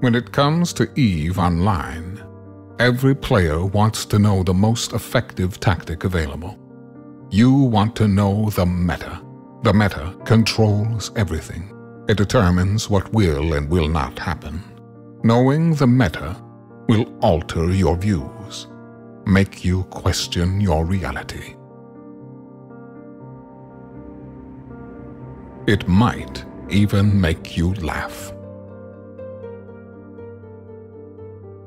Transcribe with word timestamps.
When 0.00 0.14
it 0.14 0.30
comes 0.30 0.74
to 0.74 0.90
EVE 0.94 1.38
Online, 1.38 2.22
every 2.78 3.14
player 3.14 3.64
wants 3.64 4.04
to 4.06 4.18
know 4.18 4.42
the 4.42 4.52
most 4.52 4.92
effective 4.92 5.58
tactic 5.58 6.04
available. 6.04 6.58
You 7.30 7.54
want 7.54 7.96
to 7.96 8.06
know 8.06 8.50
the 8.50 8.66
meta. 8.66 9.22
The 9.62 9.72
meta 9.72 10.14
controls 10.26 11.12
everything. 11.16 11.72
It 12.08 12.18
determines 12.18 12.90
what 12.90 13.10
will 13.14 13.54
and 13.54 13.70
will 13.70 13.88
not 13.88 14.18
happen. 14.18 14.62
Knowing 15.24 15.74
the 15.74 15.86
meta 15.86 16.36
will 16.88 17.06
alter 17.22 17.72
your 17.72 17.96
views, 17.96 18.66
make 19.24 19.64
you 19.64 19.84
question 19.84 20.60
your 20.60 20.84
reality. 20.84 21.54
It 25.66 25.88
might 25.88 26.44
even 26.68 27.18
make 27.18 27.56
you 27.56 27.72
laugh. 27.76 28.35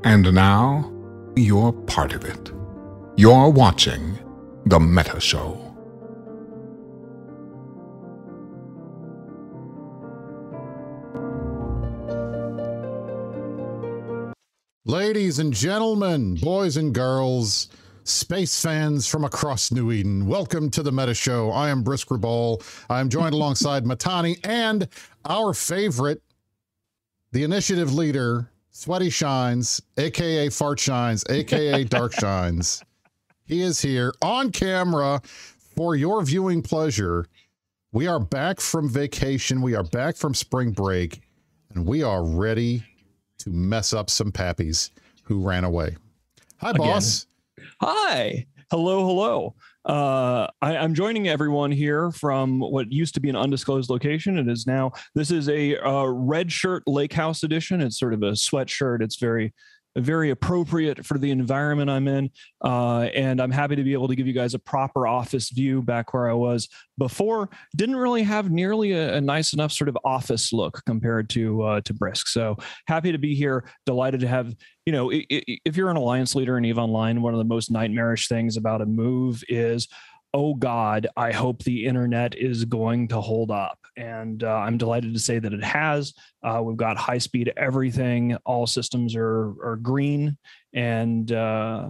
And 0.06 0.34
now, 0.34 0.90
you're 1.36 1.74
part 1.74 2.14
of 2.14 2.24
it. 2.24 2.54
You're 3.18 3.50
watching 3.50 4.18
The 4.66 4.80
Meta 4.80 5.20
Show. 5.20 5.58
Ladies 14.86 15.38
and 15.40 15.54
gentlemen, 15.54 16.36
boys 16.36 16.78
and 16.78 16.96
girls, 16.96 17.68
space 18.06 18.62
fans 18.62 19.06
from 19.06 19.26
across 19.26 19.70
New 19.70 19.92
Eden, 19.92 20.26
welcome 20.28 20.70
to 20.72 20.82
the 20.82 20.94
Meta 20.94 21.14
Show. 21.14 21.52
I 21.52 21.70
am 21.70 21.84
Brisc 21.84 22.10
Rubal. 22.10 22.62
I 22.90 23.02
am 23.02 23.10
joined 23.10 23.34
alongside 23.34 23.84
Mittani 23.84 24.40
and 24.46 24.88
our 25.26 25.54
favorite, 25.54 26.24
the 27.34 27.44
initiative 27.44 27.94
leader, 27.94 28.50
Sweaty 28.80 29.10
Shines, 29.10 29.82
aka 29.98 30.48
Fart 30.48 30.80
Shines, 30.80 31.26
aka 31.30 31.84
Dark 31.90 32.14
Shines. 32.14 32.82
He 33.46 33.60
is 33.60 33.82
here 33.82 34.14
on 34.22 34.54
camera 34.54 35.22
for 35.76 35.98
your 35.98 36.24
viewing 36.24 36.62
pleasure. 36.62 37.28
We 37.92 38.08
are 38.08 38.22
back 38.22 38.62
from 38.62 38.88
vacation. 38.88 39.62
We 39.62 39.76
are 39.76 39.84
back 39.84 40.16
from 40.16 40.34
spring 40.34 40.72
break, 40.72 41.20
and 41.76 41.86
we 41.86 42.04
are 42.04 42.24
ready 42.24 42.86
to 43.40 43.50
mess 43.50 43.92
up 43.92 44.10
some 44.10 44.32
PAPIs 44.32 44.92
who 45.24 45.46
ran 45.46 45.66
away. 45.66 45.98
Hi, 46.62 46.70
Again. 46.70 46.88
boss. 46.88 47.26
Hi. 47.82 48.48
Hello, 48.72 49.06
hello. 49.06 49.56
Uh, 49.90 50.46
I, 50.62 50.78
I'm 50.78 50.94
joining 50.94 51.28
everyone 51.28 51.72
here 51.72 52.12
from 52.12 52.60
what 52.60 52.92
used 52.92 53.16
to 53.16 53.20
be 53.20 53.28
an 53.28 53.36
undisclosed 53.36 53.90
location. 53.90 54.38
It 54.38 54.48
is 54.48 54.68
now, 54.68 54.92
this 55.16 55.32
is 55.32 55.50
a 55.50 55.78
uh, 55.78 56.06
red 56.06 56.52
shirt 56.52 56.84
lake 56.86 57.12
house 57.12 57.42
edition. 57.42 57.82
It's 57.82 57.98
sort 57.98 58.14
of 58.14 58.22
a 58.22 58.34
sweatshirt. 58.34 59.02
It's 59.02 59.16
very, 59.16 59.52
very 60.00 60.30
appropriate 60.30 61.06
for 61.06 61.18
the 61.18 61.32
environment 61.32 61.90
I'm 61.90 62.08
in. 62.08 62.30
Uh, 62.64 63.10
and 63.16 63.42
I'm 63.42 63.52
happy 63.52 63.76
to 63.76 63.84
be 63.84 63.94
able 63.94 64.08
to 64.08 64.16
give 64.16 64.28
you 64.28 64.34
guys 64.34 64.54
a 64.54 64.60
proper 64.60 65.08
office 65.08 65.50
view 65.50 65.82
back 65.82 66.14
where 66.14 66.30
I 66.30 66.34
was 66.34 66.70
before. 66.98 67.50
Didn't 67.76 67.96
really 67.96 68.24
have 68.24 68.52
nearly 68.52 68.92
a, 68.92 69.16
a 69.16 69.22
nice 69.22 69.54
enough 69.54 69.72
sort 69.72 69.90
of 69.90 69.98
office 70.04 70.52
look 70.52 70.82
compared 70.86 71.30
to 71.32 71.62
uh, 71.64 71.82
to 71.82 71.94
Brisc. 71.94 72.28
So 72.28 72.58
happy 72.88 73.12
to 73.12 73.18
be 73.18 73.36
here. 73.36 73.66
Delighted 73.86 74.22
to 74.22 74.28
have 74.28 74.56
you 74.90 74.94
know, 74.94 75.12
if 75.14 75.78
you're 75.78 75.92
an 75.92 75.98
alliance 75.98 76.34
leader 76.34 76.58
in 76.58 76.66
Eve 76.66 76.80
Online, 76.80 77.22
one 77.22 77.36
of 77.36 77.38
the 77.38 77.44
most 77.44 77.70
nightmarish 77.70 78.28
things 78.28 78.58
about 78.58 78.82
a 78.82 78.88
move 78.88 79.44
is, 79.48 79.88
oh 80.34 80.54
God, 80.54 81.08
I 81.18 81.32
hope 81.32 81.64
the 81.64 81.86
internet 81.86 82.36
is 82.38 82.66
going 82.66 83.08
to 83.10 83.22
hold 83.22 83.52
up. 83.52 83.80
And 83.98 84.44
uh, 84.44 84.54
I'm 84.54 84.78
delighted 84.78 85.14
to 85.14 85.20
say 85.20 85.40
that 85.40 85.54
it 85.54 85.64
has. 85.64 86.14
Uh, 86.44 86.62
we've 86.64 86.78
got 86.78 86.98
high 86.98 87.18
speed 87.18 87.52
everything. 87.58 88.38
All 88.46 88.68
systems 88.68 89.16
are 89.16 89.54
are 89.64 89.78
green, 89.82 90.38
and 90.74 91.32
uh, 91.32 91.90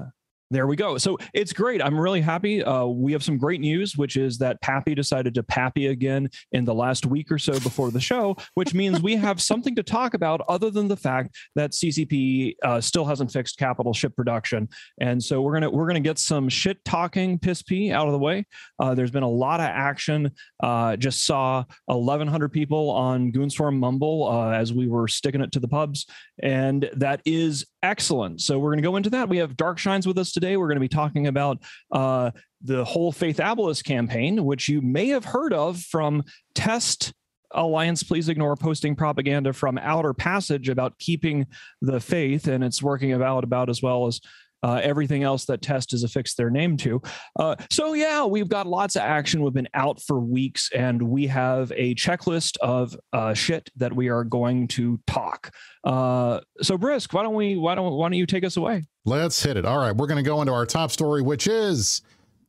there 0.51 0.65
we 0.65 0.75
go. 0.75 0.97
So 0.97 1.17
it's 1.33 1.53
great. 1.53 1.81
I'm 1.81 1.99
really 1.99 2.21
happy. 2.21 2.63
Uh, 2.63 2.85
we 2.85 3.11
have 3.11 3.23
some 3.23 3.37
great 3.37 3.61
news, 3.61 3.95
which 3.95 4.17
is 4.17 4.39
that 4.39 4.59
PAPI 4.61 4.95
decided 4.95 5.35
to 5.35 5.43
PAPI 5.43 5.91
again 5.91 6.27
in 6.53 6.65
the 6.65 6.73
last 6.73 7.05
week 7.05 7.31
or 7.31 7.37
so 7.37 7.53
before 7.59 7.91
the 7.91 7.99
show, 7.99 8.35
which 8.55 8.73
means 8.73 8.99
we 8.99 9.15
have 9.15 9.39
something 9.49 9.75
to 9.75 9.83
talk 9.83 10.15
about 10.15 10.41
other 10.49 10.71
than 10.71 10.87
the 10.87 10.97
fact 10.97 11.35
that 11.55 11.71
CCP 11.71 12.55
uh, 12.63 12.81
still 12.81 13.05
hasn't 13.05 13.31
fixed 13.31 13.57
capital 13.57 13.93
ship 13.93 14.15
production. 14.15 14.67
And 14.99 15.23
so 15.23 15.41
we're 15.41 15.53
gonna 15.53 15.69
we're 15.69 15.87
gonna 15.87 15.99
get 15.99 16.17
some 16.17 16.49
shit 16.49 16.83
talking 16.83 17.37
piss 17.37 17.61
pee 17.61 17.91
out 17.91 18.07
of 18.07 18.13
the 18.13 18.19
way. 18.19 18.45
Uh, 18.79 18.95
there's 18.95 19.11
been 19.11 19.23
a 19.23 19.29
lot 19.29 19.59
of 19.59 19.67
action. 19.67 20.31
Uh, 20.63 20.95
just 20.95 21.25
saw 21.25 21.63
1,100 21.85 22.51
people 22.51 22.89
on 22.89 23.31
Goonswarm 23.31 23.77
Mumble 23.77 24.27
uh, 24.27 24.49
as 24.49 24.73
we 24.73 24.87
were 24.87 25.07
sticking 25.07 25.41
it 25.41 25.51
to 25.51 25.59
the 25.59 25.67
pubs, 25.67 26.07
and 26.41 26.89
that 26.95 27.21
is 27.23 27.67
excellent. 27.83 28.41
So 28.41 28.59
we're 28.59 28.71
gonna 28.71 28.81
go 28.81 28.95
into 28.95 29.09
that. 29.11 29.29
We 29.29 29.37
have 29.37 29.57
Dark 29.57 29.77
Shines 29.77 30.07
with 30.07 30.17
us 30.17 30.31
today. 30.31 30.57
We're 30.57 30.67
gonna 30.67 30.79
be 30.79 30.87
talking 30.87 31.27
about 31.27 31.59
uh, 31.91 32.31
the 32.61 32.83
whole 32.83 33.13
Feythabolis 33.13 33.83
campaign, 33.83 34.43
which 34.43 34.67
you 34.67 34.81
may 34.81 35.07
have 35.09 35.25
heard 35.25 35.53
of 35.53 35.79
from 35.79 36.23
Test 36.55 37.13
Alliance, 37.51 38.03
please 38.03 38.29
ignore 38.29 38.55
posting 38.55 38.95
propaganda 38.95 39.53
from 39.53 39.77
Outer 39.79 40.13
Passage 40.13 40.69
about 40.69 40.99
keeping 40.99 41.47
the 41.81 41.99
faith, 41.99 42.47
and 42.47 42.63
it's 42.63 42.83
working 42.83 43.11
about 43.13 43.69
as 43.69 43.81
well 43.81 44.07
as 44.07 44.21
uh, 44.63 44.79
everything 44.83 45.23
else 45.23 45.45
that 45.45 45.61
Test 45.61 45.91
has 45.91 46.03
affixed 46.03 46.37
their 46.37 46.49
name 46.49 46.77
to. 46.77 47.01
Uh, 47.37 47.55
so 47.69 47.93
yeah, 47.93 48.25
we've 48.25 48.49
got 48.49 48.67
lots 48.67 48.95
of 48.95 49.01
action. 49.01 49.41
We've 49.41 49.53
been 49.53 49.69
out 49.73 50.01
for 50.01 50.19
weeks, 50.19 50.69
and 50.73 51.01
we 51.01 51.27
have 51.27 51.71
a 51.75 51.95
checklist 51.95 52.57
of 52.57 52.95
uh, 53.13 53.33
shit 53.33 53.69
that 53.77 53.93
we 53.93 54.09
are 54.09 54.23
going 54.23 54.67
to 54.69 54.99
talk. 55.07 55.53
Uh, 55.83 56.41
so 56.61 56.77
Brisc, 56.77 57.13
why 57.13 57.23
don't 57.23 57.35
we? 57.35 57.55
Why 57.55 57.75
don't 57.75 57.93
Why 57.93 58.07
don't 58.07 58.17
you 58.17 58.25
take 58.25 58.43
us 58.43 58.57
away? 58.57 58.85
Let's 59.05 59.41
hit 59.41 59.57
it. 59.57 59.65
All 59.65 59.77
right, 59.77 59.95
we're 59.95 60.07
going 60.07 60.23
to 60.23 60.29
go 60.29 60.41
into 60.41 60.53
our 60.53 60.65
top 60.65 60.91
story, 60.91 61.21
which 61.21 61.47
is 61.47 62.01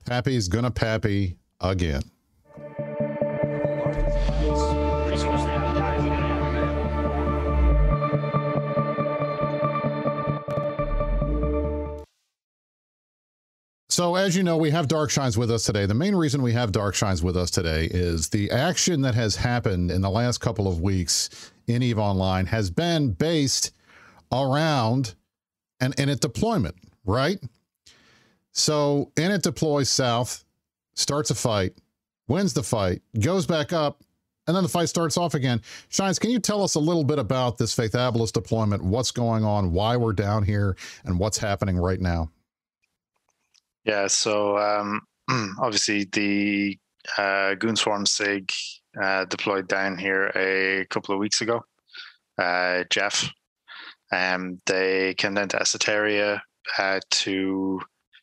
PAPI's 0.04 0.48
gonna 0.48 0.70
PAPI 0.70 1.36
again. 1.60 2.02
So, 14.00 14.14
as 14.14 14.34
you 14.34 14.42
know, 14.42 14.56
we 14.56 14.70
have 14.70 14.88
Dark 14.88 15.10
Shines 15.10 15.36
with 15.36 15.50
us 15.50 15.64
today. 15.64 15.84
The 15.84 15.92
main 15.92 16.14
reason 16.14 16.40
we 16.40 16.54
have 16.54 16.72
Dark 16.72 16.94
Shines 16.94 17.22
with 17.22 17.36
us 17.36 17.50
today 17.50 17.84
is 17.84 18.30
the 18.30 18.50
action 18.50 19.02
that 19.02 19.14
has 19.14 19.36
happened 19.36 19.90
in 19.90 20.00
the 20.00 20.08
last 20.08 20.38
couple 20.38 20.66
of 20.66 20.80
weeks 20.80 21.52
in 21.66 21.82
EVE 21.82 21.98
Online 21.98 22.46
has 22.46 22.70
been 22.70 23.10
based 23.10 23.72
around 24.32 25.16
an 25.80 25.92
Init 25.98 26.20
deployment, 26.20 26.76
right? 27.04 27.38
So, 28.52 29.12
Init 29.16 29.42
deploys 29.42 29.90
south, 29.90 30.46
starts 30.94 31.30
a 31.30 31.34
fight, 31.34 31.74
wins 32.26 32.54
the 32.54 32.62
fight, 32.62 33.02
goes 33.20 33.44
back 33.44 33.74
up, 33.74 34.02
and 34.46 34.56
then 34.56 34.62
the 34.62 34.70
fight 34.70 34.88
starts 34.88 35.18
off 35.18 35.34
again. 35.34 35.60
Shines, 35.90 36.18
can 36.18 36.30
you 36.30 36.38
tell 36.38 36.62
us 36.62 36.74
a 36.74 36.80
little 36.80 37.04
bit 37.04 37.18
about 37.18 37.58
this 37.58 37.76
Feythabolis 37.76 38.32
deployment, 38.32 38.82
what's 38.82 39.10
going 39.10 39.44
on, 39.44 39.74
why 39.74 39.98
we're 39.98 40.14
down 40.14 40.42
here, 40.42 40.74
and 41.04 41.18
what's 41.18 41.36
happening 41.36 41.76
right 41.76 42.00
now? 42.00 42.30
Yeah, 43.84 44.06
so 44.06 44.58
um, 44.58 45.00
obviously 45.60 46.04
the 46.12 46.78
uh, 47.16 47.54
Goonswarm 47.56 48.06
SIG 48.06 48.52
uh, 49.00 49.24
deployed 49.24 49.68
down 49.68 49.96
here 49.98 50.26
a 50.34 50.86
couple 50.90 51.14
of 51.14 51.20
weeks 51.20 51.40
ago. 51.40 51.64
Uh, 52.38 52.84
GEF, 52.90 53.30
um, 54.12 54.60
they 54.66 55.14
came 55.14 55.34
down 55.34 55.48
to 55.48 55.58
Esoteria 55.58 56.40
uh, 56.78 57.00
to 57.10 57.80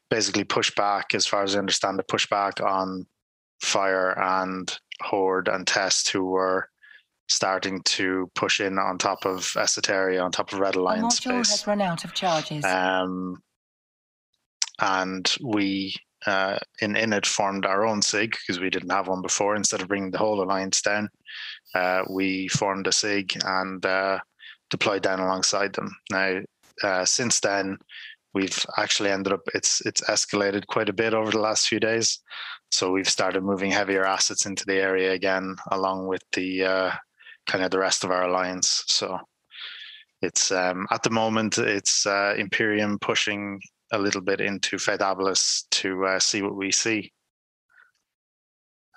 basically 0.10 0.44
push 0.44 0.74
back, 0.76 1.14
as 1.14 1.26
far 1.26 1.44
as 1.44 1.56
I 1.56 1.60
understand, 1.60 2.00
the 2.00 2.04
push 2.04 2.28
back 2.30 2.62
on 2.62 3.06
Fire 3.62 4.18
and 4.18 4.78
Horde 5.02 5.48
and 5.48 5.66
Test, 5.68 6.10
who 6.10 6.26
were 6.26 6.70
starting 7.30 7.82
to 7.84 8.30
push 8.36 8.62
in 8.62 8.78
on 8.78 8.98
top 8.98 9.26
of 9.26 9.42
Esoteria, 9.56 10.24
on 10.24 10.32
top 10.32 10.54
of 10.54 10.60
Red 10.60 10.76
The 10.76 10.80
Alliance 10.80 11.20
module 11.20 11.46
space. 11.46 11.50
has 11.52 11.68
run 11.68 11.82
out 11.82 12.06
of 12.06 12.14
charges. 12.14 12.64
Um, 12.64 13.42
and 14.80 15.36
we 15.42 15.96
uh, 16.26 16.58
in 16.82 16.94
Init 16.94 17.26
formed 17.26 17.66
our 17.66 17.86
own 17.86 18.02
SIG 18.02 18.32
because 18.32 18.60
we 18.60 18.70
didn't 18.70 18.90
have 18.90 19.08
one 19.08 19.22
before. 19.22 19.56
Instead 19.56 19.82
of 19.82 19.88
bringing 19.88 20.12
the 20.12 20.18
whole 20.18 20.44
alliance 20.44 20.82
down, 20.82 21.10
uh, 21.76 22.04
we 22.10 22.48
formed 22.50 22.88
a 22.88 22.92
SIG 22.92 23.38
and 23.46 23.86
uh, 23.86 24.20
deployed 24.70 25.04
down 25.04 25.20
alongside 25.20 25.74
them. 25.74 25.96
Now, 26.12 26.40
uh, 26.84 27.06
since 27.06 27.40
then, 27.40 27.78
we've 28.34 28.66
actually 28.78 29.10
ended 29.10 29.34
up 29.34 29.42
it's 29.54 29.86
it's 29.86 30.02
escalated 30.02 30.68
quite 30.68 30.90
a 30.90 30.94
bit 30.94 31.14
over 31.14 31.32
the 31.32 31.40
last 31.40 31.68
few 31.68 31.80
days. 31.80 32.20
So 32.72 32.92
we've 32.92 33.10
started 33.10 33.44
moving 33.44 33.72
heavier 33.72 34.06
assets 34.06 34.46
into 34.46 34.66
the 34.66 34.76
area 34.76 35.14
again, 35.14 35.56
along 35.72 36.08
with 36.08 36.24
the 36.34 36.64
uh, 36.64 36.92
kind 37.48 37.64
of 37.64 37.72
the 37.72 37.80
rest 37.80 38.04
of 38.04 38.12
our 38.12 38.24
alliance. 38.24 38.84
So 38.88 39.18
it's 40.22 40.52
um, 40.52 40.88
at 40.92 41.04
the 41.04 41.10
moment 41.10 41.58
it's 41.58 42.06
uh, 42.06 42.34
Imperium 42.38 42.98
pushing 43.00 43.62
a 43.92 43.98
little 43.98 44.22
bit 44.22 44.42
into 44.42 44.78
Feythabolis 44.78 45.64
to 45.72 46.06
uh, 46.06 46.20
see 46.20 46.42
what 46.42 46.56
we 46.56 46.72
see. 46.72 47.12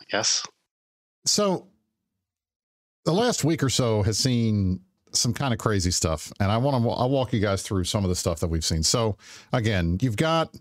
I 0.01 0.05
guess. 0.11 0.45
So, 1.27 1.69
the 3.05 3.13
last 3.13 3.45
week 3.45 3.63
or 3.63 3.69
so 3.69 4.03
has 4.03 4.19
seen 4.19 4.81
some 5.13 5.35
kind 5.35 5.53
of 5.53 5.59
crazy 5.59 5.91
stuff, 5.91 6.33
and 6.41 6.51
I 6.51 6.57
want 6.57 6.83
to. 6.83 6.91
I'll 6.91 7.11
walk 7.11 7.33
you 7.33 7.41
guys 7.41 7.63
through 7.63 7.85
some 7.85 8.05
of 8.05 8.09
the 8.09 8.17
stuff 8.17 8.41
that 8.41 8.49
we've 8.49 8.65
seen. 8.65 8.83
So 8.83 9.17
again, 9.53 9.99
you've 10.01 10.17
got 10.17 10.55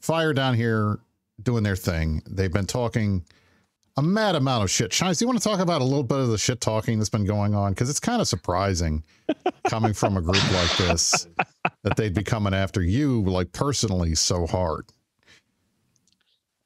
Fire 0.00 0.32
down 0.32 0.54
here 0.54 0.98
doing 1.42 1.62
their 1.62 1.76
thing. 1.76 2.22
They've 2.28 2.52
been 2.52 2.66
talking 2.66 3.24
a 3.96 4.02
mad 4.02 4.34
amount 4.34 4.64
of 4.64 4.70
shit. 4.70 4.92
Shines, 4.92 5.18
do 5.18 5.24
you 5.24 5.26
want 5.26 5.40
to 5.40 5.46
talk 5.46 5.60
about 5.60 5.82
a 5.82 5.84
little 5.84 6.04
bit 6.04 6.18
of 6.18 6.28
the 6.28 6.38
shit 6.38 6.60
talking 6.60 6.98
that's 6.98 7.10
been 7.10 7.26
going 7.26 7.54
on? 7.54 7.72
Because 7.72 7.90
it's 7.90 8.00
kind 8.00 8.20
of 8.20 8.28
surprising 8.28 9.02
coming 9.68 9.92
from 9.92 10.16
a 10.16 10.22
group 10.22 10.52
like 10.52 10.76
this 10.78 11.26
that 11.82 11.96
they'd 11.96 12.14
be 12.14 12.22
coming 12.22 12.54
after 12.54 12.82
you, 12.82 13.22
like 13.22 13.52
personally, 13.52 14.14
so 14.14 14.46
hard. 14.46 14.86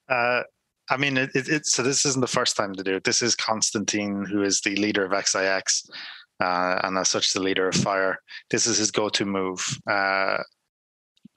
Uh, 0.08 0.42
I 0.90 0.96
mean, 0.96 1.16
it, 1.16 1.30
it, 1.34 1.48
it, 1.48 1.66
so 1.66 1.82
this 1.82 2.04
isn't 2.04 2.20
the 2.20 2.26
first 2.26 2.56
time 2.56 2.74
to 2.74 2.82
do 2.82 2.96
it. 2.96 3.04
This 3.04 3.22
is 3.22 3.34
Constantine, 3.34 4.24
who 4.24 4.42
is 4.42 4.60
the 4.60 4.76
leader 4.76 5.04
of 5.04 5.26
XIX, 5.26 5.90
uh, 6.40 6.80
and 6.82 6.98
as 6.98 7.08
such, 7.08 7.32
the 7.32 7.40
leader 7.40 7.68
of 7.68 7.74
Fire. 7.74 8.18
This 8.50 8.66
is 8.66 8.78
his 8.78 8.90
go-to 8.90 9.24
move. 9.24 9.78
Uh, 9.90 10.38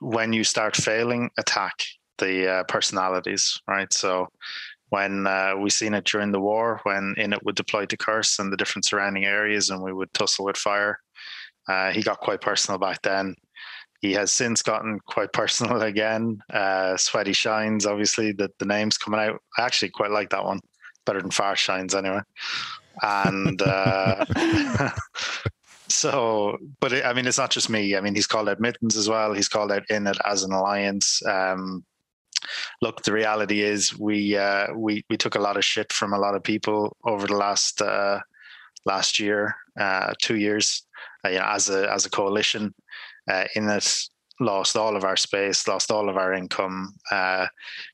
when 0.00 0.32
you 0.32 0.44
start 0.44 0.76
failing, 0.76 1.30
attack 1.38 1.74
the 2.18 2.50
uh, 2.50 2.64
personalities, 2.64 3.60
right? 3.66 3.92
So 3.92 4.28
when 4.90 5.26
uh, 5.26 5.54
we 5.58 5.70
seen 5.70 5.94
it 5.94 6.04
during 6.04 6.32
the 6.32 6.40
war, 6.40 6.80
when 6.82 7.14
Init 7.16 7.42
would 7.44 7.54
deploy 7.54 7.86
to 7.86 7.96
Curse 7.96 8.38
and 8.38 8.52
the 8.52 8.56
different 8.56 8.84
surrounding 8.84 9.24
areas, 9.24 9.70
and 9.70 9.82
we 9.82 9.92
would 9.92 10.12
tussle 10.14 10.44
with 10.44 10.56
fire. 10.56 11.00
Uh, 11.68 11.90
he 11.90 12.02
got 12.02 12.20
quite 12.20 12.40
personal 12.40 12.78
back 12.78 13.02
then. 13.02 13.34
He 14.00 14.12
has 14.12 14.32
since 14.32 14.62
gotten 14.62 15.00
quite 15.06 15.32
personal 15.32 15.82
again. 15.82 16.40
Uh, 16.52 16.96
Sweaty 16.96 17.32
Shines, 17.32 17.86
obviously, 17.86 18.32
that 18.32 18.58
the 18.58 18.66
name's 18.66 18.98
coming 18.98 19.20
out. 19.20 19.40
I 19.58 19.62
actually 19.62 19.90
quite 19.90 20.10
like 20.10 20.30
that 20.30 20.44
one. 20.44 20.60
Better 21.04 21.20
than 21.20 21.30
Far 21.30 21.56
Shines, 21.56 21.94
anyway. 21.94 22.20
And 23.02 23.60
uh, 23.62 24.24
so, 25.88 26.58
but 26.80 26.92
it, 26.92 27.04
I 27.04 27.12
mean, 27.12 27.26
it's 27.26 27.38
not 27.38 27.50
just 27.50 27.70
me. 27.70 27.96
I 27.96 28.00
mean, 28.00 28.14
he's 28.14 28.26
called 28.26 28.48
out 28.48 28.60
Mittens 28.60 28.96
as 28.96 29.08
well. 29.08 29.32
He's 29.32 29.48
called 29.48 29.72
out 29.72 29.86
Init 29.90 30.18
as 30.24 30.42
an 30.42 30.52
alliance. 30.52 31.24
Um, 31.26 31.84
look, 32.82 33.02
the 33.02 33.12
reality 33.12 33.62
is 33.62 33.98
we 33.98 34.36
uh, 34.36 34.68
we 34.74 35.04
we 35.08 35.16
took 35.16 35.34
a 35.34 35.40
lot 35.40 35.56
of 35.56 35.64
shit 35.64 35.92
from 35.92 36.12
a 36.12 36.18
lot 36.18 36.34
of 36.34 36.42
people 36.42 36.96
over 37.04 37.26
the 37.26 37.36
last 37.36 37.80
uh, 37.80 38.20
last 38.84 39.18
year, 39.18 39.56
uh, 39.78 40.12
two 40.20 40.36
years, 40.36 40.86
uh, 41.24 41.30
you 41.30 41.38
know, 41.38 41.46
as 41.46 41.68
a 41.70 41.90
as 41.92 42.06
a 42.06 42.10
coalition. 42.10 42.74
Uh, 43.28 43.44
Init 43.56 44.08
lost 44.40 44.76
all 44.76 44.96
of 44.96 45.04
our 45.04 45.16
space, 45.16 45.66
lost 45.66 45.90
all 45.90 46.08
of 46.08 46.16
our 46.16 46.32
income, 46.32 46.94
uh, 47.10 47.46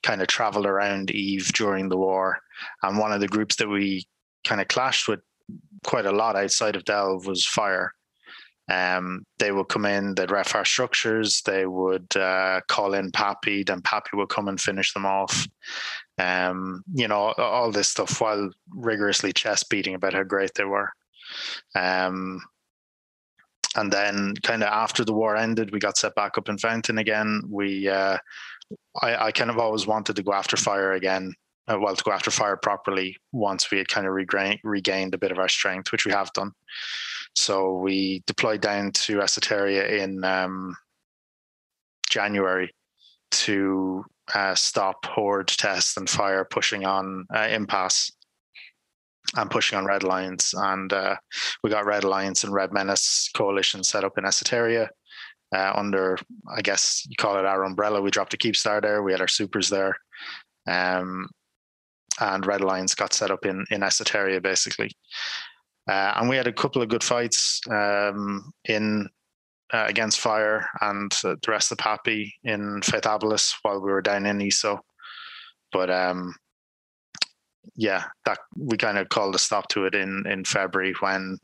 kind 0.02 0.20
of 0.20 0.28
traveled 0.28 0.66
around 0.66 1.10
Eve 1.10 1.52
during 1.52 1.88
the 1.88 1.96
war, 1.96 2.38
and 2.82 2.98
one 2.98 3.12
of 3.12 3.20
the 3.20 3.28
groups 3.28 3.56
that 3.56 3.68
we 3.68 4.06
kind 4.44 4.60
of 4.60 4.68
clashed 4.68 5.08
with 5.08 5.20
quite 5.84 6.06
a 6.06 6.12
lot 6.12 6.36
outside 6.36 6.76
of 6.76 6.84
Delve 6.84 7.26
was 7.26 7.46
Fire. 7.46 7.92
Um, 8.70 9.26
they 9.38 9.52
would 9.52 9.68
come 9.68 9.84
in, 9.84 10.14
they'd 10.14 10.30
ref 10.30 10.54
our 10.54 10.64
structures, 10.64 11.42
they 11.42 11.66
would 11.66 12.16
uh, 12.16 12.62
call 12.68 12.94
in 12.94 13.10
PAPI, 13.10 13.66
then 13.66 13.82
PAPI 13.82 14.14
would 14.14 14.30
come 14.30 14.48
and 14.48 14.58
finish 14.58 14.94
them 14.94 15.04
off. 15.04 15.46
Um, 16.18 16.82
you 16.94 17.06
know, 17.08 17.34
all 17.36 17.70
this 17.70 17.88
stuff 17.88 18.20
while 18.20 18.50
rigorously 18.70 19.32
chest 19.32 19.68
beating 19.68 19.94
about 19.94 20.14
how 20.14 20.22
great 20.22 20.52
they 20.54 20.64
were. 20.64 20.90
Um, 21.74 22.40
and 23.76 23.92
then, 23.92 24.34
kind 24.42 24.62
of 24.62 24.68
after 24.68 25.04
the 25.04 25.12
war 25.12 25.36
ended, 25.36 25.72
we 25.72 25.78
got 25.78 25.98
set 25.98 26.14
back 26.14 26.38
up 26.38 26.48
in 26.48 26.58
Fountain 26.58 26.98
again. 26.98 27.42
We, 27.48 27.88
uh, 27.88 28.18
I, 29.02 29.26
I 29.26 29.32
kind 29.32 29.50
of 29.50 29.58
always 29.58 29.86
wanted 29.86 30.16
to 30.16 30.22
go 30.22 30.32
after 30.32 30.56
fire 30.56 30.92
again 30.92 31.34
uh, 31.66 31.78
well, 31.80 31.96
to 31.96 32.04
go 32.04 32.12
after 32.12 32.30
fire 32.30 32.56
properly 32.56 33.16
once 33.32 33.70
we 33.70 33.78
had 33.78 33.88
kind 33.88 34.06
of 34.06 34.12
regained, 34.12 34.60
regained 34.64 35.14
a 35.14 35.18
bit 35.18 35.32
of 35.32 35.38
our 35.38 35.48
strength, 35.48 35.92
which 35.92 36.04
we 36.04 36.12
have 36.12 36.32
done. 36.32 36.52
So 37.34 37.78
we 37.78 38.22
deployed 38.26 38.60
down 38.60 38.92
to 38.92 39.18
Esoteria 39.18 40.02
in 40.02 40.22
um, 40.24 40.76
January 42.08 42.70
to 43.32 44.04
uh, 44.34 44.54
stop 44.54 45.04
Horde 45.06 45.48
test 45.48 45.96
and 45.96 46.08
fire 46.08 46.44
pushing 46.44 46.84
on 46.84 47.26
uh, 47.34 47.48
Impass 47.50 48.12
and 49.36 49.50
pushing 49.50 49.78
on 49.78 49.86
Red 49.86 50.02
Alliance. 50.02 50.54
And 50.54 50.92
uh, 50.92 51.16
we 51.62 51.70
got 51.70 51.86
Red 51.86 52.04
Alliance 52.04 52.44
and 52.44 52.52
Red 52.52 52.72
Menace 52.72 53.30
coalition 53.34 53.82
set 53.82 54.04
up 54.04 54.18
in 54.18 54.24
Esoteria. 54.24 54.88
Uh, 55.54 55.72
under, 55.76 56.18
I 56.56 56.62
guess 56.62 57.06
you 57.08 57.16
call 57.16 57.38
it 57.38 57.44
our 57.44 57.64
umbrella. 57.64 58.00
We 58.00 58.10
dropped 58.10 58.34
a 58.34 58.38
Keepstar 58.38 58.82
there. 58.82 59.02
We 59.02 59.12
had 59.12 59.20
our 59.20 59.28
supers 59.28 59.68
there. 59.68 59.96
Um, 60.66 61.28
and 62.20 62.46
Red 62.46 62.60
Alliance 62.60 62.94
got 62.94 63.12
set 63.12 63.30
up 63.30 63.44
in 63.44 63.64
in 63.70 63.80
Esoteria 63.80 64.42
basically. 64.42 64.90
Uh, 65.88 66.14
and 66.16 66.28
we 66.28 66.36
had 66.36 66.46
a 66.46 66.52
couple 66.52 66.80
of 66.80 66.88
good 66.88 67.04
fights 67.04 67.60
um, 67.70 68.52
in 68.64 69.08
uh, 69.72 69.86
against 69.88 70.20
Fire 70.20 70.66
and 70.80 71.10
the 71.22 71.38
rest 71.46 71.72
of 71.72 71.78
PAPI 71.78 72.32
in 72.44 72.80
Feythabolis 72.80 73.54
while 73.62 73.80
we 73.80 73.90
were 73.90 74.02
down 74.02 74.26
in 74.26 74.40
ESO. 74.40 74.80
But 75.72 75.90
um, 75.90 76.34
yeah, 77.76 78.04
that 78.24 78.38
we 78.56 78.76
kind 78.76 78.98
of 78.98 79.08
called 79.08 79.34
a 79.34 79.38
stop 79.38 79.68
to 79.68 79.86
it 79.86 79.94
in 79.94 80.24
in 80.26 80.44
February 80.44 80.94
when 81.00 81.38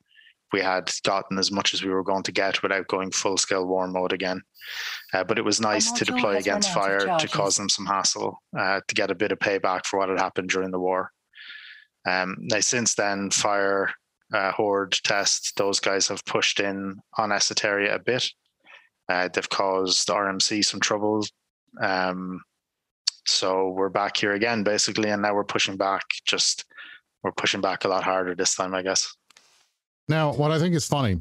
we 0.52 0.61
had 0.61 0.90
gotten 1.05 1.38
as 1.38 1.50
much 1.50 1.75
as 1.75 1.82
we 1.82 1.90
were 1.90 2.02
going 2.02 2.22
to 2.25 2.32
get 2.32 2.62
without 2.62 2.88
going 2.88 3.11
full 3.11 3.37
scale 3.37 3.67
war 3.67 3.87
mode 3.87 4.12
again. 4.12 4.43
Uh, 5.14 5.25
but 5.25 5.38
it 5.38 5.44
was 5.44 5.61
nice 5.61 5.93
to 5.93 6.05
deploy 6.05 6.37
against 6.37 6.72
fire 6.72 7.19
to 7.19 7.28
cause 7.28 7.56
them 7.56 7.69
some 7.69 7.87
hassle 7.87 8.43
uh, 8.58 8.81
to 8.88 8.94
get 8.94 9.11
a 9.11 9.14
bit 9.14 9.32
of 9.32 9.38
payback 9.38 9.87
for 9.87 9.99
what 9.99 10.08
had 10.08 10.19
happened 10.19 10.50
during 10.50 10.70
the 10.70 10.81
war. 10.81 11.12
Um, 12.08 12.37
now, 12.40 12.61
since 12.61 12.94
then, 12.94 13.31
fire, 13.31 13.90
uh, 14.32 14.52
horde, 14.52 14.99
test, 15.05 15.52
those 15.56 15.81
guys 15.81 16.08
have 16.08 16.25
pushed 16.25 16.61
in 16.61 16.99
on 17.19 17.31
Esoteria 17.31 17.94
a 17.94 17.99
bit. 17.99 18.26
Uh, 19.08 19.28
they've 19.32 19.49
caused 19.49 20.08
RMC 20.08 20.64
some 20.64 20.81
trouble. 20.81 21.25
Um, 21.81 22.43
so 23.26 23.70
we're 23.70 23.88
back 23.88 24.17
here 24.17 24.32
again, 24.32 24.62
basically, 24.62 25.11
and 25.11 25.22
now 25.22 25.34
we're 25.34 25.44
pushing 25.44 25.76
back. 25.76 26.02
Just 26.25 26.64
we're 27.22 27.32
pushing 27.32 27.61
back 27.61 27.84
a 27.84 27.88
lot 27.88 28.02
harder 28.02 28.34
this 28.34 28.55
time, 28.55 28.75
I 28.75 28.82
guess. 28.82 29.14
Now, 30.08 30.32
what 30.32 30.50
I 30.50 30.58
think 30.58 30.75
is 30.75 30.87
funny, 30.87 31.20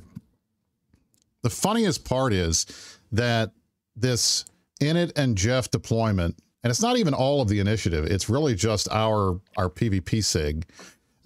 the 1.44 1.50
funniest 1.50 2.06
part 2.06 2.34
is 2.34 2.66
that 3.12 3.52
this 3.96 4.46
Init 4.82 5.12
and 5.18 5.36
GEF 5.38 5.70
deployment, 5.72 6.38
and 6.64 6.72
it's 6.72 6.82
not 6.82 6.98
even 6.98 7.14
all 7.14 7.42
of 7.42 7.50
the 7.50 7.60
initiative, 7.60 8.06
it's 8.06 8.30
really 8.30 8.56
just 8.56 8.88
our 8.92 9.40
our 9.58 9.70
PvP 9.70 10.24
SIG, 10.24 10.66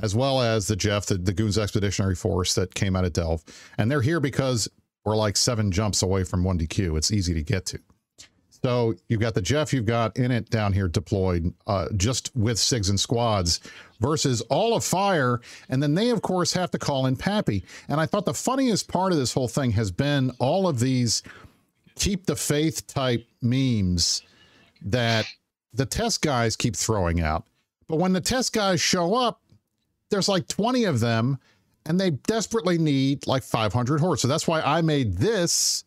as 0.02 0.16
well 0.16 0.42
as 0.42 0.68
the 0.68 0.76
GEF, 0.76 1.06
the, 1.06 1.18
the 1.18 1.34
Goons 1.34 1.58
Expeditionary 1.58 2.16
Force 2.16 2.56
that 2.56 2.74
came 2.74 2.96
out 2.96 3.06
of 3.06 3.14
Delve. 3.14 3.44
And 3.78 3.90
they're 3.90 4.02
here 4.02 4.20
because 4.20 4.68
we're 5.06 5.16
like 5.16 5.38
seven 5.38 5.72
jumps 5.72 6.02
away 6.02 6.24
from 6.24 6.44
1DQ. 6.44 6.98
It's 6.98 7.12
easy 7.12 7.34
to 7.34 7.44
get 7.44 7.66
to. 7.68 7.80
So 8.64 8.96
you've 9.10 9.20
got 9.20 9.34
the 9.34 9.42
GEF, 9.42 9.74
you've 9.74 9.86
got 9.86 10.16
Init 10.16 10.48
down 10.48 10.72
here 10.72 10.88
deployed 10.88 11.54
uh, 11.68 11.90
just 11.98 12.34
with 12.34 12.56
SIGs 12.56 12.90
and 12.90 13.00
squads 13.00 13.60
versus 14.00 14.40
all 14.50 14.74
of 14.74 14.86
fire. 14.86 15.42
And 15.68 15.84
then 15.84 15.96
they, 15.96 16.12
of 16.12 16.22
course, 16.22 16.54
have 16.54 16.72
to 16.72 16.80
call 16.80 17.06
in 17.08 17.18
PAPI. 17.18 17.64
And 17.90 18.00
I 18.00 18.06
thought 18.06 18.24
the 18.24 18.34
funniest 18.34 18.88
part 18.88 19.12
of 19.12 19.18
this 19.18 19.34
whole 19.34 19.50
thing 19.50 19.72
has 19.72 19.92
been 19.92 20.32
all 20.40 20.66
of 20.66 20.80
these 20.80 21.24
keep 21.96 22.26
the 22.26 22.38
faith 22.38 22.88
type 22.88 23.28
memes 23.42 24.22
that 24.82 25.26
the 25.74 25.86
test 25.86 26.22
guys 26.22 26.56
keep 26.56 26.78
throwing 26.78 27.20
out. 27.20 27.46
But 27.90 27.98
when 27.98 28.14
the 28.14 28.22
test 28.22 28.54
guys 28.54 28.80
show 28.80 29.14
up, 29.14 29.42
there's 30.10 30.30
like 30.30 30.48
20 30.48 30.86
of 30.86 31.02
them 31.02 31.38
and 31.86 32.00
they 32.00 32.12
desperately 32.12 32.78
need 32.78 33.28
like 33.28 33.44
500 33.44 34.00
horse. 34.00 34.22
So 34.22 34.30
that's 34.30 34.48
why 34.48 34.62
I 34.62 34.82
made 34.82 35.18
this 35.18 35.84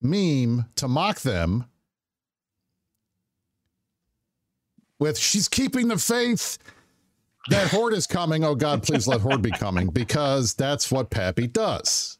meme 0.00 0.66
to 0.76 0.86
mock 0.86 1.20
them 1.20 1.66
with 5.00 5.18
she's 5.18 5.48
keeping 5.48 5.88
the 5.88 5.98
faith. 5.98 6.58
That 7.48 7.70
horde 7.70 7.94
is 7.94 8.06
coming. 8.06 8.44
Oh 8.44 8.54
God, 8.54 8.82
please 8.82 9.08
let 9.08 9.20
horde 9.20 9.42
be 9.42 9.50
coming 9.50 9.88
because 9.88 10.54
that's 10.54 10.92
what 10.92 11.10
PAPI 11.10 11.52
does. 11.52 12.18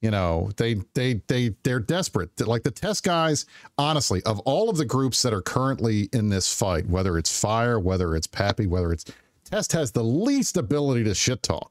You 0.00 0.10
know, 0.10 0.50
they 0.56 0.76
they 0.94 1.22
they 1.28 1.54
they're 1.62 1.80
desperate. 1.80 2.40
Like 2.46 2.62
the 2.62 2.70
test 2.70 3.04
guys, 3.04 3.46
honestly, 3.78 4.22
of 4.24 4.40
all 4.40 4.68
of 4.68 4.76
the 4.76 4.84
groups 4.84 5.22
that 5.22 5.32
are 5.32 5.42
currently 5.42 6.08
in 6.12 6.30
this 6.30 6.52
fight, 6.52 6.88
whether 6.88 7.16
it's 7.16 7.38
Fire, 7.38 7.78
whether 7.78 8.16
it's 8.16 8.26
PAPI, 8.26 8.66
whether 8.66 8.92
it's 8.92 9.04
Test 9.44 9.72
has 9.72 9.92
the 9.92 10.02
least 10.02 10.56
ability 10.56 11.04
to 11.04 11.14
shit 11.14 11.42
talk 11.42 11.70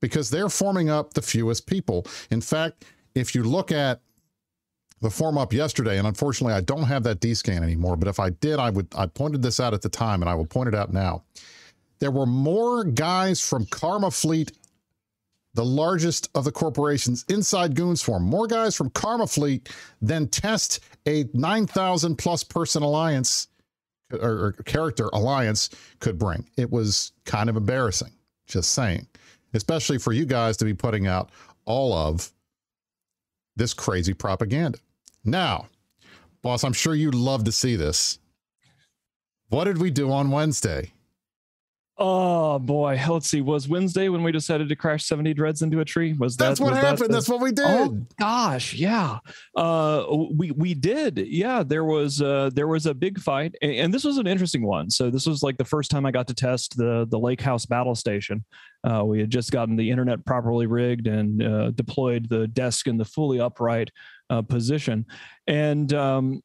because 0.00 0.30
they're 0.30 0.48
forming 0.48 0.88
up 0.88 1.14
the 1.14 1.22
fewest 1.22 1.66
people. 1.66 2.06
In 2.30 2.40
fact, 2.40 2.84
if 3.14 3.34
you 3.34 3.42
look 3.42 3.72
at 3.72 4.00
the 5.00 5.10
form 5.10 5.38
up 5.38 5.52
yesterday, 5.52 5.98
and 5.98 6.06
unfortunately 6.06 6.54
I 6.54 6.60
don't 6.62 6.84
have 6.84 7.04
that 7.04 7.20
D 7.20 7.34
scan 7.34 7.62
anymore, 7.62 7.96
but 7.96 8.08
if 8.08 8.20
I 8.20 8.30
did, 8.30 8.58
I 8.58 8.70
would 8.70 8.88
I 8.96 9.06
pointed 9.06 9.42
this 9.42 9.60
out 9.60 9.74
at 9.74 9.82
the 9.82 9.88
time 9.88 10.22
and 10.22 10.28
I 10.30 10.34
will 10.34 10.46
point 10.46 10.68
it 10.68 10.74
out 10.74 10.92
now. 10.92 11.24
There 12.00 12.10
were 12.10 12.26
more 12.26 12.84
guys 12.84 13.40
from 13.46 13.66
Karma 13.66 14.10
Fleet, 14.10 14.52
the 15.54 15.64
largest 15.64 16.30
of 16.34 16.44
the 16.44 16.52
corporations 16.52 17.24
inside 17.28 17.74
Goonswarm, 17.74 18.22
more 18.22 18.46
guys 18.46 18.76
from 18.76 18.90
Karma 18.90 19.26
Fleet 19.26 19.68
than 20.02 20.28
test 20.28 20.80
a 21.06 21.26
9,000 21.34 22.16
plus 22.16 22.44
person 22.44 22.82
alliance 22.82 23.48
or, 24.12 24.18
or 24.20 24.52
character 24.64 25.08
alliance 25.12 25.70
could 26.00 26.18
bring. 26.18 26.48
It 26.56 26.70
was 26.70 27.12
kind 27.24 27.48
of 27.50 27.56
embarrassing, 27.56 28.12
just 28.46 28.72
saying. 28.72 29.06
especially 29.54 29.98
for 29.98 30.12
you 30.12 30.26
guys 30.26 30.56
to 30.58 30.64
be 30.64 30.74
putting 30.74 31.06
out 31.06 31.30
all 31.64 31.92
of 31.94 32.32
this 33.56 33.74
crazy 33.74 34.14
propaganda. 34.14 34.78
Now, 35.30 35.66
boss, 36.42 36.64
I'm 36.64 36.72
sure 36.72 36.94
you'd 36.94 37.14
love 37.14 37.44
to 37.44 37.52
see 37.52 37.76
this. 37.76 38.18
What 39.48 39.64
did 39.64 39.78
we 39.78 39.90
do 39.90 40.10
on 40.10 40.30
Wednesday? 40.30 40.92
Oh 42.00 42.60
boy, 42.60 43.00
let's 43.08 43.28
see. 43.28 43.40
Was 43.40 43.66
Wednesday 43.68 44.08
when 44.08 44.22
we 44.22 44.30
decided 44.30 44.68
to 44.68 44.76
crash 44.76 45.04
70 45.06 45.34
dreads 45.34 45.62
into 45.62 45.80
a 45.80 45.84
tree? 45.84 46.12
Was 46.12 46.36
that 46.36 46.50
That's 46.50 46.60
what 46.60 46.74
that 46.74 46.84
happened. 46.84 47.08
the- 47.10 47.14
That's 47.14 47.28
what 47.28 47.40
we 47.40 47.50
did. 47.50 47.64
Oh 47.66 48.06
gosh, 48.20 48.72
yeah. 48.74 49.18
Uh 49.56 50.04
we 50.32 50.52
we 50.52 50.74
did. 50.74 51.18
Yeah, 51.18 51.64
there 51.64 51.84
was 51.84 52.22
uh 52.22 52.50
there 52.54 52.68
was 52.68 52.86
a 52.86 52.94
big 52.94 53.18
fight 53.18 53.56
and, 53.62 53.72
and 53.72 53.94
this 53.94 54.04
was 54.04 54.18
an 54.18 54.28
interesting 54.28 54.64
one. 54.64 54.90
So 54.90 55.10
this 55.10 55.26
was 55.26 55.42
like 55.42 55.56
the 55.58 55.64
first 55.64 55.90
time 55.90 56.06
I 56.06 56.12
got 56.12 56.28
to 56.28 56.34
test 56.34 56.76
the 56.76 57.04
the 57.10 57.18
Lake 57.18 57.40
House 57.40 57.66
battle 57.66 57.96
station. 57.96 58.44
Uh 58.88 59.04
we 59.04 59.18
had 59.18 59.30
just 59.30 59.50
gotten 59.50 59.74
the 59.74 59.90
internet 59.90 60.24
properly 60.24 60.66
rigged 60.66 61.08
and 61.08 61.42
uh, 61.42 61.70
deployed 61.72 62.28
the 62.28 62.46
desk 62.46 62.86
in 62.86 62.96
the 62.96 63.04
fully 63.04 63.40
upright 63.40 63.90
uh, 64.30 64.42
position. 64.42 65.06
And 65.46 65.92
um 65.92 66.42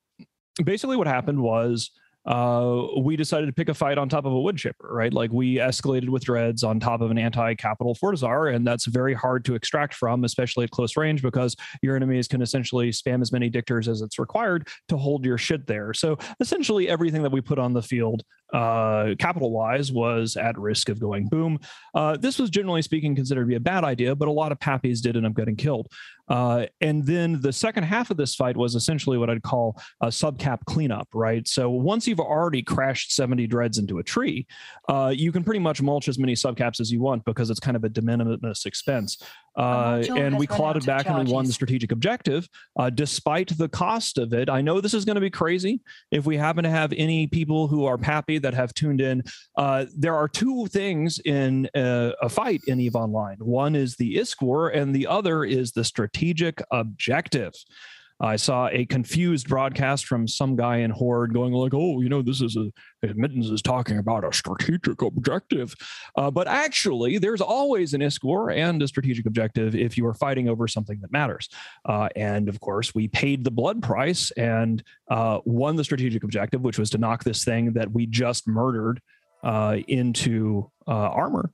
basically 0.64 0.98
what 0.98 1.08
happened 1.08 1.42
was 1.42 1.92
uh, 2.26 2.88
we 3.02 3.18
decided 3.18 3.48
to 3.48 3.52
pick 3.52 3.68
a 3.68 3.74
fight 3.74 3.98
on 3.98 4.08
top 4.08 4.26
of 4.26 4.32
a 4.32 4.40
wood 4.40 4.56
chipper, 4.56 4.88
right? 4.92 5.14
Like 5.14 5.32
we 5.34 5.56
escalated 5.56 6.08
with 6.08 6.24
dreads 6.24 6.64
on 6.64 6.80
top 6.80 7.02
of 7.02 7.12
an 7.12 7.18
anti-capital 7.18 7.96
Fortizar, 7.96 8.56
and 8.56 8.66
that's 8.66 8.86
very 8.86 9.14
hard 9.14 9.44
to 9.46 9.56
extract 9.56 9.94
from, 9.94 10.24
especially 10.24 10.64
at 10.64 10.72
close 10.72 10.96
range, 10.96 11.22
because 11.22 11.56
your 11.82 11.98
enemies 11.98 12.30
can 12.30 12.42
essentially 12.42 12.92
spam 12.92 13.22
as 13.22 13.34
many 13.34 13.50
dictors 13.50 13.90
as 13.90 14.02
it's 14.02 14.20
required 14.20 14.70
to 14.88 14.96
hold 14.96 15.26
your 15.26 15.38
shit 15.38 15.68
there. 15.68 15.94
So 15.94 16.18
essentially, 16.40 16.88
everything 16.88 17.24
that 17.24 17.32
we 17.32 17.42
put 17.42 17.60
on 17.60 17.74
the 17.74 17.82
field, 17.82 18.24
uh, 18.54 19.16
capital-wise, 19.18 19.92
was 19.92 20.38
at 20.38 20.58
risk 20.58 20.90
of 20.90 21.00
going 21.00 21.28
boom. 21.28 21.60
Uh, 21.94 22.16
this 22.18 22.40
was 22.40 22.50
generally 22.50 22.82
speaking 22.82 23.16
considered 23.16 23.42
to 23.42 23.48
be 23.48 23.56
a 23.56 23.60
bad 23.60 23.84
idea, 23.84 24.16
but 24.16 24.28
a 24.28 24.32
lot 24.32 24.52
of 24.52 24.60
PAPIs 24.60 25.02
did 25.02 25.18
end 25.18 25.26
up 25.26 25.34
getting 25.34 25.56
killed. 25.56 25.88
Uh, 26.30 26.66
and 26.80 27.06
then 27.06 27.42
the 27.42 27.52
second 27.52 27.84
half 27.84 28.10
of 28.10 28.18
this 28.18 28.36
fight 28.36 28.56
was 28.56 28.76
essentially 28.76 29.18
what 29.18 29.30
I'd 29.30 29.44
call 29.44 29.82
a 30.02 30.08
subcap 30.08 30.60
cleanup, 30.66 31.08
right? 31.14 31.46
So 31.48 31.70
once 31.70 32.08
you've 32.08 32.20
already 32.20 32.62
crashed 32.62 33.12
70 33.12 33.48
dreads 33.48 33.78
into 33.78 34.00
a 34.00 34.04
tree, 34.04 34.48
uh, 34.88 35.14
you 35.14 35.32
can 35.32 35.44
pretty 35.44 35.60
much 35.60 35.82
mulch 35.82 36.08
as 36.08 36.18
many 36.18 36.34
subcaps 36.34 36.80
as 36.80 36.92
you 36.92 37.02
want 37.02 37.26
because 37.26 37.50
it's 37.50 37.60
kind 37.60 37.76
of 37.76 37.84
a 37.84 37.90
de 37.90 38.02
minimis 38.02 38.66
expense. 38.66 39.18
Uh, 39.56 40.04
and 40.16 40.38
we 40.38 40.48
it 40.78 40.86
back 40.86 41.06
and 41.08 41.28
we 41.28 41.32
won 41.32 41.46
the 41.46 41.54
strategic 41.54 41.92
objective, 41.92 42.48
uh, 42.78 42.90
despite 42.90 43.56
the 43.58 43.70
cost 43.70 44.18
of 44.18 44.34
it. 44.34 44.50
I 44.50 44.62
know 44.62 44.82
this 44.82 44.94
is 44.94 45.06
going 45.06 45.16
to 45.16 45.22
be 45.22 45.30
crazy. 45.30 45.82
If 46.12 46.26
we 46.26 46.38
happen 46.38 46.64
to 46.64 46.70
have 46.70 46.94
any 46.94 47.28
people 47.28 47.68
who 47.68 47.86
are 47.86 47.98
PAPI 47.98 48.42
that 48.42 48.54
have 48.54 48.74
tuned 48.74 49.02
in, 49.02 49.24
uh, 49.58 49.86
there 49.96 50.16
are 50.16 50.28
two 50.28 50.68
things 50.68 51.20
in 51.20 51.70
uh, 51.76 52.12
a 52.22 52.30
fight 52.30 52.62
in 52.68 52.80
EVE 52.80 52.96
Online. 52.96 53.38
One 53.40 53.76
is 53.76 53.96
the 53.96 54.16
ISK 54.16 54.42
war, 54.42 54.70
and 54.70 54.96
the 54.96 55.08
other 55.08 55.44
is 55.44 55.72
the 55.72 55.84
strategic 55.84 56.62
objective. 56.72 57.54
I 58.24 58.38
saw 58.38 58.70
a 58.72 58.86
confused 58.86 59.50
broadcast 59.50 60.06
from 60.06 60.28
some 60.28 60.56
guy 60.56 60.78
in 60.78 60.92
Horde 60.92 61.34
going 61.34 61.52
like, 61.52 61.74
"Oh, 61.74 62.00
you 62.00 62.08
know, 62.08 62.22
this 62.22 62.42
is 62.42 62.56
a 62.56 62.72
Mittens 63.16 63.50
is 63.50 63.62
talking 63.62 63.98
about 63.98 64.24
a 64.24 64.32
strategic 64.32 65.02
objective," 65.02 65.76
uh, 66.16 66.32
but 66.32 66.48
actually, 66.48 67.18
there's 67.18 67.42
always 67.42 67.94
an 67.94 68.02
ISK 68.02 68.24
war 68.24 68.50
and 68.50 68.82
a 68.82 68.88
strategic 68.88 69.26
objective 69.26 69.76
if 69.76 69.98
you 69.98 70.08
are 70.08 70.14
fighting 70.14 70.48
over 70.48 70.68
something 70.70 71.00
that 71.02 71.12
matters. 71.12 71.50
Uh, 71.86 72.08
and 72.16 72.48
of 72.48 72.62
course, 72.62 72.96
we 72.96 73.10
paid 73.10 73.44
the 73.44 73.52
blood 73.52 73.84
price 73.84 74.32
and 74.32 74.84
uh, 75.10 75.40
won 75.44 75.76
the 75.76 75.84
strategic 75.84 76.24
objective, 76.24 76.62
which 76.62 76.80
was 76.80 76.90
to 76.92 76.98
knock 76.98 77.26
this 77.26 77.44
thing 77.44 77.74
that 77.74 77.92
we 77.92 78.06
just 78.06 78.48
murdered 78.48 79.02
uh, 79.44 79.78
into 79.90 80.72
uh, 80.88 80.92
armor 80.92 81.52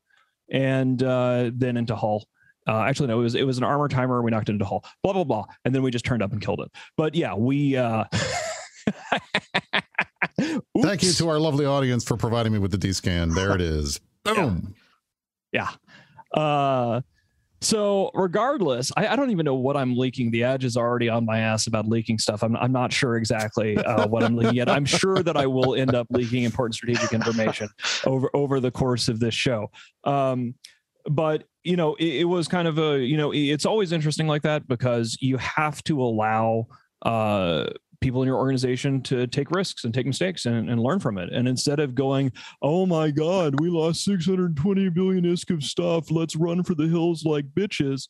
and 0.52 1.02
uh, 1.02 1.50
then 1.54 1.78
into 1.78 1.96
hull. 1.96 2.28
Uh, 2.68 2.82
actually, 2.82 3.08
no, 3.08 3.20
it 3.20 3.24
was 3.24 3.36
it 3.36 3.46
was 3.46 3.58
an 3.58 3.64
armor 3.64 3.88
timer. 3.88 4.22
We 4.22 4.32
knocked 4.32 4.50
it 4.50 4.54
into 4.54 4.66
hull. 4.66 4.84
Blah 5.04 5.14
blah 5.14 5.24
blah, 5.24 5.46
and 5.66 5.74
then 5.74 5.82
we 5.82 5.92
just 5.92 6.06
turned 6.06 6.22
up 6.22 6.32
and 6.32 6.42
killed 6.42 6.62
it. 6.62 6.72
But 6.98 7.16
yeah, 7.16 7.34
we. 7.34 7.76
Uh, 7.78 8.06
Thank 10.82 11.04
you 11.04 11.12
to 11.14 11.30
our 11.30 11.40
lovely 11.40 11.66
audience 11.66 12.04
for 12.04 12.18
providing 12.18 12.54
me 12.54 12.60
with 12.60 12.72
the 12.72 12.78
D 12.78 12.94
scan. 12.94 13.30
There 13.30 13.54
it 13.54 13.62
is. 13.62 14.00
Boom. 14.24 14.76
Yeah. 15.52 15.70
Uh, 16.34 17.02
so 17.62 18.10
regardless, 18.14 18.92
I, 18.96 19.08
I 19.08 19.16
don't 19.16 19.32
even 19.32 19.44
know 19.44 19.56
what 19.56 19.76
I'm 19.76 19.96
leaking. 19.96 20.32
The 20.32 20.44
edge 20.44 20.64
is 20.64 20.78
already 20.78 21.10
on 21.10 21.26
my 21.26 21.40
ass 21.40 21.68
about 21.68 21.88
leaking 21.88 22.20
stuff. 22.20 22.42
I'm, 22.42 22.56
I'm 22.56 22.72
not 22.72 22.94
sure 22.94 23.18
exactly 23.18 23.78
uh, 23.78 24.08
what 24.08 24.24
I'm 24.24 24.36
leaking 24.36 24.56
yet. 24.56 24.70
I'm 24.70 24.86
sure 24.86 25.22
that 25.24 25.36
I 25.36 25.46
will 25.46 25.76
end 25.76 25.94
up 25.94 26.08
leaking 26.10 26.44
important 26.44 26.76
strategic 26.76 27.12
information 27.12 27.68
over 28.06 28.30
over 28.34 28.60
the 28.60 28.72
course 28.72 29.10
of 29.10 29.20
this 29.20 29.34
show. 29.34 29.70
Um, 30.06 30.56
but 31.10 31.44
you 31.64 31.76
know, 31.76 31.96
it, 31.96 32.22
it 32.22 32.24
was 32.26 32.48
kind 32.48 32.68
of 32.68 32.78
a 32.78 33.00
you 33.00 33.18
know, 33.18 33.32
it's 33.34 33.66
always 33.66 33.92
interesting 33.92 34.28
like 34.28 34.44
that 34.44 34.68
because 34.68 35.18
you 35.22 35.38
have 35.38 35.84
to 35.86 36.02
allow 36.02 36.68
uh 37.04 37.68
people 38.02 38.22
in 38.22 38.28
your 38.28 38.38
organization 38.38 39.02
to 39.02 39.28
take 39.28 39.52
risks 39.52 39.84
and 39.84 39.94
take 39.94 40.06
mistakes 40.06 40.46
and, 40.46 40.70
and 40.70 40.82
learn 40.82 41.00
from 41.00 41.18
it. 41.18 41.32
And 41.34 41.48
instead 41.48 41.80
of 41.80 41.96
going, 41.96 42.32
oh 42.62 42.86
my 42.86 43.12
God, 43.12 43.60
we 43.60 43.70
lost 43.70 44.04
620 44.04 44.90
billion 44.90 45.26
isk 45.26 45.54
of 45.54 45.64
stuff. 45.64 46.10
Let's 46.12 46.36
run 46.36 46.64
for 46.64 46.76
the 46.76 46.88
hills 46.88 47.26
like 47.26 47.46
bitches. 47.48 48.08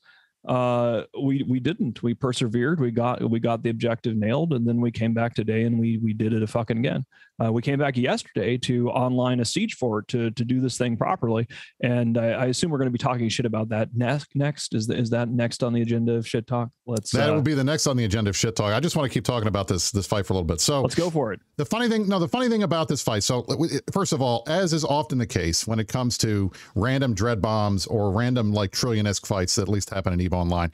Uh, 0.48 1.03
we 1.22 1.44
we 1.44 1.60
didn't. 1.60 2.01
We 2.01 2.13
persevered. 2.13 2.79
We 2.79 2.91
got 2.91 3.22
we 3.29 3.39
got 3.39 3.62
the 3.62 3.70
objective 3.70 4.15
nailed, 4.15 4.53
and 4.53 4.65
then 4.65 4.79
we 4.79 4.89
came 4.89 5.13
back 5.13 5.36
today 5.36 5.63
and 5.63 5.77
we 5.77 5.98
we 5.98 6.13
did 6.13 6.34
it 6.34 6.44
a 6.44 6.48
fucking 6.48 6.77
again. 6.77 7.06
Uh, 7.43 7.51
we 7.51 7.62
came 7.62 7.79
back 7.79 7.98
yesterday 7.98 8.58
to 8.58 8.89
online 8.89 9.39
a 9.39 9.46
siege 9.46 9.75
fort 9.75 10.08
to 10.08 10.31
to 10.31 10.43
do 10.43 10.60
this 10.60 10.77
thing 10.77 10.98
properly, 10.98 11.48
and 11.81 12.17
I, 12.17 12.29
I 12.31 12.46
assume 12.46 12.72
we're 12.72 12.77
going 12.77 12.88
to 12.88 12.91
be 12.91 12.98
talking 12.98 13.29
shit 13.29 13.46
about 13.46 13.69
that 13.69 13.89
next. 13.96 14.36
Next 14.36 14.74
is 14.74 14.88
the, 14.88 14.96
is 14.96 15.10
that 15.12 15.29
next 15.29 15.63
on 15.63 15.74
the 15.74 15.81
agenda 15.81 16.13
of 16.13 16.27
shit 16.27 16.48
talk? 16.48 16.69
Let's 16.86 17.12
That 17.12 17.29
uh, 17.29 17.34
will 17.34 17.41
be 17.41 17.53
the 17.53 17.63
next 17.63 17.88
on 17.88 17.98
the 17.98 18.05
agenda 18.05 18.29
of 18.29 18.38
shit 18.38 18.55
talk. 18.55 18.74
I 18.74 18.79
just 18.79 18.96
want 18.96 19.10
to 19.10 19.13
keep 19.13 19.24
talking 19.24 19.48
about 19.48 19.67
this 19.67 19.91
this 19.91 20.08
fight 20.08 20.25
for 20.25 20.34
a 20.34 20.36
little 20.36 20.48
bit. 20.48 20.62
So 20.62 20.81
let's 20.81 20.96
go 20.96 21.10
for 21.10 21.31
it. 21.34 21.39
The 21.58 21.65
funny 21.65 21.89
thing, 21.89 22.08
no, 22.08 22.19
the 22.19 22.27
funny 22.27 22.50
thing 22.50 22.63
about 22.63 22.88
this 22.88 23.01
fight. 23.01 23.24
So, 23.24 23.46
first 23.91 24.13
of 24.13 24.22
all, 24.22 24.43
as 24.48 24.74
is 24.74 24.84
often 24.84 25.17
the 25.17 25.27
case 25.27 25.67
when 25.67 25.79
it 25.79 25.88
comes 25.88 26.17
to 26.19 26.51
random 26.75 27.13
dread 27.13 27.41
bombs 27.41 27.86
or 27.86 28.12
random 28.12 28.53
like 28.53 28.72
trillion 28.72 29.05
ISK 29.05 29.25
fights 29.25 29.55
that 29.55 29.63
at 29.63 29.69
least 29.69 29.89
happen 29.89 30.13
in 30.13 30.22
Eve 30.22 30.34
Online, 30.34 30.72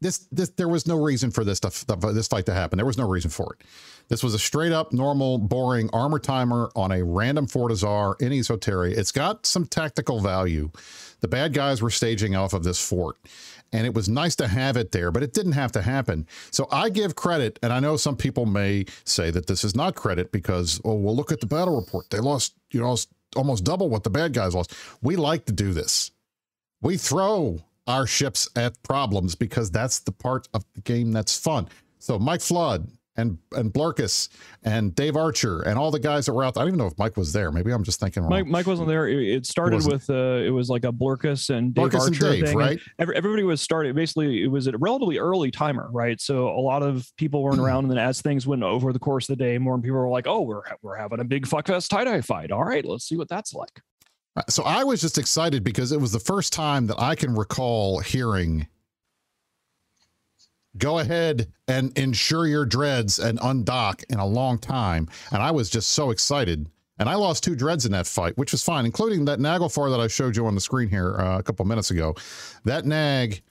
this 0.00 0.28
this 0.30 0.50
there 0.50 0.68
was 0.68 0.86
no 0.86 1.02
reason 1.02 1.30
for 1.30 1.44
this 1.44 1.60
to, 1.60 1.96
this 2.12 2.28
fight 2.28 2.46
to 2.46 2.54
happen. 2.54 2.76
There 2.76 2.86
was 2.86 2.98
no 2.98 3.08
reason 3.08 3.30
for 3.30 3.54
it. 3.58 3.66
This 4.08 4.22
was 4.22 4.34
a 4.34 4.38
straight 4.38 4.72
up 4.72 4.92
normal, 4.92 5.38
boring 5.38 5.90
armor 5.92 6.18
timer 6.18 6.70
on 6.74 6.92
a 6.92 7.04
random 7.04 7.46
Fortizar 7.46 8.20
in 8.20 8.32
Esoteria. 8.32 8.96
It's 8.96 9.12
got 9.12 9.44
some 9.44 9.66
tactical 9.66 10.20
value. 10.20 10.70
The 11.20 11.28
bad 11.28 11.52
guys 11.52 11.82
were 11.82 11.90
staging 11.90 12.36
off 12.36 12.52
of 12.52 12.64
this 12.64 12.80
fort 12.80 13.16
and 13.72 13.86
it 13.86 13.94
was 13.94 14.08
nice 14.08 14.34
to 14.36 14.48
have 14.48 14.76
it 14.76 14.92
there, 14.92 15.10
but 15.10 15.22
it 15.22 15.32
didn't 15.32 15.52
have 15.52 15.72
to 15.72 15.82
happen. 15.82 16.26
So 16.50 16.68
I 16.70 16.88
give 16.88 17.14
credit, 17.14 17.58
and 17.62 17.72
I 17.72 17.80
know 17.80 17.96
some 17.96 18.16
people 18.16 18.46
may 18.46 18.86
say 19.04 19.30
that 19.30 19.46
this 19.46 19.64
is 19.64 19.74
not 19.74 19.94
credit 19.94 20.32
because, 20.32 20.80
oh, 20.84 20.94
well, 20.94 21.14
look 21.14 21.32
at 21.32 21.40
the 21.40 21.46
battle 21.46 21.78
report. 21.78 22.08
They 22.10 22.18
lost, 22.18 22.54
you 22.70 22.80
know, 22.80 22.96
almost 23.36 23.64
double 23.64 23.90
what 23.90 24.04
the 24.04 24.10
bad 24.10 24.32
guys 24.32 24.54
lost. 24.54 24.74
We 25.02 25.16
like 25.16 25.44
to 25.46 25.52
do 25.52 25.72
this. 25.72 26.10
We 26.80 26.96
throw 26.96 27.60
our 27.88 28.06
ships 28.06 28.48
at 28.54 28.80
problems 28.82 29.34
because 29.34 29.70
that's 29.70 29.98
the 30.00 30.12
part 30.12 30.46
of 30.54 30.64
the 30.74 30.80
game 30.82 31.10
that's 31.10 31.36
fun. 31.36 31.68
So 31.98 32.18
Mike 32.18 32.42
Flood 32.42 32.86
and 33.16 33.36
and 33.52 33.72
Blurkus 33.72 34.28
and 34.62 34.94
Dave 34.94 35.16
Archer 35.16 35.62
and 35.62 35.76
all 35.78 35.90
the 35.90 35.98
guys 35.98 36.26
that 36.26 36.32
were 36.32 36.44
out. 36.44 36.54
There. 36.54 36.62
I 36.62 36.64
don't 36.64 36.74
even 36.74 36.78
know 36.78 36.86
if 36.86 36.96
Mike 36.98 37.16
was 37.16 37.32
there. 37.32 37.50
Maybe 37.50 37.72
I'm 37.72 37.82
just 37.82 37.98
thinking 37.98 38.22
wrong. 38.22 38.30
Mike, 38.30 38.46
Mike 38.46 38.66
wasn't 38.66 38.88
there. 38.88 39.08
It, 39.08 39.44
started 39.44 39.76
wasn't. 39.76 39.94
with 39.94 40.10
uh, 40.10 40.44
it 40.44 40.50
was 40.50 40.70
like 40.70 40.84
a 40.84 40.92
Blarkus 40.92 41.50
and 41.50 41.74
Dave 41.74 41.86
Blurkus 41.86 42.06
and 42.06 42.22
Archer 42.22 42.32
Dave, 42.32 42.44
thing. 42.44 42.56
right? 42.56 42.80
Every, 42.98 43.16
everybody 43.16 43.42
was 43.42 43.60
starting. 43.60 43.94
Basically, 43.94 44.44
it 44.44 44.46
was 44.46 44.68
a 44.68 44.78
relatively 44.78 45.18
early 45.18 45.50
timer, 45.50 45.88
right? 45.90 46.20
So 46.20 46.48
a 46.48 46.60
lot 46.60 46.82
of 46.82 47.10
people 47.16 47.42
weren't 47.42 47.58
around, 47.60 47.84
and 47.84 47.90
then 47.90 47.98
as 47.98 48.22
things 48.22 48.46
went 48.46 48.62
over 48.62 48.92
the 48.92 49.00
course 49.00 49.28
of 49.28 49.36
the 49.36 49.44
day, 49.44 49.58
more 49.58 49.74
and 49.74 49.82
people 49.82 49.98
were 49.98 50.08
like, 50.08 50.28
"Oh, 50.28 50.42
we're 50.42 50.62
we're 50.82 50.96
having 50.96 51.18
a 51.18 51.24
big 51.24 51.46
fuckfest 51.46 51.88
tie 51.88 52.04
dye 52.04 52.20
fight. 52.20 52.52
All 52.52 52.64
right, 52.64 52.84
let's 52.84 53.08
see 53.08 53.16
what 53.16 53.28
that's 53.28 53.52
like." 53.52 53.80
So 54.48 54.62
I 54.62 54.84
was 54.84 55.00
just 55.00 55.18
excited 55.18 55.64
because 55.64 55.92
it 55.92 56.00
was 56.00 56.12
the 56.12 56.20
first 56.20 56.52
time 56.52 56.86
that 56.86 57.00
I 57.00 57.14
can 57.14 57.34
recall 57.34 58.00
hearing 58.00 58.68
go 60.76 60.98
ahead 60.98 61.52
and 61.66 61.96
insure 61.98 62.46
your 62.46 62.64
dreads 62.64 63.18
and 63.18 63.38
undock 63.40 64.04
in 64.10 64.18
a 64.18 64.26
long 64.26 64.58
time. 64.58 65.08
And 65.32 65.42
I 65.42 65.50
was 65.50 65.68
just 65.68 65.90
so 65.90 66.10
excited. 66.10 66.66
And 66.98 67.08
I 67.08 67.14
lost 67.14 67.44
two 67.44 67.54
dreads 67.54 67.86
in 67.86 67.92
that 67.92 68.06
fight, 68.06 68.36
which 68.36 68.52
was 68.52 68.62
fine, 68.62 68.84
including 68.84 69.24
that 69.26 69.38
Naglfar 69.38 69.90
that 69.90 70.00
I 70.00 70.08
showed 70.08 70.36
you 70.36 70.46
on 70.46 70.54
the 70.54 70.60
screen 70.60 70.88
here 70.88 71.16
uh, 71.18 71.38
a 71.38 71.42
couple 71.42 71.64
minutes 71.64 71.90
ago. 71.90 72.14
That 72.64 72.86
nag 72.86 73.42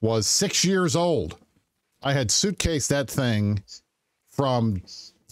was 0.00 0.26
six 0.26 0.64
years 0.64 0.94
old. 0.94 1.38
I 2.02 2.12
had 2.12 2.28
suitcased 2.28 2.88
that 2.88 3.10
thing 3.10 3.62
from 4.28 4.82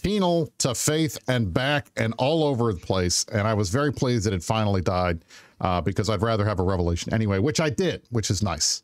Penal 0.01 0.51
to 0.59 0.73
Faith 0.75 1.17
and 1.27 1.53
back 1.53 1.91
and 1.95 2.13
all 2.17 2.43
over 2.43 2.73
the 2.73 2.79
place. 2.79 3.25
And 3.31 3.47
I 3.47 3.53
was 3.53 3.69
very 3.69 3.91
pleased 3.91 4.25
that 4.25 4.33
it 4.33 4.43
finally 4.43 4.81
died 4.81 5.23
uh, 5.59 5.81
because 5.81 6.09
I'd 6.09 6.21
rather 6.21 6.45
have 6.45 6.59
a 6.59 6.63
revelation 6.63 7.13
anyway, 7.13 7.39
which 7.39 7.59
I 7.59 7.69
did, 7.69 8.03
which 8.09 8.29
is 8.29 8.41
nice. 8.41 8.83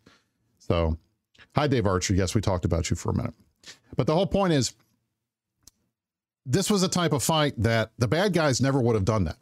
So, 0.59 0.97
hi, 1.55 1.67
Dave 1.67 1.85
Archer. 1.85 2.13
Yes, 2.13 2.35
we 2.35 2.41
talked 2.41 2.65
about 2.65 2.89
you 2.89 2.95
for 2.95 3.09
a 3.09 3.15
minute. 3.15 3.33
But 3.95 4.07
the 4.07 4.13
whole 4.13 4.27
point 4.27 4.53
is 4.53 4.73
this 6.45 6.69
was 6.69 6.83
a 6.83 6.87
type 6.87 7.13
of 7.13 7.23
fight 7.23 7.53
that 7.57 7.91
the 7.97 8.07
bad 8.07 8.33
guys 8.33 8.61
never 8.61 8.79
would 8.79 8.95
have 8.95 9.05
done 9.05 9.25
that. 9.25 9.37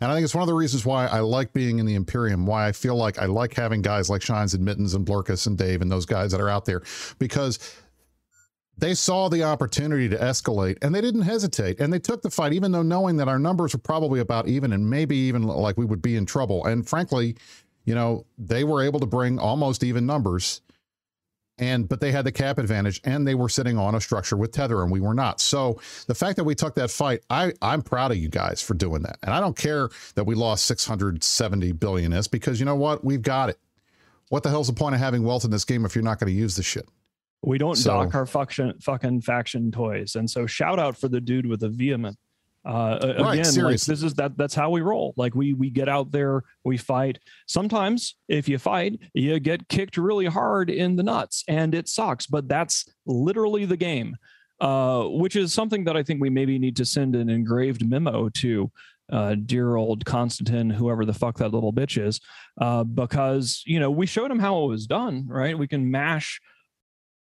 And 0.00 0.10
I 0.10 0.14
think 0.14 0.24
it's 0.24 0.34
one 0.34 0.42
of 0.42 0.48
the 0.48 0.54
reasons 0.54 0.86
why 0.86 1.06
I 1.06 1.20
like 1.20 1.52
being 1.52 1.78
in 1.78 1.84
the 1.84 1.94
Imperium, 1.94 2.46
why 2.46 2.66
I 2.66 2.72
feel 2.72 2.96
like 2.96 3.18
I 3.18 3.26
like 3.26 3.52
having 3.52 3.82
guys 3.82 4.08
like 4.08 4.22
Shines 4.22 4.54
and 4.54 4.64
Mittens 4.64 4.94
and 4.94 5.04
Blurkus 5.04 5.46
and 5.46 5.58
Dave 5.58 5.82
and 5.82 5.92
those 5.92 6.06
guys 6.06 6.32
that 6.32 6.40
are 6.40 6.48
out 6.48 6.64
there 6.64 6.82
because 7.18 7.58
they 8.80 8.94
saw 8.94 9.28
the 9.28 9.42
opportunity 9.42 10.08
to 10.08 10.16
escalate 10.16 10.78
and 10.80 10.94
they 10.94 11.02
didn't 11.02 11.22
hesitate 11.22 11.80
and 11.80 11.92
they 11.92 11.98
took 11.98 12.22
the 12.22 12.30
fight, 12.30 12.52
even 12.52 12.72
though 12.72 12.82
knowing 12.82 13.16
that 13.18 13.28
our 13.28 13.38
numbers 13.38 13.74
were 13.74 13.80
probably 13.80 14.20
about 14.20 14.48
even 14.48 14.72
and 14.72 14.88
maybe 14.88 15.16
even 15.16 15.42
like 15.42 15.76
we 15.76 15.84
would 15.84 16.00
be 16.00 16.16
in 16.16 16.24
trouble. 16.24 16.64
And 16.64 16.88
frankly, 16.88 17.36
you 17.84 17.94
know, 17.94 18.24
they 18.38 18.64
were 18.64 18.82
able 18.82 18.98
to 19.00 19.06
bring 19.06 19.38
almost 19.38 19.84
even 19.84 20.06
numbers 20.06 20.62
and 21.58 21.88
but 21.90 22.00
they 22.00 22.10
had 22.10 22.24
the 22.24 22.32
cap 22.32 22.56
advantage 22.56 23.02
and 23.04 23.28
they 23.28 23.34
were 23.34 23.50
sitting 23.50 23.76
on 23.76 23.94
a 23.94 24.00
structure 24.00 24.36
with 24.36 24.52
tether 24.52 24.82
and 24.82 24.90
we 24.90 25.00
were 25.00 25.12
not. 25.14 25.40
So 25.40 25.78
the 26.06 26.14
fact 26.14 26.36
that 26.36 26.44
we 26.44 26.54
took 26.54 26.74
that 26.76 26.90
fight 26.90 27.20
i 27.28 27.52
i'm 27.60 27.82
proud 27.82 28.12
of 28.12 28.16
you 28.16 28.30
guys 28.30 28.62
for 28.62 28.72
doing 28.72 29.02
that. 29.02 29.18
And 29.22 29.34
i 29.34 29.40
don't 29.40 29.56
care 29.56 29.90
that 30.14 30.24
we 30.24 30.34
lost 30.34 30.64
670 30.64 31.72
billion 31.72 32.14
is 32.14 32.28
because 32.28 32.58
you 32.58 32.66
know 32.66 32.76
what? 32.76 33.04
We've 33.04 33.22
got 33.22 33.50
it. 33.50 33.58
What 34.30 34.42
the 34.42 34.48
hell's 34.48 34.68
the 34.68 34.72
point 34.72 34.94
of 34.94 35.00
having 35.00 35.22
wealth 35.22 35.44
in 35.44 35.50
this 35.50 35.66
game 35.66 35.84
if 35.84 35.94
you're 35.94 36.04
not 36.04 36.18
going 36.18 36.32
to 36.32 36.38
use 36.38 36.56
the 36.56 36.62
shit 36.62 36.88
we 37.42 37.58
don't 37.58 37.76
so, 37.76 37.90
dock 37.90 38.14
our 38.14 38.26
fucking 38.26 38.74
fucking 38.80 39.22
faction 39.22 39.70
toys. 39.70 40.14
And 40.16 40.28
so 40.28 40.46
shout 40.46 40.78
out 40.78 40.96
for 40.96 41.08
the 41.08 41.20
dude 41.20 41.46
with 41.46 41.60
the 41.60 41.68
vehement. 41.68 42.16
Uh 42.62 42.98
right, 43.18 43.38
again 43.38 43.64
like 43.64 43.80
this 43.80 44.02
is 44.02 44.12
that 44.14 44.36
that's 44.36 44.54
how 44.54 44.68
we 44.68 44.82
roll. 44.82 45.14
Like 45.16 45.34
we 45.34 45.54
we 45.54 45.70
get 45.70 45.88
out 45.88 46.10
there 46.10 46.42
we 46.62 46.76
fight. 46.76 47.18
Sometimes 47.46 48.16
if 48.28 48.50
you 48.50 48.58
fight 48.58 49.00
you 49.14 49.40
get 49.40 49.68
kicked 49.68 49.96
really 49.96 50.26
hard 50.26 50.68
in 50.68 50.96
the 50.96 51.02
nuts 51.02 51.42
and 51.48 51.74
it 51.74 51.88
sucks 51.88 52.26
but 52.26 52.48
that's 52.48 52.86
literally 53.06 53.64
the 53.64 53.78
game. 53.78 54.16
Uh 54.60 55.04
which 55.04 55.36
is 55.36 55.54
something 55.54 55.84
that 55.84 55.96
i 55.96 56.02
think 56.02 56.20
we 56.20 56.28
maybe 56.28 56.58
need 56.58 56.76
to 56.76 56.84
send 56.84 57.16
an 57.16 57.30
engraved 57.30 57.88
memo 57.88 58.28
to 58.28 58.70
uh, 59.10 59.34
dear 59.34 59.74
old 59.74 60.04
Constantine, 60.04 60.70
whoever 60.70 61.04
the 61.04 61.12
fuck 61.12 61.38
that 61.38 61.52
little 61.52 61.72
bitch 61.72 62.00
is, 62.00 62.20
uh, 62.60 62.84
because 62.84 63.62
you 63.66 63.80
know 63.80 63.90
we 63.90 64.06
showed 64.06 64.30
him 64.30 64.38
how 64.38 64.62
it 64.64 64.68
was 64.68 64.86
done. 64.86 65.26
Right, 65.26 65.58
we 65.58 65.66
can 65.66 65.90
mash 65.90 66.40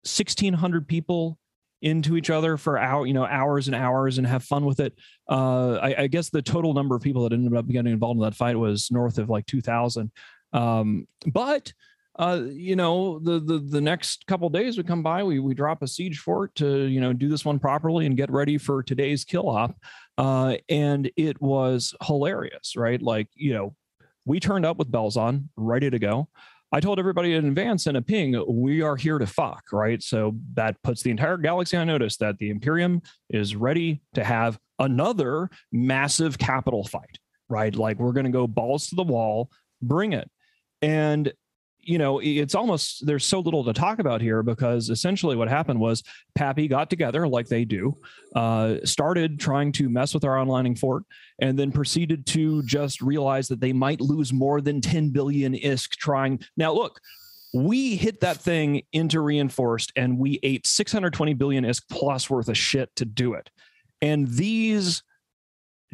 sixteen 0.07 0.55
hundred 0.55 0.89
people 0.89 1.39
into 1.83 2.17
each 2.17 2.31
other 2.31 2.57
for 2.57 2.79
hour, 2.79 3.07
you 3.07 3.13
know, 3.13 3.27
hours 3.27 3.69
and 3.69 3.77
hours 3.77 4.19
and 4.19 4.27
have 4.27 4.43
fun 4.43 4.65
with 4.65 4.81
it. 4.81 4.95
Uh, 5.31 5.75
I, 5.75 6.03
I, 6.03 6.07
guess 6.07 6.31
the 6.31 6.41
total 6.41 6.73
number 6.73 6.97
of 6.97 7.03
people 7.03 7.23
that 7.25 7.35
ended 7.35 7.55
up 7.55 7.69
getting 7.69 7.93
involved 7.93 8.17
in 8.17 8.25
that 8.25 8.35
fight 8.35 8.59
was 8.59 8.91
north 8.91 9.19
of 9.19 9.29
like 9.29 9.45
2,000. 9.45 10.11
Um, 10.55 11.07
but 11.27 11.73
uh, 12.19 12.45
you 12.51 12.77
know, 12.77 13.19
the 13.19 13.41
the 13.41 13.59
the 13.59 13.81
next 13.81 14.27
couple 14.27 14.49
days 14.49 14.79
we 14.79 14.85
come 14.85 15.03
by, 15.03 15.23
we 15.23 15.39
we 15.39 15.53
drop 15.53 15.83
a 15.83 15.87
siege 15.87 16.19
fort 16.19 16.55
to 16.55 16.87
you 16.87 17.01
know 17.01 17.13
do 17.13 17.29
this 17.29 17.45
one 17.45 17.59
properly 17.59 18.07
and 18.07 18.17
get 18.17 18.31
ready 18.31 18.57
for 18.57 18.83
today's 18.83 19.23
kill 19.23 19.51
op. 19.51 19.77
Uh, 20.17 20.57
and 20.71 21.11
it 21.17 21.41
was 21.43 21.95
hilarious, 22.03 22.75
right? 22.75 23.03
Like 23.03 23.29
you 23.35 23.53
know, 23.53 23.77
we 24.25 24.41
turned 24.41 24.65
up 24.65 24.79
with 24.79 24.91
bells 24.91 25.19
on, 25.19 25.51
ready 25.57 25.91
to 25.91 25.99
go. 25.99 26.29
I 26.77 26.81
told 26.81 26.99
everybody 26.99 27.33
in 27.33 27.47
advance 27.47 27.87
in 27.87 27.97
a 27.97 28.03
ping, 28.03 28.39
we 28.47 28.83
are 28.83 28.97
here 28.97 29.17
to 29.17 29.27
fuck, 29.27 29.63
right? 29.73 30.03
So 30.03 30.37
that 30.53 30.77
puts 30.83 31.03
the 31.03 31.11
entire 31.11 31.39
galaxy 31.39 31.75
on 31.79 31.87
notice 31.87 32.19
that 32.19 32.37
the 32.37 32.51
Imperium 32.51 33.01
is 33.31 33.57
ready 33.57 34.03
to 34.13 34.23
have 34.23 34.59
another 34.79 35.49
massive 35.73 36.37
capital 36.37 36.85
fight, 36.85 37.19
right? 37.49 37.75
Like 37.75 37.99
we're 37.99 38.13
going 38.13 38.27
to 38.27 38.31
go 38.31 38.47
balls 38.47 38.89
to 38.89 38.95
the 38.95 39.05
wall, 39.05 39.51
bring 39.81 40.13
it. 40.13 40.31
And 40.83 41.33
you 41.87 41.99
know, 41.99 42.19
it's 42.19 42.55
almost 42.57 43.07
there's 43.07 43.25
so 43.25 43.39
little 43.39 43.65
to 43.65 43.73
talk 43.73 44.01
about 44.01 44.21
here 44.21 44.43
because 44.43 44.91
essentially 44.91 45.37
what 45.37 45.49
happened 45.49 45.79
was 45.79 46.03
Pappy 46.35 46.67
got 46.67 46.91
together 46.91 47.29
like 47.29 47.47
they 47.47 47.65
do, 47.65 47.97
uh, 48.35 48.77
started 48.85 49.39
trying 49.39 49.71
to 49.73 49.89
mess 49.89 50.13
with 50.13 50.25
our 50.25 50.35
onlining 50.37 50.77
fort, 50.77 51.05
and 51.41 51.57
then 51.57 51.71
proceeded 51.71 52.27
to 52.27 52.63
just 52.65 53.01
realize 53.01 53.47
that 53.49 53.61
they 53.61 53.73
might 53.73 54.01
lose 54.01 54.33
more 54.33 54.61
than 54.61 54.81
10 54.81 55.11
billion 55.11 55.55
ISK 55.55 55.91
trying. 55.93 56.41
Now, 56.57 56.73
look, 56.73 57.01
we 57.55 57.95
hit 57.95 58.21
that 58.21 58.39
thing 58.39 58.83
into 58.93 59.21
reinforced 59.21 59.93
and 59.95 60.19
we 60.19 60.41
ate 60.43 60.67
620 60.67 61.35
billion 61.35 61.65
ISK 61.65 61.83
plus 61.89 62.29
worth 62.29 62.49
of 62.49 62.59
shit 62.59 62.95
to 62.97 63.05
do 63.05 63.35
it. 63.35 63.49
And 64.03 64.27
these 64.29 65.05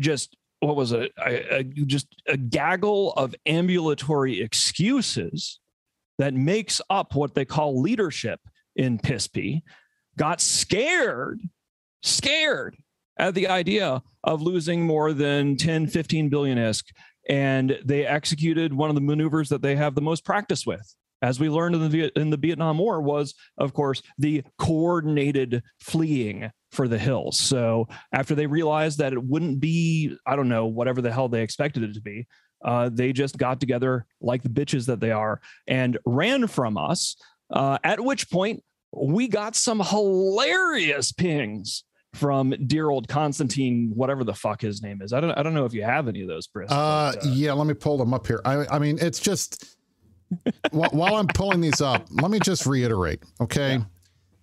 just 0.00 0.37
what 0.61 0.76
was 0.76 0.92
it? 0.92 1.11
A, 1.18 1.57
a, 1.57 1.64
just 1.64 2.07
a 2.28 2.37
gaggle 2.37 3.12
of 3.14 3.35
ambulatory 3.46 4.40
excuses 4.40 5.59
that 6.22 6.35
makes 6.35 6.80
up 6.88 7.14
what 7.14 7.35
they 7.35 7.44
call 7.44 7.80
leadership 7.80 8.40
in 8.76 8.98
PISP 8.98 9.62
got 10.16 10.40
scared, 10.40 11.40
scared 12.02 12.76
at 13.18 13.35
the 13.35 13.48
idea 13.48 14.02
of 14.24 14.40
losing 14.40 14.87
more 14.87 15.12
than 15.12 15.56
10, 15.56 15.88
15 15.88 16.28
billion 16.28 16.58
ISK. 16.58 16.85
And 17.28 17.78
they 17.85 18.06
executed 18.06 18.72
one 18.72 18.88
of 18.88 18.94
the 18.94 19.00
maneuvers 19.00 19.48
that 19.48 19.62
they 19.62 19.76
have 19.76 19.94
the 19.94 20.00
most 20.00 20.24
practice 20.24 20.66
with. 20.66 20.94
As 21.22 21.38
we 21.38 21.48
learned 21.48 21.76
in 21.76 21.90
the, 21.90 22.12
in 22.18 22.30
the 22.30 22.37
Vietnam 22.37 22.78
War, 22.78 23.00
was 23.00 23.35
of 23.58 23.72
course 23.74 24.02
the 24.18 24.42
coordinated 24.58 25.62
fleeing 25.80 26.50
for 26.72 26.88
the 26.88 26.98
hills. 26.98 27.38
So 27.38 27.87
after 28.12 28.35
they 28.35 28.46
realized 28.46 28.98
that 28.98 29.12
it 29.12 29.22
wouldn't 29.22 29.61
be, 29.61 30.16
I 30.26 30.35
don't 30.35 30.48
know, 30.48 30.66
whatever 30.66 31.00
the 31.00 31.12
hell 31.12 31.28
they 31.28 31.42
expected 31.42 31.85
it 31.85 31.94
to 31.94 32.00
be, 32.00 32.26
uh, 32.64 32.90
they 32.92 33.12
just 33.12 33.37
got 33.37 33.61
together 33.61 34.07
like 34.20 34.42
the 34.42 34.48
bitches 34.48 34.87
that 34.87 35.01
they 35.01 35.11
are 35.11 35.40
and 35.66 35.98
ran 36.05 36.46
from 36.46 36.77
us. 36.77 37.16
Uh, 37.51 37.79
at 37.85 38.01
which 38.01 38.31
point, 38.31 38.62
we 38.92 39.29
got 39.29 39.57
some 39.57 39.81
hilarious 39.81 41.12
pings 41.12 41.85
from 42.14 42.51
dear 42.66 42.90
old 42.90 43.09
Constantine, 43.09 43.90
whatever 43.94 44.22
the 44.25 44.35
fuck 44.35 44.61
his 44.61 44.83
name 44.83 45.01
is. 45.01 45.12
I 45.12 45.20
don't, 45.20 45.33
I 45.33 45.42
don't 45.42 45.55
know 45.55 45.64
if 45.64 45.72
you 45.72 45.83
have 45.83 46.09
any 46.09 46.22
of 46.22 46.29
those, 46.29 46.46
Brisc. 46.46 46.66
Uh, 46.68 47.12
but, 47.14 47.27
uh, 47.27 47.31
yeah, 47.31 47.53
let 47.53 47.66
me 47.66 47.75
pull 47.75 47.96
them 47.96 48.12
up 48.12 48.27
here. 48.27 48.40
I, 48.44 48.66
I 48.70 48.79
mean, 48.79 48.98
it's 49.01 49.18
just 49.18 49.77
while, 50.70 50.90
while, 50.90 51.16
I'm 51.16 51.27
pulling 51.27 51.61
these 51.61 51.81
up, 51.81 52.07
let 52.11 52.31
me 52.31 52.38
just 52.38 52.66
reiterate, 52.66 53.22
okay? 53.40 53.75
Yeah. 53.75 53.85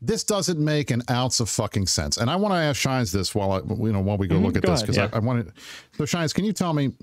This 0.01 0.23
doesn't 0.23 0.59
make 0.59 0.91
an 0.91 1.03
ounce 1.09 1.41
of 1.41 1.49
fucking 1.49 1.87
sense, 1.87 2.17
and 2.17 2.29
I 2.29 2.37
want 2.37 2.53
to 2.53 2.57
ask 2.57 2.79
Shines 2.79 3.11
this 3.11 3.35
while 3.35 3.51
I, 3.51 3.57
you 3.57 3.91
know, 3.91 3.99
while 3.99 4.17
we 4.17 4.27
go 4.27 4.35
mm-hmm, 4.35 4.45
look 4.45 4.55
at 4.55 4.63
go 4.63 4.71
this 4.71 4.81
because 4.81 4.95
yeah. 4.95 5.09
I, 5.11 5.17
I 5.17 5.19
wanted. 5.19 5.51
So, 5.97 6.05
Shines, 6.05 6.31
can 6.31 6.45
you 6.45 6.53
tell 6.53 6.71
me 6.71 6.93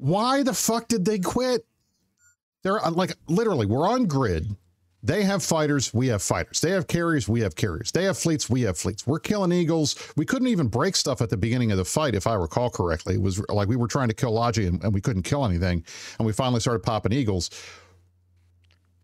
why 0.00 0.42
the 0.42 0.54
fuck 0.54 0.88
did 0.88 1.04
they 1.04 1.18
quit? 1.18 1.66
They're 2.62 2.84
uh, 2.84 2.90
like 2.90 3.12
literally, 3.28 3.66
we're 3.66 3.88
on 3.88 4.06
grid. 4.06 4.56
They 5.02 5.22
have 5.22 5.42
fighters, 5.42 5.94
we 5.94 6.08
have 6.08 6.22
fighters. 6.22 6.60
They 6.60 6.72
have 6.72 6.86
carriers, 6.86 7.26
we 7.26 7.40
have 7.40 7.56
carriers. 7.56 7.90
They 7.90 8.04
have 8.04 8.18
fleets, 8.18 8.50
we 8.50 8.62
have 8.62 8.76
fleets. 8.76 9.06
We're 9.06 9.18
killing 9.18 9.50
eagles. 9.50 9.96
We 10.16 10.26
couldn't 10.26 10.48
even 10.48 10.68
break 10.68 10.94
stuff 10.94 11.22
at 11.22 11.30
the 11.30 11.38
beginning 11.38 11.72
of 11.72 11.78
the 11.78 11.86
fight, 11.86 12.14
if 12.14 12.26
I 12.26 12.34
recall 12.34 12.68
correctly. 12.68 13.14
It 13.14 13.22
was 13.22 13.42
like 13.48 13.68
we 13.68 13.76
were 13.76 13.88
trying 13.88 14.08
to 14.08 14.14
kill 14.14 14.32
Logi 14.32 14.66
and, 14.66 14.82
and 14.84 14.92
we 14.92 15.00
couldn't 15.00 15.22
kill 15.22 15.46
anything. 15.46 15.84
And 16.18 16.26
we 16.26 16.34
finally 16.34 16.60
started 16.60 16.82
popping 16.82 17.12
eagles. 17.12 17.50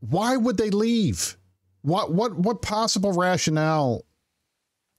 Why 0.01 0.37
would 0.37 0.59
they 0.59 0.71
leave? 0.71 1.37
What 1.81 2.13
what 2.13 2.37
what 2.37 2.61
possible 2.61 3.13
rationale 3.13 4.05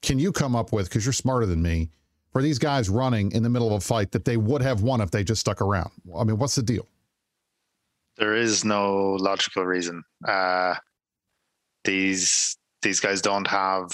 can 0.01 0.17
you 0.17 0.31
come 0.31 0.55
up 0.55 0.71
with? 0.71 0.89
Because 0.89 1.05
you're 1.05 1.13
smarter 1.13 1.45
than 1.45 1.61
me 1.61 1.89
for 2.37 2.43
these 2.43 2.59
guys 2.59 2.87
running 2.87 3.31
in 3.31 3.41
the 3.41 3.49
middle 3.49 3.69
of 3.69 3.73
a 3.73 3.79
fight 3.79 4.11
that 4.11 4.23
they 4.23 4.37
would 4.37 4.61
have 4.61 4.83
won 4.83 5.01
if 5.01 5.09
they 5.09 5.23
just 5.23 5.41
stuck 5.41 5.59
around? 5.59 5.89
I 6.15 6.23
mean, 6.23 6.37
what's 6.37 6.53
the 6.53 6.61
deal? 6.61 6.87
There 8.17 8.35
is 8.35 8.63
no 8.63 9.17
logical 9.19 9.65
reason. 9.65 10.03
Uh, 10.23 10.75
these 11.83 12.55
these 12.83 12.99
guys 12.99 13.23
don't 13.23 13.47
have. 13.47 13.89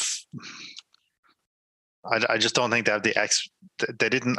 I, 2.04 2.20
I 2.32 2.38
just 2.38 2.54
don't 2.54 2.70
think 2.70 2.86
they 2.86 2.92
have 2.92 3.04
the 3.04 3.18
ex. 3.18 3.48
They 3.98 4.10
didn't 4.10 4.38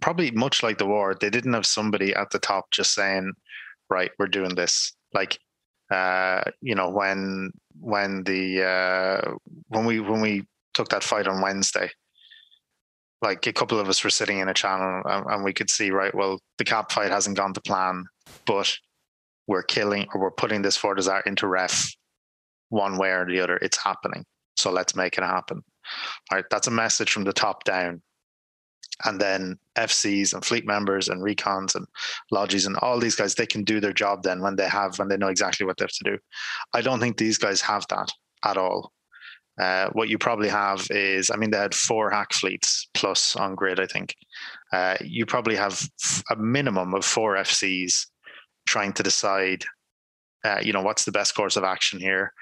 probably 0.00 0.32
much 0.32 0.64
like 0.64 0.78
the 0.78 0.86
war. 0.86 1.14
They 1.14 1.30
didn't 1.30 1.52
have 1.52 1.66
somebody 1.66 2.16
at 2.16 2.30
the 2.30 2.40
top 2.40 2.72
just 2.72 2.94
saying, 2.94 3.30
"Right, 3.88 4.10
we're 4.18 4.26
doing 4.26 4.56
this." 4.56 4.92
Like, 5.14 5.38
uh, 5.92 6.42
you 6.62 6.74
know, 6.74 6.90
when 6.90 7.52
when 7.78 8.24
the 8.24 8.64
uh, 8.64 9.34
when 9.68 9.84
we 9.84 10.00
when 10.00 10.20
we 10.20 10.48
took 10.74 10.88
that 10.88 11.04
fight 11.04 11.28
on 11.28 11.40
Wednesday, 11.40 11.92
like 13.22 13.46
a 13.46 13.52
couple 13.52 13.78
of 13.78 13.88
us 13.88 14.02
were 14.04 14.10
sitting 14.10 14.38
in 14.38 14.48
a 14.48 14.54
channel 14.54 15.02
and, 15.04 15.26
and, 15.26 15.44
we 15.44 15.52
could 15.52 15.70
see 15.70 15.90
right 15.90 16.14
well 16.14 16.38
the 16.58 16.64
cap 16.64 16.92
fight 16.92 17.10
hasn't 17.10 17.36
gone 17.36 17.54
to 17.54 17.60
plan 17.60 18.04
but 18.46 18.76
we're 19.46 19.62
killing 19.62 20.06
or 20.12 20.20
we're 20.20 20.30
putting 20.30 20.62
this 20.62 20.78
Fortizar 20.78 21.22
into 21.26 21.46
ref 21.46 21.94
one 22.68 22.98
way 22.98 23.10
or 23.10 23.24
the 23.26 23.40
other. 23.40 23.56
It's 23.58 23.76
happening. 23.76 24.24
So 24.56 24.72
let's 24.72 24.96
make 24.96 25.18
it 25.18 25.24
happen. 25.24 25.62
All 26.30 26.36
right 26.36 26.44
that's 26.50 26.66
a 26.66 26.72
message 26.72 27.12
from 27.12 27.24
the 27.24 27.32
top 27.32 27.64
down. 27.64 28.02
And 29.04 29.20
then 29.20 29.58
fcs 29.76 30.32
and 30.32 30.42
fleet 30.44 30.66
members 30.66 31.10
and 31.10 31.22
recons 31.22 31.74
and 31.74 31.86
logis 32.32 32.66
and 32.66 32.78
all 32.78 32.98
these 32.98 33.14
guys 33.14 33.34
they 33.34 33.44
can 33.44 33.62
do 33.62 33.78
their 33.78 33.92
job 33.92 34.22
then 34.22 34.40
when 34.40 34.56
they 34.56 34.68
have 34.68 34.98
when 34.98 35.08
they 35.08 35.18
know 35.18 35.28
exactly 35.28 35.66
what 35.66 35.76
they 35.76 35.84
have 35.84 35.90
to 35.90 36.10
do. 36.12 36.18
I 36.72 36.80
don't 36.80 36.98
think 36.98 37.16
these 37.16 37.38
guys 37.38 37.60
have 37.60 37.86
that 37.90 38.10
at 38.44 38.56
all 38.56 38.92
uh, 39.60 39.88
what 39.92 40.08
you 40.08 40.18
probably 40.18 40.48
have 40.48 40.86
is, 40.90 41.30
I 41.30 41.36
mean, 41.36 41.50
they 41.50 41.58
had 41.58 41.74
four 41.74 42.10
HAC 42.10 42.34
fleets 42.34 42.88
plus 42.94 43.36
on 43.36 43.54
grid, 43.54 43.80
I 43.80 43.86
think. 43.86 44.14
Uh, 44.72 44.96
you 45.00 45.24
probably 45.24 45.56
have 45.56 45.82
a 46.30 46.36
minimum 46.36 46.94
of 46.94 47.04
four 47.04 47.36
FCs 47.36 48.06
trying 48.66 48.92
to 48.94 49.02
decide, 49.02 49.64
uh, 50.44 50.58
you 50.62 50.72
know, 50.72 50.82
what's 50.82 51.04
the 51.04 51.12
best 51.12 51.34
course 51.34 51.56
of 51.56 51.64
action 51.64 51.98
here. 51.98 52.32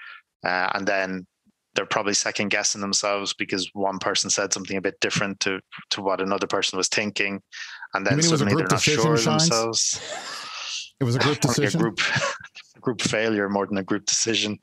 Uh, 0.44 0.70
and 0.74 0.86
then 0.86 1.26
they're 1.74 1.86
probably 1.86 2.14
second 2.14 2.48
guessing 2.48 2.80
themselves 2.80 3.34
because 3.34 3.68
one 3.72 3.98
person 3.98 4.30
said 4.30 4.52
something 4.52 4.76
a 4.76 4.80
bit 4.80 4.98
different 5.00 5.40
to 5.40 5.60
to 5.90 6.02
what 6.02 6.20
another 6.20 6.46
person 6.46 6.76
was 6.76 6.88
thinking, 6.88 7.40
and 7.94 8.06
then 8.06 8.22
suddenly 8.22 8.54
they're 8.54 8.66
not 8.68 8.80
sure 8.80 9.14
of 9.14 9.24
themselves. 9.24 10.00
It 11.00 11.04
was 11.04 11.16
a 11.16 11.18
group 11.18 11.40
decision. 11.40 11.80
a 11.80 11.82
group 11.82 12.00
group 12.80 13.00
failure 13.00 13.48
more 13.48 13.66
than 13.66 13.78
a 13.78 13.82
group 13.82 14.06
decision. 14.06 14.58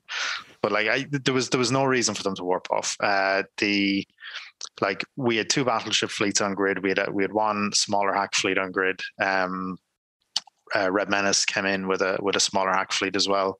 But 0.62 0.72
like 0.72 0.88
I, 0.88 1.06
there 1.10 1.34
was 1.34 1.50
there 1.50 1.58
was 1.58 1.72
no 1.72 1.84
reason 1.84 2.14
for 2.14 2.22
them 2.22 2.36
to 2.36 2.44
warp 2.44 2.68
off. 2.70 2.96
Uh, 3.00 3.42
the 3.58 4.06
like 4.80 5.04
we 5.16 5.36
had 5.36 5.50
two 5.50 5.64
battleship 5.64 6.10
fleets 6.10 6.40
on 6.40 6.54
grid. 6.54 6.82
We 6.82 6.90
had 6.90 6.98
a, 6.98 7.10
we 7.10 7.24
had 7.24 7.32
one 7.32 7.72
smaller 7.74 8.12
HAC 8.12 8.34
fleet 8.34 8.58
on 8.58 8.70
grid. 8.70 9.00
Um, 9.20 9.76
uh, 10.74 10.90
Red 10.90 11.10
Menace 11.10 11.44
came 11.44 11.66
in 11.66 11.88
with 11.88 12.00
a 12.00 12.16
with 12.22 12.36
a 12.36 12.40
smaller 12.40 12.72
HAC 12.72 12.92
fleet 12.92 13.16
as 13.16 13.28
well. 13.28 13.58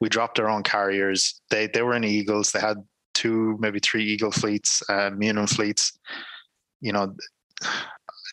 We 0.00 0.08
dropped 0.08 0.38
our 0.38 0.48
own 0.48 0.62
carriers. 0.62 1.40
They 1.50 1.66
they 1.66 1.82
were 1.82 1.94
in 1.94 2.04
Eagles. 2.04 2.52
They 2.52 2.60
had 2.60 2.78
two 3.14 3.56
maybe 3.58 3.80
three 3.80 4.04
Eagle 4.04 4.30
fleets, 4.30 4.82
uh, 4.88 5.10
Muninn 5.10 5.48
fleets. 5.48 5.98
You 6.80 6.92
know, 6.92 7.16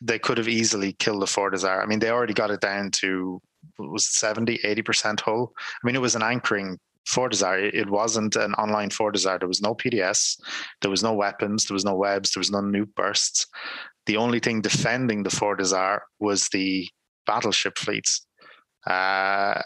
they 0.01 0.19
could 0.19 0.37
have 0.37 0.47
easily 0.47 0.93
killed 0.93 1.21
the 1.21 1.25
Fortizar. 1.25 1.81
I 1.81 1.85
mean, 1.85 1.99
they 1.99 2.09
already 2.09 2.33
got 2.33 2.51
it 2.51 2.61
down 2.61 2.91
to 2.91 3.41
was 3.77 4.07
70, 4.07 4.59
80% 4.59 5.21
hull. 5.21 5.53
I 5.57 5.85
mean, 5.85 5.95
it 5.95 6.01
was 6.01 6.15
an 6.15 6.23
anchoring 6.23 6.79
Fortizar. 7.07 7.73
It 7.73 7.89
wasn't 7.89 8.35
an 8.35 8.53
online 8.53 8.89
Fortizar. 8.89 9.39
There 9.39 9.47
was 9.47 9.61
no 9.61 9.73
PDS, 9.75 10.39
there 10.81 10.91
was 10.91 11.03
no 11.03 11.13
weapons, 11.13 11.65
there 11.65 11.75
was 11.75 11.85
no 11.85 11.95
webs, 11.95 12.31
there 12.31 12.39
was 12.39 12.51
no 12.51 12.59
nuke 12.59 12.93
bursts. 12.95 13.47
The 14.05 14.17
only 14.17 14.39
thing 14.39 14.61
defending 14.61 15.23
the 15.23 15.29
Fortizar 15.29 15.99
was 16.19 16.49
the 16.49 16.87
battleship 17.25 17.77
fleets. 17.77 18.25
Uh, 18.87 19.61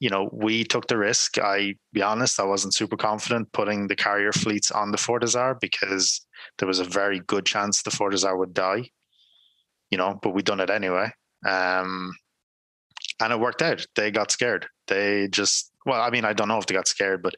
you 0.00 0.10
know, 0.10 0.28
we 0.32 0.64
took 0.64 0.86
the 0.88 0.98
risk. 0.98 1.38
I 1.38 1.76
be 1.92 2.02
honest, 2.02 2.40
I 2.40 2.44
wasn't 2.44 2.74
super 2.74 2.96
confident 2.96 3.52
putting 3.52 3.86
the 3.86 3.96
carrier 3.96 4.32
fleets 4.32 4.70
on 4.70 4.90
the 4.90 4.98
Fortizar 4.98 5.58
because 5.60 6.26
there 6.58 6.68
was 6.68 6.80
a 6.80 6.84
very 6.84 7.20
good 7.20 7.46
chance 7.46 7.82
the 7.82 7.90
Fortizar 7.90 8.38
would 8.38 8.54
die. 8.54 8.90
You 9.90 9.98
know, 9.98 10.18
but 10.22 10.30
we 10.34 10.42
done 10.42 10.60
it 10.60 10.70
anyway. 10.70 11.10
Um, 11.46 12.12
and 13.20 13.32
it 13.32 13.40
worked 13.40 13.62
out. 13.62 13.86
They 13.94 14.10
got 14.10 14.30
scared. 14.30 14.66
They 14.88 15.28
just 15.28 15.70
well, 15.84 16.00
I 16.00 16.10
mean, 16.10 16.24
I 16.24 16.32
don't 16.32 16.48
know 16.48 16.58
if 16.58 16.66
they 16.66 16.74
got 16.74 16.88
scared, 16.88 17.22
but 17.22 17.34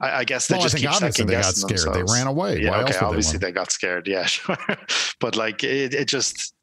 I, 0.00 0.18
I 0.18 0.24
guess 0.24 0.48
they 0.48 0.54
well, 0.54 0.62
just 0.62 0.76
keep 0.76 0.92
second 0.92 1.28
they 1.28 1.34
got 1.34 1.54
scared. 1.54 1.80
Themselves. 1.80 2.12
They 2.12 2.18
ran 2.18 2.26
away. 2.26 2.60
Yeah, 2.60 2.70
Why 2.70 2.82
okay. 2.82 2.98
Obviously, 2.98 3.38
they, 3.38 3.48
they, 3.48 3.52
got 3.52 3.72
scared. 3.72 4.06
Yeah, 4.06 4.24
sure. 4.26 4.56
but 5.20 5.36
like 5.36 5.64
it, 5.64 5.94
it 5.94 6.08
just. 6.08 6.54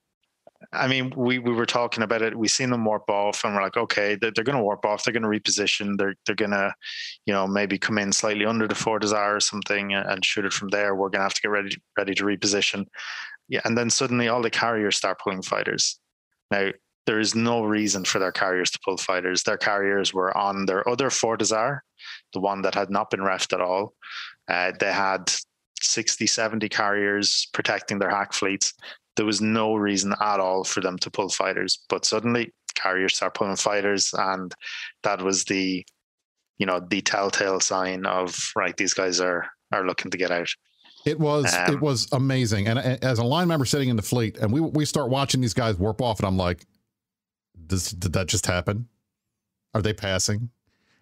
I 0.72 0.88
mean, 0.88 1.12
we, 1.16 1.40
we 1.40 1.52
were 1.52 1.66
talking 1.66 2.04
about 2.04 2.22
it. 2.22 2.38
We 2.38 2.48
seen 2.48 2.70
them 2.70 2.86
warp 2.86 3.10
off, 3.10 3.44
and 3.44 3.54
we're 3.54 3.62
like, 3.62 3.76
okay, 3.76 4.16
they're, 4.16 4.32
they're 4.32 4.46
going 4.46 4.58
to 4.58 4.64
warp 4.64 4.86
off. 4.86 5.04
They're 5.04 5.14
going 5.14 5.24
to 5.24 5.28
reposition. 5.30 5.98
They're 5.98 6.16
they're 6.26 6.36
going 6.36 6.52
to, 6.52 6.74
you 7.26 7.34
know, 7.34 7.46
maybe 7.48 7.78
come 7.78 7.98
in 7.98 8.14
slightly 8.14 8.46
under 8.46 8.68
the 8.68 8.74
Fortizar 8.74 9.36
or 9.36 9.40
something 9.40 9.94
and 9.94 10.24
shoot 10.24 10.46
it 10.46 10.54
from 10.54 10.70
there. 10.70 10.96
We're 10.96 11.10
going 11.10 11.20
to 11.20 11.24
have 11.24 11.34
to 11.34 11.42
get 11.42 11.50
ready 11.50 11.76
ready 11.98 12.14
to 12.16 12.24
reposition. 12.24 12.86
Yeah, 13.50 13.62
and 13.66 13.78
then 13.78 13.90
suddenly 13.90 14.30
all 14.30 14.42
the 14.42 14.50
carriers 14.50 14.96
start 14.96 15.20
pulling 15.20 15.42
fighters. 15.42 16.00
Now 16.50 16.70
there 17.06 17.20
is 17.20 17.36
no 17.36 17.64
reason 17.64 18.06
for 18.06 18.20
their 18.20 18.32
carriers 18.32 18.72
to 18.72 18.80
pull 18.84 18.98
fighters. 18.98 19.44
Their 19.44 19.58
carriers 19.58 20.14
were 20.14 20.36
on 20.38 20.66
their 20.66 20.88
other 20.88 21.10
Fortizar, 21.10 21.80
the 22.34 22.40
one 22.40 22.62
that 22.62 22.76
had 22.76 22.90
not 22.90 23.10
been 23.10 23.20
refed 23.20 23.54
at 23.54 23.62
all. 23.62 23.94
Uh, 24.48 24.72
they 24.80 24.92
had 24.92 25.32
60, 25.82 26.26
70 26.28 26.70
carriers 26.70 27.48
protecting 27.54 28.00
their 28.00 28.10
HAC 28.10 28.34
fleets. 28.34 28.74
There 29.16 29.26
was 29.26 29.42
no 29.42 29.76
reason 29.76 30.14
at 30.22 30.40
all 30.40 30.64
for 30.64 30.82
them 30.82 30.98
to 31.00 31.12
pull 31.12 31.30
fighters. 31.30 31.80
But 31.90 32.06
suddenly, 32.06 32.54
carriers 32.76 33.16
start 33.16 33.36
pulling 33.36 33.58
fighters, 33.58 34.14
and 34.18 34.54
that 35.04 35.22
was 35.22 35.44
the, 35.46 35.86
you 36.58 36.66
know, 36.66 36.80
the 36.80 37.02
telltale 37.02 37.60
sign 37.60 38.06
of 38.06 38.36
right. 38.56 38.76
These 38.76 38.94
guys 38.94 39.20
are 39.20 39.48
are 39.72 39.86
looking 39.86 40.12
to 40.12 40.18
get 40.18 40.32
out. 40.32 40.50
It 41.06 41.20
was 41.20 41.54
um, 41.54 41.74
it 41.74 41.82
was 41.82 42.08
amazing, 42.12 42.68
and 42.68 42.80
as 42.80 43.20
a 43.20 43.24
line 43.24 43.50
member 43.50 43.66
sitting 43.66 43.90
in 43.90 43.98
the 43.98 44.02
fleet, 44.02 44.38
and 44.38 44.52
we 44.52 44.62
we 44.62 44.86
start 44.86 45.10
watching 45.10 45.42
these 45.42 45.54
guys 45.54 45.78
warp 45.78 46.02
off, 46.02 46.20
and 46.20 46.28
I'm 46.28 46.38
like, 46.38 46.66
does, 47.68 47.92
did 47.92 48.14
that 48.14 48.28
just 48.28 48.46
happen? 48.46 48.88
Are 49.74 49.82
they 49.82 49.94
passing? 49.94 50.50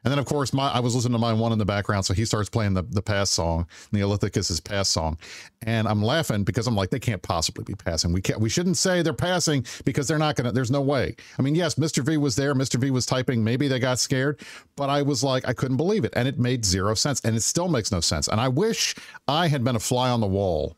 And 0.03 0.11
then, 0.11 0.17
of 0.17 0.25
course, 0.25 0.51
my 0.51 0.69
I 0.69 0.79
was 0.79 0.95
listening 0.95 1.13
to 1.13 1.19
my 1.19 1.31
one 1.31 1.51
in 1.51 1.59
the 1.59 1.65
background, 1.65 2.05
so 2.05 2.13
he 2.13 2.25
starts 2.25 2.49
playing 2.49 2.73
the 2.73 2.81
the 2.81 3.03
pass 3.03 3.29
song, 3.29 3.67
Neolithicus's 3.93 4.59
pass 4.59 4.89
song, 4.89 5.17
and 5.61 5.87
I'm 5.87 6.01
laughing 6.01 6.43
because 6.43 6.65
I'm 6.65 6.75
like, 6.75 6.89
they 6.89 6.99
can't 6.99 7.21
possibly 7.21 7.63
be 7.63 7.75
passing. 7.75 8.11
We 8.11 8.21
can't. 8.21 8.39
We 8.39 8.49
shouldn't 8.49 8.77
say 8.77 9.03
they're 9.03 9.13
passing 9.13 9.63
because 9.85 10.07
they're 10.07 10.17
not 10.17 10.35
gonna. 10.35 10.51
There's 10.51 10.71
no 10.71 10.81
way. 10.81 11.15
I 11.37 11.43
mean, 11.43 11.53
yes, 11.53 11.75
Mr. 11.75 12.03
V 12.03 12.17
was 12.17 12.35
there. 12.35 12.55
Mr. 12.55 12.79
V 12.79 12.89
was 12.89 13.05
typing. 13.05 13.43
Maybe 13.43 13.67
they 13.67 13.77
got 13.77 13.99
scared, 13.99 14.41
but 14.75 14.89
I 14.89 15.03
was 15.03 15.23
like, 15.23 15.47
I 15.47 15.53
couldn't 15.53 15.77
believe 15.77 16.03
it, 16.03 16.13
and 16.15 16.27
it 16.27 16.39
made 16.39 16.65
zero 16.65 16.95
sense, 16.95 17.21
and 17.21 17.35
it 17.35 17.41
still 17.41 17.67
makes 17.67 17.91
no 17.91 17.99
sense. 17.99 18.27
And 18.27 18.41
I 18.41 18.47
wish 18.47 18.95
I 19.27 19.49
had 19.49 19.63
been 19.63 19.75
a 19.75 19.79
fly 19.79 20.09
on 20.09 20.19
the 20.19 20.27
wall 20.27 20.77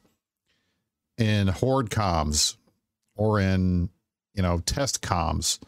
in 1.17 1.47
Horde 1.47 1.89
comms 1.89 2.57
or 3.15 3.39
in 3.39 3.89
you 4.33 4.41
know 4.41 4.59
test 4.65 5.01
comms 5.01 5.59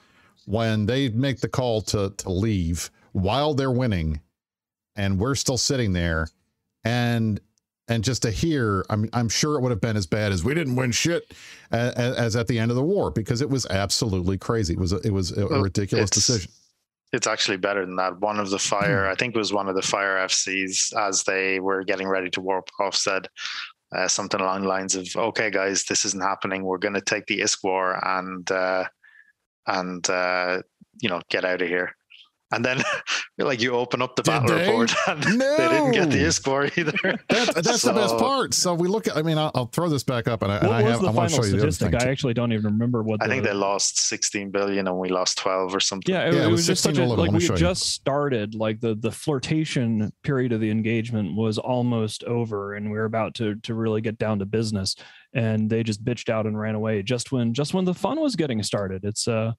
when 0.46 0.86
they 0.86 1.10
make 1.10 1.40
the 1.40 1.50
call 1.50 1.82
to 1.82 2.12
to 2.18 2.30
leave 2.30 2.90
while 3.14 3.54
they're 3.54 3.72
winning 3.72 4.20
and 4.96 5.20
we're 5.20 5.36
still 5.36 5.58
sitting 5.58 5.94
there 5.94 6.28
and 6.84 7.40
and 7.88 8.04
just 8.04 8.22
to 8.22 8.32
hear 8.32 8.86
i'm 8.90 9.10
i'm 9.14 9.30
sure 9.30 9.56
it 9.56 9.62
would 9.62 9.72
have 9.72 9.82
been 9.82 9.98
as 9.98 10.08
bad 10.08 10.32
as 10.32 10.44
we 10.44 10.54
didn't 10.54 10.76
win 10.76 10.92
shit 10.92 11.34
as, 11.72 11.94
as 12.16 12.36
at 12.36 12.48
the 12.48 12.60
end 12.60 12.72
of 12.72 12.76
the 12.76 12.84
war 12.84 13.12
because 13.12 13.42
it 13.42 13.50
was 13.50 13.66
absolutely 13.68 14.38
crazy. 14.38 14.74
It 14.74 14.80
was 14.80 14.94
a, 14.94 14.98
it 15.00 15.12
was 15.12 15.38
a, 15.38 15.48
well, 15.48 15.62
ridiculous 15.62 16.10
decision. 16.10 16.52
It's 17.14 17.28
actually 17.28 17.58
better 17.58 17.86
than 17.86 17.96
that. 17.96 18.20
One 18.20 18.40
of 18.40 18.50
the 18.50 18.60
fire 18.60 19.08
i 19.08 19.16
think 19.16 19.36
it 19.36 19.38
was 19.38 19.54
one 19.54 19.70
of 19.70 19.76
the 19.76 19.82
fire 19.82 20.18
fcs 20.28 20.96
as 20.98 21.24
they 21.24 21.60
were 21.60 21.84
getting 21.84 22.08
ready 22.08 22.30
to 22.32 22.42
warp 22.42 22.70
off 22.80 22.96
said 22.96 23.28
uh, 23.96 24.08
something 24.08 24.42
along 24.42 24.62
the 24.62 24.68
lines 24.68 24.96
of 24.96 25.08
okay 25.16 25.50
guys 25.50 25.86
this 25.86 26.06
isn't 26.06 26.22
happening 26.22 26.64
we're 26.64 26.78
going 26.78 26.94
to 26.94 27.02
take 27.02 27.26
the 27.28 27.40
ISK 27.40 27.64
war 27.64 28.00
and 28.06 28.52
uh, 28.52 28.86
and 29.68 30.10
uh, 30.10 30.62
you 31.02 31.10
know 31.10 31.22
get 31.30 31.46
out 31.46 31.62
of 31.62 31.68
here. 31.68 31.96
And 32.52 32.64
then, 32.64 32.82
like 33.38 33.62
you 33.62 33.74
open 33.74 34.02
up 34.02 34.16
the 34.16 34.22
Did 34.22 34.32
battle 34.32 34.50
they? 34.50 34.68
report, 34.68 34.94
and 35.08 35.38
no. 35.38 35.58
they 35.58 35.68
didn't 35.68 35.92
get 35.92 36.10
the 36.12 36.18
ISK 36.18 36.48
war 36.48 36.66
either. 36.78 36.94
That, 37.36 37.64
that's 37.64 37.82
so, 37.82 37.92
the 37.92 38.00
best 38.00 38.18
part. 38.18 38.54
So 38.54 38.74
we 38.74 38.88
look 38.88 39.08
at. 39.08 39.18
I 39.18 39.22
mean, 39.22 39.38
I'll, 39.38 39.52
I'll 39.56 39.66
throw 39.66 39.90
this 39.90 40.04
back 40.04 40.28
up, 40.28 40.42
and 40.42 40.52
I, 40.52 40.56
what 40.56 40.64
and 40.64 40.74
I 40.74 40.82
have. 40.84 41.04
I 41.04 41.12
want 41.12 41.30
to 41.30 41.36
show 41.36 41.44
you 41.44 41.52
the 41.52 41.72
statistic. 41.72 41.96
I 41.96 42.10
actually 42.10 42.34
don't 42.34 42.54
even 42.54 42.66
remember 42.66 43.04
what. 43.04 43.22
I 43.22 43.28
the, 43.28 43.34
think 43.34 43.44
they 43.44 43.54
lost 43.54 44.00
16 44.00 44.52
billion, 44.52 44.88
and 44.88 44.98
we 44.98 45.10
lost 45.10 45.38
12 45.40 45.76
or 45.76 45.80
something. 45.80 46.14
Yeah, 46.14 46.28
it, 46.28 46.34
yeah, 46.34 46.42
it, 46.42 46.44
it 46.44 46.52
was, 46.52 46.60
was 46.60 46.68
just 46.68 46.84
such 46.84 46.98
a 46.98 47.06
like 47.06 47.32
we 47.32 47.40
just 47.40 47.94
started. 47.94 48.56
Like 48.56 48.80
the 48.80 48.96
the 48.96 49.12
flirtation 49.12 50.14
period 50.24 50.54
of 50.54 50.62
the 50.62 50.70
engagement 50.70 51.36
was 51.36 51.58
almost 51.58 52.24
over, 52.26 52.76
and 52.76 52.92
we 52.92 52.98
are 52.98 53.06
about 53.06 53.34
to 53.36 53.56
to 53.56 53.74
really 53.74 54.02
get 54.02 54.18
down 54.18 54.40
to 54.40 54.46
business. 54.46 54.96
And 55.34 55.70
they 55.70 55.84
just 55.84 56.04
bitched 56.06 56.30
out 56.30 56.46
and 56.46 56.58
ran 56.58 56.76
away 56.76 57.04
just 57.04 57.32
when 57.32 57.54
just 57.54 57.74
when 57.74 57.86
the 57.86 57.94
fun 57.94 58.20
was 58.20 58.36
getting 58.36 58.64
started. 58.64 59.04
It's 59.04 59.28
uh, 59.28 59.54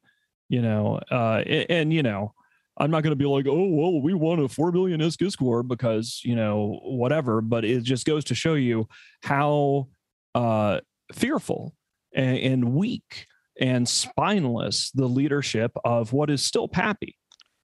you 0.49 0.63
know, 0.63 1.01
uh, 1.11 1.43
and, 1.45 1.67
and 1.69 1.93
you 1.93 2.03
know 2.03 2.33
I'm 2.79 2.91
not 2.91 3.03
going 3.03 3.13
to 3.13 3.17
be 3.17 3.27
like, 3.27 3.47
oh, 3.49 3.69
well, 3.69 4.01
we 4.01 4.13
won 4.15 4.39
a 4.41 4.49
4 4.49 4.71
billion 4.71 5.01
ISK 5.01 5.31
score 5.31 5.63
because, 5.63 6.21
you 6.25 6.37
know, 6.37 6.79
whatever. 6.83 7.41
But 7.41 7.65
it 7.65 7.83
just 7.83 8.05
goes 8.05 8.25
to 8.25 8.35
show 8.35 8.55
you 8.55 8.89
how 9.23 9.89
uh, 10.35 10.81
fearful 11.13 11.75
and, 12.15 12.39
and 12.39 12.75
weak 12.75 13.27
and 13.59 13.89
spineless 13.89 14.91
the 14.91 15.07
leadership 15.07 15.73
of 15.85 16.13
what 16.13 16.29
is 16.29 16.45
still 16.45 16.69
PAPI, 16.69 17.15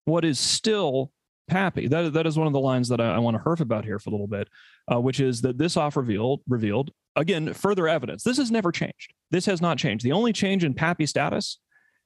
what 0.06 0.24
is 0.24 0.38
still 0.38 1.12
PAPI. 1.50 1.90
That, 1.90 2.14
that 2.14 2.26
is 2.26 2.38
one 2.38 2.46
of 2.46 2.54
the 2.54 2.60
lines 2.60 2.88
that 2.88 3.00
I, 3.00 3.16
I 3.16 3.18
want 3.18 3.36
to 3.36 3.42
herf 3.42 3.60
about 3.60 3.84
here 3.84 3.98
for 3.98 4.08
a 4.08 4.12
little 4.12 4.26
bit, 4.26 4.48
uh, 4.92 5.00
which 5.00 5.20
is 5.20 5.42
that 5.42 5.58
this 5.58 5.76
off 5.76 5.96
revealed, 5.96 6.40
revealed, 6.48 6.90
again, 7.16 7.52
further 7.52 7.86
evidence. 7.86 8.22
This 8.22 8.38
has 8.38 8.50
never 8.50 8.72
changed. 8.72 9.12
This 9.30 9.44
has 9.46 9.60
not 9.60 9.76
changed. 9.76 10.04
The 10.04 10.12
only 10.12 10.32
change 10.32 10.64
in 10.64 10.72
PAPI 10.74 11.06
status 11.06 11.58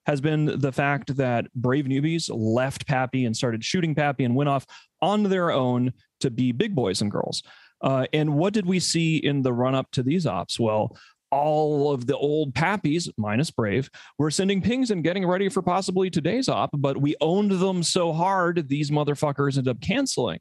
has 0.06 0.20
been 0.20 0.58
the 0.60 0.72
fact 0.72 1.16
that 1.16 1.52
brave 1.54 1.86
newbies 1.86 2.30
left 2.32 2.86
PAPI 2.86 3.26
and 3.26 3.36
started 3.36 3.64
shooting 3.64 3.94
PAPI 3.94 4.24
and 4.24 4.36
went 4.36 4.48
off 4.48 4.66
on 5.02 5.24
their 5.24 5.50
own 5.50 5.92
to 6.20 6.30
be 6.30 6.52
big 6.52 6.74
boys 6.74 7.02
and 7.02 7.10
girls. 7.10 7.42
Uh, 7.82 8.06
and 8.12 8.34
what 8.34 8.54
did 8.54 8.66
we 8.66 8.80
see 8.80 9.16
in 9.16 9.42
the 9.42 9.52
run 9.52 9.74
up 9.74 9.90
to 9.90 10.02
these 10.02 10.26
ops? 10.26 10.58
Well, 10.58 10.96
all 11.30 11.92
of 11.92 12.06
the 12.06 12.16
old 12.16 12.54
PAPIs, 12.54 13.08
minus 13.18 13.50
Brave, 13.50 13.90
were 14.16 14.30
sending 14.30 14.62
pings 14.62 14.90
and 14.90 15.02
getting 15.02 15.26
ready 15.26 15.48
for 15.48 15.60
possibly 15.60 16.08
today's 16.08 16.48
op, 16.48 16.70
but 16.72 17.00
we 17.00 17.16
owned 17.20 17.50
them 17.50 17.82
so 17.82 18.12
hard, 18.12 18.68
these 18.68 18.90
motherfuckers 18.90 19.58
ended 19.58 19.68
up 19.68 19.80
canceling 19.80 20.40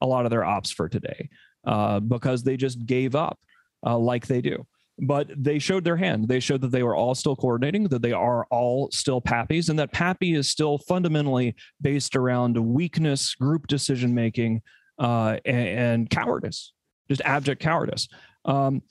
a 0.00 0.06
lot 0.06 0.24
of 0.24 0.30
their 0.30 0.44
ops 0.44 0.70
for 0.70 0.88
today 0.88 1.28
uh, 1.66 2.00
because 2.00 2.42
they 2.42 2.56
just 2.56 2.84
gave 2.86 3.14
up 3.14 3.38
uh, 3.86 3.96
like 3.98 4.26
they 4.26 4.40
do 4.40 4.66
but 4.98 5.30
they 5.36 5.58
showed 5.58 5.84
their 5.84 5.96
hand. 5.96 6.28
They 6.28 6.40
showed 6.40 6.60
that 6.60 6.70
they 6.70 6.82
were 6.82 6.94
all 6.94 7.14
still 7.14 7.36
coordinating, 7.36 7.84
that 7.88 8.02
they 8.02 8.12
are 8.12 8.46
all 8.50 8.90
still 8.92 9.20
PAPIs, 9.20 9.68
and 9.68 9.78
that 9.78 9.92
PAPI 9.92 10.36
is 10.36 10.50
still 10.50 10.78
fundamentally 10.78 11.56
based 11.80 12.16
around 12.16 12.56
weakness, 12.56 13.34
group 13.34 13.66
decision 13.66 14.14
making, 14.14 14.62
uh, 14.98 15.38
and, 15.44 15.68
and, 15.68 16.10
cowardice, 16.10 16.72
just 17.08 17.20
abject 17.22 17.60
cowardice. 17.60 18.08
Um, 18.44 18.82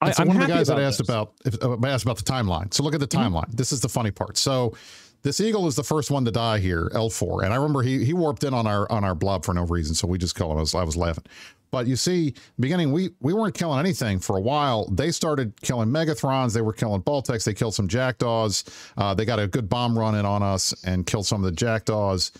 I, 0.00 0.12
so 0.12 0.24
one 0.24 0.36
of 0.36 0.42
the 0.42 0.48
guys 0.48 0.68
that 0.68 0.78
asked 0.78 0.98
this. 0.98 1.08
about 1.08 1.32
if, 1.44 1.60
uh, 1.62 1.76
asked 1.84 2.04
about 2.04 2.18
the 2.18 2.22
timeline. 2.22 2.72
So 2.72 2.84
look 2.84 2.94
at 2.94 3.00
the 3.00 3.08
mm-hmm. 3.08 3.34
timeline. 3.34 3.46
Mm-hmm. 3.46 3.56
This 3.56 3.72
is 3.72 3.80
the 3.80 3.88
funny 3.88 4.12
part. 4.12 4.36
So 4.36 4.74
this 5.22 5.40
eagle 5.40 5.66
is 5.66 5.74
the 5.74 5.82
first 5.82 6.12
one 6.12 6.24
to 6.24 6.30
die 6.30 6.58
here, 6.58 6.88
L4. 6.94 7.44
And 7.44 7.52
I 7.52 7.56
remember 7.56 7.82
he 7.82 8.04
he 8.04 8.14
warped 8.14 8.44
in 8.44 8.54
on 8.54 8.66
our 8.66 8.90
on 8.92 9.02
our 9.02 9.16
blob 9.16 9.44
for 9.44 9.54
no 9.54 9.64
reason, 9.64 9.94
so 9.94 10.06
we 10.06 10.18
just 10.18 10.36
killed 10.36 10.52
him. 10.52 10.58
I 10.58 10.60
was, 10.60 10.74
I 10.74 10.84
was 10.84 10.96
laughing. 10.96 11.24
But 11.70 11.86
you 11.86 11.96
see, 11.96 12.34
beginning 12.58 12.92
we 12.92 13.10
we 13.20 13.32
weren't 13.32 13.54
killing 13.54 13.78
anything 13.78 14.18
for 14.18 14.36
a 14.36 14.40
while. 14.40 14.88
They 14.90 15.10
started 15.10 15.60
killing 15.60 15.88
Megathrons. 15.88 16.54
They 16.54 16.62
were 16.62 16.72
killing 16.72 17.02
Baltecs. 17.02 17.44
They 17.44 17.54
killed 17.54 17.74
some 17.74 17.88
Jackdaws. 17.88 18.64
Uh, 18.96 19.14
they 19.14 19.24
got 19.24 19.38
a 19.38 19.46
good 19.46 19.68
bomb 19.68 19.98
run 19.98 20.14
in 20.14 20.24
on 20.24 20.42
us 20.42 20.74
and 20.84 21.06
killed 21.06 21.26
some 21.26 21.44
of 21.44 21.50
the 21.50 21.56
Jackdaws. 21.56 22.32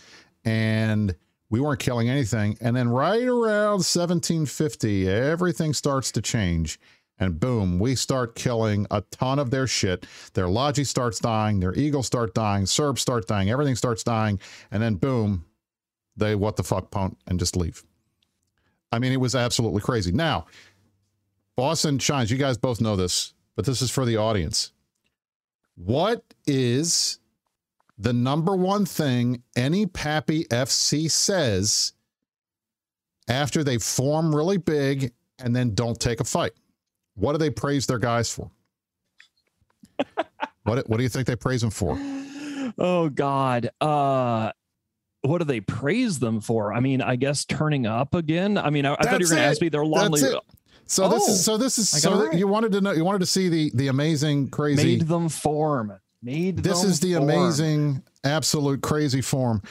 And 0.45 1.15
we 1.49 1.59
weren't 1.59 1.79
killing 1.79 2.09
anything. 2.09 2.57
And 2.61 2.75
then 2.75 2.89
right 2.89 3.23
around 3.23 3.83
1750, 3.83 5.09
everything 5.09 5.73
starts 5.73 6.11
to 6.11 6.21
change. 6.21 6.79
And 7.19 7.39
boom, 7.39 7.79
we 7.79 7.95
start 7.95 8.35
killing 8.35 8.87
a 8.91 9.01
ton 9.11 9.39
of 9.39 9.51
their 9.51 9.67
shit. 9.67 10.05
Their 10.33 10.47
Logi 10.47 10.85
starts 10.85 11.19
dying, 11.19 11.59
their 11.59 11.77
Eagles 11.77 12.07
start 12.07 12.33
dying, 12.33 12.63
Cerbs 12.63 12.99
start 12.99 13.27
dying, 13.27 13.49
everything 13.49 13.75
starts 13.75 14.03
dying. 14.03 14.39
And 14.71 14.81
then 14.81 14.95
boom, 14.95 15.45
they 16.15 16.35
what 16.35 16.55
the 16.55 16.63
fuck 16.63 16.91
punt 16.91 17.17
and 17.27 17.37
just 17.37 17.57
leave. 17.57 17.83
I 18.91 18.99
mean, 18.99 19.11
it 19.11 19.19
was 19.19 19.35
absolutely 19.35 19.81
crazy. 19.81 20.11
Now, 20.11 20.45
Boston 21.55 21.99
Shines, 21.99 22.31
you 22.31 22.37
guys 22.37 22.57
both 22.57 22.81
know 22.81 22.95
this, 22.95 23.33
but 23.55 23.65
this 23.65 23.81
is 23.81 23.91
for 23.91 24.05
the 24.05 24.17
audience. 24.17 24.71
What 25.75 26.23
is 26.47 27.19
the 27.97 28.13
number 28.13 28.55
one 28.55 28.85
thing 28.85 29.43
any 29.55 29.85
PAPI 29.85 30.47
FC 30.47 31.09
says 31.11 31.93
after 33.27 33.63
they 33.63 33.77
form 33.77 34.35
really 34.35 34.57
big 34.57 35.13
and 35.37 35.55
then 35.55 35.75
don't 35.75 35.99
take 35.99 36.19
a 36.19 36.23
fight? 36.23 36.53
What 37.15 37.33
do 37.33 37.37
they 37.37 37.49
praise 37.49 37.85
their 37.85 37.99
guys 37.99 38.31
for? 38.31 38.49
what 40.63 40.87
what 40.89 40.97
do 40.97 41.03
you 41.03 41.09
think 41.09 41.27
they 41.27 41.35
praise 41.35 41.61
them 41.61 41.71
for? 41.71 41.97
Oh 42.77 43.09
God. 43.09 43.71
Uh 43.81 44.51
what 45.21 45.39
do 45.39 45.43
they 45.45 45.59
praise 45.59 46.19
them 46.19 46.41
for? 46.41 46.73
I 46.73 46.79
mean, 46.79 47.01
I 47.01 47.15
guess 47.15 47.45
turning 47.45 47.85
up 47.85 48.15
again. 48.15 48.57
I 48.57 48.69
mean, 48.69 48.85
I, 48.85 48.93
I 48.93 49.03
thought 49.03 49.19
you 49.19 49.25
were 49.25 49.35
going 49.35 49.43
to 49.43 49.49
ask 49.49 49.61
me 49.61 49.69
their 49.69 49.85
long 49.85 50.11
leave. 50.11 50.35
So 50.85 51.03
oh, 51.03 51.09
this 51.09 51.27
is 51.27 51.45
so 51.45 51.55
this 51.55 51.77
is 51.77 51.93
oh. 51.93 51.97
so 51.97 52.25
right. 52.25 52.37
you 52.37 52.47
wanted 52.47 52.71
to 52.71 52.81
know 52.81 52.91
you 52.91 53.05
wanted 53.05 53.19
to 53.19 53.27
see 53.27 53.47
the 53.47 53.71
the 53.75 53.89
amazing 53.89 54.49
crazy 54.49 54.97
made 54.97 55.07
them 55.07 55.29
form 55.29 55.99
made 56.23 56.57
this 56.63 56.83
is 56.83 56.99
the 56.99 57.13
form. 57.13 57.29
amazing 57.29 58.03
absolute 58.23 58.81
crazy 58.81 59.21
form. 59.21 59.61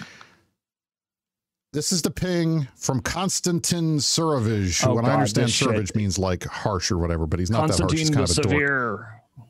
This 1.72 1.92
is 1.92 2.02
the 2.02 2.10
ping 2.10 2.66
from 2.76 3.00
Konstantin 3.00 3.98
Surovich, 3.98 4.82
oh, 4.82 4.86
who, 4.86 4.92
oh, 4.92 4.94
when 4.94 5.04
God, 5.04 5.10
I 5.10 5.14
understand 5.14 5.48
Surovich 5.48 5.94
means 5.94 6.18
like 6.18 6.44
harsh 6.44 6.90
or 6.90 6.98
whatever, 6.98 7.26
but 7.26 7.40
he's 7.40 7.50
not 7.50 7.68
that 7.68 7.78
harsh. 7.78 7.92
He's 7.92 8.10
kind 8.10 8.22
of 8.22 8.30
a 8.30 8.32
severe. 8.32 9.20
dork. 9.36 9.46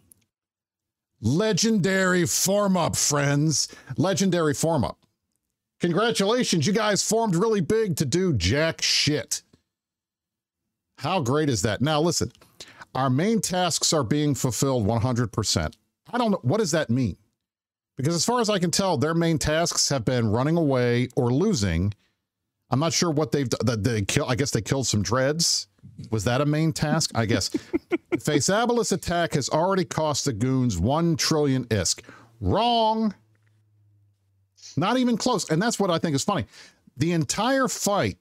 Legendary 1.21 2.27
form 2.27 2.77
up, 2.77 2.97
friends. 2.97 3.69
Legendary 3.97 4.55
form 4.55 4.85
up. 4.85 4.99
Congratulations, 5.81 6.67
you 6.67 6.73
guys 6.73 7.03
formed 7.03 7.37
really 7.37 7.61
big 7.61 7.97
to 7.97 8.05
do 8.05 8.33
jack 8.33 8.83
shit. 8.83 9.43
How 10.99 11.21
great 11.21 11.49
is 11.49 11.63
that? 11.63 11.81
Now, 11.81 12.01
listen, 12.01 12.33
our 12.95 13.09
main 13.09 13.41
tasks 13.41 13.93
are 13.93 14.03
being 14.03 14.35
fulfilled 14.35 14.87
100%. 14.87 15.75
I 16.13 16.19
don't 16.19 16.33
know. 16.33 16.41
What 16.43 16.59
does 16.59 16.73
that 16.73 16.91
mean? 16.91 17.17
Because 17.97 18.15
as 18.15 18.25
far 18.25 18.41
as 18.41 18.51
I 18.51 18.59
can 18.59 18.71
tell, 18.71 18.97
their 18.97 19.15
main 19.15 19.39
tasks 19.39 19.89
have 19.89 20.05
been 20.05 20.31
running 20.31 20.57
away 20.57 21.09
or 21.17 21.33
losing. 21.33 21.93
I'm 22.71 22.81
not 22.81 22.93
sure 22.93 23.11
what 23.11 23.33
they've 23.33 23.49
done. 23.49 23.83
They 23.83 24.03
kill. 24.03 24.27
I 24.27 24.35
guess 24.35 24.51
they 24.51 24.61
killed 24.61 24.87
some 24.87 25.03
dreads. 25.03 25.69
Was 26.11 26.25
that 26.25 26.41
a 26.41 26.47
main 26.47 26.73
task? 26.73 27.11
I 27.15 27.27
guess. 27.27 27.49
the 28.11 28.19
Feythabolis 28.19 28.93
attack 28.93 29.35
has 29.35 29.49
already 29.49 29.85
cost 29.85 30.25
the 30.25 30.33
goons 30.33 30.79
one 30.79 31.17
trillion 31.17 31.65
isk. 31.67 32.03
Wrong. 32.41 33.15
Not 34.79 34.99
even 34.99 35.17
close. 35.17 35.49
And 35.51 35.61
that's 35.61 35.79
what 35.79 35.91
I 35.91 35.99
think 35.99 36.15
is 36.15 36.25
funny. 36.25 36.47
The 36.97 37.13
entire 37.13 37.69
fight, 37.69 38.19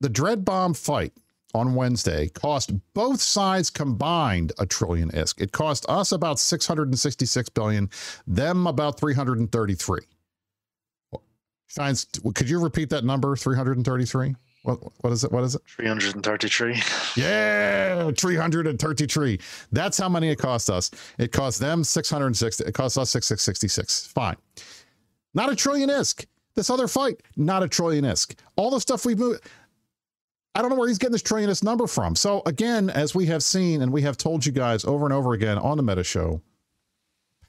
the 0.00 0.08
Dread 0.08 0.44
Bomb 0.44 0.74
fight 0.74 1.12
on 1.54 1.74
Wednesday, 1.74 2.28
cost 2.28 2.72
both 2.94 3.20
sides 3.20 3.70
combined 3.70 4.52
a 4.58 4.66
trillion 4.66 5.10
isk. 5.10 5.40
It 5.40 5.52
cost 5.52 5.86
us 5.88 6.12
about 6.12 6.38
666 6.38 7.48
billion, 7.50 7.90
them 8.26 8.66
about 8.66 8.98
333. 8.98 10.00
Shines, 11.68 12.06
could 12.34 12.48
you 12.48 12.60
repeat 12.60 12.90
that 12.90 13.04
number? 13.04 13.36
333? 13.36 14.34
What, 14.62 14.80
what 15.02 15.12
is 15.12 15.24
it? 15.24 15.30
What 15.30 15.44
is 15.44 15.54
it? 15.54 15.62
333. 15.66 16.82
Yeah, 17.16 18.10
333. 18.10 19.40
That's 19.72 19.96
how 19.96 20.08
many 20.08 20.28
it 20.28 20.36
cost 20.36 20.68
us. 20.68 20.90
It 21.18 21.32
cost 21.32 21.60
them 21.60 21.82
660. 21.82 22.64
It 22.64 22.74
cost 22.74 22.98
us 22.98 23.10
666. 23.10 24.08
Fine. 24.08 24.36
Not 25.36 25.52
a 25.52 25.54
trillion 25.54 25.90
isk. 25.90 26.24
This 26.54 26.70
other 26.70 26.88
fight, 26.88 27.20
not 27.36 27.62
a 27.62 27.68
trillion 27.68 28.04
isk. 28.04 28.36
All 28.56 28.70
the 28.70 28.80
stuff 28.80 29.04
we've 29.04 29.18
moved. 29.18 29.44
I 30.54 30.62
don't 30.62 30.70
know 30.70 30.76
where 30.76 30.88
he's 30.88 30.96
getting 30.96 31.12
this 31.12 31.22
trillion 31.22 31.50
isk 31.50 31.62
number 31.62 31.86
from. 31.86 32.16
So 32.16 32.42
again, 32.46 32.88
as 32.88 33.14
we 33.14 33.26
have 33.26 33.42
seen 33.42 33.82
and 33.82 33.92
we 33.92 34.00
have 34.02 34.16
told 34.16 34.46
you 34.46 34.52
guys 34.52 34.86
over 34.86 35.04
and 35.04 35.12
over 35.12 35.34
again 35.34 35.58
on 35.58 35.76
the 35.76 35.82
Meta 35.82 36.02
Show, 36.02 36.40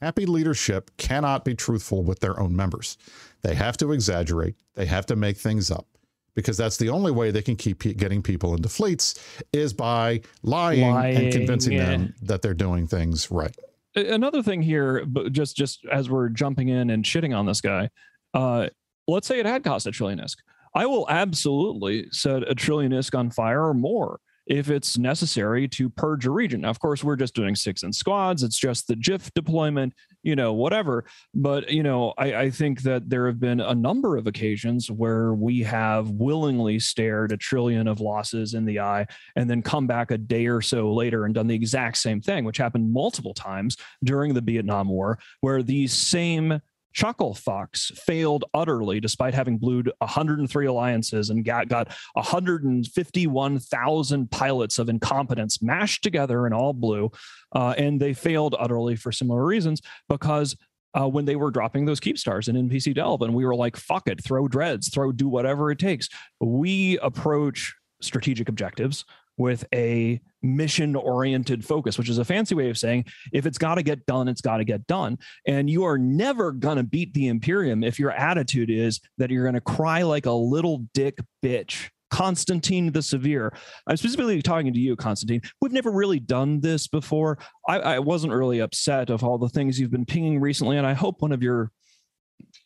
happy 0.01 0.25
leadership 0.25 0.91
cannot 0.97 1.45
be 1.45 1.55
truthful 1.55 2.03
with 2.03 2.19
their 2.19 2.37
own 2.37 2.53
members. 2.53 2.97
They 3.41 3.55
have 3.55 3.77
to 3.77 3.93
exaggerate. 3.93 4.55
They 4.75 4.85
have 4.85 5.05
to 5.05 5.15
make 5.15 5.37
things 5.37 5.71
up 5.71 5.87
because 6.35 6.57
that's 6.57 6.75
the 6.75 6.89
only 6.89 7.13
way 7.13 7.31
they 7.31 7.41
can 7.41 7.55
keep 7.55 7.79
getting 7.79 8.21
people 8.21 8.53
into 8.53 8.67
fleets 8.67 9.15
is 9.53 9.71
by 9.71 10.19
lying, 10.43 10.81
lying 10.81 11.15
and 11.15 11.31
convincing 11.31 11.73
yeah. 11.73 11.85
them 11.85 12.15
that 12.21 12.41
they're 12.41 12.53
doing 12.53 12.85
things 12.85 13.31
right 13.31 13.55
another 13.97 14.43
thing 14.43 14.61
here, 14.61 15.05
but 15.05 15.31
just 15.31 15.55
just 15.55 15.85
as 15.91 16.09
we're 16.09 16.29
jumping 16.29 16.69
in 16.69 16.89
and 16.89 17.03
shitting 17.03 17.37
on 17.37 17.45
this 17.45 17.61
guy, 17.61 17.89
uh, 18.33 18.67
let's 19.07 19.27
say 19.27 19.39
it 19.39 19.45
had 19.45 19.63
cost 19.63 19.87
a 19.87 19.91
trillion 19.91 20.19
isk. 20.19 20.37
I 20.75 20.85
will 20.85 21.07
absolutely 21.09 22.07
set 22.11 22.49
a 22.49 22.53
trillion 22.53 22.91
isk 22.91 23.17
on 23.17 23.31
fire 23.31 23.65
or 23.65 23.73
more 23.73 24.19
if 24.47 24.69
it's 24.69 24.97
necessary 24.97 25.67
to 25.67 25.89
purge 25.89 26.25
a 26.25 26.31
region. 26.31 26.61
Now, 26.61 26.69
of 26.69 26.79
course, 26.79 27.03
we're 27.03 27.17
just 27.17 27.35
doing 27.35 27.55
six 27.55 27.83
in 27.83 27.91
squads. 27.91 28.43
It's 28.43 28.57
just 28.57 28.87
the 28.87 28.95
GEF 28.95 29.33
deployment, 29.33 29.93
you 30.23 30.35
know, 30.35 30.53
whatever. 30.53 31.05
But, 31.33 31.69
you 31.69 31.83
know, 31.83 32.13
I, 32.17 32.35
I, 32.35 32.49
think 32.49 32.81
that 32.83 33.09
there 33.09 33.27
have 33.27 33.39
been 33.39 33.59
a 33.59 33.75
number 33.75 34.15
of 34.15 34.25
occasions 34.25 34.89
where 34.89 35.33
we 35.33 35.61
have 35.63 36.09
willingly 36.11 36.79
stared 36.79 37.31
a 37.31 37.37
trillion 37.37 37.87
of 37.87 37.99
losses 37.99 38.53
in 38.53 38.65
the 38.65 38.79
eye 38.79 39.05
and 39.35 39.49
then 39.49 39.61
come 39.61 39.85
back 39.85 40.11
a 40.11 40.17
day 40.17 40.47
or 40.47 40.61
so 40.61 40.93
later 40.93 41.25
and 41.25 41.35
done 41.35 41.47
the 41.47 41.55
exact 41.55 41.97
same 41.97 42.21
thing, 42.21 42.45
which 42.45 42.57
happened 42.57 42.91
multiple 42.91 43.33
times 43.33 43.75
during 44.03 44.33
the 44.33 44.41
Vietnam 44.41 44.87
War, 44.87 45.19
where 45.41 45.61
these 45.61 45.93
same 45.93 46.61
Chuckle 46.93 47.33
Fox 47.33 47.91
failed 47.95 48.43
utterly 48.53 48.99
despite 48.99 49.33
having 49.33 49.57
blued 49.57 49.91
103 49.99 50.65
alliances 50.65 51.29
and 51.29 51.45
got, 51.45 51.67
got 51.67 51.91
151,000 52.13 54.31
pilots 54.31 54.79
of 54.79 54.87
incompetence 54.89 55.61
mashed 55.61 56.03
together 56.03 56.45
and 56.45 56.55
all 56.55 56.73
blue. 56.73 57.11
Uh, 57.53 57.73
and 57.77 57.99
they 57.99 58.13
failed 58.13 58.55
utterly 58.59 58.95
for 58.95 59.11
similar 59.11 59.43
reasons 59.45 59.81
because 60.09 60.55
uh, 60.99 61.07
when 61.07 61.25
they 61.25 61.35
were 61.35 61.51
dropping 61.51 61.85
those 61.85 61.99
keep 61.99 62.17
stars 62.17 62.47
in 62.47 62.55
NPC 62.55 62.95
Delve. 62.95 63.21
And 63.21 63.35
we 63.35 63.45
were 63.45 63.55
like, 63.55 63.75
fuck 63.75 64.07
it, 64.07 64.23
throw 64.23 64.47
dreads, 64.47 64.89
throw, 64.89 65.11
do 65.11 65.27
whatever 65.27 65.69
it 65.71 65.79
takes. 65.79 66.09
We 66.39 66.97
approach 66.99 67.75
strategic 68.01 68.49
objectives 68.49 69.05
with 69.37 69.65
a 69.73 70.19
mission 70.41 70.95
oriented 70.95 71.63
focus, 71.63 71.97
which 71.97 72.09
is 72.09 72.17
a 72.17 72.25
fancy 72.25 72.55
way 72.55 72.69
of 72.69 72.77
saying 72.77 73.05
if 73.31 73.45
it's 73.45 73.57
got 73.57 73.75
to 73.75 73.83
get 73.83 74.05
done, 74.05 74.27
it's 74.27 74.41
got 74.41 74.57
to 74.57 74.65
get 74.65 74.85
done. 74.87 75.17
And 75.45 75.69
you 75.69 75.83
are 75.83 75.97
never 75.97 76.51
going 76.51 76.77
to 76.77 76.83
beat 76.83 77.13
the 77.13 77.27
Imperium 77.27 77.83
if 77.83 77.99
your 77.99 78.11
attitude 78.11 78.69
is 78.69 78.99
that 79.17 79.29
you're 79.29 79.43
going 79.43 79.55
to 79.55 79.61
cry 79.61 80.01
like 80.03 80.25
a 80.25 80.31
little 80.31 80.85
dick 80.93 81.17
bitch. 81.43 81.89
Constantine 82.09 82.91
the 82.93 83.01
Severe. 83.01 83.51
I'm 83.85 83.97
specifically 83.97 84.41
talking 84.41 84.71
to 84.71 84.79
you, 84.79 84.95
Constantine. 84.95 85.41
We've 85.59 85.73
never 85.73 85.91
really 85.91 86.21
done 86.21 86.61
this 86.61 86.87
before. 86.87 87.37
I, 87.67 87.79
I 87.79 87.99
wasn't 87.99 88.31
really 88.31 88.59
upset 88.59 89.09
of 89.09 89.25
all 89.25 89.37
the 89.37 89.49
things 89.49 89.77
you've 89.77 89.91
been 89.91 90.05
pinging 90.05 90.39
recently, 90.39 90.77
and 90.77 90.87
I 90.87 90.93
hope 90.93 91.21
one 91.21 91.33
of 91.33 91.43
your 91.43 91.69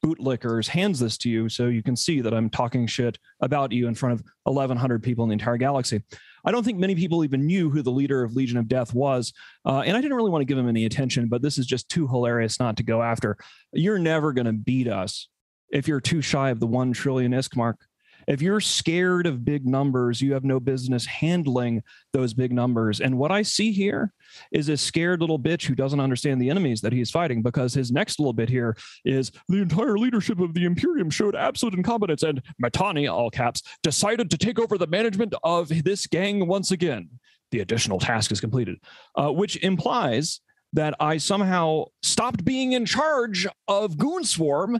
bootlickers 0.05 0.67
hands 0.67 0.99
this 0.99 1.17
to 1.19 1.29
you 1.29 1.49
so 1.49 1.67
you 1.67 1.83
can 1.83 1.95
see 1.95 2.21
that 2.21 2.33
I'm 2.33 2.49
talking 2.49 2.87
shit 2.87 3.17
about 3.41 3.71
you 3.71 3.87
in 3.87 3.95
front 3.95 4.13
of 4.13 4.25
1,100 4.43 5.01
people 5.03 5.23
in 5.23 5.29
the 5.29 5.33
entire 5.33 5.57
galaxy. 5.57 6.03
I 6.45 6.51
don't 6.51 6.63
think 6.63 6.79
many 6.79 6.95
people 6.95 7.23
even 7.23 7.45
knew 7.45 7.69
who 7.69 7.81
the 7.81 7.91
leader 7.91 8.23
of 8.23 8.35
Legion 8.35 8.57
of 8.57 8.67
Death 8.67 8.93
was. 8.93 9.33
Uh, 9.65 9.79
and 9.79 9.95
I 9.95 10.01
didn't 10.01 10.17
really 10.17 10.31
want 10.31 10.41
to 10.41 10.45
give 10.45 10.57
him 10.57 10.69
any 10.69 10.85
attention, 10.85 11.27
but 11.27 11.41
this 11.41 11.57
is 11.57 11.65
just 11.65 11.89
too 11.89 12.07
hilarious 12.07 12.59
not 12.59 12.77
to 12.77 12.83
go 12.83 13.01
after. 13.01 13.37
You're 13.73 13.99
never 13.99 14.33
going 14.33 14.45
to 14.45 14.53
beat 14.53 14.87
us 14.87 15.27
if 15.71 15.87
you're 15.87 16.01
too 16.01 16.21
shy 16.21 16.49
of 16.49 16.59
the 16.59 16.67
1 16.67 16.93
trillion 16.93 17.31
ISK 17.31 17.55
mark. 17.55 17.79
If 18.27 18.41
you're 18.41 18.59
scared 18.59 19.27
of 19.27 19.45
big 19.45 19.65
numbers, 19.65 20.21
you 20.21 20.33
have 20.33 20.43
no 20.43 20.59
business 20.59 21.05
handling 21.05 21.83
those 22.13 22.33
big 22.33 22.51
numbers. 22.51 23.01
And 23.01 23.17
what 23.17 23.31
I 23.31 23.41
see 23.41 23.71
here 23.71 24.13
is 24.51 24.69
a 24.69 24.77
scared 24.77 25.21
little 25.21 25.39
bitch 25.39 25.65
who 25.65 25.75
doesn't 25.75 25.99
understand 25.99 26.41
the 26.41 26.49
enemies 26.49 26.81
that 26.81 26.93
he's 26.93 27.11
fighting 27.11 27.41
because 27.41 27.73
his 27.73 27.91
next 27.91 28.19
little 28.19 28.33
bit 28.33 28.49
here 28.49 28.75
is 29.05 29.31
the 29.47 29.61
entire 29.61 29.97
leadership 29.97 30.39
of 30.39 30.53
the 30.53 30.65
Imperium 30.65 31.09
showed 31.09 31.35
absolute 31.35 31.73
incompetence 31.73 32.23
and 32.23 32.41
Mittani, 32.63 33.11
all 33.11 33.29
caps, 33.29 33.61
decided 33.83 34.29
to 34.31 34.37
take 34.37 34.59
over 34.59 34.77
the 34.77 34.87
management 34.87 35.33
of 35.43 35.69
this 35.83 36.07
gang 36.07 36.47
once 36.47 36.71
again. 36.71 37.09
The 37.51 37.59
additional 37.59 37.99
task 37.99 38.31
is 38.31 38.39
completed, 38.39 38.77
uh, 39.15 39.31
which 39.31 39.57
implies 39.57 40.39
that 40.73 40.95
I 40.99 41.17
somehow 41.17 41.85
stopped 42.01 42.45
being 42.45 42.71
in 42.71 42.85
charge 42.85 43.45
of 43.67 43.97
Goon 43.97 44.23
Swarm. 44.23 44.79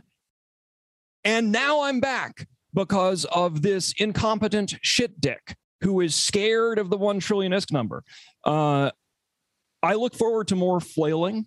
And 1.24 1.52
now 1.52 1.82
I'm 1.82 2.00
back 2.00 2.48
because 2.74 3.24
of 3.26 3.62
this 3.62 3.92
incompetent 3.98 4.74
shit 4.82 5.20
dick 5.20 5.56
who 5.82 6.00
is 6.00 6.14
scared 6.14 6.78
of 6.78 6.90
the 6.90 6.96
1 6.96 7.20
trillion 7.20 7.52
ISK 7.52 7.72
number. 7.72 8.04
Uh, 8.44 8.90
I 9.82 9.94
look 9.94 10.14
forward 10.14 10.48
to 10.48 10.56
more 10.56 10.80
flailing 10.80 11.46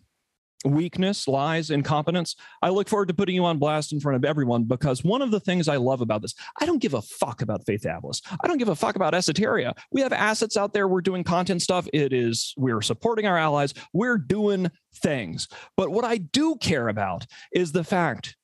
weakness, 0.66 1.28
lies, 1.28 1.70
incompetence. 1.70 2.36
I 2.62 2.70
look 2.70 2.90
forward 2.90 3.08
to 3.10 3.14
putting 3.14 3.36
you 3.36 3.46
on 3.46 3.58
blast 3.58 3.94
in 3.94 4.00
front 4.00 4.16
of 4.16 4.26
everyone 4.26 4.64
because 4.64 5.04
one 5.04 5.22
of 5.22 5.32
the 5.32 5.40
things 5.40 5.68
I 5.68 5.78
love 5.78 6.02
about 6.02 6.22
this, 6.22 6.34
I 6.60 6.66
don't 6.66 6.82
give 6.82 6.94
a 6.94 7.02
fuck 7.02 7.42
about 7.42 7.66
Faith 7.66 7.86
Atlas. 7.86 8.22
I 8.44 8.48
don't 8.48 8.58
give 8.58 8.70
a 8.70 8.76
fuck 8.76 8.96
about 8.96 9.14
Esoteria. 9.14 9.74
We 9.92 10.02
have 10.02 10.14
assets 10.14 10.58
out 10.58 10.74
there. 10.74 10.88
We're 10.88 11.02
doing 11.02 11.24
content 11.24 11.62
stuff. 11.62 11.88
It 11.94 12.14
is, 12.14 12.54
we're 12.58 12.82
supporting 12.82 13.28
our 13.28 13.38
allies. 13.38 13.74
We're 13.94 14.18
doing 14.18 14.72
things. 14.96 15.48
But 15.78 15.92
what 15.92 16.06
I 16.06 16.18
do 16.18 16.56
care 16.58 16.88
about 16.88 17.26
is 17.54 17.72
the 17.72 17.84
fact 17.84 18.36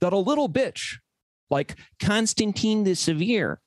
that 0.00 0.12
a 0.12 0.18
little 0.18 0.48
bitch 0.48 0.98
like 1.50 1.76
Constantine 2.00 2.84
the 2.84 2.94
Severe, 2.94 3.60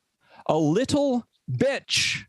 a 0.48 0.58
little 0.58 1.26
bitch 1.50 2.24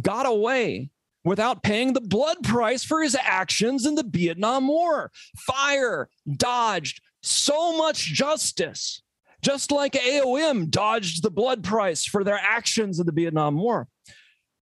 got 0.00 0.26
away 0.26 0.90
without 1.24 1.62
paying 1.62 1.92
the 1.92 2.00
blood 2.00 2.38
price 2.42 2.84
for 2.84 3.02
his 3.02 3.16
actions 3.20 3.84
in 3.84 3.96
the 3.96 4.04
Vietnam 4.06 4.68
War. 4.68 5.10
Fire, 5.36 6.08
dodged 6.36 7.00
so 7.22 7.76
much 7.76 8.12
justice, 8.12 9.02
just 9.42 9.72
like 9.72 9.92
AOM 9.92 10.70
dodged 10.70 11.22
the 11.22 11.30
blood 11.30 11.64
price 11.64 12.04
for 12.04 12.22
their 12.22 12.38
actions 12.40 13.00
in 13.00 13.06
the 13.06 13.12
Vietnam 13.12 13.56
War. 13.56 13.88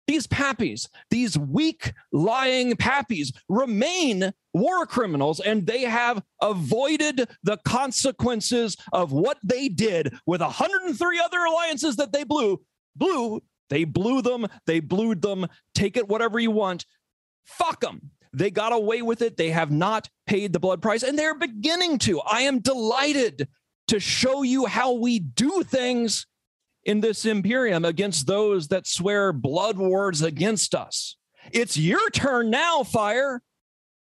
These 0.08 0.28
PAPIs, 0.28 0.88
these 1.10 1.38
weak, 1.38 1.94
lying 2.12 2.76
PAPIs, 2.76 3.32
remain 3.48 4.34
war 4.54 4.86
criminals 4.86 5.40
and 5.40 5.66
they 5.66 5.82
have 5.82 6.22
avoided 6.42 7.30
the 7.44 7.58
consequences 7.64 8.76
of 8.92 9.12
what 9.12 9.38
they 9.44 9.70
did 9.70 10.14
with 10.26 10.42
103 10.42 11.20
other 11.20 11.40
alliances 11.40 11.96
that 11.96 12.12
they 12.12 12.24
blew. 12.24 12.62
Blew 12.96 13.42
they 13.72 13.86
blew 13.86 14.22
them, 14.22 14.48
they 14.68 14.82
blued 14.82 15.22
them. 15.22 15.48
Take 15.74 15.96
it 15.96 16.10
whatever 16.10 16.40
you 16.40 16.52
want. 16.52 16.86
Fuck 17.46 17.80
them. 17.80 18.12
They 18.34 18.52
got 18.52 18.74
away 18.74 19.02
with 19.02 19.22
it. 19.22 19.38
They 19.38 19.50
have 19.50 19.72
not 19.72 20.10
paid 20.28 20.52
the 20.52 20.60
blood 20.60 20.82
price, 20.82 21.04
and 21.04 21.18
they're 21.18 21.38
beginning 21.38 21.98
to. 22.00 22.20
I 22.20 22.42
am 22.42 22.60
delighted 22.60 23.48
to 23.88 24.00
show 24.00 24.44
you 24.44 24.66
how 24.66 24.94
we 24.94 25.20
do 25.20 25.64
things 25.64 26.28
in 26.84 27.02
this 27.02 27.26
Imperium 27.26 27.86
against 27.86 28.28
those 28.28 28.68
that 28.70 28.88
swear 28.88 29.32
blood 29.34 29.78
wars 29.78 30.22
against 30.22 30.74
us. 30.76 31.18
It's 31.52 31.78
your 31.78 32.10
turn 32.10 32.50
now, 32.50 32.84
Fire. 32.84 33.42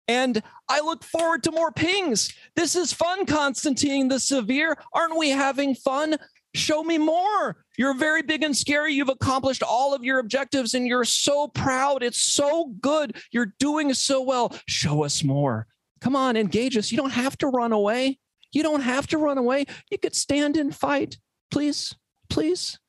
And 0.08 0.44
I 0.70 0.82
look 0.82 1.04
forward 1.04 1.44
to 1.44 1.52
more 1.52 1.72
pings. 1.72 2.34
This 2.56 2.76
is 2.76 2.94
fun, 2.94 3.26
Constantine 3.26 4.08
the 4.08 4.20
Severe. 4.20 4.78
Aren't 4.94 5.18
we 5.18 5.30
having 5.30 5.74
fun? 5.74 6.18
Show 6.54 6.84
me 6.84 6.98
more. 6.98 7.58
You're 7.78 7.96
very 7.96 8.22
big 8.22 8.44
and 8.44 8.56
scary. 8.56 8.94
You've 8.94 9.10
accomplished 9.10 9.64
all 9.64 9.94
of 9.94 10.04
your 10.04 10.20
objectives 10.20 10.74
and 10.74 10.88
you're 10.88 11.06
so 11.06 11.48
proud. 11.48 12.04
It's 12.04 12.22
so 12.22 12.68
good. 12.80 13.18
You're 13.32 13.54
doing 13.60 13.94
so 13.94 14.22
well. 14.22 14.56
Show 14.68 15.04
us 15.04 15.24
more. 15.24 15.68
Come 16.02 16.16
on, 16.16 16.38
engage 16.38 16.78
us. 16.78 16.92
You 16.92 16.98
don't 16.98 17.12
have 17.12 17.38
to 17.40 17.48
run 17.48 17.72
away. 17.72 18.20
You 18.52 18.64
don't 18.64 18.82
have 18.82 19.08
to 19.08 19.18
run 19.18 19.38
away. 19.38 19.66
You 19.90 19.98
could 19.98 20.16
stand 20.16 20.56
and 20.56 20.74
fight. 20.74 21.18
Please, 21.52 21.94
please. 22.30 22.80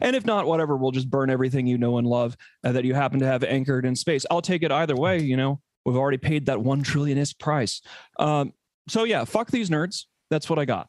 And 0.00 0.14
if 0.14 0.24
not, 0.24 0.46
whatever, 0.46 0.76
we'll 0.76 0.90
just 0.90 1.10
burn 1.10 1.30
everything 1.30 1.66
you 1.66 1.78
know 1.78 1.98
and 1.98 2.06
love 2.06 2.36
uh, 2.64 2.72
that 2.72 2.84
you 2.84 2.94
happen 2.94 3.18
to 3.20 3.26
have 3.26 3.42
anchored 3.42 3.84
in 3.84 3.96
space. 3.96 4.24
I'll 4.30 4.42
take 4.42 4.62
it 4.62 4.70
either 4.70 4.94
way. 4.94 5.20
You 5.20 5.36
know, 5.36 5.60
we've 5.84 5.96
already 5.96 6.18
paid 6.18 6.46
that 6.46 6.60
one 6.60 6.82
trillion 6.82 7.18
ISK 7.18 7.38
price. 7.38 7.80
Um, 8.18 8.52
so 8.88 9.04
yeah, 9.04 9.24
fuck 9.24 9.50
these 9.50 9.70
nerds. 9.70 10.04
That's 10.30 10.48
what 10.48 10.58
I 10.58 10.64
got. 10.64 10.88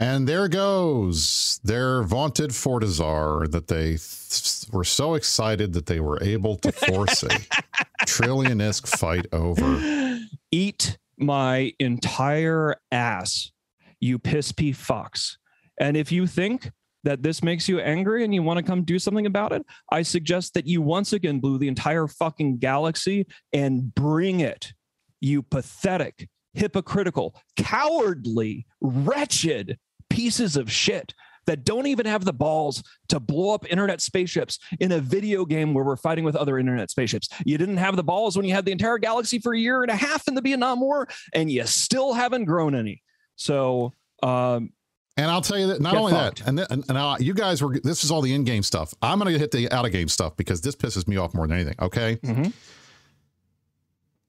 And 0.00 0.28
there 0.28 0.48
goes 0.48 1.60
their 1.62 2.02
vaunted 2.02 2.50
Fortizar 2.50 3.48
that 3.52 3.68
they 3.68 3.96
th- 3.96 4.72
were 4.72 4.84
so 4.84 5.14
excited 5.14 5.72
that 5.74 5.86
they 5.86 6.00
were 6.00 6.20
able 6.22 6.56
to 6.56 6.72
force 6.72 7.22
a 7.22 7.28
trillion 8.06 8.58
isk 8.58 8.88
fight 8.98 9.26
over. 9.32 10.18
Eat 10.50 10.98
my 11.16 11.72
entire 11.78 12.74
ass, 12.90 13.52
you 14.00 14.18
piss 14.18 14.50
pee 14.50 14.72
fucks. 14.72 15.36
And 15.78 15.96
if 15.96 16.12
you 16.12 16.26
think 16.26 16.70
that 17.04 17.22
this 17.22 17.42
makes 17.42 17.68
you 17.68 17.80
angry 17.80 18.24
and 18.24 18.34
you 18.34 18.42
want 18.42 18.58
to 18.58 18.62
come 18.62 18.82
do 18.82 18.98
something 18.98 19.26
about 19.26 19.52
it, 19.52 19.64
I 19.90 20.02
suggest 20.02 20.54
that 20.54 20.66
you 20.66 20.82
once 20.82 21.12
again 21.12 21.40
blue 21.40 21.58
the 21.58 21.68
entire 21.68 22.06
fucking 22.06 22.58
galaxy 22.58 23.26
and 23.52 23.94
bring 23.94 24.40
it, 24.40 24.72
you 25.20 25.42
pathetic, 25.42 26.28
hypocritical, 26.54 27.36
cowardly, 27.56 28.66
wretched 28.80 29.78
pieces 30.08 30.56
of 30.56 30.70
shit 30.70 31.14
that 31.46 31.64
don't 31.64 31.86
even 31.86 32.06
have 32.06 32.24
the 32.24 32.32
balls 32.32 32.82
to 33.08 33.20
blow 33.20 33.54
up 33.54 33.70
internet 33.70 34.00
spaceships 34.00 34.58
in 34.80 34.92
a 34.92 34.98
video 34.98 35.44
game 35.44 35.74
where 35.74 35.84
we're 35.84 35.96
fighting 35.96 36.24
with 36.24 36.36
other 36.36 36.58
internet 36.58 36.90
spaceships. 36.90 37.28
You 37.44 37.58
didn't 37.58 37.76
have 37.76 37.96
the 37.96 38.02
balls 38.02 38.36
when 38.36 38.46
you 38.46 38.54
had 38.54 38.64
the 38.64 38.72
entire 38.72 38.98
galaxy 38.98 39.38
for 39.38 39.52
a 39.52 39.58
year 39.58 39.82
and 39.82 39.90
a 39.90 39.96
half 39.96 40.26
in 40.26 40.34
the 40.34 40.40
Vietnam 40.40 40.80
War, 40.80 41.06
and 41.32 41.50
you 41.50 41.66
still 41.66 42.14
haven't 42.14 42.46
grown 42.46 42.74
any. 42.74 43.02
So, 43.36 43.92
um, 44.22 44.70
and 45.16 45.30
I'll 45.30 45.40
tell 45.40 45.58
you 45.58 45.68
that 45.68 45.80
not 45.80 45.96
only 45.96 46.12
fucked. 46.12 46.40
that, 46.40 46.48
and, 46.48 46.58
th- 46.58 46.68
and, 46.70 46.84
and 46.88 46.98
uh, 46.98 47.16
you 47.20 47.34
guys 47.34 47.62
were, 47.62 47.78
this 47.82 48.04
is 48.04 48.10
all 48.10 48.20
the 48.20 48.34
in 48.34 48.44
game 48.44 48.62
stuff. 48.62 48.94
I'm 49.00 49.18
going 49.18 49.32
to 49.32 49.38
hit 49.38 49.50
the 49.50 49.70
out 49.70 49.84
of 49.84 49.92
game 49.92 50.08
stuff 50.08 50.36
because 50.36 50.60
this 50.60 50.74
pisses 50.74 51.06
me 51.06 51.16
off 51.16 51.34
more 51.34 51.46
than 51.46 51.56
anything. 51.56 51.76
Okay. 51.80 52.16
Mm-hmm. 52.16 52.50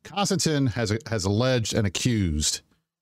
Constantine 0.04 0.68
has, 0.68 0.96
has 1.08 1.26
alleged 1.26 1.74
and 1.74 1.88
accused 1.88 2.62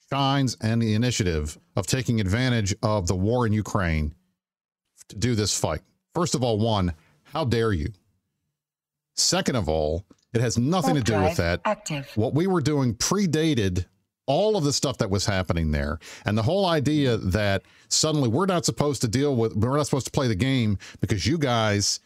Shines 0.09 0.55
and 0.61 0.81
the 0.81 0.93
initiative 0.93 1.57
of 1.75 1.87
taking 1.87 2.21
advantage 2.21 2.75
of 2.83 3.07
the 3.07 3.15
war 3.15 3.45
in 3.47 3.53
Ukraine 3.53 4.13
to 5.09 5.15
do 5.17 5.35
this 5.35 5.57
fight. 5.57 5.81
First 6.13 6.35
of 6.35 6.43
all, 6.43 6.59
one, 6.59 6.93
how 7.23 7.43
dare 7.45 7.73
you? 7.73 7.89
Second 9.15 9.55
of 9.55 9.67
all, 9.67 10.05
it 10.33 10.41
has 10.41 10.57
nothing 10.57 10.95
to 10.95 11.01
do 11.01 11.19
with 11.19 11.37
that. 11.37 11.61
Active. 11.65 12.09
What 12.15 12.33
we 12.33 12.47
were 12.47 12.61
doing 12.61 12.95
predated 12.95 13.85
all 14.25 14.55
of 14.55 14.63
the 14.63 14.73
stuff 14.73 14.97
that 14.99 15.09
was 15.09 15.25
happening 15.25 15.71
there. 15.71 15.99
And 16.25 16.37
the 16.37 16.43
whole 16.43 16.65
idea 16.65 17.17
that 17.17 17.63
suddenly 17.89 18.29
we're 18.29 18.45
not 18.45 18.65
supposed 18.65 19.01
to 19.01 19.07
deal 19.07 19.35
with, 19.35 19.55
we're 19.55 19.77
not 19.77 19.85
supposed 19.85 20.05
to 20.05 20.11
play 20.11 20.27
the 20.27 20.35
game 20.35 20.77
because 21.01 21.25
you 21.25 21.37
guys 21.37 21.99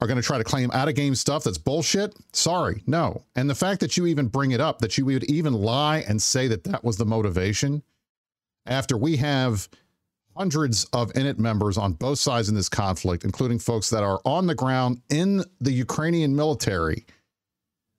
are 0.00 0.06
going 0.06 0.20
to 0.20 0.26
try 0.26 0.38
to 0.38 0.44
claim 0.44 0.70
out 0.72 0.88
of 0.88 0.94
game 0.94 1.14
stuff 1.14 1.44
that's 1.44 1.58
bullshit. 1.58 2.14
Sorry, 2.32 2.82
no. 2.86 3.22
And 3.34 3.48
the 3.48 3.54
fact 3.54 3.80
that 3.80 3.96
you 3.96 4.06
even 4.06 4.26
bring 4.28 4.50
it 4.50 4.60
up, 4.60 4.80
that 4.80 4.98
you 4.98 5.06
would 5.06 5.24
even 5.24 5.54
lie 5.54 6.04
and 6.06 6.20
say 6.20 6.48
that 6.48 6.64
that 6.64 6.84
was 6.84 6.96
the 6.96 7.06
motivation 7.06 7.82
after 8.66 8.96
we 8.96 9.16
have 9.16 9.68
hundreds 10.36 10.84
of 10.92 11.12
Init 11.14 11.38
members 11.38 11.78
on 11.78 11.94
both 11.94 12.18
sides 12.18 12.48
in 12.50 12.54
this 12.54 12.68
conflict, 12.68 13.24
including 13.24 13.58
folks 13.58 13.88
that 13.88 14.02
are 14.02 14.20
on 14.26 14.46
the 14.46 14.54
ground 14.54 15.00
in 15.08 15.42
the 15.60 15.72
Ukrainian 15.72 16.36
military 16.36 17.06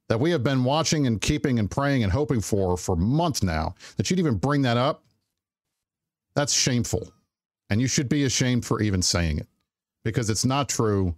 that 0.10 0.20
we 0.20 0.32
have 0.32 0.44
been 0.44 0.64
watching 0.64 1.08
and 1.08 1.22
keeping 1.22 1.60
and 1.60 1.70
praying 1.70 2.04
and 2.04 2.12
hoping 2.12 2.42
for 2.42 2.78
for 2.78 2.96
months 2.96 3.44
now, 3.44 3.76
that 3.98 4.10
you'd 4.10 4.20
even 4.20 4.36
bring 4.36 4.62
that 4.62 4.78
up, 4.78 5.04
that's 6.36 6.54
shameful. 6.54 7.12
And 7.70 7.82
you 7.82 7.88
should 7.88 8.08
be 8.08 8.24
ashamed 8.24 8.66
for 8.66 8.82
even 8.82 9.02
saying 9.02 9.40
it 9.40 9.48
because 10.04 10.30
it's 10.30 10.46
not 10.46 10.70
true 10.70 11.16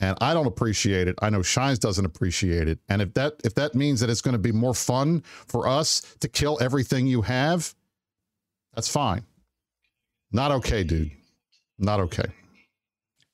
and 0.00 0.18
I 0.20 0.34
don't 0.34 0.46
appreciate 0.46 1.08
it. 1.08 1.16
I 1.22 1.30
know 1.30 1.42
Shines 1.42 1.78
doesn't 1.78 2.04
appreciate 2.04 2.68
it. 2.68 2.78
And 2.88 3.00
if 3.00 3.14
that 3.14 3.34
if 3.44 3.54
that 3.54 3.74
means 3.74 4.00
that 4.00 4.10
it's 4.10 4.20
going 4.20 4.32
to 4.32 4.38
be 4.38 4.52
more 4.52 4.74
fun 4.74 5.22
for 5.46 5.68
us 5.68 6.00
to 6.20 6.28
kill 6.28 6.58
everything 6.60 7.06
you 7.06 7.22
have, 7.22 7.74
that's 8.74 8.88
fine. 8.88 9.24
Not 10.32 10.50
okay, 10.50 10.82
dude. 10.82 11.12
Not 11.78 12.00
okay. 12.00 12.26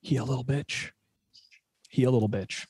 He 0.00 0.16
a 0.16 0.24
little 0.24 0.44
bitch. 0.44 0.90
He 1.88 2.04
a 2.04 2.10
little 2.10 2.28
bitch. 2.28 2.66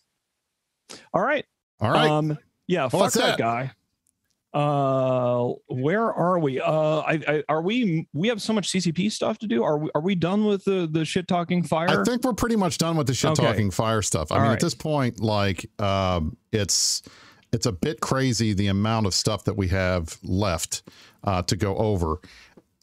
All 1.12 1.22
right. 1.22 1.44
All 1.80 1.90
right. 1.90 2.10
Um, 2.10 2.38
yeah, 2.66 2.88
well, 2.92 3.04
fuck 3.04 3.12
that, 3.14 3.20
that 3.20 3.38
guy. 3.38 3.72
Uh 4.52 5.52
where 5.68 6.12
are 6.12 6.40
we? 6.40 6.60
Uh 6.60 6.98
I, 7.00 7.20
I, 7.28 7.44
are 7.48 7.62
we 7.62 8.08
we 8.12 8.26
have 8.26 8.42
so 8.42 8.52
much 8.52 8.68
ccp 8.68 9.12
stuff 9.12 9.38
to 9.38 9.46
do. 9.46 9.62
Are 9.62 9.78
we 9.78 9.90
are 9.94 10.00
we 10.00 10.16
done 10.16 10.44
with 10.44 10.64
the 10.64 10.88
the 10.90 11.04
shit 11.04 11.28
talking 11.28 11.62
fire? 11.62 12.00
I 12.00 12.02
think 12.02 12.24
we're 12.24 12.32
pretty 12.32 12.56
much 12.56 12.76
done 12.76 12.96
with 12.96 13.06
the 13.06 13.14
shit 13.14 13.36
talking 13.36 13.68
okay. 13.68 13.70
fire 13.70 14.02
stuff. 14.02 14.32
I 14.32 14.34
All 14.34 14.40
mean 14.40 14.48
right. 14.48 14.54
at 14.54 14.60
this 14.60 14.74
point 14.74 15.20
like 15.20 15.70
um 15.80 16.36
it's 16.50 17.02
it's 17.52 17.66
a 17.66 17.72
bit 17.72 18.00
crazy 18.00 18.52
the 18.52 18.66
amount 18.66 19.06
of 19.06 19.14
stuff 19.14 19.44
that 19.44 19.54
we 19.54 19.68
have 19.68 20.18
left 20.24 20.82
uh 21.22 21.42
to 21.42 21.54
go 21.54 21.76
over 21.76 22.18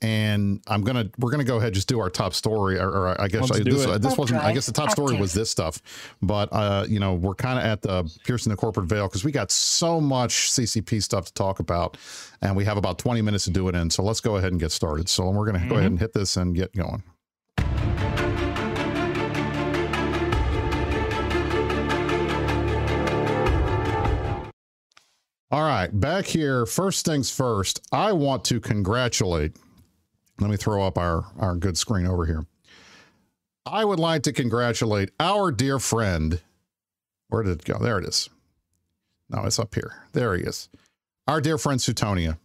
and 0.02 0.62
I'm 0.68 0.84
gonna 0.84 1.10
we're 1.18 1.32
gonna 1.32 1.44
go 1.44 1.56
ahead 1.56 1.68
and 1.68 1.76
just 1.76 1.88
do 1.88 2.00
our 2.00 2.10
top 2.10 2.34
story, 2.34 2.78
or, 2.78 2.90
or 2.90 3.22
I 3.22 3.28
guess 3.28 3.52
I, 3.52 3.60
this, 3.60 3.86
uh, 3.86 3.98
this 3.98 4.18
wasn't. 4.18 4.44
I 4.44 4.54
guess 4.54 4.68
the 4.68 4.72
top 4.72 4.92
story 4.92 5.18
was 5.18 5.34
this 5.34 5.50
stuff, 5.50 5.82
but 6.22 6.50
uh, 6.52 6.86
you 6.88 7.00
know 7.00 7.16
we're 7.16 7.36
kind 7.36 7.58
of 7.58 7.66
at 7.66 7.82
the 7.82 8.12
piercing 8.24 8.52
the 8.52 8.58
corporate 8.58 8.88
veil 8.88 9.08
because 9.08 9.24
we 9.24 9.32
got 9.32 9.50
so 9.50 10.00
much 10.00 10.52
CCP 10.52 11.02
stuff 11.02 11.26
to 11.26 11.34
talk 11.34 11.60
about, 11.60 11.98
and 12.42 12.56
we 12.56 12.64
have 12.66 12.78
about 12.78 13.00
20 13.00 13.22
minutes 13.22 13.46
to 13.46 13.52
do 13.52 13.68
it 13.70 13.76
in. 13.76 13.90
So 13.90 14.04
let's 14.04 14.22
go 14.22 14.38
ahead 14.38 14.52
and 14.52 14.60
get 14.60 14.72
started. 14.72 15.10
So 15.10 15.30
we're 15.30 15.46
gonna 15.46 15.60
mm-hmm. 15.60 15.70
go 15.70 15.76
ahead 15.76 15.92
and 15.92 16.00
hit 16.00 16.14
this 16.14 16.38
and 16.38 16.56
get 16.56 16.76
going. 16.76 17.02
All 25.50 25.64
right, 25.64 25.88
back 25.98 26.26
here. 26.26 26.66
First 26.66 27.06
things 27.06 27.32
first, 27.32 27.80
I 27.92 28.12
want 28.12 28.44
to 28.46 28.60
congratulate. 28.60 29.56
Let 30.40 30.50
me 30.50 30.58
throw 30.58 30.86
up 30.86 30.98
our, 30.98 31.26
our 31.38 31.56
good 31.56 31.78
screen 31.78 32.06
over 32.06 32.26
here. 32.26 32.46
I 33.66 33.84
would 33.84 34.00
like 34.00 34.24
to 34.24 34.34
congratulate 34.34 35.12
our 35.20 35.52
dear 35.52 35.80
friend. 35.80 36.42
Where 37.30 37.44
did 37.44 37.60
it 37.60 37.66
go? 37.66 37.80
There 37.80 38.00
it 38.00 38.06
is. 38.06 38.30
No, 39.30 39.44
it's 39.44 39.60
up 39.60 39.76
here. 39.76 40.04
There 40.14 40.36
he 40.36 40.44
is. 40.44 40.70
Our 41.28 41.42
dear 41.42 41.58
friend 41.58 41.80
Suitonia. 41.80 42.38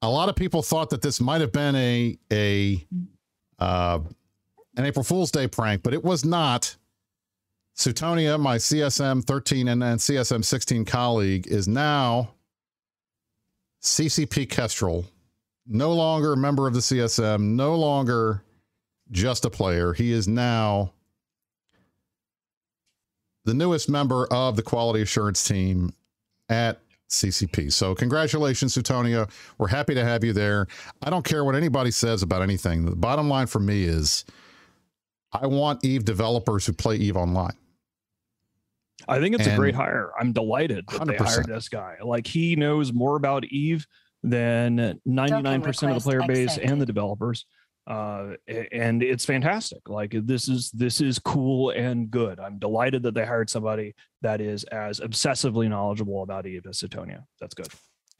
A 0.00 0.08
lot 0.08 0.28
of 0.28 0.36
people 0.36 0.62
thought 0.62 0.90
that 0.90 1.02
this 1.02 1.20
might 1.20 1.40
have 1.40 1.52
been 1.52 1.74
a 1.76 2.16
a 2.32 2.86
uh, 3.58 4.00
an 4.76 4.84
April 4.84 5.04
Fool's 5.04 5.30
Day 5.30 5.46
prank, 5.46 5.82
but 5.82 5.94
it 5.94 6.02
was 6.02 6.24
not. 6.24 6.76
Suitonia, 7.76 8.38
my 8.38 8.56
CSM 8.56 9.24
13 9.24 9.66
and, 9.68 9.82
and 9.82 9.98
CSM 9.98 10.44
16 10.44 10.84
colleague, 10.84 11.46
is 11.48 11.66
now 11.66 12.34
CCP 13.82 14.48
Kestrel, 14.48 15.06
no 15.66 15.92
longer 15.92 16.32
a 16.32 16.36
member 16.36 16.66
of 16.66 16.74
the 16.74 16.80
CSM, 16.80 17.40
no 17.40 17.74
longer 17.74 18.42
just 19.10 19.44
a 19.44 19.50
player. 19.50 19.92
He 19.92 20.12
is 20.12 20.26
now 20.28 20.92
the 23.44 23.54
newest 23.54 23.88
member 23.88 24.26
of 24.32 24.56
the 24.56 24.62
quality 24.62 25.02
assurance 25.02 25.42
team 25.44 25.92
at 26.48 26.80
CCP. 27.10 27.72
So, 27.72 27.94
congratulations, 27.94 28.74
Suitonia. 28.74 29.30
We're 29.58 29.68
happy 29.68 29.94
to 29.94 30.04
have 30.04 30.24
you 30.24 30.32
there. 30.32 30.66
I 31.02 31.10
don't 31.10 31.24
care 31.24 31.44
what 31.44 31.54
anybody 31.54 31.90
says 31.90 32.22
about 32.22 32.42
anything. 32.42 32.86
The 32.86 32.96
bottom 32.96 33.28
line 33.28 33.46
for 33.46 33.60
me 33.60 33.84
is 33.84 34.24
I 35.32 35.46
want 35.46 35.84
Eve 35.84 36.04
developers 36.04 36.64
who 36.66 36.72
play 36.72 36.96
Eve 36.96 37.16
Online. 37.16 37.52
I 39.06 39.20
think 39.20 39.34
it's 39.34 39.44
And- 39.44 39.54
a 39.54 39.56
great 39.58 39.74
hire. 39.74 40.10
I'm 40.18 40.32
delighted 40.32 40.86
that 40.88 41.06
they 41.06 41.16
100%. 41.16 41.26
hired 41.26 41.46
this 41.46 41.68
guy. 41.68 41.96
Like 42.02 42.26
he 42.26 42.56
knows 42.56 42.92
more 42.92 43.16
about 43.16 43.44
Eve 43.46 43.86
than 44.24 44.98
99% 45.06 45.88
of 45.90 45.94
the 45.94 46.00
player 46.00 46.22
base 46.26 46.52
accepted. 46.52 46.70
and 46.70 46.80
the 46.80 46.86
developers. 46.86 47.46
Uh, 47.86 48.32
and 48.72 49.02
it's 49.02 49.26
fantastic. 49.26 49.90
Like 49.90 50.16
this 50.24 50.48
is 50.48 50.70
this 50.70 51.02
is 51.02 51.18
cool 51.18 51.70
and 51.70 52.10
good. 52.10 52.40
I'm 52.40 52.58
delighted 52.58 53.02
that 53.02 53.12
they 53.14 53.26
hired 53.26 53.50
somebody 53.50 53.94
that 54.22 54.40
is 54.40 54.64
as 54.64 55.00
obsessively 55.00 55.68
knowledgeable 55.68 56.22
about 56.22 56.46
Eve 56.46 56.64
as 56.66 56.80
Suitonia. 56.80 57.24
That's 57.40 57.54
good. 57.54 57.68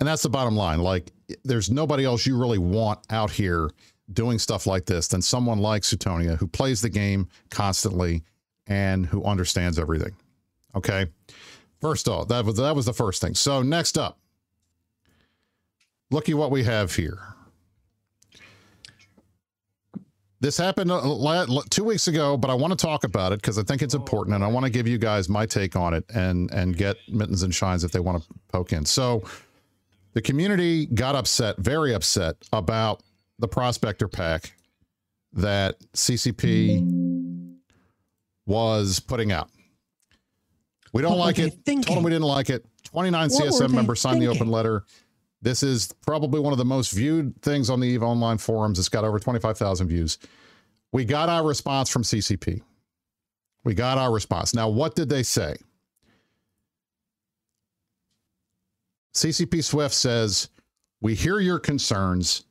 And 0.01 0.09
that's 0.09 0.23
the 0.23 0.29
bottom 0.29 0.57
line. 0.57 0.81
Like, 0.81 1.13
there's 1.45 1.71
nobody 1.71 2.05
else 2.05 2.27
you 2.27 2.37
really 2.37 2.59
want 2.59 3.01
out 3.11 3.31
here 3.31 3.71
doing 4.13 4.39
stuff 4.39 4.67
like 4.67 4.85
this 4.85 5.09
than 5.09 5.23
someone 5.23 5.59
like 5.59 5.83
Suitonia 5.83 6.37
who 6.37 6.47
plays 6.47 6.83
the 6.83 6.91
game 6.91 7.29
constantly 7.51 8.23
and 8.67 9.07
who 9.07 9.25
understands 9.25 9.79
everything. 9.79 10.15
Okay. 10.75 11.07
First 11.81 12.09
off, 12.09 12.29
that 12.29 12.45
was 12.45 12.57
that 12.57 12.77
was 12.77 12.85
the 12.87 12.93
first 12.93 13.23
thing. 13.23 13.35
So 13.35 13.63
next 13.63 13.97
up, 13.97 14.19
looky 16.15 16.33
what 16.33 16.51
we 16.51 16.63
have 16.63 16.95
here. 16.95 17.19
This 20.41 20.57
happened 20.57 20.91
uh, 20.91 21.45
two 21.71 21.85
weeks 21.85 22.07
ago, 22.07 22.37
but 22.37 22.51
I 22.51 22.55
want 22.55 22.79
to 22.79 22.87
talk 22.87 23.05
about 23.05 23.33
it 23.33 23.41
because 23.41 23.59
I 23.59 23.63
think 23.63 23.83
it's 23.83 23.95
important, 23.95 24.35
and 24.35 24.45
I 24.45 24.47
want 24.47 24.65
to 24.65 24.71
give 24.71 24.87
you 24.87 24.99
guys 24.99 25.29
my 25.29 25.47
take 25.47 25.75
on 25.75 25.95
it, 25.95 26.05
and 26.15 26.51
and 26.53 26.77
get 26.77 26.97
mittens 27.09 27.43
and 27.43 27.55
shines 27.55 27.83
if 27.83 27.93
they 27.93 28.01
want 28.01 28.23
to 28.23 28.29
poke 28.49 28.73
in. 28.73 28.85
So, 28.85 29.25
the 30.13 30.21
community 30.21 30.87
got 30.87 31.17
upset, 31.17 31.57
very 31.59 31.95
upset 31.95 32.37
about 32.53 33.03
the 33.39 33.49
prospector 33.49 34.07
pack 34.07 34.55
that 35.33 35.77
CCP 35.95 37.57
was 38.47 39.01
putting 39.01 39.33
out. 39.33 39.49
We 40.93 41.01
don't 41.01 41.19
What 41.19 41.27
like 41.27 41.39
it. 41.39 41.65
Told 41.65 41.87
them 41.87 42.05
we 42.05 42.11
didn't 42.11 42.27
like 42.27 42.51
it. 42.51 42.67
29 42.85 43.31
What 43.31 43.43
CSM 43.43 43.71
members 43.73 44.01
signed 44.01 44.21
the 44.21 44.29
open 44.29 44.49
letter. 44.49 44.85
This 45.45 45.63
is 45.63 45.93
probably 46.07 46.41
one 46.41 46.55
of 46.55 46.59
the 46.59 46.65
most 46.65 46.93
viewed 46.93 47.41
things 47.43 47.69
on 47.69 47.79
the 47.79 47.87
EVE 47.87 48.03
Online 48.03 48.39
forums. 48.39 48.79
It's 48.79 48.89
got 48.89 49.05
over 49.05 49.19
25,000 49.19 49.87
views. 49.87 50.19
We 50.91 51.05
got 51.05 51.29
our 51.29 51.47
response 51.47 51.91
from 51.91 52.03
CCP. 52.03 52.63
We 53.63 53.75
got 53.75 53.99
our 53.99 54.11
response. 54.11 54.55
Now, 54.55 54.71
what 54.71 54.95
did 54.95 55.11
they 55.11 55.23
say? 55.23 55.57
CCP 59.15 59.63
Swift 59.63 59.95
says, 59.95 60.49
We 61.03 61.15
hear 61.15 61.41
your 61.41 61.59
concerns. 61.59 62.45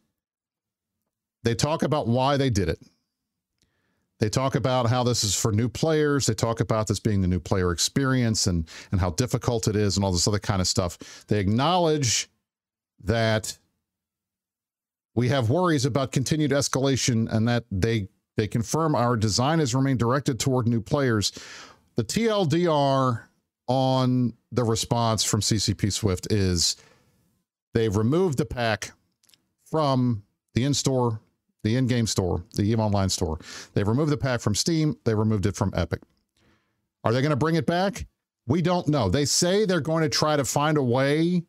They 1.42 1.56
talk 1.56 1.82
about 1.82 2.08
why 2.08 2.38
they 2.38 2.52
did 2.52 2.70
it. 2.70 2.80
They 4.20 4.30
talk 4.30 4.54
about 4.54 4.88
how 4.88 5.04
this 5.04 5.24
is 5.24 5.36
for 5.36 5.52
new 5.52 5.68
players. 5.68 6.28
They 6.28 6.36
talk 6.36 6.60
about 6.60 6.86
this 6.86 7.00
being 7.00 7.22
the 7.22 7.28
new 7.28 7.40
player 7.40 7.72
experience 7.72 8.46
and, 8.46 8.70
and 8.92 9.02
how 9.02 9.10
difficult 9.10 9.68
it 9.68 9.76
is 9.76 9.98
and 9.98 10.06
all 10.06 10.12
this 10.12 10.28
other 10.28 10.38
kind 10.38 10.62
of 10.62 10.68
stuff. 10.68 11.26
They 11.28 11.40
acknowledge 11.40 12.30
that 13.04 13.58
we 15.16 15.30
have 15.30 15.50
worries 15.50 15.86
about 15.86 16.12
continued 16.12 16.52
escalation 16.52 17.32
and 17.32 17.48
that 17.48 17.66
they 17.72 18.08
they 18.36 18.48
confirm 18.48 18.96
our 18.96 19.16
design 19.16 19.60
has 19.60 19.76
remained 19.76 20.00
directed 20.00 20.40
toward 20.40 20.68
new 20.68 20.82
players. 20.82 21.32
The 21.96 22.04
TLDR 22.04 23.22
on 23.68 24.34
the 24.52 24.64
response 24.64 25.24
from 25.24 25.42
CCP 25.42 25.94
Swift 25.94 26.32
is 26.32 26.76
they've 27.74 27.96
removed 27.96 28.40
the 28.40 28.46
pack 28.46 28.92
from 29.66 30.24
the 30.56 30.64
in-store, 30.64 31.20
the 31.64 31.76
in-game 31.76 32.08
store, 32.08 32.44
the 32.56 32.64
EVE 32.64 32.80
Online 32.80 33.10
store. 33.10 33.40
They've 33.74 33.88
removed 33.88 34.12
the 34.12 34.18
pack 34.18 34.42
from 34.42 34.56
Steam. 34.56 34.98
They 35.04 35.14
removed 35.14 35.46
it 35.46 35.56
from 35.56 35.72
Epic. 35.76 36.02
Are 37.04 37.14
they 37.14 37.22
going 37.22 37.30
to 37.32 37.36
bring 37.36 37.56
it 37.56 37.66
back? 37.68 38.08
We 38.48 38.62
don't 38.62 38.88
know. 38.88 39.10
They 39.10 39.26
say 39.26 39.66
they're 39.66 39.80
going 39.80 40.04
to 40.04 40.10
try 40.10 40.36
to 40.36 40.44
find 40.44 40.78
a 40.78 40.84
way 40.84 41.44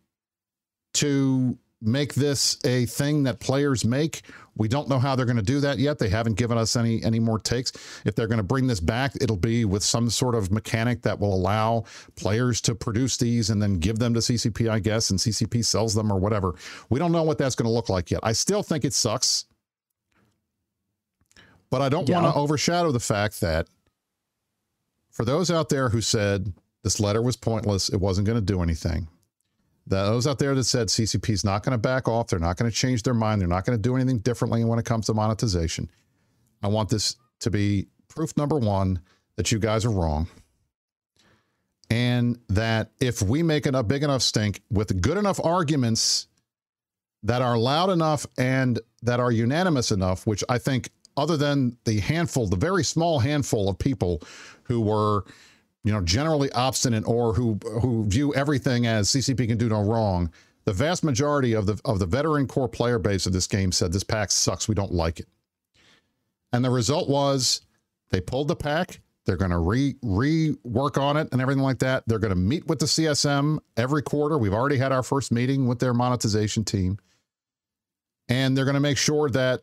to 0.95 1.59
make 1.83 2.15
this 2.15 2.59
a 2.65 2.87
thing 2.87 3.25
that 3.25 3.41
players 3.41 3.85
make. 3.85 4.23
We 4.57 4.69
don't 4.69 4.89
know 4.89 4.99
how 4.99 5.17
they're 5.17 5.27
going 5.27 5.37
to 5.37 5.43
do 5.43 5.61
that 5.61 5.79
yet. 5.79 5.99
They 5.99 6.09
haven't 6.09 6.35
given 6.39 6.57
us 6.57 6.77
any 6.77 7.03
any 7.03 7.19
more 7.21 7.39
takes. 7.39 7.73
If 8.05 8.15
they're 8.15 8.29
going 8.29 8.39
to 8.39 8.43
bring 8.45 8.67
this 8.69 8.81
back, 8.81 9.13
it'll 9.21 9.37
be 9.37 9.65
with 9.65 9.83
some 9.83 10.09
sort 10.09 10.35
of 10.35 10.51
mechanic 10.53 11.03
that 11.03 11.19
will 11.19 11.35
allow 11.35 11.85
players 12.17 12.61
to 12.63 12.75
produce 12.75 13.17
these 13.17 13.51
and 13.51 13.61
then 13.61 13.75
give 13.81 13.99
them 13.99 14.15
to 14.15 14.21
CCP, 14.21 14.71
I 14.71 14.79
guess, 14.79 15.11
and 15.11 15.19
CCP 15.19 15.65
sells 15.65 15.93
them 15.95 16.11
or 16.13 16.19
whatever. 16.19 16.55
We 16.89 16.99
don't 17.01 17.13
know 17.13 17.25
what 17.25 17.37
that's 17.37 17.57
going 17.57 17.67
to 17.67 17.73
look 17.73 17.89
like 17.89 18.11
yet. 18.13 18.21
I 18.23 18.33
still 18.33 18.63
think 18.63 18.85
it 18.85 18.95
sucks. 18.95 19.47
But 21.71 21.83
I 21.83 21.89
don't 21.89 22.09
Yeah. 22.09 22.23
want 22.23 22.33
to 22.35 22.41
overshadow 22.41 22.93
the 22.93 23.01
fact 23.01 23.41
that 23.41 23.67
for 25.11 25.25
those 25.25 25.51
out 25.51 25.69
there 25.69 25.89
who 25.89 26.01
said 26.01 26.53
this 26.85 27.01
letter 27.01 27.21
was 27.21 27.37
pointless, 27.37 27.89
it 27.89 27.97
wasn't 27.97 28.27
going 28.29 28.39
to 28.39 28.45
do 28.45 28.63
anything, 28.63 29.09
those 29.87 30.27
out 30.27 30.39
there 30.39 30.55
that 30.55 30.65
said 30.65 30.89
CCP 30.89 31.31
is 31.31 31.45
not 31.45 31.63
going 31.63 31.73
to 31.73 31.79
back 31.79 32.09
off, 32.09 32.29
they're 32.29 32.39
not 32.39 32.57
going 32.57 32.71
to 32.71 32.77
change 32.77 33.03
their 33.03 33.15
mind, 33.15 33.41
they're 33.41 33.49
not 33.49 33.65
going 33.65 33.77
to 33.77 33.83
do 33.83 33.97
anything 33.97 34.19
differently 34.19 34.65
when 34.65 34.79
it 34.79 34.85
comes 34.85 35.07
to 35.07 35.15
monetization. 35.15 35.91
I 36.63 36.69
want 36.69 36.89
this 36.89 37.17
to 37.41 37.51
be 37.51 37.89
proof 38.09 38.37
number 38.37 38.57
one 38.57 39.01
that 39.37 39.53
you 39.53 39.59
guys 39.59 39.85
are 39.85 39.91
wrong. 39.91 40.29
And 41.91 42.39
that 42.49 42.93
if 42.99 43.21
we 43.21 43.43
make 43.43 43.67
a 43.67 43.83
big 43.83 44.03
enough 44.03 44.23
stink 44.23 44.63
with 44.71 45.03
good 45.03 45.19
enough 45.19 45.39
arguments 45.45 46.29
that 47.23 47.43
are 47.43 47.59
loud 47.59 47.91
enough 47.91 48.27
and 48.39 48.81
that 49.03 49.21
are 49.21 49.31
unanimous 49.31 49.91
enough, 49.91 50.27
which 50.27 50.43
I 50.49 50.59
think, 50.59 50.91
other 51.17 51.37
than 51.37 51.77
the 51.85 52.01
handful, 52.01 52.49
the 52.49 52.57
very 52.57 52.83
small 52.83 53.21
handful 53.21 53.69
of 53.69 53.79
people 53.79 54.21
who 54.65 54.81
were, 54.81 55.25
you 55.85 55.93
know, 55.93 56.01
generally 56.01 56.51
obstinate 56.53 57.07
or 57.07 57.35
who 57.35 57.59
who 57.81 58.05
view 58.07 58.35
everything 58.35 58.87
as 58.87 59.09
CCP 59.09 59.47
can 59.47 59.59
do 59.59 59.69
no 59.69 59.83
wrong, 59.83 60.33
the 60.65 60.73
vast 60.73 61.05
majority 61.05 61.53
of 61.53 61.67
the 61.67 61.81
of 61.85 61.99
the 61.99 62.07
veteran 62.07 62.49
core 62.49 62.69
player 62.69 62.99
base 62.99 63.27
of 63.27 63.33
this 63.33 63.47
game 63.47 63.71
said 63.71 63.93
this 63.93 64.03
pack 64.03 64.31
sucks. 64.31 64.67
We 64.67 64.75
don't 64.75 64.93
like 64.93 65.21
it. 65.21 65.29
And 66.53 66.65
the 66.65 66.71
result 66.71 67.09
was 67.09 67.61
they 68.11 68.21
pulled 68.21 68.49
the 68.49 68.57
pack. 68.57 69.01
They're 69.27 69.37
going 69.37 69.51
to 69.51 69.59
re 69.59 69.95
rework 70.05 71.01
on 71.01 71.17
it 71.17 71.29
and 71.33 71.41
everything 71.41 71.63
like 71.63 71.79
that. 71.81 72.05
They're 72.07 72.19
going 72.19 72.31
to 72.31 72.37
meet 72.37 72.67
with 72.67 72.79
the 72.79 72.87
CSM 72.87 73.59
every 73.77 74.03
quarter. 74.03 74.39
We've 74.39 74.53
already 74.53 74.77
had 74.77 74.93
our 74.93 75.03
first 75.03 75.33
meeting 75.33 75.67
with 75.67 75.79
their 75.79 75.95
monetization 75.95 76.65
team. 76.65 76.99
And 78.29 78.57
they're 78.57 78.65
going 78.65 78.75
to 78.75 78.81
make 78.81 78.99
sure 78.99 79.29
that 79.31 79.63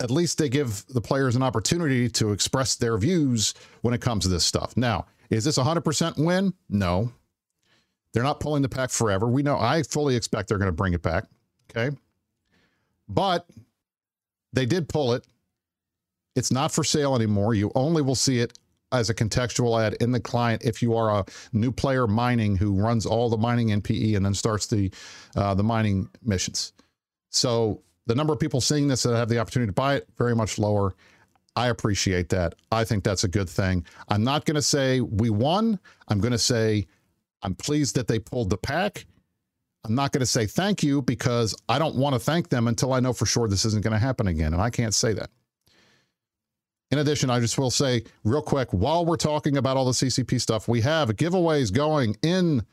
at 0.00 0.10
least 0.10 0.38
they 0.38 0.48
give 0.48 0.84
the 0.88 1.00
players 1.00 1.36
an 1.36 1.42
opportunity 1.42 2.08
to 2.08 2.32
express 2.32 2.74
their 2.74 2.96
views 2.96 3.54
when 3.82 3.94
it 3.94 4.00
comes 4.00 4.24
to 4.24 4.30
this 4.30 4.44
stuff. 4.44 4.76
Now, 4.76 5.06
is 5.28 5.44
this 5.44 5.58
a 5.58 5.62
100% 5.62 6.18
win? 6.18 6.54
No. 6.68 7.12
They're 8.12 8.24
not 8.24 8.40
pulling 8.40 8.62
the 8.62 8.68
pack 8.68 8.90
forever. 8.90 9.28
We 9.28 9.42
know, 9.42 9.58
I 9.58 9.82
fully 9.82 10.16
expect 10.16 10.48
they're 10.48 10.58
going 10.58 10.66
to 10.66 10.72
bring 10.72 10.94
it 10.94 11.02
back. 11.02 11.24
Okay. 11.70 11.94
But 13.08 13.46
they 14.52 14.66
did 14.66 14.88
pull 14.88 15.12
it. 15.12 15.26
It's 16.34 16.50
not 16.50 16.72
for 16.72 16.82
sale 16.82 17.14
anymore. 17.14 17.54
You 17.54 17.70
only 17.74 18.02
will 18.02 18.14
see 18.14 18.40
it 18.40 18.58
as 18.92 19.10
a 19.10 19.14
contextual 19.14 19.80
ad 19.80 19.94
in 20.00 20.10
the 20.10 20.18
client 20.18 20.62
if 20.64 20.82
you 20.82 20.96
are 20.96 21.20
a 21.20 21.24
new 21.52 21.70
player 21.70 22.06
mining 22.06 22.56
who 22.56 22.72
runs 22.72 23.06
all 23.06 23.28
the 23.28 23.36
mining 23.36 23.68
NPE 23.68 24.16
and 24.16 24.24
then 24.24 24.34
starts 24.34 24.66
the 24.66 24.90
uh, 25.36 25.54
the 25.54 25.62
mining 25.62 26.08
missions. 26.22 26.72
So 27.30 27.82
the 28.06 28.14
number 28.14 28.32
of 28.32 28.40
people 28.40 28.60
seeing 28.60 28.88
this 28.88 29.02
that 29.02 29.16
have 29.16 29.28
the 29.28 29.38
opportunity 29.38 29.68
to 29.68 29.74
buy 29.74 29.96
it 29.96 30.08
very 30.16 30.34
much 30.34 30.58
lower. 30.58 30.94
I 31.56 31.68
appreciate 31.68 32.28
that. 32.30 32.54
I 32.70 32.84
think 32.84 33.04
that's 33.04 33.24
a 33.24 33.28
good 33.28 33.48
thing. 33.48 33.84
I'm 34.08 34.24
not 34.24 34.44
going 34.44 34.54
to 34.54 34.62
say 34.62 35.00
we 35.00 35.30
won. 35.30 35.78
I'm 36.08 36.20
going 36.20 36.32
to 36.32 36.38
say 36.38 36.86
I'm 37.42 37.54
pleased 37.54 37.96
that 37.96 38.06
they 38.06 38.18
pulled 38.18 38.50
the 38.50 38.56
pack. 38.56 39.04
I'm 39.84 39.94
not 39.94 40.12
going 40.12 40.20
to 40.20 40.26
say 40.26 40.46
thank 40.46 40.82
you 40.82 41.02
because 41.02 41.56
I 41.68 41.78
don't 41.78 41.96
want 41.96 42.14
to 42.14 42.18
thank 42.18 42.50
them 42.50 42.68
until 42.68 42.92
I 42.92 43.00
know 43.00 43.12
for 43.12 43.26
sure 43.26 43.48
this 43.48 43.64
isn't 43.64 43.82
going 43.82 43.92
to 43.92 43.98
happen 43.98 44.26
again. 44.26 44.52
And 44.52 44.62
I 44.62 44.70
can't 44.70 44.94
say 44.94 45.12
that. 45.14 45.30
In 46.90 46.98
addition, 46.98 47.30
I 47.30 47.40
just 47.40 47.56
will 47.56 47.70
say 47.70 48.02
real 48.24 48.42
quick 48.42 48.72
while 48.72 49.06
we're 49.06 49.16
talking 49.16 49.56
about 49.56 49.76
all 49.76 49.84
the 49.84 49.92
CCP 49.92 50.40
stuff, 50.40 50.66
we 50.66 50.80
have 50.80 51.08
giveaways 51.10 51.72
going 51.72 52.16
in 52.22 52.66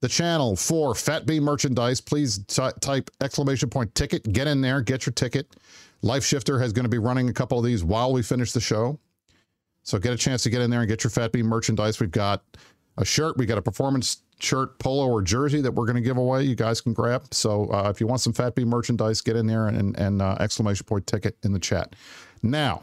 the 0.00 0.08
channel 0.08 0.56
for 0.56 0.94
Fat 0.94 1.26
Bee 1.26 1.40
merchandise. 1.40 2.00
Please 2.00 2.38
type 2.46 3.10
exclamation 3.20 3.68
point 3.68 3.94
ticket, 3.94 4.32
get 4.32 4.46
in 4.46 4.60
there, 4.60 4.80
get 4.80 5.06
your 5.06 5.12
ticket. 5.12 5.56
Life 6.02 6.24
Shifter 6.24 6.62
is 6.62 6.72
going 6.72 6.84
to 6.84 6.90
be 6.90 6.98
running 6.98 7.28
a 7.28 7.32
couple 7.32 7.58
of 7.58 7.64
these 7.64 7.82
while 7.82 8.12
we 8.12 8.22
finish 8.22 8.52
the 8.52 8.60
show. 8.60 8.98
So 9.82 9.98
get 9.98 10.12
a 10.12 10.16
chance 10.16 10.42
to 10.44 10.50
get 10.50 10.60
in 10.60 10.70
there 10.70 10.80
and 10.80 10.88
get 10.88 11.02
your 11.02 11.10
Fat 11.10 11.32
Bee 11.32 11.42
merchandise. 11.42 11.98
We've 11.98 12.10
got 12.10 12.42
a 12.96 13.04
shirt, 13.04 13.36
we 13.36 13.46
got 13.46 13.58
a 13.58 13.62
performance 13.62 14.18
shirt, 14.38 14.78
polo, 14.78 15.08
or 15.08 15.22
jersey 15.22 15.60
that 15.60 15.72
we're 15.72 15.86
going 15.86 15.96
to 15.96 16.02
give 16.02 16.16
away. 16.16 16.44
You 16.44 16.54
guys 16.54 16.80
can 16.80 16.92
grab. 16.92 17.32
So 17.32 17.72
uh, 17.72 17.90
if 17.90 18.00
you 18.00 18.06
want 18.06 18.20
some 18.20 18.32
Fat 18.32 18.54
Bee 18.54 18.64
merchandise, 18.64 19.20
get 19.20 19.34
in 19.34 19.46
there 19.46 19.66
and, 19.66 19.98
and 19.98 20.22
uh, 20.22 20.36
exclamation 20.38 20.84
point 20.84 21.06
ticket 21.06 21.36
in 21.42 21.52
the 21.52 21.58
chat. 21.58 21.96
Now, 22.42 22.82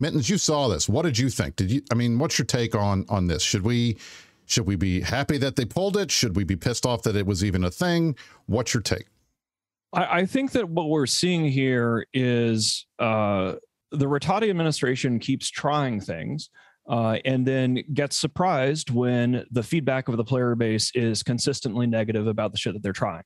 Mittens, 0.00 0.28
you 0.28 0.38
saw 0.38 0.68
this. 0.68 0.88
What 0.88 1.02
did 1.02 1.18
you 1.18 1.28
think? 1.28 1.56
Did 1.56 1.70
you? 1.70 1.82
I 1.90 1.94
mean, 1.94 2.18
what's 2.18 2.38
your 2.38 2.46
take 2.46 2.74
on 2.74 3.04
on 3.08 3.26
this? 3.26 3.42
Should 3.42 3.62
we 3.62 3.96
should 4.48 4.66
we 4.66 4.76
be 4.76 5.02
happy 5.02 5.38
that 5.38 5.56
they 5.56 5.64
pulled 5.64 5.96
it? 5.96 6.10
Should 6.10 6.34
we 6.34 6.42
be 6.42 6.56
pissed 6.56 6.86
off 6.86 7.02
that 7.02 7.14
it 7.14 7.26
was 7.26 7.44
even 7.44 7.64
a 7.64 7.70
thing? 7.70 8.16
What's 8.46 8.72
your 8.72 8.82
take? 8.82 9.06
I, 9.92 10.20
I 10.20 10.26
think 10.26 10.52
that 10.52 10.68
what 10.68 10.88
we're 10.88 11.06
seeing 11.06 11.44
here 11.44 12.06
is 12.14 12.86
uh, 12.98 13.56
the 13.92 14.06
Rattati 14.06 14.48
administration 14.48 15.18
keeps 15.18 15.48
trying 15.50 16.00
things. 16.00 16.50
Uh, 16.88 17.18
and 17.26 17.44
then 17.44 17.84
gets 17.92 18.16
surprised 18.16 18.90
when 18.90 19.44
the 19.50 19.62
feedback 19.62 20.08
of 20.08 20.16
the 20.16 20.24
player 20.24 20.54
base 20.54 20.90
is 20.94 21.22
consistently 21.22 21.86
negative 21.86 22.26
about 22.26 22.50
the 22.50 22.56
shit 22.56 22.72
that 22.72 22.82
they're 22.82 22.94
trying. 22.94 23.22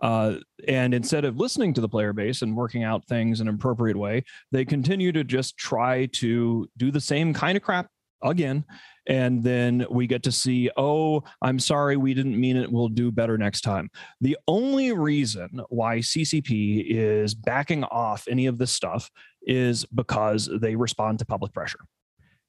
Uh, 0.00 0.36
and 0.68 0.94
instead 0.94 1.24
of 1.24 1.36
listening 1.36 1.74
to 1.74 1.80
the 1.80 1.88
player 1.88 2.12
base 2.12 2.42
and 2.42 2.56
working 2.56 2.84
out 2.84 3.04
things 3.08 3.40
in 3.40 3.48
an 3.48 3.54
appropriate 3.56 3.96
way, 3.96 4.22
they 4.52 4.64
continue 4.64 5.10
to 5.10 5.24
just 5.24 5.56
try 5.56 6.06
to 6.12 6.68
do 6.76 6.92
the 6.92 7.00
same 7.00 7.34
kind 7.34 7.56
of 7.56 7.64
crap 7.64 7.88
again 8.22 8.64
and 9.10 9.42
then 9.42 9.84
we 9.90 10.06
get 10.06 10.22
to 10.22 10.32
see 10.32 10.70
oh 10.76 11.22
i'm 11.42 11.58
sorry 11.58 11.96
we 11.98 12.14
didn't 12.14 12.40
mean 12.40 12.56
it. 12.56 12.70
We'll 12.70 12.88
do 12.88 13.10
better 13.10 13.36
next 13.36 13.62
time. 13.62 13.90
The 14.20 14.38
only 14.48 14.92
reason 14.92 15.60
why 15.68 15.98
ccp 15.98 16.84
is 16.88 17.34
backing 17.34 17.84
off 17.84 18.26
any 18.30 18.46
of 18.46 18.56
this 18.56 18.70
stuff 18.70 19.10
is 19.42 19.84
because 19.86 20.48
they 20.60 20.76
respond 20.76 21.18
to 21.18 21.26
public 21.26 21.52
pressure. 21.52 21.80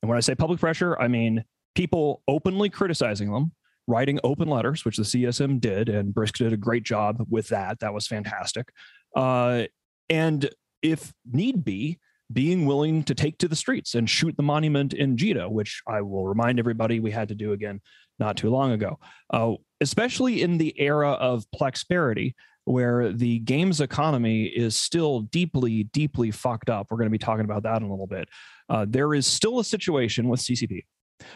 And 0.02 0.10
when 0.10 0.18
i 0.18 0.22
say 0.22 0.36
public 0.36 0.60
pressure 0.60 0.98
i 1.02 1.10
mean 1.10 1.44
people 1.76 2.22
openly 2.28 2.70
criticizing 2.70 3.34
them 3.34 3.52
writing 3.88 4.20
open 4.24 4.48
letters 4.48 4.86
which 4.86 4.98
the 4.98 5.04
csm 5.04 5.60
did 5.60 5.90
and 5.90 6.14
Brisc 6.14 6.38
did 6.38 6.54
a 6.54 6.58
great 6.58 6.84
job 6.84 7.26
with 7.30 7.48
that. 7.50 7.80
That 7.80 7.94
was 7.94 8.08
fantastic. 8.08 8.72
Uh, 9.16 9.64
and 10.10 10.50
if 10.82 11.14
need 11.26 11.66
be 11.66 12.00
being 12.34 12.66
willing 12.66 13.04
to 13.04 13.16
take 13.16 13.38
to 13.40 13.48
the 13.48 13.56
streets 13.56 13.96
and 13.96 14.10
shoot 14.10 14.36
the 14.38 14.44
monument 14.44 14.94
in 14.94 15.16
Jita, 15.16 15.50
which 15.50 15.82
I 15.88 16.02
will 16.02 16.28
remind 16.28 16.60
everybody 16.60 17.00
we 17.00 17.12
had 17.12 17.30
to 17.30 17.36
do 17.36 17.54
again 17.54 17.82
not 18.20 18.38
too 18.38 18.50
long 18.50 18.72
ago, 18.72 19.00
uh, 19.32 19.54
especially 19.82 20.42
in 20.42 20.58
the 20.58 20.80
era 20.80 21.12
of 21.12 21.46
Plexperity, 21.56 22.34
where 22.66 23.12
the 23.12 23.40
games 23.40 23.82
economy 23.82 24.46
is 24.46 24.80
still 24.80 25.22
deeply, 25.22 25.84
deeply 25.86 26.32
fucked 26.32 26.70
up. 26.70 26.88
We're 26.90 26.98
going 26.98 27.10
to 27.10 27.12
be 27.12 27.18
talking 27.18 27.46
about 27.46 27.64
that 27.64 27.78
in 27.78 27.84
a 27.84 27.90
little 27.90 28.08
bit. 28.08 28.30
Uh, 28.70 28.86
there 28.88 29.14
is 29.14 29.26
still 29.26 29.60
a 29.60 29.64
situation 29.64 30.28
with 30.28 30.40
CCP 30.40 30.84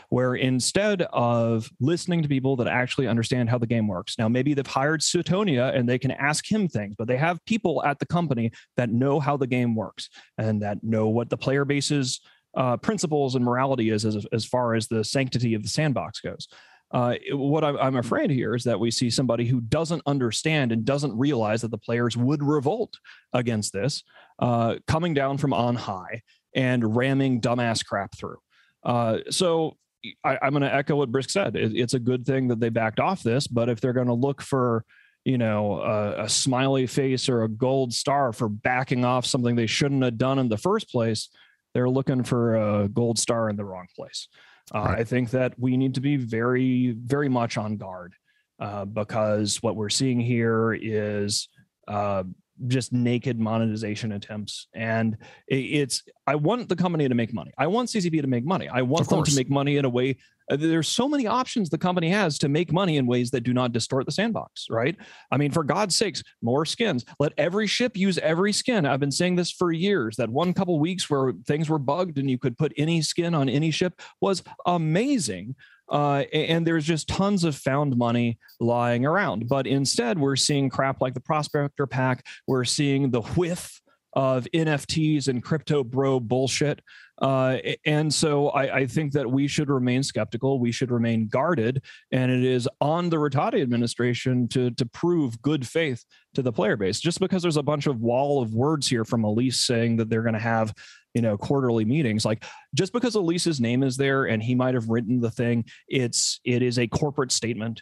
where 0.09 0.35
instead 0.35 1.03
of 1.13 1.69
listening 1.79 2.21
to 2.21 2.27
people 2.27 2.55
that 2.57 2.67
actually 2.67 3.07
understand 3.07 3.49
how 3.49 3.57
the 3.57 3.67
game 3.67 3.87
works, 3.87 4.17
now 4.17 4.27
maybe 4.27 4.53
they've 4.53 4.65
hired 4.65 5.01
Suitonia 5.01 5.75
and 5.75 5.87
they 5.87 5.99
can 5.99 6.11
ask 6.11 6.49
him 6.49 6.67
things, 6.67 6.95
but 6.97 7.07
they 7.07 7.17
have 7.17 7.43
people 7.45 7.83
at 7.83 7.99
the 7.99 8.05
company 8.05 8.51
that 8.77 8.89
know 8.89 9.19
how 9.19 9.37
the 9.37 9.47
game 9.47 9.75
works 9.75 10.09
and 10.37 10.61
that 10.61 10.83
know 10.83 11.09
what 11.09 11.29
the 11.29 11.37
player 11.37 11.65
base's 11.65 12.21
uh, 12.55 12.77
principles 12.77 13.35
and 13.35 13.43
morality 13.43 13.89
is 13.89 14.05
as, 14.05 14.25
as 14.31 14.45
far 14.45 14.75
as 14.75 14.87
the 14.87 15.03
sanctity 15.03 15.53
of 15.53 15.63
the 15.63 15.69
sandbox 15.69 16.21
goes. 16.21 16.47
Uh, 16.91 17.15
what 17.31 17.63
I'm, 17.63 17.97
afraid 17.97 18.29
here 18.29 18.55
is 18.55 18.63
that 18.63 18.79
we 18.79 18.91
see 18.91 19.09
somebody 19.09 19.45
who 19.45 19.59
doesn't 19.59 20.03
understand 20.05 20.71
and 20.71 20.85
doesn't 20.85 21.17
realize 21.17 21.61
that 21.61 21.71
the 21.71 21.77
players 21.77 22.15
would 22.15 22.43
revolt 22.43 22.97
against 23.33 23.73
this, 23.73 24.03
uh, 24.39 24.75
coming 24.87 25.13
down 25.13 25.37
from 25.37 25.51
on 25.51 25.75
high 25.75 26.21
and 26.55 26.95
ramming 26.95 27.41
dumbass 27.41 27.85
crap 27.85 28.15
through. 28.17 28.37
Uh, 28.85 29.17
so 29.29 29.75
I, 30.23 30.37
am 30.41 30.51
going 30.51 30.61
to 30.61 30.73
echo 30.73 30.95
what 30.95 31.11
Brisc 31.11 31.31
said. 31.31 31.55
It, 31.55 31.75
it's 31.75 31.95
a 31.95 31.99
good 31.99 32.25
thing 32.25 32.47
that 32.49 32.59
they 32.59 32.69
backed 32.69 32.99
off 32.99 33.23
this, 33.23 33.47
but 33.47 33.69
if 33.69 33.81
they're 33.81 33.93
going 33.93 34.07
to 34.07 34.13
look 34.13 34.41
for, 34.41 34.85
you 35.23 35.37
know, 35.37 35.81
a, 35.81 36.23
a, 36.23 36.29
smiley 36.29 36.85
face 36.85 37.27
or 37.27 37.43
a 37.43 37.49
gold 37.49 37.93
star 37.93 38.31
for 38.31 38.47
backing 38.47 39.03
off 39.03 39.25
something 39.25 39.55
they 39.55 39.65
shouldn't 39.65 40.03
have 40.03 40.17
done 40.17 40.37
in 40.37 40.49
the 40.49 40.57
first 40.57 40.91
place, 40.91 41.29
they're 41.73 41.89
looking 41.89 42.23
for 42.23 42.55
a 42.83 42.87
gold 42.87 43.17
star 43.17 43.49
in 43.49 43.55
the 43.55 43.65
wrong 43.65 43.87
place. 43.95 44.27
Uh, 44.73 44.79
right. 44.79 44.99
I 44.99 45.03
think 45.03 45.31
that 45.31 45.57
we 45.57 45.77
need 45.77 45.95
to 45.95 46.01
be 46.01 46.17
very, 46.17 46.91
very 46.91 47.29
much 47.29 47.57
on 47.57 47.77
guard 47.77 48.13
uh, 48.59 48.85
because 48.85 49.61
what 49.61 49.75
we're 49.75 49.89
seeing 49.89 50.19
here 50.19 50.73
is 50.73 51.49
uh, 51.87 52.23
just 52.67 52.93
naked 52.93 53.39
monetization 53.39 54.13
attempts. 54.13 54.67
And 54.73 55.17
it's 55.47 56.03
i 56.27 56.35
want 56.35 56.69
the 56.69 56.75
company 56.75 57.07
to 57.07 57.15
make 57.15 57.33
money. 57.33 57.51
I 57.57 57.67
want 57.67 57.89
ccp 57.89 58.21
to 58.21 58.27
make 58.27 58.45
money. 58.45 58.67
I 58.67 58.81
want 58.81 59.09
them 59.09 59.23
to 59.23 59.35
make 59.35 59.49
money 59.49 59.77
in 59.77 59.85
a 59.85 59.89
way 59.89 60.17
uh, 60.51 60.55
there's 60.55 60.87
so 60.87 61.09
many 61.09 61.25
options 61.25 61.69
the 61.69 61.77
company 61.77 62.09
has 62.09 62.37
to 62.37 62.47
make 62.47 62.71
money 62.71 62.97
in 62.97 63.07
ways 63.07 63.31
that 63.31 63.41
do 63.41 63.51
not 63.51 63.71
distort 63.71 64.05
the 64.05 64.11
sandbox 64.11 64.67
right? 64.69 64.95
I 65.31 65.37
mean 65.37 65.51
for 65.51 65.63
god's 65.63 65.95
sakes 65.95 66.23
more 66.41 66.65
skins. 66.65 67.05
Let 67.19 67.33
every 67.37 67.67
ship 67.67 67.97
use 67.97 68.17
every 68.19 68.53
skin. 68.53 68.85
I've 68.85 68.99
been 68.99 69.11
saying 69.11 69.35
this 69.35 69.51
for 69.51 69.71
years. 69.71 70.15
That 70.15 70.29
one 70.29 70.53
couple 70.53 70.79
weeks 70.79 71.09
where 71.09 71.33
things 71.45 71.69
were 71.69 71.79
bugged 71.79 72.17
and 72.17 72.29
you 72.29 72.37
could 72.37 72.57
put 72.57 72.73
any 72.77 73.01
skin 73.01 73.33
on 73.33 73.49
any 73.49 73.71
ship 73.71 74.01
was 74.21 74.43
amazing 74.65 75.55
uh, 75.89 76.23
and 76.33 76.65
there's 76.65 76.85
just 76.85 77.07
tons 77.07 77.43
of 77.43 77.55
found 77.55 77.97
money 77.97 78.37
lying 78.59 79.05
around. 79.05 79.47
But 79.47 79.67
instead, 79.67 80.19
we're 80.19 80.35
seeing 80.35 80.69
crap 80.69 81.01
like 81.01 81.13
the 81.13 81.19
Prospector 81.19 81.85
Pack. 81.87 82.25
We're 82.47 82.65
seeing 82.65 83.11
the 83.11 83.21
whiff 83.21 83.81
of 84.13 84.47
NFTs 84.53 85.27
and 85.27 85.43
crypto 85.43 85.83
bro 85.83 86.19
bullshit. 86.19 86.81
Uh, 87.21 87.57
and 87.85 88.13
so 88.13 88.49
I, 88.49 88.77
I, 88.77 88.85
think 88.87 89.13
that 89.13 89.29
we 89.29 89.47
should 89.47 89.69
remain 89.69 90.03
skeptical. 90.03 90.59
We 90.59 90.71
should 90.73 90.91
remain 90.91 91.27
guarded. 91.27 91.81
And 92.11 92.29
it 92.29 92.43
is 92.43 92.67
on 92.81 93.09
the 93.09 93.17
Rattati 93.17 93.61
administration 93.61 94.49
to, 94.49 94.71
to 94.71 94.85
prove 94.85 95.41
good 95.41 95.65
faith 95.65 96.03
to 96.33 96.41
the 96.41 96.51
player 96.51 96.75
base. 96.75 96.99
Just 96.99 97.21
because 97.21 97.41
there's 97.41 97.57
a 97.57 97.63
bunch 97.63 97.87
of 97.87 98.01
wall 98.01 98.41
of 98.41 98.53
words 98.53 98.87
here 98.87 99.05
from 99.05 99.23
Elise 99.23 99.61
saying 99.61 99.97
that 99.97 100.09
they're 100.09 100.23
going 100.23 100.33
to 100.33 100.39
have 100.39 100.73
you 101.15 101.21
know 101.21 101.37
quarterly 101.37 101.85
meetings 101.85 102.25
like 102.25 102.43
just 102.75 102.93
because 102.93 103.15
elise's 103.15 103.59
name 103.59 103.81
is 103.81 103.97
there 103.97 104.25
and 104.25 104.43
he 104.43 104.53
might 104.53 104.75
have 104.75 104.89
written 104.89 105.19
the 105.19 105.31
thing 105.31 105.65
it's 105.87 106.39
it 106.43 106.61
is 106.61 106.79
a 106.79 106.87
corporate 106.87 107.31
statement. 107.31 107.81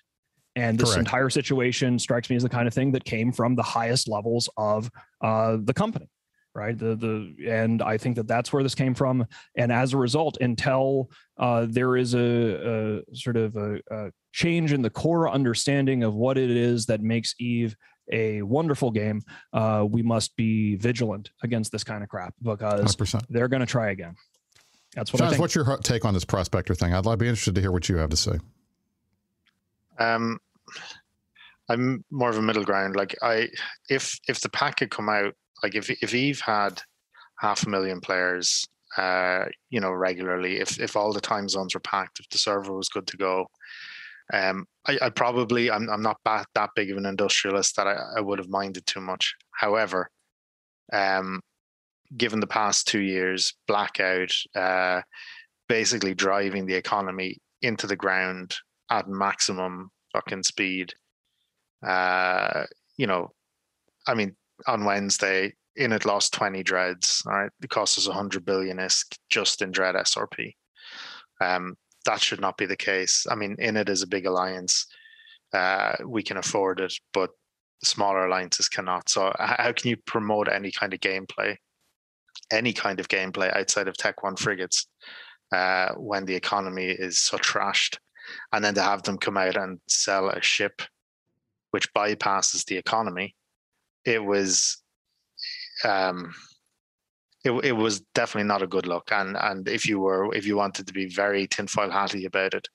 And 0.55 0.77
this 0.77 0.89
Correct. 0.89 0.99
entire 0.99 1.31
situation 1.31 1.97
strikes 1.97 2.29
me 2.29 2.35
as 2.35 2.43
the 2.43 2.49
kind 2.49 2.67
of 2.67 2.75
thing 2.75 2.91
that 2.91 3.03
came 3.03 3.31
from 3.31 3.55
the 3.55 3.63
highest 3.63 4.07
levels 4.07 4.47
of 4.55 4.91
uh, 5.21 5.57
the 5.63 5.73
company 5.73 6.07
right? 6.55 6.77
The 6.77 6.95
the 6.95 7.49
and 7.49 7.81
i 7.81 7.97
think 7.97 8.15
that 8.17 8.27
that's 8.27 8.53
where 8.53 8.61
this 8.61 8.75
came 8.75 8.93
from. 8.93 9.25
And 9.57 9.71
as 9.71 9.93
a 9.93 9.97
result 9.97 10.37
until 10.39 11.09
uh, 11.39 11.65
there 11.67 11.97
is 11.97 12.13
a, 12.13 13.01
a 13.09 13.15
sort 13.15 13.37
of 13.37 13.55
a, 13.55 13.79
a, 13.89 14.11
change 14.33 14.71
in 14.71 14.83
the 14.83 14.89
core 14.91 15.31
understanding 15.31 16.03
of 16.03 16.13
what 16.13 16.37
it 16.37 16.51
is 16.51 16.85
that 16.85 17.01
makes 17.01 17.33
eve 17.39 17.75
a 18.11 18.41
wonderful 18.41 18.91
game, 18.91 19.21
uh, 19.53 19.85
we 19.89 20.01
must 20.01 20.35
be 20.35 20.75
vigilant 20.75 21.31
against 21.43 21.71
this 21.71 21.83
kind 21.83 22.03
of 22.03 22.09
crap 22.09 22.33
because 22.41 22.95
100%. 22.95 23.23
they're 23.29 23.47
going 23.47 23.61
to 23.61 23.65
try 23.65 23.91
again. 23.91 24.15
That's 24.95 25.11
what 25.11 25.21
I 25.21 25.29
think. 25.29 25.41
What's 25.41 25.55
your 25.55 25.77
take 25.77 26.05
on 26.05 26.13
this 26.13 26.25
prospector 26.25 26.75
thing? 26.75 26.93
I'd 26.93 27.03
be 27.19 27.27
interested 27.27 27.55
to 27.55 27.61
hear 27.61 27.71
what 27.71 27.89
you 27.89 27.97
have 27.97 28.09
to 28.11 28.17
say. 28.17 28.39
Um, 29.97 30.39
I'm 31.69 32.03
more 32.11 32.29
of 32.29 32.37
a 32.37 32.41
middle 32.41 32.63
ground. 32.63 32.95
Like 32.95 33.15
I, 33.21 33.49
if 33.89 34.19
if 34.27 34.41
the 34.41 34.49
pack 34.49 34.81
had 34.81 34.91
come 34.91 35.09
out, 35.09 35.33
like 35.63 35.75
if 35.75 35.89
if 35.89 36.13
Eve 36.13 36.41
had 36.41 36.81
half 37.39 37.65
a 37.65 37.69
million 37.69 38.01
players, 38.01 38.67
uh, 38.97 39.45
you 39.69 39.79
know, 39.79 39.91
regularly, 39.91 40.59
if 40.59 40.79
if 40.79 40.95
all 40.95 41.13
the 41.13 41.21
time 41.21 41.49
zones 41.49 41.73
were 41.73 41.79
packed, 41.79 42.19
if 42.19 42.29
the 42.29 42.37
server 42.37 42.75
was 42.75 42.89
good 42.89 43.07
to 43.07 43.17
go, 43.17 43.47
um, 44.33 44.65
I, 44.87 44.97
I, 45.03 45.09
probably 45.09 45.71
I'm 45.71 45.89
I'm 45.89 46.01
not 46.01 46.17
that, 46.25 46.47
that 46.55 46.71
big 46.75 46.91
of 46.91 46.97
an 46.97 47.05
industrialist 47.05 47.75
that 47.75 47.87
I, 47.87 47.95
I 48.17 48.19
would 48.19 48.39
have 48.39 48.49
minded 48.49 48.85
too 48.85 48.99
much. 48.99 49.35
However, 49.51 50.09
um, 50.91 51.39
given 52.17 52.39
the 52.39 52.47
past 52.47 52.87
two 52.87 53.01
years 53.01 53.53
blackout, 53.67 54.33
uh, 54.55 55.01
basically 55.69 56.15
driving 56.15 56.65
the 56.65 56.75
economy 56.75 57.37
into 57.61 57.87
the 57.87 57.95
ground 57.95 58.55
at 58.89 59.07
maximum 59.07 59.91
fucking 60.13 60.43
speed. 60.43 60.93
Uh, 61.85 62.65
you 62.97 63.07
know, 63.07 63.31
I 64.07 64.15
mean, 64.15 64.35
on 64.67 64.85
Wednesday, 64.85 65.53
Init 65.79 66.05
lost 66.05 66.33
20 66.33 66.63
dreads. 66.63 67.23
All 67.25 67.33
right. 67.33 67.51
It 67.61 67.69
cost 67.69 67.97
us 67.97 68.07
100 68.07 68.45
billion 68.45 68.77
isk 68.77 69.15
just 69.29 69.61
in 69.61 69.71
dread 69.71 69.95
SRP. 69.95 70.53
Um, 71.41 71.75
that 72.05 72.21
should 72.21 72.41
not 72.41 72.57
be 72.57 72.65
the 72.65 72.75
case. 72.75 73.25
I 73.29 73.35
mean, 73.35 73.55
Init 73.57 73.89
is 73.89 74.01
a 74.01 74.07
big 74.07 74.25
alliance. 74.25 74.87
Uh, 75.53 75.95
we 76.05 76.23
can 76.23 76.37
afford 76.37 76.79
it, 76.79 76.93
but 77.13 77.31
smaller 77.83 78.25
alliances 78.25 78.69
cannot. 78.69 79.09
So, 79.09 79.33
how 79.39 79.71
can 79.71 79.89
you 79.89 79.97
promote 79.97 80.47
any 80.47 80.71
kind 80.71 80.93
of 80.93 80.99
gameplay, 80.99 81.57
any 82.51 82.73
kind 82.73 82.99
of 82.99 83.07
gameplay 83.07 83.55
outside 83.55 83.87
of 83.87 83.97
Tech 83.97 84.23
One 84.23 84.35
frigates 84.35 84.87
uh, 85.51 85.93
when 85.93 86.25
the 86.25 86.35
economy 86.35 86.87
is 86.87 87.19
so 87.19 87.37
trashed? 87.37 87.97
And 88.51 88.63
then 88.63 88.73
to 88.75 88.81
have 88.81 89.03
them 89.03 89.17
come 89.17 89.37
out 89.37 89.57
and 89.57 89.79
sell 89.87 90.29
a 90.29 90.41
ship 90.41 90.81
which 91.71 91.93
bypasses 91.93 92.65
the 92.65 92.77
economy, 92.77 93.35
it 94.05 94.23
was. 94.23 94.81
Um, 95.83 96.33
it, 97.43 97.51
it 97.63 97.71
was 97.73 98.01
definitely 98.13 98.47
not 98.47 98.61
a 98.61 98.67
good 98.67 98.87
look. 98.87 99.11
And 99.11 99.37
and 99.37 99.67
if 99.67 99.87
you 99.87 99.99
were 99.99 100.33
if 100.33 100.45
you 100.45 100.55
wanted 100.55 100.87
to 100.87 100.93
be 100.93 101.07
very 101.07 101.47
tinfoil 101.47 101.89
hatty 101.89 102.25
about 102.25 102.53
it, 102.53 102.67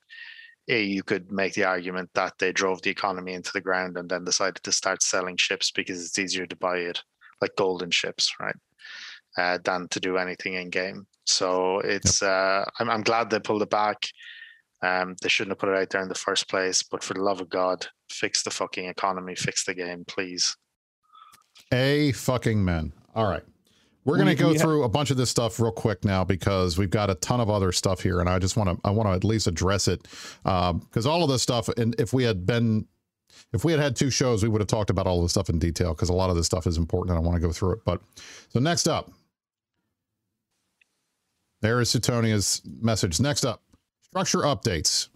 eh, 0.69 0.77
you 0.77 1.03
could 1.03 1.31
make 1.31 1.53
the 1.53 1.63
argument 1.63 2.09
that 2.13 2.33
they 2.39 2.51
drove 2.51 2.81
the 2.81 2.91
economy 2.91 3.33
into 3.33 3.51
the 3.53 3.61
ground 3.61 3.97
and 3.97 4.09
then 4.09 4.23
decided 4.23 4.63
to 4.63 4.71
start 4.71 5.01
selling 5.01 5.37
ships 5.37 5.71
because 5.71 6.05
it's 6.05 6.19
easier 6.19 6.45
to 6.45 6.55
buy 6.55 6.77
it 6.77 7.01
like 7.41 7.55
golden 7.57 7.91
ships, 7.91 8.33
right? 8.39 8.55
Uh, 9.37 9.57
than 9.63 9.87
to 9.89 9.99
do 9.99 10.17
anything 10.17 10.55
in 10.55 10.69
game. 10.69 11.07
So 11.25 11.79
it's 11.79 12.21
yep. 12.21 12.31
uh, 12.31 12.65
I'm 12.79 12.89
I'm 12.89 13.03
glad 13.03 13.29
they 13.29 13.39
pulled 13.39 13.63
it 13.63 13.69
back. 13.69 14.07
Um, 14.81 15.15
they 15.21 15.29
shouldn't 15.29 15.51
have 15.51 15.59
put 15.59 15.69
it 15.69 15.77
out 15.77 15.89
there 15.89 16.01
in 16.01 16.07
the 16.07 16.15
first 16.15 16.47
place. 16.47 16.83
But 16.83 17.03
for 17.03 17.13
the 17.13 17.21
love 17.21 17.41
of 17.41 17.49
God, 17.49 17.85
fix 18.11 18.43
the 18.43 18.49
fucking 18.49 18.85
economy, 18.85 19.35
fix 19.35 19.65
the 19.65 19.73
game, 19.73 20.05
please. 20.07 20.55
A 21.71 22.13
fucking 22.13 22.63
men. 22.63 22.93
All 23.13 23.29
right. 23.29 23.43
We're 24.05 24.15
going 24.15 24.27
to 24.27 24.35
go 24.35 24.53
through 24.53 24.83
a 24.83 24.89
bunch 24.89 25.11
of 25.11 25.17
this 25.17 25.29
stuff 25.29 25.59
real 25.59 25.71
quick 25.71 26.05
now 26.05 26.23
because 26.23 26.77
we've 26.77 26.89
got 26.89 27.09
a 27.09 27.15
ton 27.15 27.41
of 27.41 27.49
other 27.49 27.71
stuff 27.71 28.01
here, 28.01 28.21
and 28.21 28.29
I 28.29 28.39
just 28.39 28.57
want 28.57 28.69
to 28.69 28.87
I 28.87 28.91
want 28.91 29.09
to 29.09 29.13
at 29.13 29.23
least 29.23 29.47
address 29.47 29.87
it 29.87 30.03
because 30.43 31.05
um, 31.05 31.11
all 31.11 31.23
of 31.23 31.29
this 31.29 31.43
stuff, 31.43 31.67
and 31.69 31.95
if 31.99 32.13
we 32.13 32.23
had 32.23 32.45
been 32.45 32.87
if 33.51 33.65
we 33.65 33.71
had 33.71 33.81
had 33.81 33.95
two 33.95 34.09
shows, 34.09 34.43
we 34.43 34.49
would 34.49 34.61
have 34.61 34.67
talked 34.67 34.89
about 34.89 35.07
all 35.07 35.17
of 35.17 35.23
this 35.23 35.31
stuff 35.31 35.49
in 35.49 35.59
detail 35.59 35.93
because 35.93 36.09
a 36.09 36.13
lot 36.13 36.29
of 36.29 36.35
this 36.35 36.45
stuff 36.45 36.67
is 36.67 36.77
important, 36.77 37.15
and 37.15 37.23
I 37.23 37.27
want 37.27 37.41
to 37.41 37.45
go 37.45 37.51
through 37.51 37.73
it. 37.73 37.79
But 37.85 38.01
so 38.49 38.59
next 38.59 38.87
up, 38.87 39.11
there 41.61 41.81
is 41.81 41.89
Suitonia's 41.89 42.61
message. 42.81 43.19
Next 43.19 43.45
up, 43.45 43.61
structure 44.01 44.39
updates. 44.39 45.09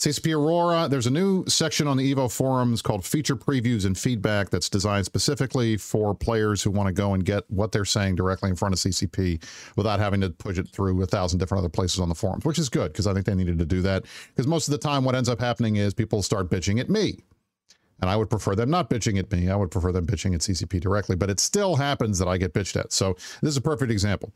CCP 0.00 0.34
Aurora, 0.34 0.88
there's 0.88 1.06
a 1.06 1.10
new 1.10 1.44
section 1.46 1.86
on 1.86 1.98
the 1.98 2.14
Evo 2.14 2.32
forums 2.32 2.80
called 2.80 3.04
Feature 3.04 3.36
Previews 3.36 3.84
and 3.84 3.98
Feedback 3.98 4.48
that's 4.48 4.70
designed 4.70 5.04
specifically 5.04 5.76
for 5.76 6.14
players 6.14 6.62
who 6.62 6.70
want 6.70 6.86
to 6.86 6.92
go 6.94 7.12
and 7.12 7.22
get 7.22 7.44
what 7.50 7.70
they're 7.70 7.84
saying 7.84 8.14
directly 8.14 8.48
in 8.48 8.56
front 8.56 8.72
of 8.72 8.78
CCP 8.78 9.44
without 9.76 10.00
having 10.00 10.22
to 10.22 10.30
push 10.30 10.56
it 10.56 10.70
through 10.70 11.02
a 11.02 11.06
thousand 11.06 11.38
different 11.38 11.58
other 11.58 11.68
places 11.68 12.00
on 12.00 12.08
the 12.08 12.14
forums, 12.14 12.46
which 12.46 12.58
is 12.58 12.70
good 12.70 12.94
because 12.94 13.06
I 13.06 13.12
think 13.12 13.26
they 13.26 13.34
needed 13.34 13.58
to 13.58 13.66
do 13.66 13.82
that. 13.82 14.06
Because 14.28 14.46
most 14.46 14.68
of 14.68 14.72
the 14.72 14.78
time, 14.78 15.04
what 15.04 15.14
ends 15.14 15.28
up 15.28 15.38
happening 15.38 15.76
is 15.76 15.92
people 15.92 16.22
start 16.22 16.48
bitching 16.48 16.80
at 16.80 16.88
me. 16.88 17.18
And 18.00 18.08
I 18.08 18.16
would 18.16 18.30
prefer 18.30 18.54
them 18.54 18.70
not 18.70 18.88
bitching 18.88 19.18
at 19.18 19.30
me. 19.30 19.50
I 19.50 19.56
would 19.56 19.70
prefer 19.70 19.92
them 19.92 20.06
bitching 20.06 20.34
at 20.34 20.40
CCP 20.40 20.80
directly, 20.80 21.14
but 21.14 21.28
it 21.28 21.38
still 21.38 21.76
happens 21.76 22.18
that 22.20 22.26
I 22.26 22.38
get 22.38 22.54
bitched 22.54 22.80
at. 22.80 22.94
So 22.94 23.18
this 23.42 23.50
is 23.50 23.58
a 23.58 23.60
perfect 23.60 23.92
example. 23.92 24.32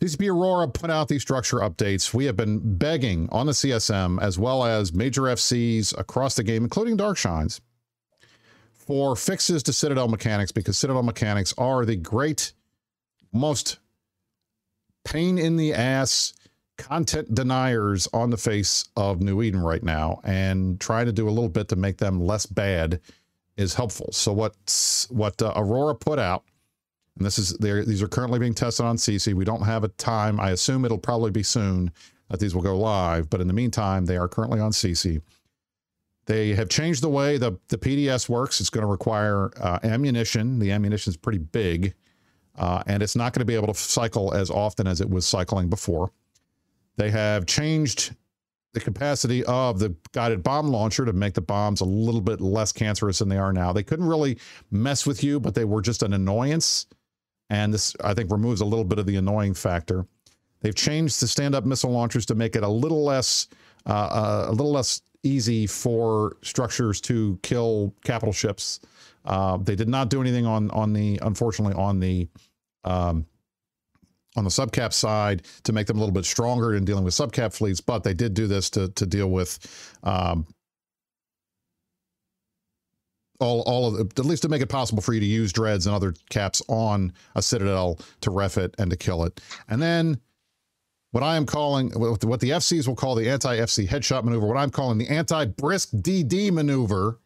CCP 0.00 0.30
Aurora 0.30 0.66
put 0.66 0.88
out 0.90 1.08
these 1.08 1.20
structure 1.20 1.58
updates. 1.58 2.14
We 2.14 2.24
have 2.24 2.36
been 2.36 2.78
begging 2.78 3.28
on 3.30 3.44
the 3.44 3.52
CSM 3.52 4.20
as 4.22 4.38
well 4.38 4.64
as 4.64 4.94
major 4.94 5.22
FCs 5.22 5.96
across 5.98 6.36
the 6.36 6.42
game, 6.42 6.64
including 6.64 6.96
Darkshines, 6.96 7.60
for 8.72 9.14
fixes 9.14 9.62
to 9.64 9.74
Citadel 9.74 10.08
mechanics 10.08 10.52
because 10.52 10.78
Citadel 10.78 11.02
mechanics 11.02 11.52
are 11.58 11.84
the 11.84 11.96
great, 11.96 12.54
most 13.30 13.78
pain 15.04 15.36
in 15.36 15.56
the 15.56 15.74
ass 15.74 16.32
content 16.78 17.34
deniers 17.34 18.08
on 18.14 18.30
the 18.30 18.38
face 18.38 18.88
of 18.96 19.20
New 19.20 19.42
Eden 19.42 19.60
right 19.60 19.82
now, 19.82 20.20
and 20.24 20.80
trying 20.80 21.06
to 21.06 21.12
do 21.12 21.28
a 21.28 21.30
little 21.30 21.50
bit 21.50 21.68
to 21.68 21.76
make 21.76 21.98
them 21.98 22.24
less 22.24 22.46
bad 22.46 23.00
is 23.58 23.74
helpful. 23.74 24.08
So 24.12 24.32
what 24.32 24.54
what 25.10 25.42
uh, 25.42 25.52
Aurora 25.54 25.94
put 25.94 26.18
out 26.18 26.44
and 27.20 27.26
this 27.26 27.38
is 27.38 27.52
these 27.58 28.02
are 28.02 28.08
currently 28.08 28.38
being 28.38 28.54
tested 28.54 28.86
on 28.86 28.96
Sisi. 28.96 29.34
We 29.34 29.44
don't 29.44 29.60
have 29.60 29.84
a 29.84 29.88
time. 29.88 30.40
I 30.40 30.52
assume 30.52 30.86
it'll 30.86 30.96
probably 30.96 31.30
be 31.30 31.42
soon 31.42 31.92
that 32.30 32.40
these 32.40 32.54
will 32.54 32.62
go 32.62 32.78
live, 32.78 33.28
but 33.28 33.42
in 33.42 33.46
the 33.46 33.52
meantime, 33.52 34.06
they 34.06 34.16
are 34.16 34.26
currently 34.26 34.58
on 34.58 34.70
Sisi. 34.70 35.20
They 36.24 36.54
have 36.54 36.70
changed 36.70 37.02
the 37.02 37.10
way 37.10 37.36
the, 37.36 37.58
the 37.68 37.76
PDS 37.76 38.30
works. 38.30 38.58
It's 38.58 38.70
going 38.70 38.86
to 38.86 38.90
require 38.90 39.50
uh, 39.60 39.80
ammunition. 39.82 40.58
The 40.60 40.72
ammunition 40.72 41.10
is 41.10 41.18
pretty 41.18 41.40
big, 41.40 41.92
uh, 42.56 42.84
and 42.86 43.02
it's 43.02 43.16
not 43.16 43.34
going 43.34 43.40
to 43.40 43.44
be 43.44 43.54
able 43.54 43.66
to 43.66 43.74
cycle 43.74 44.32
as 44.32 44.50
often 44.50 44.86
as 44.86 45.02
it 45.02 45.10
was 45.10 45.26
cycling 45.26 45.68
before. 45.68 46.10
They 46.96 47.10
have 47.10 47.44
changed 47.44 48.16
the 48.72 48.80
capacity 48.80 49.44
of 49.44 49.78
the 49.78 49.94
guided 50.12 50.42
bomb 50.42 50.68
launcher 50.68 51.04
to 51.04 51.12
make 51.12 51.34
the 51.34 51.42
bombs 51.42 51.82
a 51.82 51.84
little 51.84 52.22
bit 52.22 52.40
less 52.40 52.72
cancerous 52.72 53.18
than 53.18 53.28
they 53.28 53.36
are 53.36 53.52
now. 53.52 53.74
They 53.74 53.82
couldn't 53.82 54.06
really 54.06 54.38
mess 54.70 55.04
with 55.04 55.22
you, 55.22 55.38
but 55.38 55.54
they 55.54 55.66
were 55.66 55.82
just 55.82 56.02
an 56.02 56.14
annoyance 56.14 56.86
and 57.50 57.74
this, 57.74 57.94
I 58.02 58.14
think, 58.14 58.30
removes 58.30 58.60
a 58.60 58.64
little 58.64 58.84
bit 58.84 58.98
of 58.98 59.06
the 59.06 59.16
annoying 59.16 59.54
factor. 59.54 60.06
They've 60.60 60.74
changed 60.74 61.20
the 61.20 61.28
stand-up 61.28 61.64
missile 61.64 61.90
launchers 61.90 62.24
to 62.26 62.34
make 62.34 62.56
it 62.56 62.62
a 62.62 62.68
little 62.68 63.04
less, 63.04 63.48
uh, 63.86 63.90
uh, 63.92 64.44
a 64.48 64.52
little 64.52 64.72
less 64.72 65.02
easy 65.22 65.66
for 65.66 66.36
structures 66.42 67.00
to 67.02 67.38
kill 67.42 67.94
capital 68.04 68.32
ships. 68.32 68.80
Uh, 69.24 69.56
they 69.58 69.74
did 69.74 69.88
not 69.88 70.08
do 70.08 70.20
anything 70.20 70.46
on 70.46 70.70
on 70.70 70.92
the, 70.92 71.18
unfortunately, 71.22 71.74
on 71.74 72.00
the 72.00 72.28
um, 72.84 73.26
on 74.36 74.44
the 74.44 74.50
subcap 74.50 74.92
side 74.92 75.42
to 75.64 75.72
make 75.72 75.86
them 75.86 75.96
a 75.96 76.00
little 76.00 76.14
bit 76.14 76.24
stronger 76.24 76.74
in 76.74 76.84
dealing 76.84 77.04
with 77.04 77.14
subcap 77.14 77.52
fleets, 77.52 77.80
but 77.80 78.02
they 78.02 78.14
did 78.14 78.32
do 78.32 78.46
this 78.46 78.70
to 78.70 78.88
to 78.90 79.06
deal 79.06 79.30
with 79.30 79.58
um, 80.04 80.46
all 83.40 83.62
all 83.62 83.86
of 83.88 83.94
the, 83.94 84.20
at 84.20 84.26
least 84.26 84.42
to 84.42 84.48
make 84.48 84.62
it 84.62 84.68
possible 84.68 85.02
for 85.02 85.12
you 85.12 85.20
to 85.20 85.26
use 85.26 85.52
dreads 85.52 85.86
and 85.86 85.94
other 85.94 86.14
caps 86.28 86.62
on 86.68 87.12
a 87.34 87.42
citadel 87.42 87.98
to 88.20 88.30
ref 88.30 88.56
it 88.56 88.74
and 88.78 88.90
to 88.90 88.96
kill 88.96 89.24
it. 89.24 89.40
And 89.68 89.80
then 89.82 90.20
what 91.12 91.24
I 91.24 91.36
am 91.36 91.46
calling 91.46 91.90
what 91.90 92.20
the 92.20 92.50
FCs 92.50 92.86
will 92.86 92.94
call 92.94 93.14
the 93.14 93.28
anti-FC 93.28 93.88
headshot 93.88 94.22
maneuver, 94.22 94.46
what 94.46 94.56
I'm 94.56 94.70
calling 94.70 94.98
the 94.98 95.08
anti-Brisc 95.08 96.00
DD 96.00 96.52
maneuver. 96.52 97.18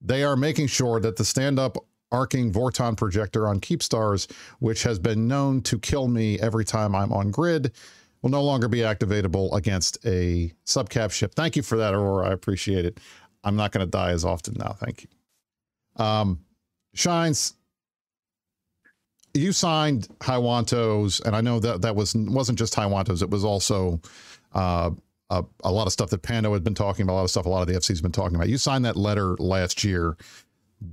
They 0.00 0.24
are 0.24 0.36
making 0.36 0.66
sure 0.66 0.98
that 1.00 1.16
the 1.16 1.24
stand-up 1.24 1.76
arcing 2.10 2.52
Vorton 2.52 2.96
projector 2.96 3.48
on 3.48 3.60
Keepstars, 3.60 4.30
which 4.58 4.82
has 4.82 4.98
been 4.98 5.26
known 5.26 5.62
to 5.62 5.78
kill 5.78 6.08
me 6.08 6.38
every 6.40 6.64
time 6.64 6.94
I'm 6.94 7.12
on 7.12 7.30
grid, 7.30 7.72
will 8.20 8.30
no 8.30 8.42
longer 8.42 8.68
be 8.68 8.78
activatable 8.78 9.54
against 9.54 9.98
a 10.04 10.52
subcap 10.66 11.10
ship. 11.10 11.34
Thank 11.34 11.56
you 11.56 11.62
for 11.62 11.76
that, 11.78 11.94
Aurora. 11.94 12.28
I 12.28 12.32
appreciate 12.32 12.84
it. 12.84 13.00
I'm 13.44 13.56
not 13.56 13.72
going 13.72 13.84
to 13.84 13.90
die 13.90 14.10
as 14.10 14.24
often 14.24 14.54
now. 14.58 14.76
Thank 14.78 15.02
you. 15.02 15.08
Um, 15.96 16.40
Shines, 16.94 17.54
you 19.34 19.52
signed 19.52 20.08
Haiwantos, 20.20 21.22
and 21.24 21.34
I 21.34 21.40
know 21.40 21.58
that 21.60 21.82
that 21.82 21.96
was 21.96 22.14
wasn't 22.14 22.58
just 22.58 22.74
Haiwantos; 22.74 23.22
it 23.22 23.30
was 23.30 23.44
also 23.44 24.00
uh, 24.54 24.90
a, 25.30 25.44
a, 25.64 25.72
lot 25.72 25.86
of 25.86 25.92
stuff 25.92 26.10
that 26.10 26.22
Pando 26.22 26.52
had 26.52 26.62
been 26.62 26.74
talking 26.74 27.04
about, 27.04 27.14
a 27.14 27.16
lot 27.16 27.24
of 27.24 27.30
stuff 27.30 27.46
a 27.46 27.48
lot 27.48 27.62
of 27.62 27.68
the 27.68 27.74
FC's 27.74 28.02
been 28.02 28.12
talking 28.12 28.36
about. 28.36 28.48
You 28.48 28.58
signed 28.58 28.84
that 28.84 28.96
letter 28.96 29.36
last 29.38 29.84
year. 29.84 30.16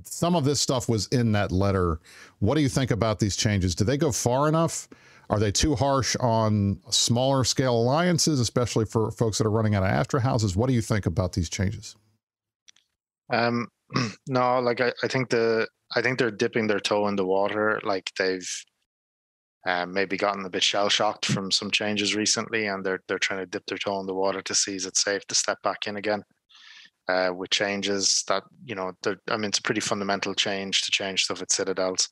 Some 0.04 0.36
of 0.36 0.44
this 0.44 0.60
stuff 0.60 0.88
was 0.88 1.08
in 1.08 1.32
that 1.32 1.52
letter. 1.52 2.00
What 2.38 2.54
do 2.54 2.60
you 2.60 2.68
think 2.68 2.90
about 2.90 3.18
these 3.18 3.36
changes? 3.36 3.74
Do 3.74 3.84
they 3.84 3.96
go 3.96 4.12
far 4.12 4.48
enough? 4.48 4.88
Are 5.28 5.38
they 5.38 5.52
too 5.52 5.76
harsh 5.76 6.16
on 6.16 6.80
smaller 6.90 7.44
scale 7.44 7.76
alliances, 7.76 8.40
especially 8.40 8.84
for 8.84 9.10
folks 9.12 9.38
that 9.38 9.46
are 9.46 9.50
running 9.50 9.74
out 9.74 9.82
of 9.84 9.90
Astrahuses? 9.90 10.56
What 10.56 10.68
do 10.68 10.74
you 10.74 10.80
think 10.80 11.06
about 11.06 11.32
these 11.32 11.48
changes? 11.48 11.96
Um, 13.30 13.68
no, 14.28 14.60
like 14.60 14.80
I, 14.80 14.92
I 15.02 15.08
think 15.08 15.30
the 15.30 15.66
I 15.96 16.02
think 16.02 16.18
they're 16.18 16.30
dipping 16.30 16.66
their 16.66 16.80
toe 16.80 17.08
in 17.08 17.16
the 17.16 17.26
water. 17.26 17.80
Like 17.82 18.10
they've 18.18 18.48
um, 19.66 19.92
maybe 19.92 20.16
gotten 20.16 20.44
a 20.44 20.50
bit 20.50 20.62
shell 20.62 20.88
shocked 20.88 21.26
from 21.26 21.50
some 21.50 21.70
changes 21.70 22.14
recently, 22.14 22.66
and 22.66 22.84
they're 22.84 23.00
they're 23.08 23.18
trying 23.18 23.40
to 23.40 23.46
dip 23.46 23.66
their 23.66 23.78
toe 23.78 24.00
in 24.00 24.06
the 24.06 24.14
water 24.14 24.42
to 24.42 24.54
see 24.54 24.76
is 24.76 24.86
it 24.86 24.96
safe 24.96 25.26
to 25.26 25.34
step 25.34 25.60
back 25.62 25.86
in 25.86 25.96
again. 25.96 26.22
Uh, 27.08 27.32
with 27.34 27.50
changes 27.50 28.22
that 28.28 28.44
you 28.64 28.74
know, 28.74 28.92
I 29.28 29.36
mean, 29.36 29.48
it's 29.48 29.58
a 29.58 29.62
pretty 29.62 29.80
fundamental 29.80 30.34
change 30.34 30.82
to 30.82 30.90
change 30.90 31.24
stuff 31.24 31.42
at 31.42 31.50
Citadels. 31.50 32.08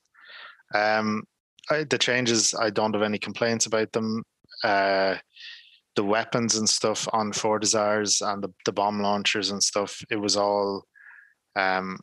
Um, 0.75 1.23
I, 1.71 1.85
the 1.85 1.99
changes, 1.99 2.55
I 2.59 2.71
don't 2.71 2.95
have 2.95 3.03
any 3.03 3.19
complaints 3.19 3.67
about 3.67 3.93
them. 3.93 4.23
Uh, 4.65 5.17
the 5.97 6.05
weapons 6.05 6.57
and 6.57 6.69
stuff 6.69 7.09
on 7.13 7.33
Fortizars 7.33 8.27
and 8.27 8.43
the, 8.43 8.53
the 8.65 8.73
bomb 8.73 9.01
launchers 9.01 9.51
and 9.51 9.63
stuff, 9.63 10.01
it 10.11 10.17
was 10.17 10.37
all 10.37 10.85
um, 11.59 11.99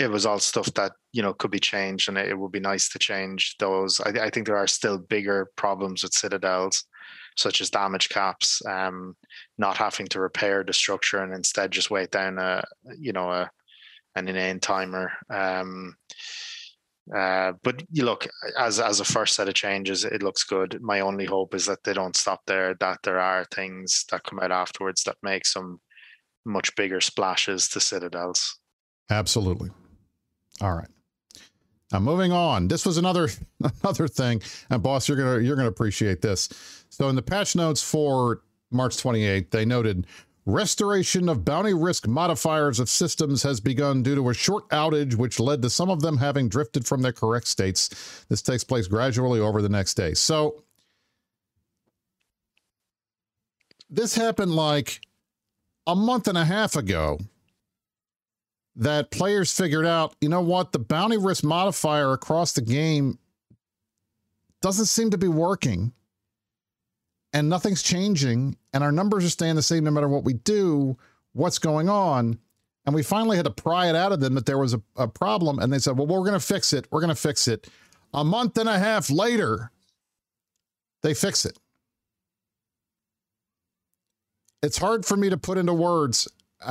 it 0.00 0.10
was 0.10 0.26
all 0.26 0.38
stuff 0.38 0.72
that 0.74 0.92
you 1.12 1.22
know 1.22 1.34
could 1.34 1.50
be 1.50 1.60
changed, 1.60 2.08
and 2.08 2.18
it, 2.18 2.36
would 2.36 2.52
be 2.52 2.60
nice 2.60 2.88
to 2.90 2.98
change 2.98 3.56
those. 3.58 4.00
I, 4.00 4.10
I, 4.26 4.30
think 4.30 4.46
there 4.46 4.56
are 4.56 4.66
still 4.66 4.98
bigger 4.98 5.50
problems 5.56 6.02
with 6.02 6.14
citadels, 6.14 6.84
such 7.36 7.60
as 7.60 7.70
damage 7.70 8.08
caps, 8.08 8.62
um, 8.66 9.16
not 9.58 9.76
having 9.76 10.06
to 10.08 10.20
repair 10.20 10.64
the 10.64 10.72
structure 10.72 11.22
and 11.22 11.34
instead 11.34 11.70
just 11.70 11.90
wait 11.90 12.10
down 12.10 12.38
a 12.38 12.64
you 12.98 13.12
know 13.12 13.30
a 13.30 13.50
an 14.16 14.28
inane 14.28 14.60
timer. 14.60 15.12
Um, 15.30 15.96
Uh, 17.12 17.52
but 17.64 17.82
you 17.90 18.04
look 18.04 18.28
as 18.56 18.78
as 18.78 19.00
a 19.00 19.04
first 19.04 19.34
set 19.34 19.48
of 19.48 19.54
changes, 19.54 20.04
it 20.04 20.22
looks 20.22 20.44
good. 20.44 20.80
My 20.80 21.00
only 21.00 21.24
hope 21.24 21.54
is 21.54 21.66
that 21.66 21.82
they 21.82 21.92
don't 21.92 22.16
stop 22.16 22.40
there. 22.46 22.74
That 22.78 22.98
there 23.02 23.18
are 23.18 23.44
things 23.46 24.04
that 24.10 24.22
come 24.24 24.38
out 24.38 24.52
afterwards 24.52 25.02
that 25.04 25.16
make 25.22 25.44
some 25.44 25.80
much 26.44 26.74
bigger 26.76 27.00
splashes 27.00 27.68
to 27.68 27.80
Citadels. 27.80 28.58
Absolutely. 29.10 29.70
All 30.60 30.74
right. 30.74 30.88
Now 31.92 32.00
moving 32.00 32.32
on. 32.32 32.68
This 32.68 32.86
was 32.86 32.96
another 32.96 33.28
another 33.82 34.08
thing, 34.08 34.42
and 34.70 34.82
boss, 34.82 35.08
you're 35.08 35.18
gonna 35.18 35.40
you're 35.40 35.56
gonna 35.56 35.68
appreciate 35.68 36.22
this. 36.22 36.48
So 36.88 37.08
in 37.08 37.16
the 37.16 37.22
patch 37.22 37.54
notes 37.54 37.82
for 37.82 38.42
March 38.70 38.96
28th, 38.96 39.50
they 39.50 39.64
noted 39.64 40.06
restoration 40.44 41.28
of 41.28 41.44
bounty 41.44 41.74
risk 41.74 42.08
modifiers 42.08 42.80
of 42.80 42.88
systems 42.88 43.42
has 43.42 43.60
begun 43.60 44.02
due 44.02 44.14
to 44.14 44.30
a 44.30 44.34
short 44.34 44.68
outage, 44.70 45.14
which 45.14 45.38
led 45.38 45.62
to 45.62 45.70
some 45.70 45.88
of 45.90 46.00
them 46.00 46.16
having 46.16 46.48
drifted 46.48 46.86
from 46.86 47.02
their 47.02 47.12
correct 47.12 47.46
states. 47.46 48.24
This 48.28 48.42
takes 48.42 48.64
place 48.64 48.88
gradually 48.88 49.40
over 49.40 49.62
the 49.62 49.68
next 49.68 49.94
day. 49.94 50.14
So 50.14 50.62
this 53.88 54.14
happened 54.14 54.54
like 54.54 55.00
a 55.86 55.96
month 55.96 56.28
and 56.28 56.38
a 56.38 56.44
half 56.44 56.76
ago 56.76 57.18
that 58.76 59.10
players 59.10 59.52
figured 59.52 59.86
out, 59.86 60.14
you 60.20 60.28
know 60.28 60.40
what, 60.40 60.72
the 60.72 60.78
bounty 60.78 61.16
risk 61.16 61.44
modifier 61.44 62.12
across 62.12 62.52
the 62.52 62.62
game 62.62 63.18
doesn't 64.60 64.86
seem 64.86 65.10
to 65.10 65.18
be 65.18 65.28
working 65.28 65.92
and 67.32 67.48
nothing's 67.48 67.82
changing 67.82 68.56
and 68.72 68.82
our 68.82 68.92
numbers 68.92 69.24
are 69.24 69.30
staying 69.30 69.56
the 69.56 69.62
same 69.62 69.84
no 69.84 69.90
matter 69.90 70.08
what 70.08 70.24
we 70.24 70.34
do. 70.34 70.96
What's 71.32 71.58
going 71.58 71.88
on? 71.88 72.38
And 72.84 72.94
we 72.94 73.02
finally 73.02 73.36
had 73.36 73.46
to 73.46 73.50
pry 73.50 73.88
it 73.88 73.94
out 73.94 74.12
of 74.12 74.20
them 74.20 74.34
that 74.34 74.46
there 74.46 74.58
was 74.58 74.74
a, 74.74 74.82
a 74.96 75.06
problem. 75.06 75.58
And 75.58 75.72
they 75.72 75.78
said, 75.78 75.96
well, 75.96 76.06
we're 76.06 76.20
going 76.20 76.32
to 76.32 76.40
fix 76.40 76.72
it. 76.72 76.86
We're 76.90 77.00
going 77.00 77.08
to 77.08 77.14
fix 77.14 77.46
it. 77.46 77.68
A 78.12 78.24
month 78.24 78.58
and 78.58 78.68
a 78.68 78.78
half 78.78 79.08
later, 79.08 79.70
they 81.02 81.14
fix 81.14 81.44
it. 81.44 81.58
It's 84.62 84.78
hard 84.78 85.04
for 85.04 85.16
me 85.16 85.28
to 85.30 85.36
put 85.36 85.58
into 85.58 85.74
words 85.74 86.28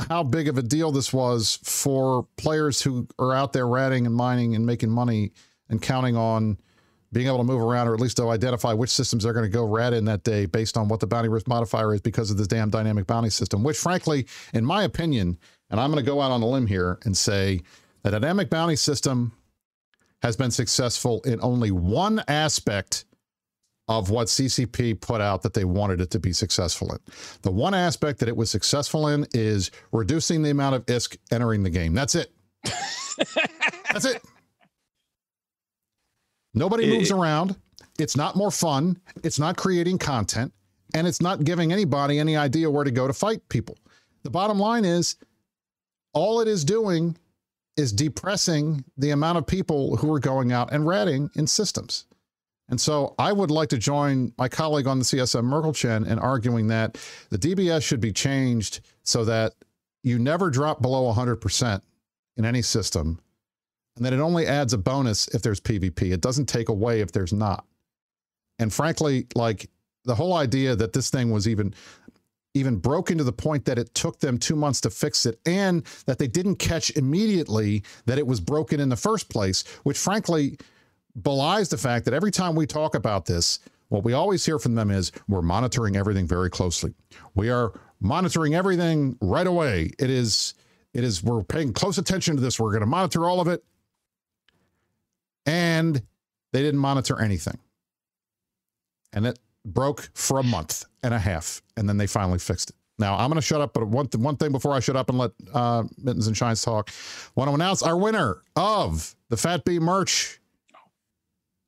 how 0.08 0.22
big 0.22 0.48
of 0.48 0.56
a 0.56 0.62
deal 0.62 0.90
this 0.90 1.12
was 1.12 1.58
for 1.62 2.26
players 2.38 2.80
who 2.80 3.06
are 3.18 3.34
out 3.34 3.52
there 3.52 3.66
ratting 3.66 4.06
and 4.06 4.14
mining 4.14 4.56
and 4.56 4.64
making 4.64 4.90
money 4.90 5.32
and 5.68 5.80
counting 5.82 6.16
on 6.16 6.56
being 7.12 7.26
able 7.26 7.38
to 7.38 7.44
move 7.44 7.60
around 7.60 7.88
or 7.88 7.94
at 7.94 8.00
least 8.00 8.16
to 8.16 8.30
identify 8.30 8.72
which 8.72 8.88
systems 8.88 9.24
they're 9.24 9.34
going 9.34 9.44
to 9.44 9.50
go 9.50 9.64
rat 9.66 9.92
in 9.92 10.06
that 10.06 10.24
day 10.24 10.46
based 10.46 10.78
on 10.78 10.88
what 10.88 11.00
the 11.00 11.06
bounty 11.06 11.28
risk 11.28 11.46
modifier 11.46 11.92
is 11.92 12.00
because 12.00 12.30
of 12.30 12.38
this 12.38 12.46
damn 12.46 12.70
dynamic 12.70 13.06
bounty 13.06 13.28
system, 13.28 13.62
which 13.62 13.76
frankly, 13.76 14.26
in 14.54 14.64
my 14.64 14.84
opinion, 14.84 15.38
and 15.70 15.78
I'm 15.78 15.90
going 15.90 16.02
to 16.02 16.10
go 16.10 16.22
out 16.22 16.30
on 16.30 16.40
a 16.40 16.48
limb 16.48 16.66
here 16.66 16.98
and 17.04 17.14
say 17.14 17.60
the 18.02 18.10
dynamic 18.10 18.48
bounty 18.48 18.76
system 18.76 19.32
has 20.22 20.36
been 20.36 20.50
successful 20.50 21.20
in 21.22 21.38
only 21.42 21.70
one 21.70 22.22
aspect 22.28 23.04
of 23.88 24.10
what 24.10 24.28
CCP 24.28 25.00
put 25.00 25.20
out 25.20 25.42
that 25.42 25.54
they 25.54 25.64
wanted 25.64 26.00
it 26.00 26.10
to 26.10 26.18
be 26.18 26.32
successful 26.32 26.92
in. 26.92 26.98
The 27.42 27.50
one 27.50 27.74
aspect 27.74 28.20
that 28.20 28.28
it 28.28 28.36
was 28.36 28.50
successful 28.50 29.08
in 29.08 29.26
is 29.34 29.70
reducing 29.90 30.42
the 30.42 30.50
amount 30.50 30.76
of 30.76 30.86
ISK 30.86 31.18
entering 31.30 31.62
the 31.62 31.70
game. 31.70 31.94
That's 31.94 32.14
it. 32.14 32.32
That's 33.92 34.04
it. 34.04 34.22
Nobody 36.54 36.88
moves 36.88 37.10
it, 37.10 37.14
around. 37.14 37.56
It's 37.98 38.16
not 38.16 38.36
more 38.36 38.50
fun. 38.50 38.98
It's 39.22 39.38
not 39.38 39.56
creating 39.56 39.98
content. 39.98 40.52
And 40.94 41.06
it's 41.06 41.20
not 41.22 41.44
giving 41.44 41.72
anybody 41.72 42.18
any 42.18 42.36
idea 42.36 42.70
where 42.70 42.84
to 42.84 42.90
go 42.90 43.06
to 43.06 43.12
fight 43.12 43.48
people. 43.48 43.78
The 44.22 44.30
bottom 44.30 44.58
line 44.58 44.84
is 44.84 45.16
all 46.12 46.40
it 46.40 46.48
is 46.48 46.64
doing 46.64 47.16
is 47.76 47.92
depressing 47.92 48.84
the 48.98 49.10
amount 49.10 49.38
of 49.38 49.46
people 49.46 49.96
who 49.96 50.12
are 50.12 50.18
going 50.20 50.52
out 50.52 50.72
and 50.72 50.86
ratting 50.86 51.30
in 51.34 51.46
systems. 51.46 52.04
And 52.68 52.80
so 52.80 53.14
I 53.18 53.32
would 53.32 53.50
like 53.50 53.68
to 53.70 53.78
join 53.78 54.32
my 54.38 54.48
colleague 54.48 54.86
on 54.86 54.98
the 54.98 55.04
CSM 55.04 55.44
Merkelchen 55.44 56.06
in 56.06 56.18
arguing 56.18 56.68
that 56.68 56.96
the 57.30 57.38
DBS 57.38 57.82
should 57.82 58.00
be 58.00 58.12
changed 58.12 58.80
so 59.02 59.24
that 59.24 59.54
you 60.02 60.18
never 60.18 60.50
drop 60.50 60.80
below 60.80 61.12
100% 61.12 61.82
in 62.36 62.44
any 62.44 62.62
system, 62.62 63.20
and 63.96 64.04
that 64.04 64.12
it 64.12 64.20
only 64.20 64.46
adds 64.46 64.72
a 64.72 64.78
bonus 64.78 65.28
if 65.28 65.42
there's 65.42 65.60
PvP. 65.60 66.12
It 66.12 66.20
doesn't 66.20 66.46
take 66.46 66.68
away 66.68 67.00
if 67.00 67.12
there's 67.12 67.32
not. 67.32 67.66
And 68.58 68.72
frankly, 68.72 69.26
like 69.34 69.68
the 70.04 70.14
whole 70.14 70.34
idea 70.34 70.74
that 70.76 70.92
this 70.92 71.10
thing 71.10 71.30
was 71.30 71.46
even 71.46 71.74
even 72.54 72.76
broken 72.76 73.16
to 73.16 73.24
the 73.24 73.32
point 73.32 73.64
that 73.64 73.78
it 73.78 73.94
took 73.94 74.20
them 74.20 74.36
two 74.36 74.54
months 74.54 74.78
to 74.82 74.90
fix 74.90 75.24
it 75.24 75.40
and 75.46 75.84
that 76.04 76.18
they 76.18 76.26
didn't 76.26 76.56
catch 76.56 76.90
immediately 76.90 77.82
that 78.04 78.18
it 78.18 78.26
was 78.26 78.40
broken 78.40 78.78
in 78.78 78.90
the 78.90 78.96
first 78.96 79.30
place, 79.30 79.64
which 79.84 79.96
frankly 79.96 80.58
belies 81.20 81.68
the 81.68 81.76
fact 81.76 82.04
that 82.04 82.14
every 82.14 82.30
time 82.30 82.54
we 82.54 82.66
talk 82.66 82.94
about 82.94 83.26
this, 83.26 83.60
what 83.88 84.04
we 84.04 84.14
always 84.14 84.44
hear 84.44 84.58
from 84.58 84.74
them 84.74 84.90
is 84.90 85.12
we're 85.28 85.42
monitoring 85.42 85.96
everything 85.96 86.26
very 86.26 86.48
closely. 86.48 86.94
We 87.34 87.50
are 87.50 87.72
monitoring 88.00 88.54
everything 88.54 89.18
right 89.20 89.46
away. 89.46 89.90
It 89.98 90.08
is, 90.08 90.54
it 90.94 91.04
is, 91.04 91.22
we're 91.22 91.42
paying 91.42 91.72
close 91.72 91.98
attention 91.98 92.36
to 92.36 92.42
this. 92.42 92.58
We're 92.58 92.70
going 92.70 92.80
to 92.80 92.86
monitor 92.86 93.26
all 93.26 93.40
of 93.40 93.48
it. 93.48 93.62
And 95.44 96.02
they 96.52 96.62
didn't 96.62 96.80
monitor 96.80 97.20
anything. 97.20 97.58
And 99.12 99.26
it 99.26 99.38
broke 99.64 100.08
for 100.14 100.38
a 100.38 100.42
month 100.42 100.84
and 101.02 101.12
a 101.12 101.18
half. 101.18 101.60
And 101.76 101.88
then 101.88 101.98
they 101.98 102.06
finally 102.06 102.38
fixed 102.38 102.70
it. 102.70 102.76
Now 102.98 103.16
I'm 103.16 103.28
going 103.28 103.40
to 103.40 103.42
shut 103.42 103.60
up, 103.60 103.74
but 103.74 103.86
one, 103.86 104.06
th- 104.06 104.22
one 104.22 104.36
thing 104.36 104.52
before 104.52 104.72
I 104.72 104.80
shut 104.80 104.96
up 104.96 105.08
and 105.08 105.18
let 105.18 105.32
uh, 105.52 105.84
Mittens 105.98 106.28
and 106.28 106.36
Shines 106.36 106.62
talk, 106.62 106.90
want 107.34 107.48
to 107.50 107.54
announce 107.54 107.82
our 107.82 107.96
winner 107.96 108.42
of 108.54 109.14
the 109.28 109.36
Fat 109.36 109.64
Bee 109.64 109.78
merch 109.78 110.40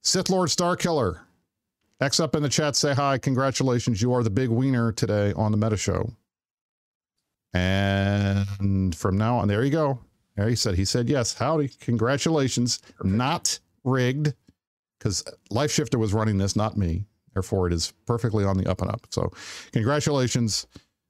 Sith 0.05 0.29
Lord 0.29 0.51
Starkiller. 0.51 1.21
X 2.01 2.21
up 2.21 2.35
in 2.35 2.43
the 2.43 2.49
chat, 2.49 2.77
say 2.77 2.93
hi. 2.93 3.17
Congratulations. 3.17 4.03
You 4.03 4.13
are 4.13 4.23
the 4.23 4.31
big 4.31 4.51
wiener 4.51 4.93
today 4.93 5.33
on 5.33 5.51
the 5.51 5.57
Meta 5.57 5.79
Show. 5.79 6.13
And 7.55 8.95
from 8.95 9.17
now 9.17 9.39
on, 9.39 9.49
there 9.49 9.65
you 9.65 9.71
go. 9.71 9.99
There 10.37 10.49
he 10.49 10.57
said, 10.57 10.75
he 10.75 10.85
said 10.85 11.09
yes. 11.09 11.33
Howdy. 11.33 11.69
Congratulations. 11.81 12.79
Perfect. 12.79 13.05
Not 13.05 13.59
rigged 13.85 14.35
because 14.99 15.25
Life 15.51 15.71
Shifter 15.71 15.99
was 15.99 16.13
running 16.13 16.37
this, 16.37 16.55
not 16.55 16.77
me. 16.77 17.07
Therefore, 17.33 17.67
it 17.67 17.73
is 17.73 17.93
perfectly 18.07 18.45
on 18.45 18.59
the 18.59 18.69
up 18.69 18.83
and 18.83 18.91
up. 18.91 19.07
So, 19.11 19.33
congratulations, 19.73 20.67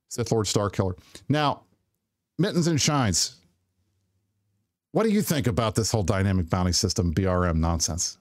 Sith 0.08 0.30
Lord 0.30 0.46
Starkiller. 0.46 0.96
Now, 1.28 1.62
Mittens 2.38 2.66
and 2.66 2.80
Shines, 2.80 3.36
what 4.92 5.02
do 5.02 5.10
you 5.10 5.22
think 5.22 5.46
about 5.46 5.74
this 5.74 5.90
whole 5.90 6.02
dynamic 6.02 6.48
bounty 6.48 6.72
system 6.72 7.12
BRM 7.12 7.56
nonsense? 7.56 8.18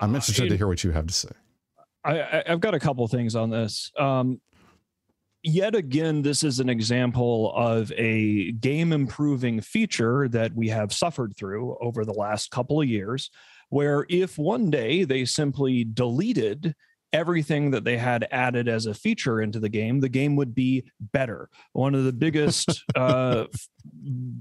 I'm 0.00 0.12
uh, 0.12 0.16
interested 0.16 0.46
uh, 0.46 0.48
to 0.50 0.56
hear 0.56 0.66
what 0.66 0.84
you 0.84 0.90
have 0.92 1.06
to 1.06 1.14
say. 1.14 1.30
I, 2.04 2.42
have 2.46 2.60
got 2.60 2.74
a 2.74 2.80
couple 2.80 3.06
things 3.08 3.34
on 3.34 3.48
this. 3.48 3.90
Um, 3.98 4.40
yet 5.42 5.74
again, 5.74 6.22
this 6.22 6.42
is 6.42 6.60
an 6.60 6.68
example 6.68 7.52
of 7.56 7.92
a 7.92 8.52
game 8.52 8.92
improving 8.92 9.60
feature 9.60 10.28
that 10.28 10.54
we 10.54 10.68
have 10.68 10.92
suffered 10.92 11.36
through 11.36 11.76
over 11.80 12.04
the 12.04 12.12
last 12.12 12.50
couple 12.50 12.80
of 12.80 12.88
years, 12.88 13.30
where 13.70 14.04
if 14.08 14.36
one 14.36 14.70
day 14.70 15.04
they 15.04 15.24
simply 15.24 15.84
deleted 15.84 16.74
everything 17.14 17.70
that 17.70 17.84
they 17.84 17.96
had 17.96 18.26
added 18.32 18.68
as 18.68 18.86
a 18.86 18.92
feature 18.92 19.40
into 19.40 19.60
the 19.60 19.68
game, 19.68 20.00
the 20.00 20.08
game 20.08 20.34
would 20.34 20.52
be 20.52 20.84
better. 21.00 21.48
One 21.72 21.94
of 21.94 22.04
the 22.04 22.12
biggest, 22.12 22.84
uh, 22.96 23.44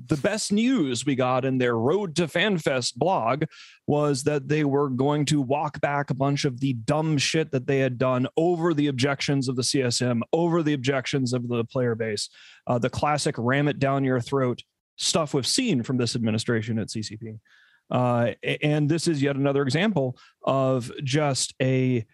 the 0.07 0.17
best 0.17 0.51
news 0.51 1.05
we 1.05 1.15
got 1.15 1.45
in 1.45 1.59
their 1.59 1.77
Road 1.77 2.15
to 2.15 2.27
FanFest 2.27 2.95
blog 2.95 3.45
was 3.85 4.23
that 4.23 4.47
they 4.47 4.63
were 4.63 4.89
going 4.89 5.25
to 5.25 5.39
walk 5.39 5.79
back 5.81 6.09
a 6.09 6.15
bunch 6.15 6.45
of 6.45 6.59
the 6.59 6.73
dumb 6.73 7.19
shit 7.19 7.51
that 7.51 7.67
they 7.67 7.77
had 7.77 7.99
done 7.99 8.27
over 8.37 8.73
the 8.73 8.87
objections 8.87 9.47
of 9.47 9.55
the 9.55 9.61
CSM, 9.61 10.21
over 10.33 10.63
the 10.63 10.73
objections 10.73 11.31
of 11.31 11.47
the 11.47 11.63
player 11.65 11.93
base, 11.93 12.27
uh, 12.65 12.79
the 12.79 12.89
classic 12.89 13.35
ram 13.37 13.67
it 13.67 13.77
down 13.77 14.03
your 14.03 14.19
throat 14.19 14.63
stuff 14.97 15.35
we've 15.35 15.45
seen 15.45 15.83
from 15.83 15.97
this 15.97 16.15
administration 16.15 16.79
at 16.79 16.87
CCP. 16.87 17.39
Uh, 17.91 18.31
and 18.63 18.89
this 18.89 19.07
is 19.07 19.21
yet 19.21 19.35
another 19.35 19.61
example 19.61 20.17
of 20.43 20.91
just 21.03 21.53
a 21.61 22.05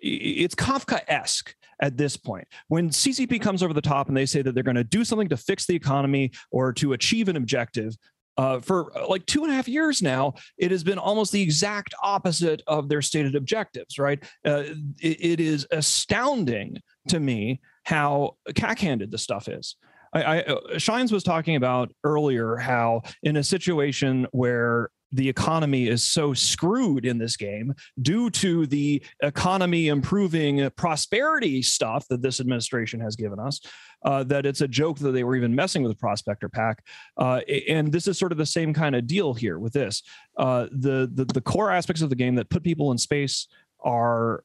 it's 0.00 0.54
Kafka-esque 0.54 1.54
at 1.80 1.96
this 1.96 2.16
point. 2.16 2.46
When 2.68 2.90
CCP 2.90 3.40
comes 3.40 3.62
over 3.62 3.72
the 3.72 3.80
top 3.80 4.08
and 4.08 4.16
they 4.16 4.26
say 4.26 4.42
that 4.42 4.54
they're 4.54 4.64
going 4.64 4.76
to 4.76 4.84
do 4.84 5.04
something 5.04 5.28
to 5.28 5.36
fix 5.36 5.66
the 5.66 5.74
economy 5.74 6.32
or 6.50 6.72
to 6.74 6.92
achieve 6.92 7.28
an 7.28 7.36
objective, 7.36 7.96
uh, 8.36 8.60
for 8.60 8.96
uh, 8.96 9.06
like 9.08 9.26
two 9.26 9.42
and 9.42 9.52
a 9.52 9.54
half 9.54 9.66
years 9.68 10.00
now, 10.00 10.32
it 10.56 10.70
has 10.70 10.84
been 10.84 10.98
almost 10.98 11.32
the 11.32 11.42
exact 11.42 11.92
opposite 12.02 12.62
of 12.68 12.88
their 12.88 13.02
stated 13.02 13.34
objectives, 13.34 13.98
right? 13.98 14.22
Uh, 14.44 14.62
it, 15.00 15.20
it 15.20 15.40
is 15.40 15.66
astounding 15.72 16.80
to 17.08 17.18
me 17.18 17.60
how 17.82 18.36
cack-handed 18.54 19.10
the 19.10 19.18
stuff 19.18 19.48
is. 19.48 19.76
I, 20.12 20.22
I, 20.22 20.42
uh, 20.42 20.78
Shines 20.78 21.12
was 21.12 21.24
talking 21.24 21.56
about 21.56 21.92
earlier 22.04 22.56
how 22.56 23.02
in 23.22 23.36
a 23.36 23.44
situation 23.44 24.26
where 24.30 24.90
the 25.12 25.28
economy 25.28 25.88
is 25.88 26.02
so 26.02 26.34
screwed 26.34 27.04
in 27.04 27.18
this 27.18 27.36
game 27.36 27.74
due 28.02 28.30
to 28.30 28.66
the 28.66 29.02
economy 29.22 29.88
improving 29.88 30.70
prosperity 30.76 31.62
stuff 31.62 32.06
that 32.08 32.22
this 32.22 32.40
administration 32.40 33.00
has 33.00 33.16
given 33.16 33.38
us 33.38 33.60
uh, 34.04 34.22
that 34.24 34.46
it's 34.46 34.60
a 34.60 34.68
joke 34.68 34.98
that 34.98 35.12
they 35.12 35.24
were 35.24 35.36
even 35.36 35.54
messing 35.54 35.82
with 35.82 35.92
the 35.92 35.98
prospector 35.98 36.48
pack. 36.48 36.84
Uh, 37.16 37.40
and 37.68 37.90
this 37.92 38.06
is 38.06 38.18
sort 38.18 38.32
of 38.32 38.38
the 38.38 38.46
same 38.46 38.72
kind 38.72 38.94
of 38.94 39.06
deal 39.06 39.34
here 39.34 39.58
with 39.58 39.72
this. 39.72 40.02
Uh, 40.36 40.66
the, 40.70 41.10
the 41.12 41.24
the 41.24 41.40
core 41.40 41.70
aspects 41.70 42.02
of 42.02 42.10
the 42.10 42.16
game 42.16 42.34
that 42.36 42.48
put 42.48 42.62
people 42.62 42.92
in 42.92 42.98
space 42.98 43.48
are 43.80 44.44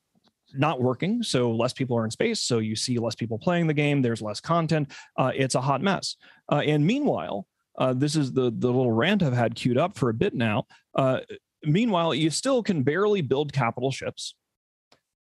not 0.55 0.82
working. 0.82 1.24
So 1.24 1.51
less 1.51 1.74
people 1.74 1.97
are 1.97 2.05
in 2.05 2.11
space. 2.11 2.41
So 2.41 2.59
you 2.59 2.76
see 2.76 2.99
less 2.99 3.16
people 3.16 3.39
playing 3.39 3.68
the 3.68 3.74
game. 3.74 4.01
There's 4.01 4.22
less 4.22 4.39
content. 4.39 4.91
Uh, 5.18 5.32
it's 5.36 5.55
a 5.55 5.61
hot 5.61 5.82
mess. 5.82 6.16
Uh, 6.51 6.61
and 6.66 6.86
meanwhile 6.86 7.47
uh, 7.78 7.93
this 7.93 8.15
is 8.15 8.32
the 8.32 8.51
the 8.55 8.67
little 8.67 8.91
rant 8.91 9.24
I've 9.24 9.34
had 9.34 9.55
queued 9.55 9.78
up 9.78 9.97
for 9.97 10.09
a 10.09 10.13
bit 10.13 10.34
now. 10.34 10.65
Uh, 10.95 11.19
meanwhile, 11.63 12.13
you 12.13 12.30
still 12.30 12.63
can 12.63 12.84
barely 12.84 13.21
build 13.21 13.53
capital 13.53 13.91
ships. 13.91 14.36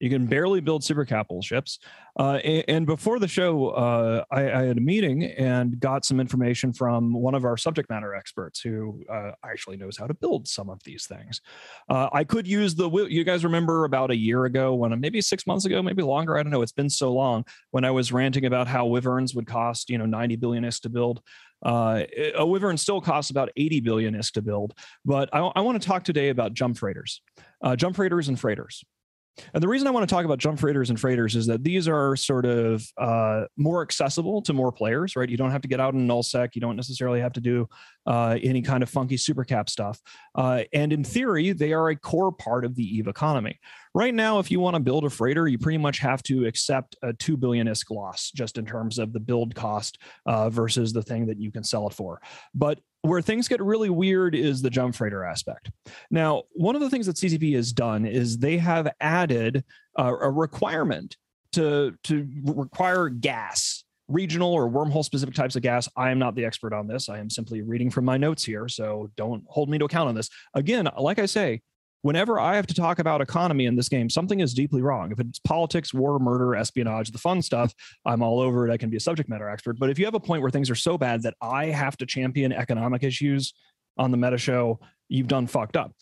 You 0.00 0.10
can 0.10 0.26
barely 0.26 0.60
build 0.60 0.84
super 0.84 1.04
capital 1.04 1.42
ships. 1.42 1.80
Uh, 2.18 2.38
and, 2.44 2.64
and, 2.68 2.86
before 2.86 3.18
the 3.18 3.28
show, 3.28 3.70
uh, 3.70 4.24
I, 4.30 4.50
I, 4.50 4.62
had 4.62 4.78
a 4.78 4.80
meeting 4.80 5.24
and 5.24 5.78
got 5.78 6.04
some 6.04 6.20
information 6.20 6.72
from 6.72 7.12
one 7.12 7.34
of 7.34 7.44
our 7.44 7.56
subject 7.56 7.90
matter 7.90 8.14
experts 8.14 8.60
who 8.60 9.02
uh, 9.12 9.32
actually 9.44 9.76
knows 9.76 9.96
how 9.96 10.06
to 10.06 10.14
build 10.14 10.46
some 10.46 10.70
of 10.70 10.80
these 10.84 11.06
things. 11.06 11.40
Uh, 11.88 12.08
I 12.12 12.24
could 12.24 12.46
use 12.46 12.74
the, 12.74 12.90
you 13.08 13.24
guys 13.24 13.44
remember 13.44 13.84
about 13.84 14.10
a 14.10 14.16
year 14.16 14.44
ago 14.44 14.74
when, 14.74 14.98
maybe 15.00 15.20
six 15.20 15.46
months 15.46 15.64
ago, 15.64 15.82
maybe 15.82 16.02
longer, 16.02 16.38
I 16.38 16.42
don't 16.42 16.52
know, 16.52 16.62
it's 16.62 16.72
been 16.72 16.90
so 16.90 17.12
long, 17.12 17.44
when 17.70 17.84
I 17.84 17.90
was 17.90 18.12
ranting 18.12 18.46
about 18.46 18.68
how 18.68 18.86
wyverns 18.86 19.34
would 19.34 19.46
cost, 19.46 19.90
you 19.90 19.98
know, 19.98 20.06
90 20.06 20.36
billion 20.36 20.64
is 20.64 20.80
to 20.80 20.88
build. 20.88 21.20
Uh, 21.64 22.02
a 22.36 22.46
wyvern 22.46 22.76
still 22.76 23.00
costs 23.00 23.30
about 23.30 23.50
80 23.56 23.80
billion 23.80 24.14
ISK 24.14 24.32
to 24.34 24.42
build, 24.42 24.74
but 25.04 25.28
I, 25.32 25.40
I 25.40 25.60
want 25.60 25.80
to 25.80 25.86
talk 25.86 26.04
today 26.04 26.28
about 26.28 26.54
jump 26.54 26.78
freighters, 26.78 27.20
uh, 27.62 27.76
jump 27.76 27.96
freighters 27.96 28.28
and 28.28 28.38
freighters. 28.38 28.84
And 29.54 29.62
the 29.62 29.68
reason 29.68 29.86
I 29.86 29.90
want 29.90 30.08
to 30.08 30.12
talk 30.12 30.24
about 30.24 30.38
jump 30.38 30.58
freighters 30.58 30.90
and 30.90 30.98
freighters 30.98 31.36
is 31.36 31.46
that 31.46 31.64
these 31.64 31.88
are 31.88 32.16
sort 32.16 32.46
of 32.46 32.84
uh, 32.96 33.44
more 33.56 33.82
accessible 33.82 34.42
to 34.42 34.52
more 34.52 34.72
players, 34.72 35.16
right? 35.16 35.28
You 35.28 35.36
don't 35.36 35.50
have 35.50 35.62
to 35.62 35.68
get 35.68 35.80
out 35.80 35.94
in 35.94 36.06
nullsec. 36.06 36.54
You 36.54 36.60
don't 36.60 36.76
necessarily 36.76 37.20
have 37.20 37.32
to 37.34 37.40
do 37.40 37.68
uh, 38.06 38.38
any 38.42 38.62
kind 38.62 38.82
of 38.82 38.88
funky 38.88 39.16
supercap 39.16 39.68
stuff. 39.68 40.00
Uh, 40.34 40.64
and 40.72 40.92
in 40.92 41.04
theory, 41.04 41.52
they 41.52 41.72
are 41.72 41.90
a 41.90 41.96
core 41.96 42.32
part 42.32 42.64
of 42.64 42.74
the 42.74 42.84
EVE 42.98 43.08
economy. 43.08 43.58
Right 43.94 44.14
now, 44.14 44.38
if 44.38 44.50
you 44.50 44.60
want 44.60 44.74
to 44.74 44.80
build 44.80 45.04
a 45.04 45.10
freighter, 45.10 45.48
you 45.48 45.58
pretty 45.58 45.78
much 45.78 45.98
have 45.98 46.22
to 46.24 46.46
accept 46.46 46.96
a 47.02 47.12
two 47.12 47.36
billion 47.36 47.66
ISK 47.66 47.90
loss 47.90 48.30
just 48.30 48.58
in 48.58 48.66
terms 48.66 48.98
of 48.98 49.12
the 49.12 49.20
build 49.20 49.54
cost 49.54 49.98
uh, 50.26 50.50
versus 50.50 50.92
the 50.92 51.02
thing 51.02 51.26
that 51.26 51.40
you 51.40 51.50
can 51.50 51.64
sell 51.64 51.86
it 51.88 51.94
for. 51.94 52.20
But 52.54 52.80
where 53.02 53.22
things 53.22 53.48
get 53.48 53.62
really 53.62 53.90
weird 53.90 54.34
is 54.34 54.60
the 54.60 54.70
jump 54.70 54.94
freighter 54.94 55.24
aspect. 55.24 55.70
Now, 56.10 56.42
one 56.52 56.74
of 56.74 56.80
the 56.80 56.90
things 56.90 57.06
that 57.06 57.16
CCP 57.16 57.54
has 57.54 57.72
done 57.72 58.04
is 58.04 58.38
they 58.38 58.58
have 58.58 58.88
added 59.00 59.64
uh, 59.98 60.14
a 60.20 60.30
requirement 60.30 61.16
to 61.52 61.94
to 62.04 62.28
require 62.44 63.08
gas 63.08 63.84
regional 64.08 64.52
or 64.52 64.68
wormhole 64.70 65.04
specific 65.04 65.34
types 65.34 65.54
of 65.54 65.62
gas. 65.62 65.88
I 65.96 66.10
am 66.10 66.18
not 66.18 66.34
the 66.34 66.44
expert 66.44 66.72
on 66.72 66.86
this. 66.86 67.08
I 67.08 67.18
am 67.18 67.28
simply 67.28 67.62
reading 67.62 67.90
from 67.90 68.04
my 68.04 68.16
notes 68.16 68.44
here. 68.44 68.66
So 68.68 69.10
don't 69.16 69.44
hold 69.46 69.68
me 69.68 69.78
to 69.78 69.84
account 69.84 70.08
on 70.08 70.14
this. 70.14 70.30
Again, 70.54 70.88
like 70.98 71.18
I 71.18 71.26
say, 71.26 71.60
whenever 72.02 72.38
I 72.38 72.56
have 72.56 72.66
to 72.68 72.74
talk 72.74 72.98
about 72.98 73.20
economy 73.20 73.66
in 73.66 73.76
this 73.76 73.88
game, 73.88 74.08
something 74.08 74.40
is 74.40 74.54
deeply 74.54 74.82
wrong. 74.82 75.12
If 75.12 75.20
it's 75.20 75.38
politics, 75.38 75.92
war, 75.92 76.18
murder, 76.18 76.54
espionage, 76.54 77.10
the 77.10 77.18
fun 77.18 77.42
stuff, 77.42 77.74
I'm 78.06 78.22
all 78.22 78.40
over 78.40 78.68
it. 78.68 78.72
I 78.72 78.76
can 78.76 78.90
be 78.90 78.96
a 78.96 79.00
subject 79.00 79.28
matter 79.28 79.48
expert. 79.48 79.78
But 79.78 79.90
if 79.90 79.98
you 79.98 80.04
have 80.04 80.14
a 80.14 80.20
point 80.20 80.42
where 80.42 80.50
things 80.50 80.70
are 80.70 80.74
so 80.74 80.98
bad 80.98 81.22
that 81.22 81.34
I 81.40 81.66
have 81.66 81.96
to 81.98 82.06
champion 82.06 82.52
economic 82.52 83.02
issues 83.02 83.54
on 83.96 84.10
the 84.10 84.16
meta 84.16 84.38
show, 84.38 84.80
you've 85.08 85.28
done 85.28 85.46
fucked 85.46 85.76
up. 85.76 85.92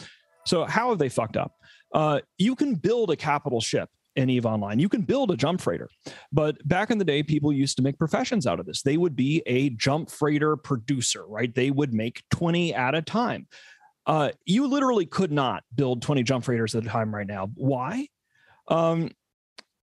So, 0.44 0.64
how 0.64 0.90
have 0.90 0.98
they 0.98 1.08
fucked 1.08 1.36
up? 1.36 1.52
Uh, 1.92 2.20
you 2.38 2.54
can 2.54 2.74
build 2.74 3.10
a 3.10 3.16
capital 3.16 3.60
ship 3.60 3.88
in 4.16 4.30
EVE 4.30 4.46
Online. 4.46 4.78
You 4.78 4.88
can 4.88 5.02
build 5.02 5.30
a 5.30 5.36
jump 5.36 5.60
freighter. 5.60 5.88
But 6.32 6.66
back 6.66 6.90
in 6.90 6.98
the 6.98 7.04
day, 7.04 7.22
people 7.22 7.52
used 7.52 7.76
to 7.76 7.82
make 7.82 7.98
professions 7.98 8.46
out 8.46 8.58
of 8.58 8.66
this. 8.66 8.82
They 8.82 8.96
would 8.96 9.14
be 9.14 9.42
a 9.46 9.70
jump 9.70 10.10
freighter 10.10 10.56
producer, 10.56 11.26
right? 11.26 11.54
They 11.54 11.70
would 11.70 11.92
make 11.92 12.22
20 12.30 12.74
at 12.74 12.94
a 12.94 13.02
time. 13.02 13.46
Uh, 14.06 14.30
you 14.44 14.68
literally 14.68 15.06
could 15.06 15.32
not 15.32 15.64
build 15.74 16.02
20 16.02 16.22
jump 16.22 16.44
freighters 16.44 16.74
at 16.74 16.84
a 16.84 16.88
time 16.88 17.14
right 17.14 17.26
now. 17.26 17.50
Why? 17.54 18.08
Um, 18.68 19.10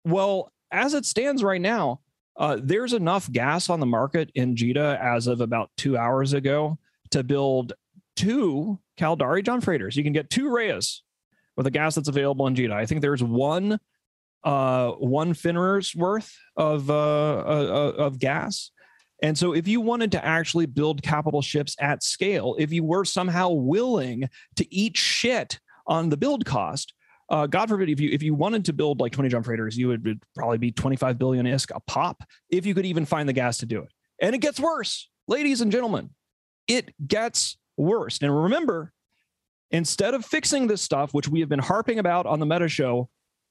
well, 0.05 0.51
as 0.71 0.93
it 0.93 1.05
stands 1.05 1.43
right 1.43 1.59
now, 1.59 1.99
uh, 2.37 2.57
there's 2.61 2.93
enough 2.93 3.31
gas 3.31 3.69
on 3.69 3.79
the 3.79 3.85
market 3.85 4.29
in 4.35 4.55
JITA 4.55 4.99
as 5.01 5.27
of 5.27 5.41
about 5.41 5.69
two 5.77 5.97
hours 5.97 6.33
ago 6.33 6.77
to 7.11 7.23
build 7.23 7.73
two 8.15 8.79
Caldari 8.97 9.43
jump 9.43 9.63
freighters. 9.63 9.95
You 9.95 10.03
can 10.03 10.13
get 10.13 10.29
two 10.29 10.49
Rheas 10.49 11.01
with 11.55 11.65
the 11.65 11.71
gas 11.71 11.95
that's 11.95 12.09
available 12.09 12.47
in 12.47 12.55
JITA. 12.55 12.73
I 12.73 12.85
think 12.85 13.01
there's 13.01 13.23
one 13.23 13.79
uh, 14.43 14.91
one 14.91 15.33
Fenrir's 15.33 15.95
worth 15.95 16.37
of 16.55 16.89
uh, 16.89 16.93
uh, 16.93 17.93
uh 17.97 18.03
of 18.03 18.19
gas 18.19 18.69
and 19.21 19.37
so, 19.37 19.53
if 19.53 19.67
you 19.67 19.79
wanted 19.79 20.11
to 20.13 20.25
actually 20.25 20.65
build 20.65 21.01
capital 21.01 21.41
ships 21.41 21.75
at 21.79 22.03
scale, 22.03 22.55
if 22.59 22.73
you 22.73 22.83
were 22.83 23.05
somehow 23.05 23.49
willing 23.49 24.29
to 24.57 24.75
eat 24.75 24.97
shit 24.97 25.59
on 25.87 26.09
the 26.09 26.17
build 26.17 26.45
cost, 26.45 26.93
uh, 27.29 27.47
God 27.47 27.69
forbid, 27.69 27.89
if 27.89 27.99
you 27.99 28.09
if 28.11 28.21
you 28.21 28.35
wanted 28.35 28.65
to 28.65 28.73
build 28.73 28.99
like 28.99 29.13
20 29.13 29.29
jump 29.29 29.45
freighters, 29.45 29.77
you 29.77 29.87
would, 29.87 30.05
would 30.05 30.21
probably 30.35 30.57
be 30.57 30.71
25 30.71 31.17
billion 31.17 31.45
isk 31.45 31.71
a 31.73 31.79
pop 31.81 32.23
if 32.49 32.65
you 32.65 32.75
could 32.75 32.85
even 32.85 33.05
find 33.05 33.27
the 33.27 33.33
gas 33.33 33.57
to 33.59 33.65
do 33.65 33.81
it. 33.81 33.89
And 34.21 34.35
it 34.35 34.39
gets 34.39 34.59
worse, 34.59 35.09
ladies 35.27 35.61
and 35.61 35.71
gentlemen. 35.71 36.09
It 36.67 36.93
gets 37.07 37.57
worse. 37.77 38.19
And 38.21 38.35
remember, 38.43 38.91
instead 39.71 40.13
of 40.13 40.25
fixing 40.25 40.67
this 40.67 40.81
stuff, 40.81 41.13
which 41.13 41.27
we 41.27 41.39
have 41.39 41.49
been 41.49 41.59
harping 41.59 41.99
about 41.99 42.25
on 42.25 42.39
the 42.39 42.45
Meta 42.45 42.67
Show 42.67 43.09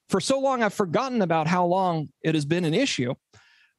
for 0.09 0.21
so 0.21 0.39
long, 0.41 0.63
I've 0.63 0.75
forgotten 0.75 1.23
about 1.23 1.47
how 1.47 1.65
long 1.65 2.11
it 2.23 2.35
has 2.35 2.45
been 2.45 2.65
an 2.65 2.75
issue 2.75 3.15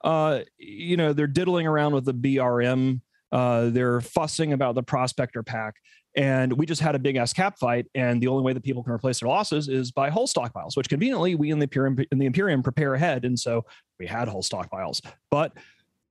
uh, 0.04 0.42
you 0.58 0.98
know, 0.98 1.14
they're 1.14 1.28
diddling 1.28 1.68
around 1.68 1.94
with 1.94 2.06
the 2.06 2.14
BRM. 2.14 3.02
Uh, 3.32 3.70
they're 3.70 4.02
fussing 4.02 4.54
about 4.54 4.76
the 4.76 4.84
prospector 4.84 5.44
pack. 5.44 5.76
And 6.16 6.54
we 6.54 6.66
just 6.66 6.82
had 6.82 6.96
a 6.96 7.00
big 7.00 7.18
ass 7.18 7.34
cap 7.34 7.60
fight, 7.60 7.88
and 7.94 8.22
the 8.22 8.28
only 8.28 8.42
way 8.42 8.54
that 8.54 8.64
people 8.64 8.82
can 8.84 8.94
replace 8.94 9.20
their 9.20 9.28
losses 9.28 9.68
is 9.68 9.92
by 9.92 10.10
hull 10.10 10.28
stockpiles, 10.28 10.78
which 10.78 10.88
conveniently 10.88 11.36
we 11.36 11.52
in 11.52 11.60
the 11.60 11.64
Imperium 11.64 11.98
in 12.10 12.18
the 12.18 12.26
Imperium 12.26 12.64
prepare 12.64 12.94
ahead, 12.94 13.26
and 13.26 13.38
so 13.38 13.66
we 14.00 14.08
had 14.08 14.30
hull 14.30 14.42
stockpiles. 14.42 15.02
But 15.30 15.52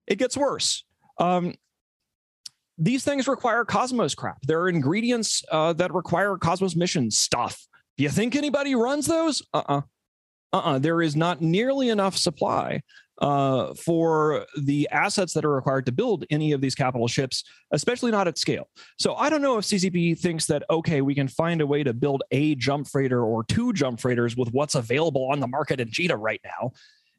it 0.06 0.16
gets 0.16 0.36
worse. 0.36 0.84
Um, 1.18 1.54
these 2.76 3.02
things 3.02 3.26
require 3.26 3.64
Cosmos 3.64 4.14
crap. 4.14 4.38
There 4.42 4.60
are 4.60 4.68
ingredients 4.68 5.42
uh, 5.50 5.72
that 5.74 5.94
require 5.94 6.36
Cosmos 6.36 6.76
mission 6.76 7.10
stuff. 7.10 7.66
Do 7.96 8.04
you 8.04 8.10
think 8.10 8.36
anybody 8.36 8.74
runs 8.74 9.06
those? 9.06 9.42
Uh 9.54 9.58
uh-uh. 9.58 9.78
uh. 9.78 9.80
Uh-uh. 10.52 10.78
There 10.80 11.00
is 11.00 11.16
not 11.16 11.40
nearly 11.40 11.88
enough 11.88 12.16
supply 12.16 12.82
uh, 13.20 13.74
for 13.74 14.46
the 14.60 14.88
assets 14.90 15.32
that 15.34 15.44
are 15.44 15.54
required 15.54 15.86
to 15.86 15.92
build 15.92 16.24
any 16.30 16.52
of 16.52 16.60
these 16.60 16.74
capital 16.74 17.08
ships, 17.08 17.44
especially 17.72 18.10
not 18.10 18.28
at 18.28 18.38
scale. 18.38 18.68
So 18.98 19.14
I 19.14 19.30
don't 19.30 19.42
know 19.42 19.58
if 19.58 19.64
CCP 19.64 20.18
thinks 20.18 20.46
that, 20.46 20.64
okay, 20.68 21.00
we 21.00 21.14
can 21.14 21.28
find 21.28 21.60
a 21.60 21.66
way 21.66 21.82
to 21.82 21.92
build 21.92 22.22
a 22.30 22.54
jump 22.56 22.88
freighter 22.88 23.22
or 23.22 23.44
two 23.44 23.72
jump 23.72 24.00
freighters 24.00 24.36
with 24.36 24.52
what's 24.52 24.74
available 24.74 25.30
on 25.30 25.40
the 25.40 25.46
market 25.46 25.80
in 25.80 25.88
JITA 25.88 26.16
right 26.18 26.40
now 26.44 26.72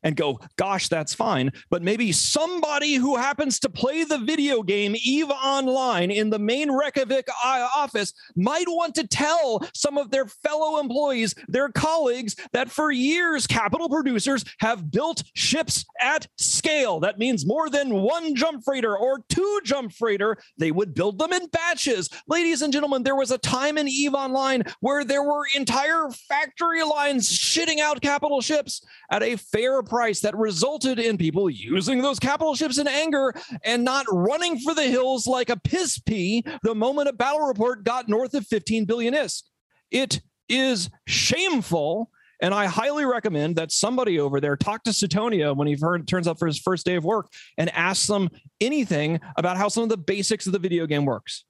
and 0.06 0.16
go, 0.16 0.40
gosh, 0.56 0.88
that's 0.88 1.14
fine. 1.14 1.52
But 1.70 1.82
maybe 1.82 2.12
somebody 2.12 2.94
who 2.94 3.18
happens 3.18 3.60
to 3.62 3.70
play 3.70 4.04
the 4.04 4.20
video 4.20 4.62
game 4.62 4.96
EVE 4.96 5.32
Online 5.32 6.12
in 6.12 6.30
the 6.30 6.40
main 6.40 6.72
Reykjavik 6.72 7.28
uh, 7.44 7.68
office 7.76 8.14
might 8.36 8.68
want 8.68 8.94
to 8.96 9.08
tell 9.08 9.68
some 9.74 9.98
of 9.98 10.12
their 10.12 10.28
fellow 10.28 10.80
employees, 10.80 11.34
their 11.48 11.70
colleagues, 11.70 12.36
that 12.54 12.70
for 12.70 12.92
years, 12.92 13.48
capital 13.48 13.90
producers 13.90 14.46
have 14.60 14.92
built 14.92 15.24
ships 15.34 15.84
at 16.00 16.28
scale. 16.38 17.00
That 17.00 17.18
means 17.18 17.46
more 17.46 17.70
than 17.70 17.90
one 17.90 18.36
jump 18.36 18.64
freighter 18.64 18.96
or 18.96 19.22
two 19.28 19.60
jump 19.64 19.92
freighter. 19.92 20.38
They 20.60 20.72
would 20.72 20.94
build 20.94 21.18
them 21.18 21.34
in 21.34 21.48
batches. 21.48 22.10
Ladies 22.28 22.62
and 22.62 22.72
gentlemen, 22.72 23.02
there 23.02 23.16
was 23.16 23.32
a 23.32 23.40
time 23.40 23.80
in 23.80 23.88
EVE 23.88 24.14
Online 24.14 24.64
where 24.82 25.04
there 25.04 25.24
were 25.24 25.48
entire 25.56 26.10
factory 26.30 26.84
lines 26.84 27.28
shitting 27.28 27.80
out 27.80 28.02
capital 28.02 28.40
ships 28.40 28.86
at 29.10 29.24
a 29.24 29.36
fair 29.38 29.82
price 29.82 29.95
price 29.96 30.20
that 30.20 30.36
resulted 30.36 31.00
in 31.00 31.18
people 31.18 31.50
using 31.50 32.02
those 32.02 32.20
capital 32.20 32.54
ships 32.54 32.78
in 32.78 32.86
anger 32.86 33.34
and 33.64 33.82
not 33.86 34.06
running 34.12 34.60
for 34.60 34.74
the 34.74 34.84
hills 34.84 35.26
like 35.26 35.50
a 35.50 35.56
piss 35.56 35.98
pea 36.00 36.44
the 36.64 36.76
moment 36.76 37.08
a 37.08 37.14
battle 37.14 37.48
report 37.48 37.86
got 37.86 38.10
north 38.10 38.34
of 38.34 38.46
15 38.46 38.84
billion 38.84 39.14
ISK. 39.14 39.44
It 39.92 40.20
is 40.50 40.90
shameful. 41.08 42.12
And 42.42 42.54
I 42.54 42.66
highly 42.66 43.06
recommend 43.06 43.56
that 43.56 43.72
somebody 43.72 44.20
over 44.20 44.42
there 44.42 44.58
talk 44.58 44.84
to 44.84 44.90
Suitonia 44.90 45.56
when 45.56 45.66
he 45.70 45.78
turns 46.04 46.28
up 46.28 46.40
for 46.40 46.48
his 46.48 46.60
first 46.60 46.86
day 46.86 46.96
of 46.96 47.06
work 47.06 47.32
and 47.58 47.70
ask 47.70 48.08
them 48.08 48.30
anything 48.60 49.22
about 49.38 49.56
how 49.56 49.70
some 49.70 49.84
of 49.84 49.90
the 49.90 49.96
basics 49.96 50.46
of 50.46 50.52
the 50.52 50.60
video 50.60 50.86
game 50.88 51.06
works. 51.06 51.46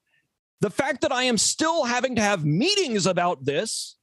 The 0.62 0.70
fact 0.70 1.02
that 1.02 1.12
I 1.12 1.24
am 1.24 1.40
still 1.40 1.86
having 1.86 2.16
to 2.18 2.22
have 2.22 2.46
meetings 2.46 3.08
about 3.08 3.44
this 3.44 3.98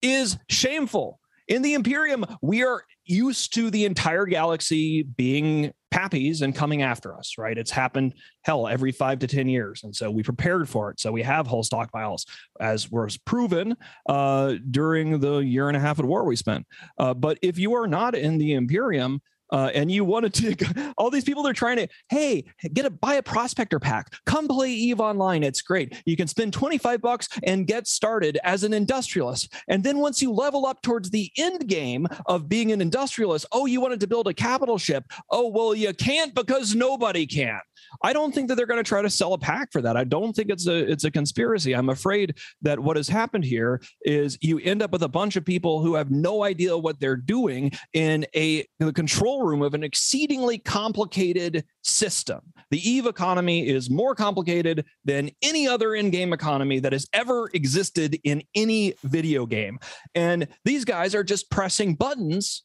is 0.00 0.38
shameful. 0.48 1.18
In 1.48 1.62
the 1.62 1.74
Imperium, 1.74 2.24
we 2.40 2.62
are 2.62 2.84
used 3.08 3.54
to 3.54 3.70
the 3.70 3.84
entire 3.84 4.26
galaxy 4.26 5.02
being 5.02 5.72
PAPIs 5.90 6.42
and 6.42 6.54
coming 6.54 6.82
after 6.82 7.16
us, 7.16 7.38
right? 7.38 7.56
It's 7.56 7.70
happened, 7.70 8.14
hell, 8.42 8.68
every 8.68 8.92
five 8.92 9.18
to 9.20 9.26
10 9.26 9.48
years. 9.48 9.82
And 9.84 9.94
so 9.96 10.10
we 10.10 10.22
prepared 10.22 10.68
for 10.68 10.90
it. 10.90 11.00
So 11.00 11.10
we 11.10 11.22
have 11.22 11.46
whole 11.46 11.64
stockpiles, 11.64 12.26
as 12.60 12.90
was 12.90 13.16
proven 13.16 13.76
uh, 14.08 14.56
during 14.70 15.20
the 15.20 15.38
year 15.38 15.68
and 15.68 15.76
a 15.76 15.80
half 15.80 15.98
of 15.98 16.04
war 16.04 16.24
we 16.24 16.36
spent. 16.36 16.66
Uh, 16.98 17.14
but 17.14 17.38
if 17.42 17.58
you 17.58 17.74
are 17.74 17.86
not 17.86 18.14
in 18.14 18.38
the 18.38 18.52
Imperium, 18.52 19.20
uh, 19.52 19.70
and 19.74 19.90
you 19.90 20.04
wanted 20.04 20.34
to 20.34 20.94
all 20.96 21.10
these 21.10 21.24
people 21.24 21.42
they're 21.42 21.52
trying 21.52 21.76
to 21.76 21.88
hey 22.08 22.44
get 22.72 22.86
a 22.86 22.90
buy 22.90 23.14
a 23.14 23.22
prospector 23.22 23.78
pack. 23.78 24.12
Come 24.26 24.48
play 24.48 24.70
eve 24.70 25.00
online. 25.00 25.42
It's 25.42 25.62
great. 25.62 26.02
You 26.04 26.16
can 26.16 26.28
spend 26.28 26.52
25 26.52 27.00
bucks 27.00 27.28
and 27.42 27.66
get 27.66 27.86
started 27.86 28.38
as 28.44 28.64
an 28.64 28.72
industrialist. 28.72 29.52
And 29.68 29.82
then 29.82 29.98
once 29.98 30.22
you 30.22 30.32
level 30.32 30.66
up 30.66 30.82
towards 30.82 31.10
the 31.10 31.30
end 31.36 31.68
game 31.68 32.06
of 32.26 32.48
being 32.48 32.72
an 32.72 32.80
industrialist 32.80 33.46
oh 33.52 33.66
you 33.66 33.80
wanted 33.80 34.00
to 34.00 34.06
build 34.06 34.28
a 34.28 34.34
capital 34.34 34.78
ship? 34.78 35.04
Oh 35.30 35.48
well 35.48 35.74
you 35.74 35.92
can't 35.94 36.34
because 36.34 36.74
nobody 36.74 37.26
can 37.26 37.60
I 38.02 38.12
don't 38.12 38.34
think 38.34 38.48
that 38.48 38.54
they're 38.56 38.66
going 38.66 38.82
to 38.82 38.88
try 38.88 39.02
to 39.02 39.10
sell 39.10 39.32
a 39.32 39.38
pack 39.38 39.72
for 39.72 39.82
that. 39.82 39.96
I 39.96 40.04
don't 40.04 40.34
think 40.34 40.50
it's 40.50 40.66
a 40.66 40.90
it's 40.90 41.04
a 41.04 41.10
conspiracy. 41.10 41.74
I'm 41.74 41.88
afraid 41.88 42.36
that 42.62 42.78
what 42.78 42.96
has 42.96 43.08
happened 43.08 43.44
here 43.44 43.80
is 44.02 44.38
you 44.40 44.58
end 44.60 44.82
up 44.82 44.92
with 44.92 45.02
a 45.02 45.08
bunch 45.08 45.36
of 45.36 45.44
people 45.44 45.82
who 45.82 45.94
have 45.94 46.10
no 46.10 46.44
idea 46.44 46.76
what 46.76 47.00
they're 47.00 47.16
doing 47.16 47.72
in 47.92 48.26
a 48.34 48.58
in 48.80 48.86
the 48.86 48.92
control 48.92 49.44
room 49.44 49.62
of 49.62 49.74
an 49.74 49.82
exceedingly 49.82 50.58
complicated 50.58 51.64
system. 51.82 52.40
The 52.70 52.88
Eve 52.88 53.06
economy 53.06 53.68
is 53.68 53.90
more 53.90 54.14
complicated 54.14 54.84
than 55.04 55.30
any 55.42 55.66
other 55.66 55.94
in-game 55.94 56.32
economy 56.32 56.80
that 56.80 56.92
has 56.92 57.08
ever 57.12 57.50
existed 57.54 58.18
in 58.24 58.42
any 58.54 58.94
video 59.04 59.46
game. 59.46 59.78
And 60.14 60.48
these 60.64 60.84
guys 60.84 61.14
are 61.14 61.24
just 61.24 61.50
pressing 61.50 61.94
buttons 61.94 62.64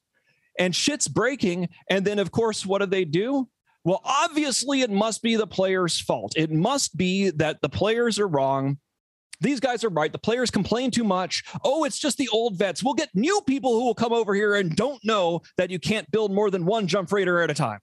and 0.59 0.75
shit's 0.75 1.07
breaking. 1.07 1.69
And 1.89 2.05
then, 2.05 2.19
of 2.19 2.31
course, 2.31 2.65
what 2.65 2.79
do 2.79 2.85
they 2.85 3.05
do? 3.05 3.49
Well, 3.83 4.01
obviously, 4.05 4.81
it 4.81 4.91
must 4.91 5.21
be 5.21 5.35
the 5.35 5.47
player's 5.47 5.99
fault. 5.99 6.33
It 6.37 6.51
must 6.51 6.95
be 6.95 7.31
that 7.31 7.61
the 7.61 7.69
players 7.69 8.17
are 8.19 8.27
wrong. 8.27 8.77
These 9.41 9.59
guys 9.59 9.83
are 9.83 9.89
right. 9.89 10.11
The 10.11 10.19
players 10.19 10.49
complain 10.49 10.89
too 10.89 11.03
much. 11.03 11.43
Oh, 11.65 11.83
it's 11.83 11.99
just 11.99 12.17
the 12.17 12.29
old 12.29 12.57
vets. 12.57 12.81
We'll 12.81 12.93
get 12.93 13.09
new 13.13 13.41
people 13.45 13.73
who 13.73 13.85
will 13.85 13.95
come 13.95 14.13
over 14.13 14.33
here 14.33 14.55
and 14.55 14.73
don't 14.75 15.03
know 15.03 15.41
that 15.57 15.69
you 15.69 15.79
can't 15.79 16.09
build 16.11 16.33
more 16.33 16.49
than 16.49 16.65
one 16.65 16.87
jump 16.87 17.09
freighter 17.09 17.41
at 17.41 17.51
a 17.51 17.53
time. 17.53 17.79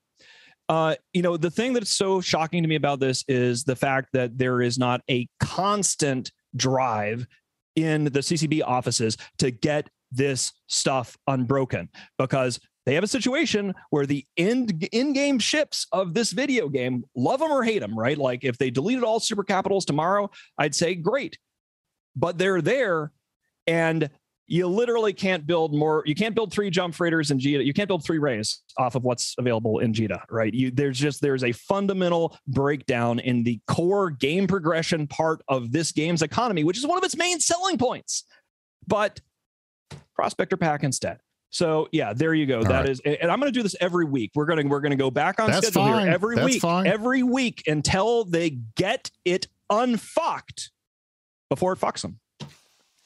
Uh, 0.69 0.95
you 1.13 1.21
know, 1.21 1.37
the 1.37 1.51
thing 1.51 1.73
that's 1.73 1.91
so 1.91 2.21
shocking 2.21 2.63
to 2.63 2.69
me 2.69 2.75
about 2.75 2.99
this 2.99 3.23
is 3.27 3.63
the 3.63 3.75
fact 3.75 4.09
that 4.13 4.37
there 4.37 4.61
is 4.61 4.79
not 4.79 5.01
a 5.09 5.27
constant 5.39 6.31
drive 6.55 7.27
in 7.75 8.05
the 8.05 8.21
CCP 8.21 8.63
offices 8.65 9.17
to 9.37 9.51
get 9.51 9.89
this 10.11 10.51
stuff 10.67 11.17
unbroken 11.27 11.89
because 12.17 12.59
they 12.85 12.95
have 12.95 13.03
a 13.03 13.07
situation 13.07 13.73
where 13.89 14.05
the 14.05 14.25
end 14.37 14.87
in-game 14.91 15.39
ships 15.39 15.87
of 15.91 16.13
this 16.13 16.31
video 16.31 16.69
game 16.69 17.03
love 17.15 17.39
them 17.39 17.51
or 17.51 17.63
hate 17.63 17.79
them 17.79 17.97
right? 17.97 18.17
Like 18.17 18.43
if 18.43 18.57
they 18.57 18.69
deleted 18.69 19.03
all 19.03 19.19
super 19.19 19.43
capitals 19.43 19.85
tomorrow 19.85 20.29
i'd 20.57 20.75
say 20.75 20.95
great. 20.95 21.37
But 22.15 22.37
they're 22.37 22.61
there 22.61 23.11
and 23.67 24.09
you 24.47 24.67
literally 24.67 25.13
can't 25.13 25.47
build 25.47 25.73
more 25.73 26.03
you 26.05 26.15
can't 26.15 26.35
build 26.35 26.51
three 26.51 26.69
jump 26.69 26.93
freighters 26.93 27.31
in 27.31 27.37
jita 27.37 27.63
you 27.63 27.73
can't 27.73 27.87
build 27.87 28.03
three 28.03 28.17
rays 28.17 28.61
off 28.77 28.95
of 28.95 29.03
what's 29.03 29.33
available 29.37 29.79
in 29.79 29.93
jita 29.93 30.21
right? 30.29 30.53
You 30.53 30.71
there's 30.71 30.99
just 30.99 31.21
there's 31.21 31.43
a 31.43 31.51
fundamental 31.53 32.37
breakdown 32.47 33.19
in 33.19 33.43
the 33.43 33.59
core 33.67 34.09
game 34.09 34.47
progression 34.47 35.07
part 35.07 35.41
of 35.47 35.71
this 35.71 35.91
game's 35.91 36.21
economy 36.21 36.63
which 36.63 36.77
is 36.77 36.85
one 36.85 36.97
of 36.97 37.03
its 37.03 37.15
main 37.15 37.39
selling 37.39 37.77
points. 37.77 38.25
But 38.87 39.21
prospector 40.15 40.57
pack 40.57 40.83
instead 40.83 41.19
so 41.51 41.89
yeah, 41.91 42.13
there 42.13 42.33
you 42.33 42.45
go. 42.45 42.59
All 42.59 42.63
that 42.63 42.71
right. 42.71 42.89
is, 42.89 43.01
and 43.01 43.29
I'm 43.29 43.39
going 43.39 43.51
to 43.51 43.57
do 43.57 43.61
this 43.61 43.75
every 43.81 44.05
week. 44.05 44.31
We're 44.33 44.45
going 44.45 44.63
to 44.63 44.67
we're 44.67 44.79
going 44.79 44.91
to 44.91 44.97
go 44.97 45.11
back 45.11 45.39
on 45.39 45.51
That's 45.51 45.67
schedule 45.67 45.83
fine. 45.83 46.05
here 46.05 46.13
every 46.13 46.35
That's 46.37 46.45
week, 46.45 46.61
fine. 46.61 46.87
every 46.87 47.23
week 47.23 47.63
until 47.67 48.23
they 48.23 48.51
get 48.75 49.11
it 49.25 49.47
unfucked 49.69 50.71
before 51.49 51.73
it 51.73 51.79
fucks 51.79 52.01
them. 52.01 52.19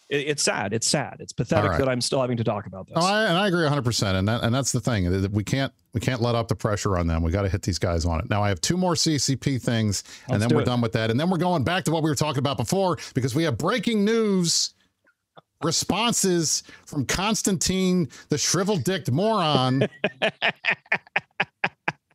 It, 0.07 0.27
it's 0.27 0.43
sad. 0.43 0.73
It's 0.73 0.87
sad. 0.87 1.17
It's 1.19 1.33
pathetic 1.33 1.71
right. 1.71 1.79
that 1.79 1.89
I'm 1.89 2.01
still 2.01 2.21
having 2.21 2.37
to 2.37 2.43
talk 2.43 2.67
about 2.67 2.85
this. 2.85 2.97
Oh, 2.97 3.03
I, 3.03 3.23
and 3.23 3.35
I 3.35 3.47
agree 3.47 3.63
100. 3.63 3.81
percent 3.83 4.15
And 4.15 4.27
that, 4.27 4.43
and 4.43 4.53
that's 4.53 4.71
the 4.71 4.79
thing. 4.79 5.31
We 5.31 5.43
can't 5.43 5.73
we 5.95 5.99
can't 5.99 6.21
let 6.21 6.35
up 6.35 6.47
the 6.47 6.55
pressure 6.55 6.99
on 6.99 7.07
them. 7.07 7.23
We 7.23 7.31
got 7.31 7.41
to 7.41 7.49
hit 7.49 7.63
these 7.63 7.79
guys 7.79 8.05
on 8.05 8.19
it. 8.19 8.29
Now 8.29 8.43
I 8.43 8.49
have 8.49 8.61
two 8.61 8.77
more 8.77 8.93
CCP 8.93 9.59
things, 9.59 10.03
Let's 10.05 10.33
and 10.33 10.41
then 10.43 10.55
we're 10.55 10.61
it. 10.61 10.65
done 10.65 10.81
with 10.81 10.91
that. 10.93 11.09
And 11.09 11.19
then 11.19 11.31
we're 11.31 11.39
going 11.39 11.63
back 11.63 11.83
to 11.85 11.91
what 11.91 12.03
we 12.03 12.11
were 12.11 12.15
talking 12.15 12.39
about 12.39 12.57
before 12.57 12.99
because 13.15 13.33
we 13.33 13.41
have 13.43 13.57
breaking 13.57 14.05
news 14.05 14.74
responses 15.63 16.63
from 16.85 17.05
Constantine, 17.05 18.09
the 18.29 18.37
shriveled 18.37 18.83
dicked 18.83 19.11
moron, 19.11 19.87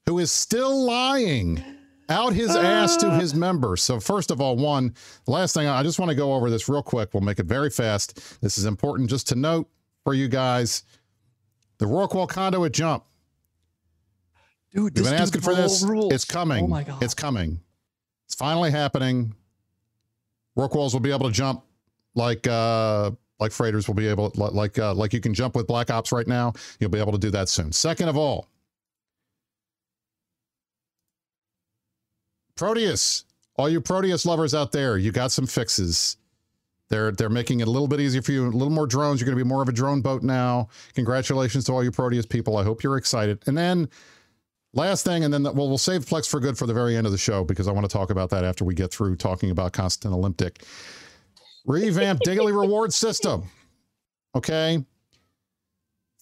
who 0.07 0.19
is 0.19 0.31
still 0.31 0.85
lying 0.85 1.63
out 2.09 2.33
his 2.33 2.55
ass 2.55 2.97
to 2.99 3.11
his 3.11 3.35
members. 3.35 3.83
So, 3.83 4.01
first 4.01 4.31
of 4.31 4.41
all, 4.41 4.57
one, 4.57 4.95
last 5.27 5.55
thing, 5.55 5.67
I 5.67 5.83
just 5.83 5.99
want 5.99 6.11
to 6.11 6.17
go 6.17 6.35
over 6.35 6.51
this 6.51 6.69
real 6.69 6.83
quick. 6.83 7.15
We'll 7.15 7.23
make 7.23 7.39
it 7.39 7.47
very 7.47 7.71
fast. 7.71 8.41
This 8.41 8.59
is 8.59 8.67
important 8.67 9.09
just 9.09 9.29
to 9.29 9.37
note 9.37 9.69
for 10.05 10.15
you 10.15 10.29
guys 10.29 10.85
the 11.79 11.87
Rorqual 11.87 12.29
conduit 12.29 12.73
jump. 12.73 13.05
Dude, 14.73 14.97
you've 14.97 15.07
been 15.07 15.15
asking 15.15 15.41
for 15.41 15.55
this. 15.55 15.83
Rules. 15.83 16.13
It's 16.13 16.25
coming. 16.25 16.65
Oh 16.65 16.69
my 16.69 16.85
God. 16.85 17.03
It's 17.03 17.15
coming. 17.15 17.61
It's 18.27 18.35
finally 18.35 18.71
happening. 18.71 19.35
Rorquals 20.57 20.93
will 20.93 21.01
be 21.01 21.11
able 21.11 21.27
to 21.27 21.33
jump 21.33 21.65
like 22.15 22.47
uh, 22.47 23.11
like 23.41 23.53
freighters 23.53 23.89
will 23.89 23.95
be 23.95 24.07
able 24.07 24.33
like 24.35 24.79
uh, 24.79 24.95
like 24.95 25.13
you 25.13 25.21
can 25.21 25.35
jump 25.35 25.55
with 25.55 25.67
black 25.67 25.91
ops 25.91 26.13
right 26.13 26.27
now 26.27 26.53
you'll 26.79 26.91
be 26.91 27.01
able 27.01 27.13
to 27.13 27.19
do 27.19 27.31
that 27.31 27.49
soon. 27.49 27.73
Second 27.73 28.09
of 28.09 28.17
all 28.17 28.49
proteus 32.57 33.25
all 33.57 33.69
you 33.69 33.81
proteus 33.81 34.27
lovers 34.27 34.55
out 34.55 34.73
there 34.73 34.99
you 34.99 35.13
got 35.13 35.33
some 35.33 35.47
fixes. 35.47 36.17
They're 36.89 37.13
they're 37.13 37.29
making 37.29 37.61
it 37.61 37.69
a 37.69 37.71
little 37.71 37.89
bit 37.89 38.01
easier 38.01 38.23
for 38.23 38.33
you 38.33 38.47
a 38.47 38.51
little 38.51 38.71
more 38.71 38.87
drones. 38.87 39.21
You're 39.21 39.27
going 39.27 39.39
to 39.39 39.45
be 39.45 39.49
more 39.49 39.63
of 39.63 39.69
a 39.69 39.73
drone 39.73 40.01
boat 40.01 40.23
now. 40.23 40.69
Congratulations 40.95 41.65
to 41.67 41.73
all 41.73 41.85
you 41.85 41.93
proteus 41.93 42.27
people. 42.27 42.57
I 42.57 42.65
hope 42.65 42.83
you're 42.83 42.97
excited. 42.97 43.41
And 43.47 43.57
then 43.57 43.89
last 44.73 45.05
thing 45.05 45.25
and 45.25 45.35
then 45.35 45.43
the, 45.43 45.53
well 45.53 45.69
we'll 45.69 45.79
save 45.79 46.05
plex 46.05 46.29
for 46.29 46.39
good 46.39 46.57
for 46.57 46.67
the 46.67 46.75
very 46.75 46.97
end 46.97 47.07
of 47.07 47.13
the 47.13 47.19
show 47.19 47.43
because 47.45 47.67
i 47.67 47.73
want 47.73 47.85
to 47.85 47.93
talk 47.93 48.11
about 48.11 48.31
that 48.31 48.45
after 48.45 48.65
we 48.65 48.75
get 48.75 48.93
through 48.93 49.17
talking 49.17 49.51
about 49.51 49.73
constant 49.73 50.15
olympic 50.15 50.63
Revamped 51.67 52.25
daily 52.25 52.53
reward 52.53 52.93
system. 52.93 53.45
Okay. 54.35 54.85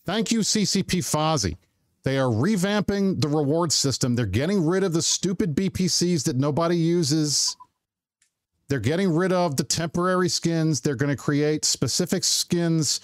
Thank 0.05 0.32
you, 0.32 0.41
CCP 0.41 1.01
Fozzie. 1.01 1.57
They 2.03 2.18
are 2.18 2.30
revamping 2.30 3.20
the 3.20 3.28
reward 3.28 3.72
system. 3.72 4.14
They're 4.14 4.24
getting 4.26 4.64
rid 4.64 4.82
of 4.82 4.93
the 4.93 5.03
stupid 5.03 5.55
BPCs 5.55 6.24
that 6.24 6.36
nobody 6.36 6.76
uses. 6.76 7.57
They're 8.68 8.80
getting 8.80 9.14
rid 9.14 9.32
of 9.32 9.57
the 9.57 9.64
temporary 9.64 10.28
skins. 10.28 10.80
They're 10.80 10.95
going 10.95 11.14
to 11.14 11.16
create 11.16 11.64
specific 11.64 12.24
skins 12.24 13.01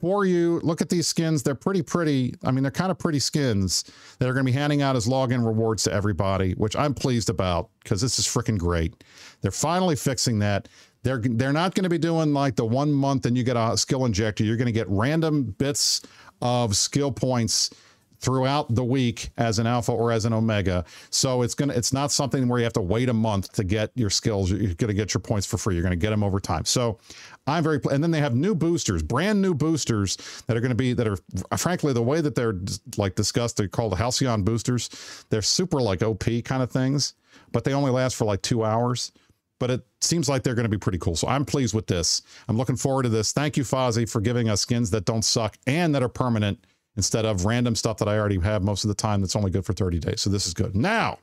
for 0.00 0.24
you. 0.24 0.60
Look 0.62 0.80
at 0.80 0.88
these 0.88 1.06
skins. 1.06 1.42
They're 1.42 1.54
pretty 1.54 1.82
pretty. 1.82 2.34
I 2.44 2.50
mean, 2.50 2.62
they're 2.62 2.70
kind 2.70 2.90
of 2.90 2.98
pretty 2.98 3.18
skins 3.18 3.84
that 4.18 4.28
are 4.28 4.32
going 4.32 4.44
to 4.44 4.52
be 4.52 4.58
handing 4.58 4.82
out 4.82 4.96
as 4.96 5.06
login 5.06 5.46
rewards 5.46 5.84
to 5.84 5.92
everybody, 5.92 6.52
which 6.52 6.76
I'm 6.76 6.94
pleased 6.94 7.30
about 7.30 7.70
because 7.82 8.00
this 8.00 8.18
is 8.18 8.26
freaking 8.26 8.58
great. 8.58 9.04
They're 9.40 9.50
finally 9.50 9.96
fixing 9.96 10.38
that. 10.40 10.68
They're 11.06 11.22
they're 11.22 11.52
not 11.52 11.76
going 11.76 11.84
to 11.84 11.88
be 11.88 11.98
doing 11.98 12.32
like 12.32 12.56
the 12.56 12.64
one 12.64 12.92
month 12.92 13.26
and 13.26 13.36
you 13.36 13.44
get 13.44 13.56
a 13.56 13.76
skill 13.76 14.06
injector. 14.06 14.42
You're 14.42 14.56
going 14.56 14.66
to 14.66 14.72
get 14.72 14.88
random 14.88 15.44
bits 15.44 16.02
of 16.42 16.76
skill 16.76 17.12
points 17.12 17.70
throughout 18.18 18.74
the 18.74 18.82
week 18.82 19.30
as 19.36 19.60
an 19.60 19.68
alpha 19.68 19.92
or 19.92 20.10
as 20.10 20.24
an 20.24 20.32
omega. 20.32 20.84
So 21.10 21.42
it's 21.42 21.54
gonna 21.54 21.74
it's 21.74 21.92
not 21.92 22.10
something 22.10 22.48
where 22.48 22.58
you 22.58 22.64
have 22.64 22.72
to 22.72 22.80
wait 22.80 23.08
a 23.08 23.12
month 23.12 23.52
to 23.52 23.62
get 23.62 23.92
your 23.94 24.10
skills. 24.10 24.50
You're 24.50 24.74
going 24.74 24.88
to 24.88 24.94
get 24.94 25.14
your 25.14 25.20
points 25.20 25.46
for 25.46 25.58
free. 25.58 25.76
You're 25.76 25.84
going 25.84 25.92
to 25.92 25.96
get 25.96 26.10
them 26.10 26.24
over 26.24 26.40
time. 26.40 26.64
So 26.64 26.98
I'm 27.46 27.62
very 27.62 27.78
and 27.88 28.02
then 28.02 28.10
they 28.10 28.20
have 28.20 28.34
new 28.34 28.56
boosters, 28.56 29.04
brand 29.04 29.40
new 29.40 29.54
boosters 29.54 30.16
that 30.48 30.56
are 30.56 30.60
going 30.60 30.70
to 30.70 30.74
be 30.74 30.92
that 30.92 31.06
are 31.06 31.18
frankly 31.56 31.92
the 31.92 32.02
way 32.02 32.20
that 32.20 32.34
they're 32.34 32.58
like 32.96 33.14
discussed. 33.14 33.58
They're 33.58 33.68
called 33.68 33.96
Halcyon 33.96 34.42
boosters. 34.42 35.24
They're 35.30 35.40
super 35.40 35.80
like 35.80 36.02
OP 36.02 36.24
kind 36.44 36.64
of 36.64 36.72
things, 36.72 37.14
but 37.52 37.62
they 37.62 37.74
only 37.74 37.92
last 37.92 38.16
for 38.16 38.24
like 38.24 38.42
two 38.42 38.64
hours 38.64 39.12
but 39.58 39.70
it 39.70 39.86
seems 40.00 40.28
like 40.28 40.42
they're 40.42 40.54
going 40.54 40.64
to 40.64 40.70
be 40.70 40.78
pretty 40.78 40.98
cool. 40.98 41.16
So 41.16 41.28
I'm 41.28 41.44
pleased 41.44 41.74
with 41.74 41.86
this. 41.86 42.22
I'm 42.48 42.56
looking 42.56 42.76
forward 42.76 43.04
to 43.04 43.08
this. 43.08 43.32
Thank 43.32 43.56
you, 43.56 43.64
Fozzie, 43.64 44.08
for 44.08 44.20
giving 44.20 44.48
us 44.48 44.60
skins 44.60 44.90
that 44.90 45.04
don't 45.04 45.24
suck 45.24 45.56
and 45.66 45.94
that 45.94 46.02
are 46.02 46.08
permanent 46.08 46.66
instead 46.96 47.24
of 47.24 47.44
random 47.44 47.74
stuff 47.74 47.98
that 47.98 48.08
I 48.08 48.18
already 48.18 48.38
have 48.40 48.62
most 48.62 48.84
of 48.84 48.88
the 48.88 48.94
time 48.94 49.20
that's 49.20 49.36
only 49.36 49.50
good 49.50 49.64
for 49.64 49.72
30 49.72 49.98
days. 49.98 50.20
So 50.20 50.30
this 50.30 50.46
is 50.46 50.54
good. 50.54 50.74
Now, 50.74 51.18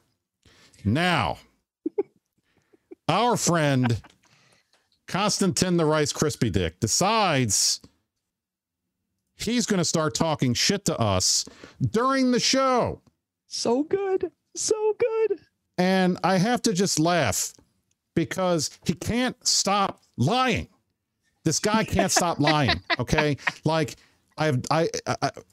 now, 0.84 1.38
our 3.08 3.38
friend 3.38 4.02
Constantine 5.08 5.78
the 5.78 5.86
Rice 5.86 6.12
Crispy 6.12 6.50
Dick 6.50 6.80
decides 6.80 7.82
he's 9.36 9.66
going 9.66 9.80
to 9.80 9.86
start 9.86 10.16
talking 10.16 10.54
shit 10.54 10.86
to 10.86 10.98
us 10.98 11.46
during 11.82 12.32
the 12.32 12.40
show. 12.40 13.02
So 13.48 13.84
good. 13.84 14.32
So 14.56 14.96
good. 14.98 15.40
And 15.78 16.20
I 16.24 16.38
have 16.38 16.62
to 16.64 16.74
just 16.74 17.00
laugh 17.00 17.54
because 18.16 18.70
he 18.86 18.93
can't 18.93 19.36
stop 19.45 20.01
lying. 20.18 20.68
This 21.43 21.59
guy 21.59 21.84
can't 21.84 22.11
stop 22.11 22.39
lying. 22.39 22.82
Okay, 22.99 23.38
like 23.66 23.95
I've 24.38 24.61
I 24.72 24.89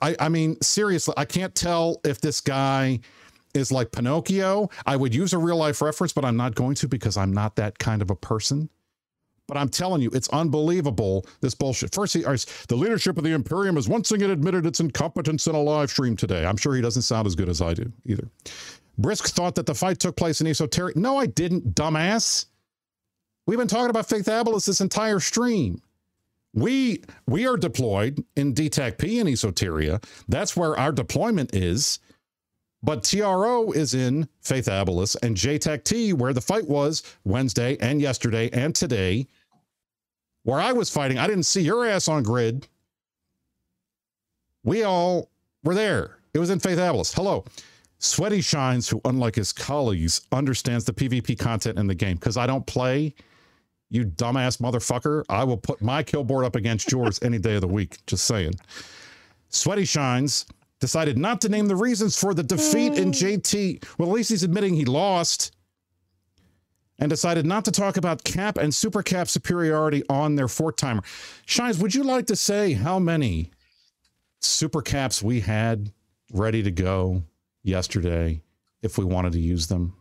I 0.00 0.16
I 0.18 0.28
mean 0.28 0.60
seriously, 0.60 1.14
I 1.16 1.24
can't 1.24 1.54
tell 1.54 2.00
if 2.04 2.20
this 2.20 2.40
guy 2.40 3.00
is 3.54 3.72
like 3.72 3.90
Pinocchio. 3.92 4.70
I 4.86 4.96
would 4.96 5.14
use 5.14 5.32
a 5.32 5.38
real 5.38 5.56
life 5.56 5.82
reference, 5.82 6.12
but 6.12 6.24
I'm 6.24 6.36
not 6.36 6.54
going 6.54 6.74
to 6.76 6.88
because 6.88 7.16
I'm 7.16 7.32
not 7.32 7.56
that 7.56 7.78
kind 7.78 8.02
of 8.02 8.10
a 8.10 8.14
person. 8.14 8.68
But 9.46 9.56
I'm 9.56 9.68
telling 9.68 10.00
you, 10.00 10.10
it's 10.12 10.28
unbelievable, 10.28 11.26
this 11.40 11.56
bullshit. 11.56 11.92
First, 11.92 12.14
he, 12.14 12.20
the 12.20 12.76
leadership 12.76 13.18
of 13.18 13.24
the 13.24 13.30
Imperium 13.30 13.74
has 13.74 13.88
once 13.88 14.12
again 14.12 14.30
admitted 14.30 14.64
its 14.64 14.78
incompetence 14.78 15.48
in 15.48 15.56
a 15.56 15.60
live 15.60 15.90
stream 15.90 16.14
today. 16.14 16.46
I'm 16.46 16.56
sure 16.56 16.76
he 16.76 16.80
doesn't 16.80 17.02
sound 17.02 17.26
as 17.26 17.34
good 17.34 17.48
as 17.48 17.60
I 17.60 17.74
do 17.74 17.92
either. 18.06 18.28
Brisc 19.00 19.28
thought 19.30 19.56
that 19.56 19.66
the 19.66 19.74
fight 19.74 19.98
took 19.98 20.14
place 20.14 20.40
in 20.40 20.46
Esoteria. 20.46 20.94
No, 20.94 21.18
I 21.18 21.26
didn't, 21.26 21.74
dumbass. 21.74 22.46
We've 23.46 23.58
been 23.58 23.68
talking 23.68 23.90
about 23.90 24.08
Feythabolis 24.08 24.66
this 24.66 24.80
entire 24.80 25.20
stream. 25.20 25.82
We 26.52 27.02
we 27.26 27.46
are 27.46 27.56
deployed 27.56 28.24
in 28.36 28.54
DTAC-P 28.54 29.18
in 29.18 29.26
Esoteria. 29.26 30.02
That's 30.28 30.56
where 30.56 30.76
our 30.76 30.92
deployment 30.92 31.54
is. 31.54 32.00
But 32.82 33.04
TRO 33.04 33.72
is 33.72 33.94
in 33.94 34.26
Feythabolis 34.42 35.16
and 35.22 35.36
JTAC-T, 35.36 36.14
where 36.14 36.32
the 36.32 36.40
fight 36.40 36.66
was 36.66 37.02
Wednesday 37.24 37.76
and 37.80 38.00
yesterday 38.00 38.48
and 38.52 38.74
today 38.74 39.26
where 40.44 40.60
I 40.60 40.72
was 40.72 40.90
fighting, 40.90 41.18
I 41.18 41.26
didn't 41.26 41.44
see 41.44 41.62
your 41.62 41.86
ass 41.86 42.08
on 42.08 42.22
grid. 42.22 42.66
We 44.64 44.82
all 44.82 45.30
were 45.64 45.74
there. 45.74 46.18
It 46.34 46.38
was 46.38 46.50
in 46.50 46.60
Feythabolis. 46.60 47.14
Hello. 47.14 47.44
Sweaty 47.98 48.40
Shines, 48.40 48.88
who, 48.88 49.00
unlike 49.04 49.34
his 49.34 49.52
colleagues, 49.52 50.22
understands 50.32 50.84
the 50.84 50.92
PvP 50.92 51.38
content 51.38 51.78
in 51.78 51.86
the 51.86 51.94
game. 51.94 52.16
Because 52.16 52.36
I 52.38 52.46
don't 52.46 52.66
play, 52.66 53.14
you 53.90 54.04
dumbass 54.04 54.58
motherfucker, 54.58 55.24
I 55.28 55.44
will 55.44 55.56
put 55.56 55.82
my 55.82 56.02
kill 56.02 56.24
board 56.24 56.44
up 56.44 56.56
against 56.56 56.90
yours 56.90 57.18
any 57.22 57.38
day 57.38 57.56
of 57.56 57.60
the 57.60 57.68
week. 57.68 57.98
Just 58.06 58.24
saying. 58.24 58.54
Sweaty 59.48 59.84
Shines 59.84 60.46
decided 60.78 61.18
not 61.18 61.40
to 61.42 61.48
name 61.48 61.66
the 61.66 61.76
reasons 61.76 62.18
for 62.18 62.32
the 62.32 62.42
defeat 62.42 62.94
in 62.94 63.10
mm. 63.10 63.40
JT. 63.40 63.98
Well, 63.98 64.08
at 64.08 64.14
least 64.14 64.30
he's 64.30 64.44
admitting 64.44 64.74
he 64.74 64.84
lost 64.84 65.54
and 67.00 67.10
decided 67.10 67.46
not 67.46 67.64
to 67.64 67.72
talk 67.72 67.96
about 67.96 68.22
cap 68.24 68.58
and 68.58 68.74
super 68.74 69.02
cap 69.02 69.28
superiority 69.28 70.04
on 70.08 70.36
their 70.36 70.48
four 70.48 70.70
timer. 70.70 71.02
Shines, 71.46 71.78
would 71.78 71.94
you 71.94 72.04
like 72.04 72.26
to 72.26 72.36
say 72.36 72.74
how 72.74 72.98
many 72.98 73.50
super 74.40 74.82
caps 74.82 75.22
we 75.22 75.40
had 75.40 75.92
ready 76.32 76.62
to 76.62 76.70
go 76.70 77.22
yesterday 77.62 78.40
if 78.82 78.98
we 78.98 79.04
wanted 79.04 79.32
to 79.32 79.40
use 79.40 79.66
them? 79.66 79.94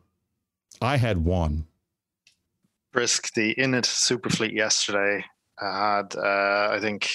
I 0.82 0.98
had 0.98 1.18
one. 1.18 1.66
Brisc, 2.94 3.34
the 3.34 3.56
Init 3.56 3.86
super 3.86 4.30
fleet 4.30 4.54
yesterday 4.54 5.24
had, 5.60 6.16
uh, 6.16 6.70
I 6.72 6.80
think, 6.82 7.12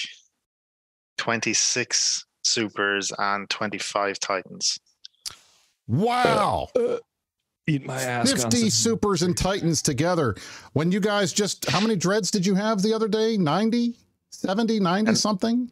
26 1.17 2.25
supers 2.43 3.11
and 3.17 3.49
25 3.49 4.19
titans. 4.19 4.79
Wow. 5.87 6.67
Uh, 6.75 6.97
eat 7.67 7.85
my 7.85 8.01
ass. 8.01 8.31
50 8.31 8.69
supers 8.69 9.23
and 9.23 9.37
titans 9.37 9.81
together. 9.81 10.35
When 10.73 10.91
you 10.91 10.99
guys 10.99 11.33
just, 11.33 11.69
how 11.69 11.79
many 11.79 11.95
dreads 11.95 12.31
did 12.31 12.45
you 12.45 12.55
have 12.55 12.81
the 12.81 12.93
other 12.93 13.07
day? 13.07 13.37
90, 13.37 13.95
70, 14.31 14.79
90 14.79 15.09
and 15.09 15.17
something? 15.17 15.71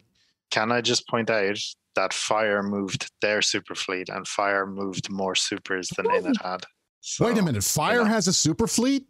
Can 0.50 0.70
I 0.70 0.80
just 0.80 1.08
point 1.08 1.30
out 1.30 1.58
that 1.96 2.12
Fire 2.12 2.62
moved 2.62 3.10
their 3.20 3.42
super 3.42 3.74
fleet 3.74 4.08
and 4.08 4.26
Fire 4.26 4.66
moved 4.66 5.10
more 5.10 5.34
supers 5.34 5.88
than 5.96 6.06
Init 6.06 6.42
had? 6.42 6.64
So, 7.00 7.26
Wait 7.26 7.38
a 7.38 7.42
minute. 7.42 7.64
Fire 7.64 7.98
you 7.98 8.04
know, 8.04 8.10
has 8.10 8.28
a 8.28 8.32
super 8.32 8.66
fleet? 8.66 9.06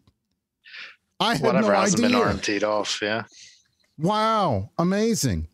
I 1.21 1.35
had 1.35 1.43
whatever 1.43 1.73
no 1.73 1.81
hasn't 1.81 2.05
idea. 2.05 2.19
been 2.19 2.29
RMT'd 2.39 2.65
off, 2.65 3.01
yeah. 3.03 3.25
Wow. 3.99 4.71
Amazing 4.79 5.49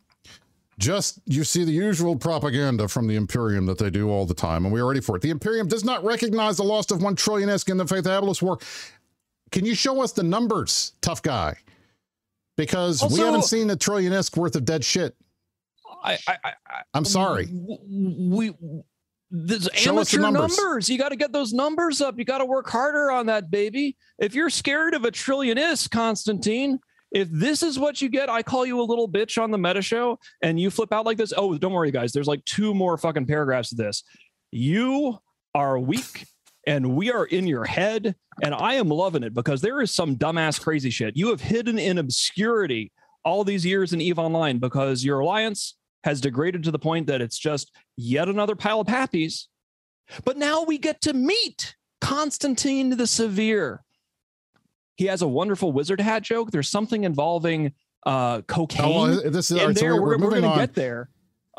just 0.81 1.19
you 1.25 1.43
see 1.43 1.63
the 1.63 1.71
usual 1.71 2.15
propaganda 2.15 2.87
from 2.87 3.07
the 3.07 3.15
Imperium 3.15 3.67
that 3.67 3.77
they 3.77 3.89
do 3.89 4.09
all 4.09 4.25
the 4.25 4.33
time, 4.33 4.65
and 4.65 4.73
we 4.73 4.81
are 4.81 4.87
ready 4.87 4.99
for 4.99 5.15
it. 5.15 5.21
The 5.21 5.29
Imperium 5.29 5.67
does 5.67 5.85
not 5.85 6.03
recognize 6.03 6.57
the 6.57 6.63
loss 6.63 6.91
of 6.91 7.01
one 7.01 7.15
trillion 7.15 7.47
isk 7.49 7.69
in 7.69 7.77
the 7.77 7.85
Feythabolis 7.85 8.41
War. 8.41 8.57
Can 9.51 9.65
you 9.65 9.75
show 9.75 10.01
us 10.01 10.11
the 10.11 10.23
numbers, 10.23 10.93
tough 11.01 11.21
guy? 11.21 11.55
Because 12.57 13.01
also, 13.01 13.15
we 13.15 13.21
haven't 13.21 13.43
seen 13.43 13.69
a 13.69 13.75
trillion 13.75 14.11
isk 14.11 14.35
worth 14.35 14.55
of 14.55 14.65
dead 14.65 14.83
shit. 14.83 15.15
I, 16.03 16.17
I, 16.27 16.37
I 16.43 16.53
I'm 16.93 17.05
sorry. 17.05 17.47
We 17.51 18.53
there's 19.31 19.69
amateur 19.87 20.19
numbers. 20.19 20.57
numbers. 20.57 20.89
You 20.89 20.97
got 20.97 21.09
to 21.09 21.15
get 21.15 21.31
those 21.31 21.53
numbers 21.53 22.01
up. 22.01 22.19
You 22.19 22.25
got 22.25 22.39
to 22.39 22.45
work 22.45 22.69
harder 22.69 23.11
on 23.11 23.27
that, 23.27 23.49
baby. 23.49 23.95
If 24.19 24.35
you're 24.35 24.49
scared 24.49 24.93
of 24.93 25.05
a 25.05 25.11
trillion 25.11 25.57
isk, 25.57 25.89
Constantine, 25.89 26.79
if 27.11 27.29
this 27.31 27.63
is 27.63 27.79
what 27.79 28.01
you 28.01 28.09
get, 28.09 28.29
I 28.29 28.43
call 28.43 28.65
you 28.65 28.81
a 28.81 28.83
little 28.83 29.07
bitch 29.07 29.41
on 29.41 29.49
the 29.51 29.57
meta 29.57 29.81
show 29.81 30.19
and 30.41 30.59
you 30.59 30.69
flip 30.69 30.91
out 30.91 31.05
like 31.05 31.17
this. 31.17 31.33
Oh, 31.35 31.57
don't 31.57 31.71
worry, 31.71 31.91
guys. 31.91 32.11
There's 32.11 32.27
like 32.27 32.43
two 32.45 32.73
more 32.73 32.97
fucking 32.97 33.25
paragraphs 33.25 33.71
of 33.71 33.77
this. 33.77 34.03
You 34.51 35.17
are 35.55 35.79
weak 35.79 36.25
and 36.67 36.95
we 36.95 37.11
are 37.11 37.25
in 37.25 37.47
your 37.47 37.65
head. 37.65 38.15
And 38.43 38.53
I 38.53 38.75
am 38.75 38.89
loving 38.89 39.23
it 39.23 39.33
because 39.33 39.61
there 39.61 39.81
is 39.81 39.91
some 39.91 40.15
dumbass 40.17 40.59
crazy 40.59 40.89
shit. 40.89 41.17
You 41.17 41.29
have 41.29 41.41
hidden 41.41 41.79
in 41.79 41.97
obscurity 41.97 42.91
all 43.23 43.43
these 43.43 43.65
years 43.65 43.93
in 43.93 44.01
EVE 44.01 44.19
Online 44.19 44.57
because 44.57 45.03
your 45.05 45.19
alliance 45.19 45.75
has 46.03 46.21
degraded 46.21 46.63
to 46.63 46.71
the 46.71 46.79
point 46.79 47.07
that 47.07 47.21
it's 47.21 47.37
just 47.37 47.71
yet 47.95 48.27
another 48.27 48.55
pile 48.55 48.81
of 48.81 48.87
PAPIs. 48.87 49.47
But 50.25 50.37
now 50.37 50.63
we 50.63 50.77
get 50.77 51.01
to 51.01 51.13
meet 51.13 51.75
Constantine 52.01 52.97
the 52.97 53.07
Severe. 53.07 53.83
He 54.95 55.05
has 55.05 55.21
a 55.21 55.27
wonderful 55.27 55.71
wizard 55.71 56.01
hat 56.01 56.23
joke. 56.23 56.51
There's 56.51 56.69
something 56.69 57.03
involving 57.03 57.73
uh, 58.05 58.41
cocaine. 58.41 58.85
Oh, 58.85 59.03
well, 59.03 59.31
this 59.31 59.51
is 59.51 59.57
there. 59.57 59.73
So 59.73 59.85
we're, 59.85 60.01
we're, 60.01 60.17
we're 60.17 60.29
going 60.29 60.43
to 60.43 60.55
get 60.55 60.73
there. 60.73 61.09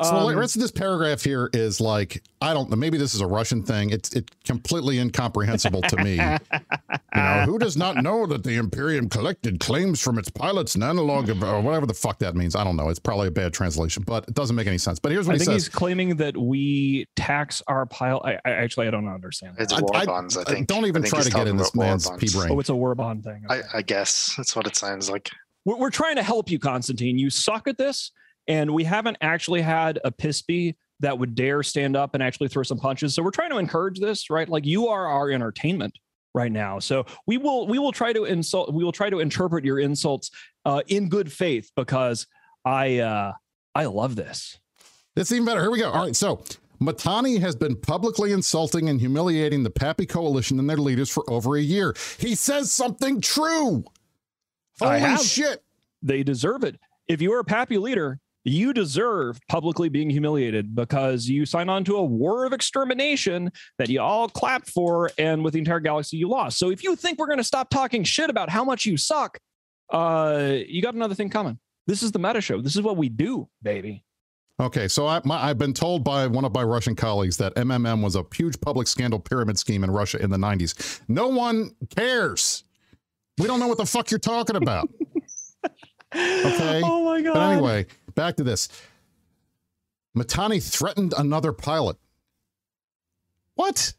So 0.01 0.15
um, 0.15 0.31
the 0.31 0.37
rest 0.37 0.55
of 0.55 0.61
this 0.61 0.71
paragraph 0.71 1.21
here 1.21 1.51
is 1.53 1.79
like 1.79 2.23
I 2.41 2.53
don't 2.53 2.67
know. 2.69 2.75
Maybe 2.75 2.97
this 2.97 3.13
is 3.13 3.21
a 3.21 3.27
Russian 3.27 3.61
thing. 3.61 3.91
It's 3.91 4.11
it's 4.13 4.33
completely 4.43 4.97
incomprehensible 4.97 5.83
to 5.83 5.97
me. 5.97 6.15
you 6.15 6.39
know, 7.15 7.43
who 7.45 7.59
does 7.59 7.77
not 7.77 7.97
know 7.97 8.25
that 8.25 8.43
the 8.43 8.55
Imperium 8.55 9.07
collected 9.07 9.59
claims 9.59 10.01
from 10.01 10.17
its 10.17 10.29
pilots 10.29 10.73
and 10.73 10.83
analog 10.83 11.29
of, 11.29 11.43
or 11.43 11.61
whatever 11.61 11.85
the 11.85 11.93
fuck 11.93 12.17
that 12.19 12.35
means? 12.35 12.55
I 12.55 12.63
don't 12.63 12.75
know. 12.75 12.89
It's 12.89 12.97
probably 12.97 13.27
a 13.27 13.31
bad 13.31 13.53
translation, 13.53 14.03
but 14.05 14.27
it 14.27 14.33
doesn't 14.33 14.55
make 14.55 14.65
any 14.65 14.79
sense. 14.79 14.97
But 14.97 15.11
here's 15.11 15.27
what 15.27 15.33
I 15.33 15.35
he 15.35 15.39
think 15.45 15.51
says. 15.51 15.67
he's 15.67 15.69
claiming 15.69 16.15
that 16.15 16.35
we 16.35 17.05
tax 17.15 17.61
our 17.67 17.85
pilot. 17.85 18.39
I, 18.45 18.49
I, 18.49 18.53
actually 18.55 18.87
I 18.87 18.91
don't 18.91 19.07
understand. 19.07 19.57
That. 19.57 19.71
It's 19.71 19.79
war 19.79 19.95
I, 19.95 20.05
bonds. 20.05 20.37
I, 20.37 20.43
think. 20.43 20.67
Don't 20.67 20.87
even 20.87 21.03
think 21.03 21.13
try 21.13 21.21
to 21.21 21.29
get 21.29 21.47
in 21.47 21.55
this 21.55 21.75
man's 21.75 22.09
pea 22.17 22.29
brain. 22.33 22.51
Oh, 22.51 22.59
it's 22.59 22.69
a 22.69 22.75
war 22.75 22.95
bond 22.95 23.23
thing. 23.23 23.43
Okay. 23.47 23.61
I, 23.73 23.77
I 23.77 23.81
guess 23.83 24.33
that's 24.37 24.55
what 24.55 24.65
it 24.65 24.75
sounds 24.75 25.07
like. 25.07 25.29
We're, 25.65 25.77
we're 25.77 25.91
trying 25.91 26.15
to 26.15 26.23
help 26.23 26.49
you, 26.49 26.57
Constantine. 26.57 27.19
You 27.19 27.29
suck 27.29 27.67
at 27.67 27.77
this 27.77 28.11
and 28.47 28.73
we 28.73 28.83
haven't 28.83 29.17
actually 29.21 29.61
had 29.61 29.99
a 30.03 30.11
Pispy 30.11 30.75
that 30.99 31.17
would 31.17 31.35
dare 31.35 31.63
stand 31.63 31.95
up 31.95 32.13
and 32.13 32.23
actually 32.23 32.47
throw 32.47 32.63
some 32.63 32.79
punches. 32.79 33.13
So 33.13 33.23
we're 33.23 33.31
trying 33.31 33.51
to 33.51 33.57
encourage 33.57 33.99
this, 33.99 34.29
right? 34.29 34.47
Like 34.47 34.65
you 34.65 34.87
are 34.87 35.07
our 35.07 35.29
entertainment 35.29 35.97
right 36.33 36.51
now. 36.51 36.79
So 36.79 37.05
we 37.27 37.37
will 37.37 37.67
we 37.67 37.79
will 37.79 37.91
try 37.91 38.13
to 38.13 38.25
insult 38.25 38.73
we 38.73 38.83
will 38.83 38.91
try 38.91 39.09
to 39.09 39.19
interpret 39.19 39.65
your 39.65 39.79
insults 39.79 40.31
uh, 40.65 40.81
in 40.87 41.09
good 41.09 41.31
faith 41.31 41.71
because 41.75 42.27
I 42.65 42.99
uh, 42.99 43.33
I 43.75 43.85
love 43.85 44.15
this. 44.15 44.59
It's 45.15 45.31
even 45.31 45.45
better. 45.45 45.61
Here 45.61 45.71
we 45.71 45.79
go. 45.79 45.91
All 45.91 46.03
right, 46.03 46.15
so 46.15 46.43
Mittani 46.81 47.39
has 47.39 47.55
been 47.55 47.75
publicly 47.75 48.31
insulting 48.31 48.89
and 48.89 48.99
humiliating 48.99 49.63
the 49.63 49.69
PAPI 49.69 50.09
Coalition 50.09 50.59
and 50.59 50.69
their 50.69 50.77
leaders 50.77 51.09
for 51.09 51.29
over 51.29 51.55
a 51.55 51.61
year. 51.61 51.95
He 52.17 52.35
says 52.35 52.71
something 52.71 53.21
true. 53.21 53.83
Holy 54.79 55.17
shit. 55.17 55.63
They 56.01 56.23
deserve 56.23 56.63
it. 56.63 56.79
If 57.07 57.21
you're 57.21 57.39
a 57.39 57.45
PAPI 57.45 57.79
leader, 57.79 58.19
you 58.43 58.73
deserve 58.73 59.39
publicly 59.47 59.89
being 59.89 60.09
humiliated 60.09 60.75
because 60.75 61.27
you 61.27 61.45
signed 61.45 61.69
on 61.69 61.83
to 61.83 61.95
a 61.95 62.03
war 62.03 62.45
of 62.45 62.53
extermination 62.53 63.51
that 63.77 63.89
you 63.89 64.01
all 64.01 64.27
clapped 64.27 64.69
for 64.69 65.09
and 65.17 65.43
with 65.43 65.53
the 65.53 65.59
entire 65.59 65.79
galaxy 65.79 66.17
you 66.17 66.27
lost 66.27 66.57
so 66.57 66.69
if 66.69 66.83
you 66.83 66.95
think 66.95 67.19
we're 67.19 67.27
going 67.27 67.37
to 67.37 67.43
stop 67.43 67.69
talking 67.69 68.03
shit 68.03 68.29
about 68.29 68.49
how 68.49 68.63
much 68.63 68.85
you 68.85 68.97
suck 68.97 69.39
uh 69.91 70.53
you 70.67 70.81
got 70.81 70.93
another 70.93 71.15
thing 71.15 71.29
coming 71.29 71.57
this 71.87 72.03
is 72.03 72.11
the 72.11 72.19
meta 72.19 72.41
show 72.41 72.61
this 72.61 72.75
is 72.75 72.81
what 72.81 72.97
we 72.97 73.09
do 73.09 73.47
baby 73.61 74.03
Okay, 74.59 74.87
so 74.87 75.07
I, 75.07 75.19
have 75.25 75.57
been 75.57 75.73
told 75.73 76.03
by 76.03 76.27
one 76.27 76.45
of 76.45 76.53
my 76.53 76.63
Russian 76.63 76.95
colleagues 76.95 77.37
that 77.37 77.55
MMM 77.55 78.03
was 78.03 78.15
a 78.15 78.23
huge 78.35 78.61
public 78.61 78.87
scandal 78.87 79.19
pyramid 79.19 79.57
scheme 79.57 79.83
in 79.83 79.89
Russia 79.89 80.21
in 80.21 80.29
the 80.29 80.37
90s. 80.37 81.01
No 81.07 81.27
one 81.27 81.71
cares. 81.95 82.63
We 83.39 83.47
don't 83.47 83.59
know 83.59 83.67
what 83.67 83.79
the 83.79 83.85
fuck 83.85 84.11
you're 84.11 84.19
talking 84.19 84.55
about. 84.55 84.89
okay. 86.15 86.81
Oh 86.83 87.03
my 87.03 87.21
god. 87.21 87.33
But 87.33 87.51
anyway, 87.51 87.87
back 88.15 88.35
to 88.37 88.43
this. 88.43 88.69
Mittani 90.15 90.61
threatened 90.61 91.13
another 91.17 91.53
pilot. 91.53 91.97
What? 93.55 93.93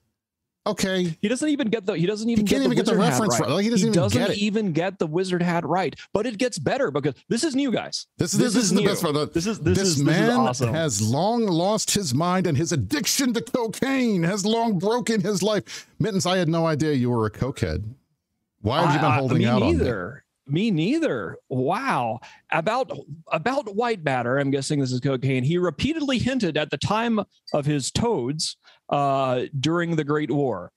Okay. 0.66 1.16
He 1.20 1.28
doesn't 1.28 1.49
even 1.49 1.69
get 1.69 1.85
the 1.85 1.93
he 1.93 2.07
doesn't 2.07 2.28
even 2.28 2.47
he 2.47 2.51
can't 2.51 2.62
get 2.62 2.73
even 2.73 2.77
get 2.77 2.86
the 2.86 2.97
reference 2.97 3.39
right. 3.39 3.49
right. 3.49 3.55
Like, 3.57 3.65
he 3.65 3.70
doesn't, 3.70 3.86
he 3.86 3.91
even, 3.91 4.03
doesn't 4.03 4.27
get 4.27 4.39
even 4.39 4.73
get 4.73 4.99
the 4.99 5.07
wizard 5.07 5.43
hat 5.43 5.65
right. 5.66 5.95
But 6.12 6.27
it 6.27 6.39
gets 6.39 6.59
better 6.59 6.91
because 6.91 7.15
this 7.28 7.45
is 7.45 7.55
new, 7.55 7.70
guys. 7.70 8.07
This 8.16 8.32
is 8.32 8.39
this, 8.39 8.55
this 8.55 8.65
is, 8.65 8.73
is 8.73 8.78
the 8.78 8.85
best 8.85 9.03
part. 9.03 9.35
This 9.35 9.47
is 9.47 9.61
this, 9.61 9.78
this 9.78 9.89
is, 9.89 10.03
man 10.03 10.15
this 10.15 10.31
is 10.31 10.36
awesome. 10.36 10.74
has 10.74 11.03
long 11.03 11.45
lost 11.47 11.91
his 11.91 12.15
mind 12.15 12.47
and 12.47 12.57
his 12.57 12.73
addiction 12.73 13.35
to 13.35 13.43
cocaine 13.43 14.23
has 14.23 14.47
long 14.47 14.78
broken 14.78 15.20
his 15.20 15.43
life. 15.43 15.86
Mittens, 15.99 16.24
I 16.24 16.39
had 16.39 16.49
no 16.49 16.66
idea 16.66 16.93
you 16.95 17.11
were 17.11 17.27
a 17.27 17.31
cokehead. 17.31 17.85
Why 18.62 18.82
have 18.82 18.95
you 18.95 19.01
been 19.01 19.19
holding 19.19 19.45
I, 19.45 19.51
out 19.51 19.61
neither. 19.61 20.24
Me 20.47 20.71
neither. 20.71 21.39
Wow. 21.49 22.21
About 22.53 22.91
about 23.29 23.75
white 23.75 24.05
matter, 24.05 24.39
I'm 24.39 24.51
guessing 24.51 24.79
this 24.79 24.93
is 24.93 25.01
cocaine. 25.01 25.43
He 25.43 25.59
repeatedly 25.59 26.19
hinted 26.19 26.59
at 26.59 26.71
the 26.71 26.77
time 26.77 27.21
of 27.53 27.65
his 27.65 27.91
toads 27.91 28.57
uh, 28.91 29.45
during 29.59 29.97
the 29.97 30.05
Great 30.05 30.31
War. 30.31 30.71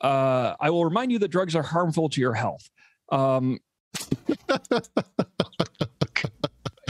Uh, 0.00 0.54
I 0.60 0.70
will 0.70 0.84
remind 0.84 1.12
you 1.12 1.18
that 1.20 1.28
drugs 1.28 1.56
are 1.56 1.62
harmful 1.62 2.08
to 2.10 2.20
your 2.20 2.34
health. 2.34 2.68
Um, 3.10 3.58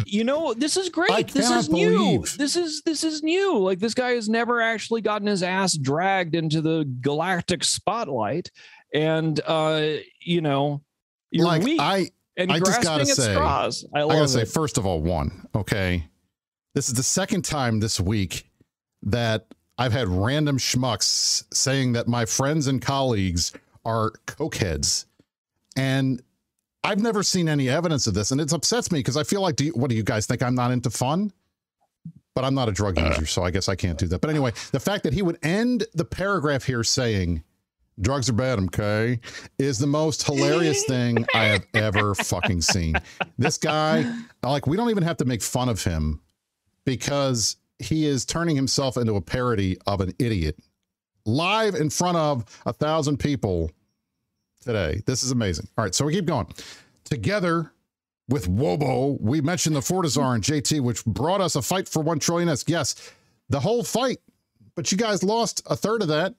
you 0.07 0.24
know, 0.24 0.55
this 0.55 0.77
is 0.77 0.89
great. 0.89 1.28
This 1.28 1.51
is 1.51 1.69
new. 1.69 1.90
Believe. 1.90 2.39
This 2.39 2.57
is 2.57 2.82
this 2.82 3.05
is 3.05 3.23
new. 3.23 3.59
Like 3.59 3.78
this 3.78 3.94
guy 3.94 4.11
has 4.11 4.28
never 4.28 4.61
actually 4.61 5.01
gotten 5.01 5.27
his 5.27 5.43
ass 5.43 5.74
dragged 5.74 6.35
into 6.35 6.61
the 6.61 6.85
galactic 7.01 7.65
spotlight, 7.65 8.51
and 8.94 9.40
uh, 9.47 9.94
you 10.20 10.40
know, 10.40 10.82
you're 11.31 11.47
like 11.47 11.62
weak 11.62 11.81
I, 11.81 12.11
and 12.37 12.53
I 12.53 12.59
just 12.59 12.83
gotta 12.83 13.07
say, 13.07 13.33
straws. 13.33 13.85
I, 13.95 14.03
I 14.03 14.07
gotta 14.07 14.25
it. 14.25 14.29
say, 14.29 14.45
first 14.45 14.79
of 14.79 14.87
all, 14.87 15.01
one, 15.01 15.47
okay, 15.55 16.05
this 16.75 16.89
is 16.89 16.95
the 16.95 17.03
second 17.03 17.45
time 17.45 17.81
this 17.81 17.99
week 17.99 18.51
that 19.03 19.47
I've 19.79 19.93
had 19.93 20.09
random 20.09 20.59
schmucks 20.59 21.45
saying 21.53 21.93
that 21.93 22.09
my 22.09 22.25
friends 22.25 22.67
and 22.67 22.81
colleagues 22.81 23.53
are 23.85 24.13
cokeheads, 24.27 25.07
and 25.77 26.23
I've 26.85 27.01
never 27.01 27.23
seen 27.23 27.49
any 27.49 27.69
evidence 27.69 28.07
of 28.07 28.15
this, 28.15 28.31
and 28.31 28.41
it 28.41 28.53
upsets 28.53 28.93
me 28.93 29.01
because 29.01 29.17
I 29.17 29.23
feel 29.23 29.41
like, 29.41 29.57
do 29.57 29.67
you, 29.67 29.73
what 29.73 29.91
do 29.91 29.97
you 29.97 30.03
guys 30.03 30.27
think? 30.27 30.43
I'm 30.43 30.55
not 30.55 30.71
into 30.71 30.91
fun, 30.91 31.33
but 32.35 32.45
I'm 32.45 32.55
not 32.55 32.69
a 32.69 32.73
drug 32.73 32.99
uh. 32.99 33.09
user, 33.09 33.27
so 33.27 33.43
I 33.43 33.51
guess 33.51 33.69
I 33.69 33.75
can't 33.75 33.99
do 33.99 34.07
that. 34.09 34.21
But 34.21 34.31
anyway, 34.31 34.53
the 34.73 34.81
fact 34.81 35.03
that 35.05 35.13
he 35.13 35.23
would 35.23 35.39
end 35.43 35.85
the 35.95 36.05
paragraph 36.05 36.65
here 36.65 36.85
saying 36.85 37.43
drugs 38.01 38.28
are 38.28 38.35
bad, 38.35 38.59
okay, 38.60 39.20
is 39.59 39.78
the 39.78 39.86
most 39.86 40.24
hilarious 40.24 40.85
thing 40.89 41.27
I 41.35 41.44
have 41.44 41.66
ever 41.74 42.14
fucking 42.14 42.60
seen. 42.62 42.94
This 43.39 43.59
guy, 43.59 44.05
like, 44.43 44.66
we 44.66 44.77
don't 44.77 44.90
even 44.90 45.02
have 45.02 45.16
to 45.18 45.24
make 45.24 45.43
fun 45.43 45.68
of 45.68 45.82
him 45.82 46.20
because 46.85 47.56
he 47.78 48.06
is 48.06 48.24
turning 48.24 48.56
himself 48.56 48.97
into 48.97 49.16
a 49.16 49.20
parody 49.20 49.77
of 49.86 50.01
an 50.01 50.12
idiot 50.18 50.59
live 51.27 51.74
in 51.74 51.90
front 51.90 52.16
of 52.16 52.44
a 52.64 52.73
thousand 52.73 53.18
people 53.18 53.70
today. 54.62 55.02
This 55.06 55.23
is 55.23 55.31
amazing. 55.31 55.68
All 55.77 55.85
right, 55.85 55.94
so 55.94 56.05
we 56.05 56.12
keep 56.14 56.27
going. 56.27 56.47
Together 57.05 57.73
with 58.28 58.48
Wobo, 58.48 59.20
we 59.20 59.40
mentioned 59.40 59.77
the 59.77 59.81
Fortizar 59.81 60.35
and 60.35 60.43
JT, 60.43 60.81
which 60.81 61.05
brought 61.05 61.40
us 61.40 61.56
a 61.56 61.62
fight 61.62 61.89
for 61.89 62.02
one 62.02 62.18
trillion. 62.18 62.55
Yes, 62.66 63.12
the 63.48 63.60
whole 63.60 63.85
fight, 63.85 64.18
but 64.74 64.90
you 64.90 64.98
guys 64.98 65.23
lost 65.23 65.62
a 65.66 65.77
third 65.77 66.02
of 66.02 66.09
that. 66.09 66.35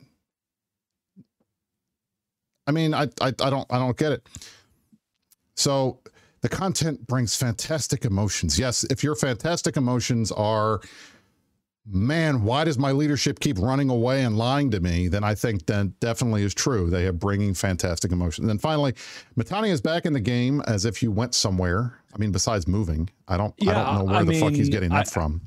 I 2.67 2.71
mean, 2.71 2.93
I, 2.93 3.03
I, 3.21 3.27
I 3.27 3.49
don't 3.49 3.65
I 3.69 3.79
don't 3.79 3.97
get 3.97 4.11
it. 4.11 4.27
So 5.55 5.99
the 6.41 6.49
content 6.49 7.07
brings 7.07 7.35
fantastic 7.35 8.05
emotions. 8.05 8.59
Yes, 8.59 8.83
if 8.85 9.03
your 9.03 9.15
fantastic 9.15 9.77
emotions 9.77 10.31
are 10.31 10.81
man, 11.89 12.43
why 12.43 12.65
does 12.65 12.77
my 12.77 12.91
leadership 12.91 13.39
keep 13.39 13.57
running 13.59 13.89
away 13.89 14.23
and 14.23 14.37
lying 14.37 14.69
to 14.71 14.79
me? 14.79 15.07
Then 15.07 15.23
I 15.23 15.35
think 15.35 15.65
that 15.67 15.99
definitely 15.99 16.43
is 16.43 16.53
true. 16.53 16.89
They 16.89 17.07
are 17.07 17.13
bringing 17.13 17.53
fantastic 17.53 18.11
emotions. 18.11 18.43
And 18.43 18.49
then 18.49 18.57
finally, 18.57 18.93
Mittani 19.37 19.69
is 19.69 19.81
back 19.81 20.05
in 20.05 20.13
the 20.13 20.19
game 20.19 20.61
as 20.67 20.85
if 20.85 21.01
you 21.01 21.11
went 21.11 21.33
somewhere. 21.33 21.99
I 22.13 22.17
mean, 22.17 22.31
besides 22.31 22.67
moving, 22.67 23.09
I 23.27 23.37
don't, 23.37 23.53
yeah, 23.57 23.71
I 23.71 23.85
don't 23.85 23.99
know 23.99 24.03
where 24.05 24.15
I 24.15 24.23
the 24.23 24.31
mean, 24.31 24.41
fuck 24.41 24.51
he's 24.51 24.69
getting 24.69 24.89
that 24.89 25.07
I, 25.07 25.09
from. 25.09 25.41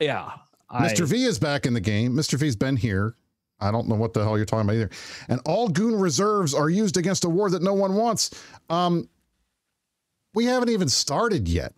Yeah. 0.00 0.30
Mr. 0.70 1.06
V 1.06 1.24
is 1.24 1.38
back 1.38 1.64
in 1.64 1.74
the 1.74 1.80
game. 1.80 2.12
Mr. 2.12 2.38
V's 2.38 2.56
been 2.56 2.76
here. 2.76 3.14
I 3.60 3.70
don't 3.70 3.88
know 3.88 3.94
what 3.94 4.12
the 4.12 4.22
hell 4.22 4.36
you're 4.36 4.46
talking 4.46 4.68
about 4.68 4.74
either. 4.76 4.90
And 5.28 5.40
all 5.46 5.68
goon 5.68 5.94
reserves 5.94 6.54
are 6.54 6.68
used 6.68 6.96
against 6.96 7.24
a 7.24 7.28
war 7.28 7.50
that 7.50 7.62
no 7.62 7.74
one 7.74 7.94
wants. 7.94 8.30
Um, 8.68 9.08
we 10.34 10.44
haven't 10.44 10.68
even 10.68 10.88
started 10.88 11.48
yet 11.48 11.72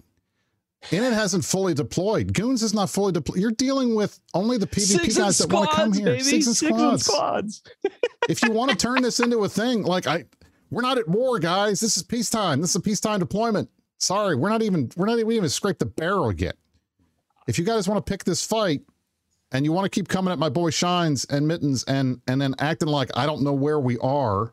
and 0.93 1.05
it 1.05 1.13
hasn't 1.13 1.45
fully 1.45 1.75
deployed. 1.75 2.33
Goons 2.33 2.63
is 2.63 2.73
not 2.73 2.89
fully 2.91 3.13
deployed. 3.13 3.39
You're 3.39 3.51
dealing 3.51 3.95
with 3.95 4.19
only 4.35 4.59
the 4.59 4.67
PvP 4.67 4.81
Six 4.81 5.19
guys 5.19 5.39
that 5.39 5.53
want 5.53 5.71
to 5.71 5.77
come 5.77 5.93
here. 5.93 6.07
Baby. 6.07 6.23
Six 6.23 6.47
and 6.47 6.57
Six 6.57 6.73
squads. 6.73 6.93
And 6.93 7.01
squads. 7.03 7.63
if 8.29 8.43
you 8.43 8.53
want 8.53 8.71
to 8.71 8.77
turn 8.77 9.03
this 9.03 9.21
into 9.21 9.45
a 9.45 9.49
thing, 9.49 9.83
like 9.83 10.07
I, 10.07 10.25
we're 10.71 10.83
not 10.83 10.99
at 10.99 11.09
war, 11.09 11.39
guys. 11.39 11.81
This 11.81 11.97
is 11.97 12.03
peacetime. 12.03 12.61
This 12.61 12.71
is 12.71 12.77
a 12.77 12.81
peacetime 12.81 13.21
deployment. 13.21 13.69
Sorry, 13.99 14.37
we're 14.37 14.51
not 14.51 14.63
even 14.63 14.91
we're 14.97 15.07
not 15.07 15.19
even, 15.19 15.33
even 15.33 15.49
scraped 15.49 15.81
the 15.81 15.87
barrel 15.87 16.33
yet. 16.33 16.57
If 17.49 17.59
you 17.59 17.65
guys 17.65 17.89
want 17.89 18.05
to 18.05 18.11
pick 18.11 18.25
this 18.25 18.45
fight, 18.45 18.83
and 19.53 19.65
you 19.65 19.73
want 19.73 19.85
to 19.85 19.91
keep 19.91 20.09
coming 20.09 20.33
at 20.33 20.39
my 20.39 20.49
boy 20.49 20.70
Shines 20.70 21.25
and 21.27 21.47
Mittens 21.47 21.85
and 21.85 22.20
and 22.27 22.41
then 22.41 22.55
acting 22.59 22.89
like 22.89 23.11
I 23.16 23.27
don't 23.27 23.43
know 23.43 23.53
where 23.53 23.81
we 23.81 23.99
are. 23.99 24.53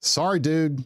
Sorry, 0.00 0.38
dude. 0.40 0.84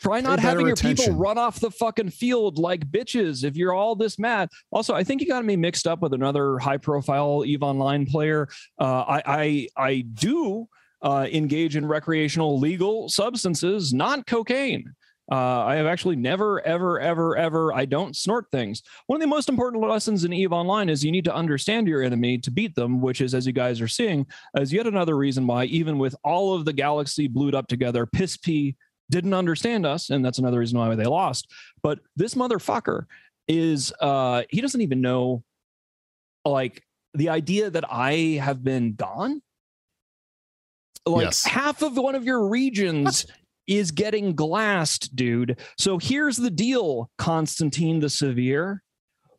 Try 0.00 0.20
not 0.20 0.38
having 0.38 0.66
your 0.66 0.74
attention. 0.74 1.04
people 1.04 1.20
run 1.20 1.38
off 1.38 1.60
the 1.60 1.70
fucking 1.70 2.10
field 2.10 2.58
like 2.58 2.90
bitches 2.90 3.44
if 3.44 3.56
you're 3.56 3.72
all 3.72 3.94
this 3.94 4.18
mad. 4.18 4.50
Also, 4.70 4.94
I 4.94 5.04
think 5.04 5.20
you 5.20 5.26
got 5.26 5.44
me 5.44 5.56
mixed 5.56 5.86
up 5.86 6.02
with 6.02 6.12
another 6.12 6.58
high 6.58 6.76
profile 6.76 7.42
EVE 7.46 7.62
Online 7.62 8.04
player. 8.04 8.48
Uh, 8.78 9.02
I, 9.02 9.22
I, 9.26 9.68
I 9.76 10.00
do 10.00 10.68
uh, 11.00 11.26
engage 11.32 11.76
in 11.76 11.86
recreational 11.86 12.58
legal 12.58 13.08
substances, 13.08 13.94
not 13.94 14.26
cocaine. 14.26 14.92
Uh, 15.30 15.64
I 15.64 15.76
have 15.76 15.86
actually 15.86 16.16
never, 16.16 16.60
ever, 16.66 17.00
ever, 17.00 17.36
ever. 17.36 17.72
I 17.72 17.86
don't 17.86 18.14
snort 18.14 18.46
things. 18.52 18.82
One 19.06 19.16
of 19.16 19.20
the 19.22 19.26
most 19.26 19.48
important 19.48 19.82
lessons 19.82 20.24
in 20.24 20.34
Eve 20.34 20.52
Online 20.52 20.90
is 20.90 21.02
you 21.02 21.12
need 21.12 21.24
to 21.24 21.34
understand 21.34 21.88
your 21.88 22.02
enemy 22.02 22.36
to 22.38 22.50
beat 22.50 22.74
them, 22.74 23.00
which 23.00 23.22
is, 23.22 23.34
as 23.34 23.46
you 23.46 23.52
guys 23.52 23.80
are 23.80 23.88
seeing, 23.88 24.26
as 24.54 24.72
yet 24.72 24.86
another 24.86 25.16
reason 25.16 25.46
why, 25.46 25.64
even 25.64 25.98
with 25.98 26.14
all 26.24 26.54
of 26.54 26.66
the 26.66 26.74
galaxy 26.74 27.26
blued 27.26 27.54
up 27.54 27.68
together, 27.68 28.04
piss 28.04 28.36
pee 28.36 28.76
didn't 29.10 29.34
understand 29.34 29.86
us, 29.86 30.10
and 30.10 30.24
that's 30.24 30.38
another 30.38 30.58
reason 30.58 30.78
why 30.78 30.94
they 30.94 31.04
lost. 31.04 31.50
But 31.82 32.00
this 32.16 32.34
motherfucker 32.34 33.04
is 33.46 33.92
uh 34.00 34.42
he 34.48 34.62
doesn't 34.62 34.80
even 34.80 35.02
know 35.02 35.44
like 36.46 36.82
the 37.12 37.28
idea 37.28 37.70
that 37.70 37.84
I 37.90 38.40
have 38.42 38.64
been 38.64 38.94
gone. 38.94 39.42
Like 41.06 41.24
yes. 41.24 41.44
half 41.44 41.82
of 41.82 41.96
one 41.96 42.14
of 42.14 42.24
your 42.24 42.48
regions 42.48 43.26
is 43.66 43.90
getting 43.90 44.34
glassed, 44.34 45.14
dude. 45.14 45.58
So 45.78 45.98
here's 45.98 46.36
the 46.36 46.50
deal, 46.50 47.10
Constantine 47.18 48.00
the 48.00 48.10
Severe. 48.10 48.82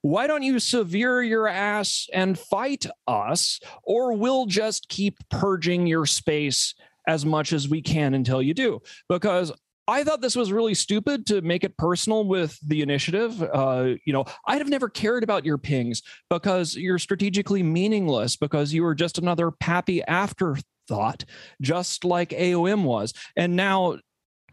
Why 0.01 0.27
don't 0.27 0.43
you 0.43 0.59
severe 0.59 1.23
your 1.23 1.47
ass 1.47 2.07
and 2.13 2.37
fight 2.37 2.85
us, 3.07 3.59
or 3.83 4.13
we'll 4.13 4.45
just 4.45 4.87
keep 4.87 5.17
purging 5.29 5.87
your 5.87 6.05
space 6.05 6.75
as 7.07 7.25
much 7.25 7.53
as 7.53 7.67
we 7.67 7.81
can 7.81 8.13
until 8.13 8.41
you 8.41 8.53
do. 8.53 8.81
Because 9.09 9.51
I 9.87 10.03
thought 10.03 10.21
this 10.21 10.35
was 10.35 10.51
really 10.51 10.73
stupid 10.73 11.27
to 11.27 11.41
make 11.41 11.63
it 11.63 11.77
personal 11.77 12.25
with 12.25 12.57
the 12.67 12.81
initiative. 12.81 13.41
Uh, 13.41 13.95
you 14.05 14.13
know, 14.13 14.25
I'd 14.47 14.59
have 14.59 14.69
never 14.69 14.89
cared 14.89 15.23
about 15.23 15.45
your 15.45 15.57
pings 15.57 16.01
because 16.29 16.75
you're 16.75 16.99
strategically 16.99 17.61
meaningless 17.61 18.35
because 18.35 18.73
you 18.73 18.83
were 18.83 18.95
just 18.95 19.17
another 19.17 19.51
PAPI 19.51 20.03
afterthought, 20.07 21.25
just 21.61 22.03
like 22.03 22.29
AOM 22.29 22.83
was. 22.83 23.13
And 23.35 23.55
now 23.55 23.97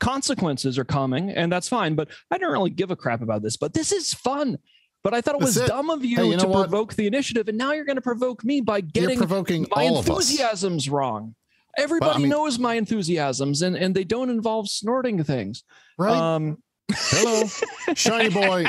consequences 0.02 0.78
are 0.78 0.84
coming, 0.84 1.30
and 1.30 1.50
that's 1.50 1.68
fine. 1.68 1.94
But 1.94 2.08
I 2.30 2.36
don't 2.36 2.52
really 2.52 2.70
give 2.70 2.90
a 2.90 2.96
crap 2.96 3.22
about 3.22 3.42
this. 3.42 3.56
But 3.56 3.72
this 3.72 3.92
is 3.92 4.12
fun. 4.12 4.58
But 5.04 5.14
I 5.14 5.20
thought 5.20 5.36
it 5.36 5.40
was 5.40 5.56
it. 5.56 5.66
dumb 5.66 5.90
of 5.90 6.04
you, 6.04 6.16
hey, 6.16 6.26
you 6.26 6.36
to 6.36 6.50
provoke 6.50 6.94
the 6.94 7.06
initiative, 7.06 7.48
and 7.48 7.58
now 7.58 7.72
you're 7.72 7.84
going 7.84 7.96
to 7.96 8.02
provoke 8.02 8.44
me 8.44 8.60
by 8.60 8.80
getting 8.80 9.18
provoking 9.18 9.66
my 9.74 9.84
enthusiasms 9.84 10.88
wrong. 10.88 11.34
Everybody 11.78 12.14
I 12.14 12.18
mean, 12.18 12.28
knows 12.28 12.58
my 12.58 12.74
enthusiasms, 12.74 13.62
and 13.62 13.76
and 13.76 13.94
they 13.94 14.04
don't 14.04 14.30
involve 14.30 14.68
snorting 14.68 15.24
things. 15.24 15.64
Right. 15.98 16.16
Um, 16.16 16.58
Hello, 16.94 17.48
shiny 17.94 18.28
boy. 18.28 18.66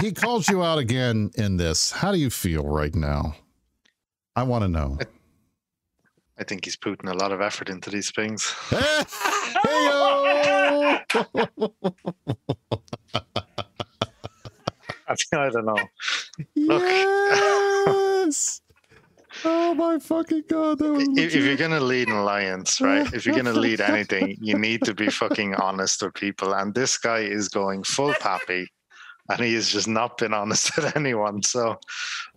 he 0.00 0.12
calls 0.12 0.48
you 0.48 0.62
out 0.62 0.78
again 0.78 1.30
in 1.36 1.56
this. 1.56 1.90
How 1.90 2.12
do 2.12 2.18
you 2.18 2.30
feel 2.30 2.64
right 2.64 2.94
now? 2.94 3.36
I 4.34 4.42
want 4.42 4.62
to 4.64 4.68
know. 4.68 4.98
I, 5.00 5.04
I, 6.40 6.44
think 6.44 6.64
he's 6.64 6.76
putting 6.76 7.08
a 7.08 7.14
lot 7.14 7.32
of 7.32 7.40
effort 7.40 7.70
into 7.70 7.88
these 7.90 8.10
things. 8.10 8.54
Hey, 9.62 9.88
I 11.14 11.26
don't 15.50 15.66
know. 15.66 15.78
Look. 16.56 16.82
Yes. 18.26 18.60
Oh 19.44 19.74
my 19.74 19.98
fucking 19.98 20.44
god! 20.48 20.78
if, 20.80 21.34
if, 21.34 21.44
you're 21.44 21.56
gonna 21.56 21.80
lead 21.80 22.08
an 22.08 22.14
alliance, 22.14 22.80
right? 22.80 23.12
If 23.12 23.26
you're 23.26 23.36
gonna 23.36 23.52
lead 23.52 23.80
anything, 23.92 24.36
you 24.40 24.58
need 24.58 24.82
to 24.84 24.94
be 24.94 25.08
fucking 25.08 25.54
honest 25.56 26.02
with 26.02 26.14
people. 26.14 26.54
And 26.54 26.74
this 26.74 26.96
guy 26.96 27.18
is 27.18 27.48
going 27.48 27.84
full 27.84 28.14
PAPI, 28.14 28.66
and 29.28 29.40
he 29.40 29.54
has 29.54 29.68
just 29.68 29.88
not 29.88 30.18
been 30.18 30.32
honest 30.32 30.74
with 30.76 30.96
anyone. 30.96 31.42
So, 31.42 31.78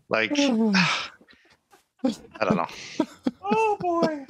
like, 0.10 0.32
I 0.38 0.86
don't 2.42 2.58
know. 2.58 2.68
Oh 3.44 3.78
boy! 3.80 4.26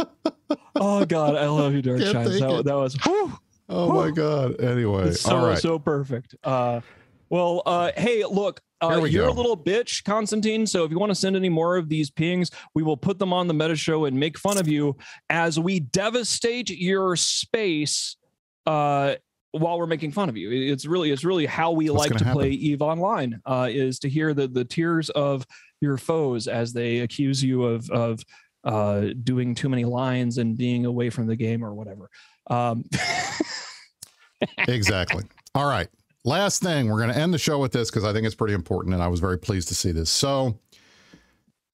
Oh 0.76 1.06
god, 1.06 1.36
I 1.36 1.48
love 1.48 1.74
you, 1.74 1.82
Dark 1.82 2.02
Shines. 2.02 2.40
That, 2.40 2.64
that, 2.66 2.76
was. 2.76 2.96
Whew, 3.04 3.38
oh 3.70 3.94
my 3.94 4.12
god! 4.12 4.60
Anyway, 4.62 5.12
so 5.12 5.38
all 5.38 5.48
right. 5.48 5.58
so 5.58 5.80
perfect. 5.80 6.36
Uh, 6.44 6.82
well, 7.30 7.62
uh, 7.66 7.92
hey, 7.96 8.24
look, 8.26 8.62
uh, 8.82 9.04
you're 9.04 9.28
go. 9.28 9.32
a 9.32 9.34
little 9.34 9.58
bitch, 9.58 10.04
Constantine. 10.04 10.66
So 10.66 10.84
if 10.84 10.92
you 10.92 11.00
want 11.00 11.12
to 11.12 11.16
send 11.16 11.36
any 11.36 11.50
more 11.50 11.78
of 11.78 11.90
these 11.90 12.10
pings, 12.10 12.50
we 12.74 12.84
will 12.84 12.98
put 12.98 13.20
them 13.20 13.34
on 13.34 13.48
the 13.48 13.54
meta 13.54 13.76
show 13.76 14.06
and 14.06 14.20
make 14.20 14.38
fun 14.38 14.58
of 14.58 14.68
you 14.68 14.96
as 15.30 15.60
we 15.60 15.80
devastate 15.80 16.70
your 16.70 17.16
space 17.16 18.18
uh, 18.66 19.16
while 19.52 19.78
we're 19.78 19.88
making 19.88 20.12
fun 20.12 20.30
of 20.30 20.38
you. 20.38 20.52
It's 20.52 20.86
really 20.86 21.12
it's 21.12 21.24
really 21.24 21.46
how 21.46 21.72
we 21.72 21.90
What's 21.90 22.10
like 22.10 22.18
to 22.18 22.24
happen? 22.24 22.40
play 22.40 22.50
Eve 22.52 22.82
Online 22.82 23.42
uh, 23.46 23.68
is 23.70 24.00
to 24.00 24.10
hear 24.10 24.34
the 24.34 24.48
the 24.48 24.66
tears 24.66 25.10
of 25.12 25.46
your 25.82 25.98
foes 25.98 26.48
as 26.48 26.74
they 26.74 27.00
accuse 27.00 27.44
you 27.44 27.64
of 27.64 27.90
of 27.90 28.22
uh, 28.64 29.08
doing 29.24 29.56
too 29.56 29.70
many 29.70 29.86
lines 29.86 30.38
and 30.38 30.58
being 30.58 30.86
away 30.86 31.10
from 31.10 31.28
the 31.28 31.36
game 31.36 31.64
or 31.64 31.74
whatever. 31.74 32.10
Um, 32.50 32.86
exactly. 34.68 35.24
All 35.56 35.68
right. 35.68 35.88
Last 36.26 36.62
thing, 36.62 36.90
we're 36.90 37.00
going 37.00 37.14
to 37.14 37.18
end 37.18 37.34
the 37.34 37.40
show 37.40 37.60
with 37.60 37.72
this 37.72 37.90
because 37.90 38.04
I 38.04 38.12
think 38.12 38.26
it's 38.26 38.36
pretty 38.36 38.54
important, 38.54 38.94
and 38.94 39.02
I 39.02 39.08
was 39.08 39.20
very 39.20 39.38
pleased 39.38 39.70
to 39.70 39.76
see 39.76 39.92
this. 39.92 40.10
So, 40.10 40.60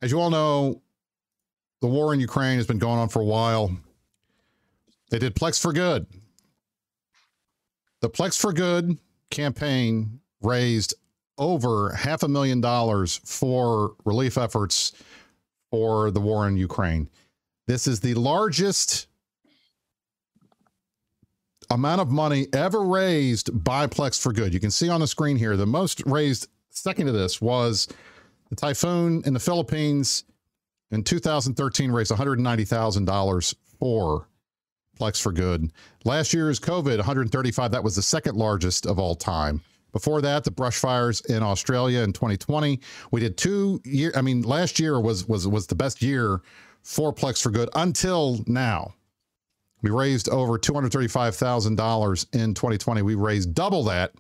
as 0.01 0.11
you 0.11 0.19
all 0.19 0.29
know, 0.29 0.81
the 1.81 1.87
war 1.87 2.13
in 2.13 2.19
Ukraine 2.19 2.57
has 2.57 2.67
been 2.67 2.77
going 2.77 2.99
on 2.99 3.09
for 3.09 3.21
a 3.21 3.25
while. 3.25 3.75
They 5.09 5.19
did 5.19 5.35
Plex 5.35 5.59
for 5.59 5.73
Good. 5.73 6.05
The 8.01 8.09
Plex 8.09 8.39
for 8.39 8.53
Good 8.53 8.97
campaign 9.31 10.19
raised 10.41 10.93
over 11.37 11.91
half 11.93 12.23
a 12.23 12.27
million 12.27 12.61
dollars 12.61 13.19
for 13.25 13.95
relief 14.05 14.37
efforts 14.37 14.93
for 15.71 16.11
the 16.11 16.21
war 16.21 16.47
in 16.47 16.55
Ukraine. 16.55 17.09
This 17.67 17.87
is 17.87 17.99
the 17.99 18.13
largest 18.13 19.07
amount 21.69 22.01
of 22.01 22.09
money 22.09 22.47
ever 22.53 22.81
raised 22.81 23.63
by 23.63 23.87
Plex 23.87 24.21
for 24.21 24.31
Good. 24.31 24.53
You 24.53 24.59
can 24.59 24.71
see 24.71 24.89
on 24.89 24.99
the 24.99 25.07
screen 25.07 25.37
here, 25.37 25.57
the 25.57 25.65
most 25.65 26.03
raised 26.05 26.47
second 26.69 27.07
to 27.07 27.11
this 27.11 27.41
was 27.41 27.87
the 28.49 28.55
typhoon 28.55 29.23
in 29.25 29.33
the 29.33 29.39
Philippines 29.39 30.23
in 30.91 31.03
2013 31.03 31.91
raised 31.91 32.11
$190,000 32.11 33.55
for 33.79 34.27
Plex 34.99 35.21
for 35.21 35.31
Good. 35.31 35.71
Last 36.03 36.33
year's 36.33 36.59
COVID, 36.59 36.97
135, 36.97 37.71
that 37.71 37.83
was 37.83 37.95
the 37.95 38.01
second 38.01 38.35
largest 38.35 38.85
of 38.85 38.99
all 38.99 39.15
time. 39.15 39.61
Before 39.91 40.21
that, 40.21 40.43
the 40.43 40.51
brush 40.51 40.77
fires 40.77 41.21
in 41.21 41.41
Australia 41.41 42.01
in 42.01 42.11
2020. 42.11 42.81
We 43.11 43.21
did 43.21 43.37
two 43.37 43.79
year. 43.85 44.11
I 44.13 44.21
mean, 44.21 44.41
last 44.41 44.77
year 44.77 44.99
was 44.99 45.25
was 45.25 45.47
was 45.47 45.67
the 45.67 45.75
best 45.75 46.01
year 46.01 46.41
for 46.83 47.13
Plex 47.13 47.41
for 47.41 47.49
Good 47.49 47.69
until 47.75 48.43
now. 48.45 48.93
We 49.85 49.91
raised 49.91 50.29
over 50.29 50.57
$235,000 50.57 52.25
in 52.33 52.55
2020. 52.55 53.03
We 53.03 53.13
raised 53.13 53.53
double 53.53 53.83
that 53.83 54.13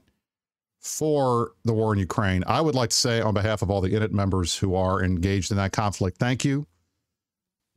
for 0.79 1.53
the 1.63 1.73
war 1.73 1.91
in 1.91 1.97
Ukraine. 1.97 2.43
I 2.45 2.61
would 2.61 2.75
like 2.75 2.91
to 2.91 2.95
say, 2.95 3.19
on 3.19 3.33
behalf 3.33 3.63
of 3.63 3.71
all 3.71 3.81
the 3.81 3.89
INIT 3.89 4.11
members 4.11 4.55
who 4.55 4.75
are 4.75 5.03
engaged 5.03 5.49
in 5.49 5.57
that 5.57 5.71
conflict, 5.71 6.19
thank 6.19 6.45
you. 6.45 6.67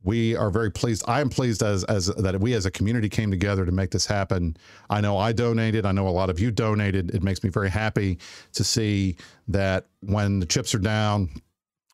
We 0.03 0.35
are 0.35 0.51
very 0.51 0.69
pleased. 0.69 1.03
I 1.07 1.19
am 1.19 1.29
pleased 1.29 1.63
as, 1.63 1.83
as 1.85 2.05
that 2.05 2.39
we 2.39 2.53
as 2.53 2.67
a 2.67 2.71
community 2.71 3.09
came 3.09 3.31
together 3.31 3.65
to 3.65 3.71
make 3.71 3.89
this 3.89 4.05
happen. 4.05 4.55
I 4.91 5.01
know 5.01 5.17
I 5.17 5.31
donated. 5.31 5.87
I 5.87 5.91
know 5.91 6.07
a 6.07 6.09
lot 6.09 6.29
of 6.29 6.39
you 6.39 6.51
donated. 6.51 7.15
It 7.15 7.23
makes 7.23 7.43
me 7.43 7.49
very 7.49 7.71
happy 7.71 8.19
to 8.53 8.63
see 8.63 9.15
that 9.47 9.87
when 10.01 10.39
the 10.39 10.45
chips 10.45 10.75
are 10.75 10.79
down, 10.79 11.27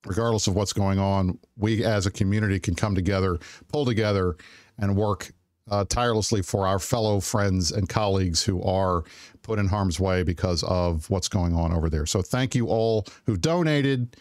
regardless 0.06 0.48
of 0.48 0.56
what's 0.56 0.74
going 0.74 1.00
on, 1.00 1.40
we 1.56 1.86
as 1.86 2.06
a 2.06 2.12
community 2.12 2.60
can 2.60 2.76
come 2.76 2.96
together, 2.96 3.40
pull 3.70 3.86
together, 3.86 4.36
and 4.78 4.98
work 4.98 5.32
uh, 5.70 5.86
tirelessly 5.86 6.42
for 6.42 6.68
our 6.68 6.80
fellow 6.80 7.20
friends 7.20 7.72
and 7.72 7.90
colleagues 7.90 8.44
who 8.44 8.62
are 8.64 9.04
put 9.42 9.60
in 9.60 9.68
harm's 9.68 10.00
way 10.00 10.24
because 10.24 10.64
of 10.64 11.10
what's 11.10 11.28
going 11.28 11.54
on 11.54 11.74
over 11.74 11.90
there. 11.90 12.06
So 12.06 12.22
thank 12.22 12.56
you 12.56 12.68
all 12.68 13.06
who 13.26 13.38
donated, 13.38 14.16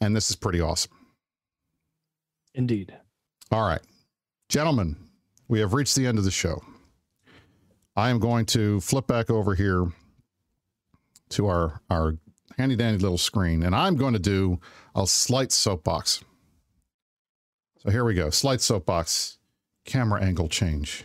and 0.00 0.14
this 0.14 0.30
is 0.30 0.36
pretty 0.36 0.60
awesome. 0.60 0.92
Indeed. 2.54 2.94
All 3.50 3.66
right, 3.66 3.82
gentlemen, 4.48 4.96
we 5.48 5.60
have 5.60 5.74
reached 5.74 5.94
the 5.94 6.06
end 6.06 6.18
of 6.18 6.24
the 6.24 6.30
show. 6.30 6.62
I 7.94 8.10
am 8.10 8.18
going 8.18 8.46
to 8.46 8.80
flip 8.80 9.06
back 9.06 9.30
over 9.30 9.54
here 9.54 9.86
to 11.30 11.46
our 11.46 11.80
our 11.90 12.16
handy 12.58 12.76
dandy 12.76 12.98
little 12.98 13.18
screen, 13.18 13.62
and 13.62 13.74
I'm 13.74 13.96
going 13.96 14.14
to 14.14 14.18
do 14.18 14.60
a 14.94 15.06
slight 15.06 15.52
soapbox. 15.52 16.24
So 17.78 17.90
here 17.90 18.04
we 18.04 18.14
go, 18.14 18.30
slight 18.30 18.60
soapbox 18.60 19.35
camera 19.86 20.22
angle 20.22 20.48
change. 20.48 21.04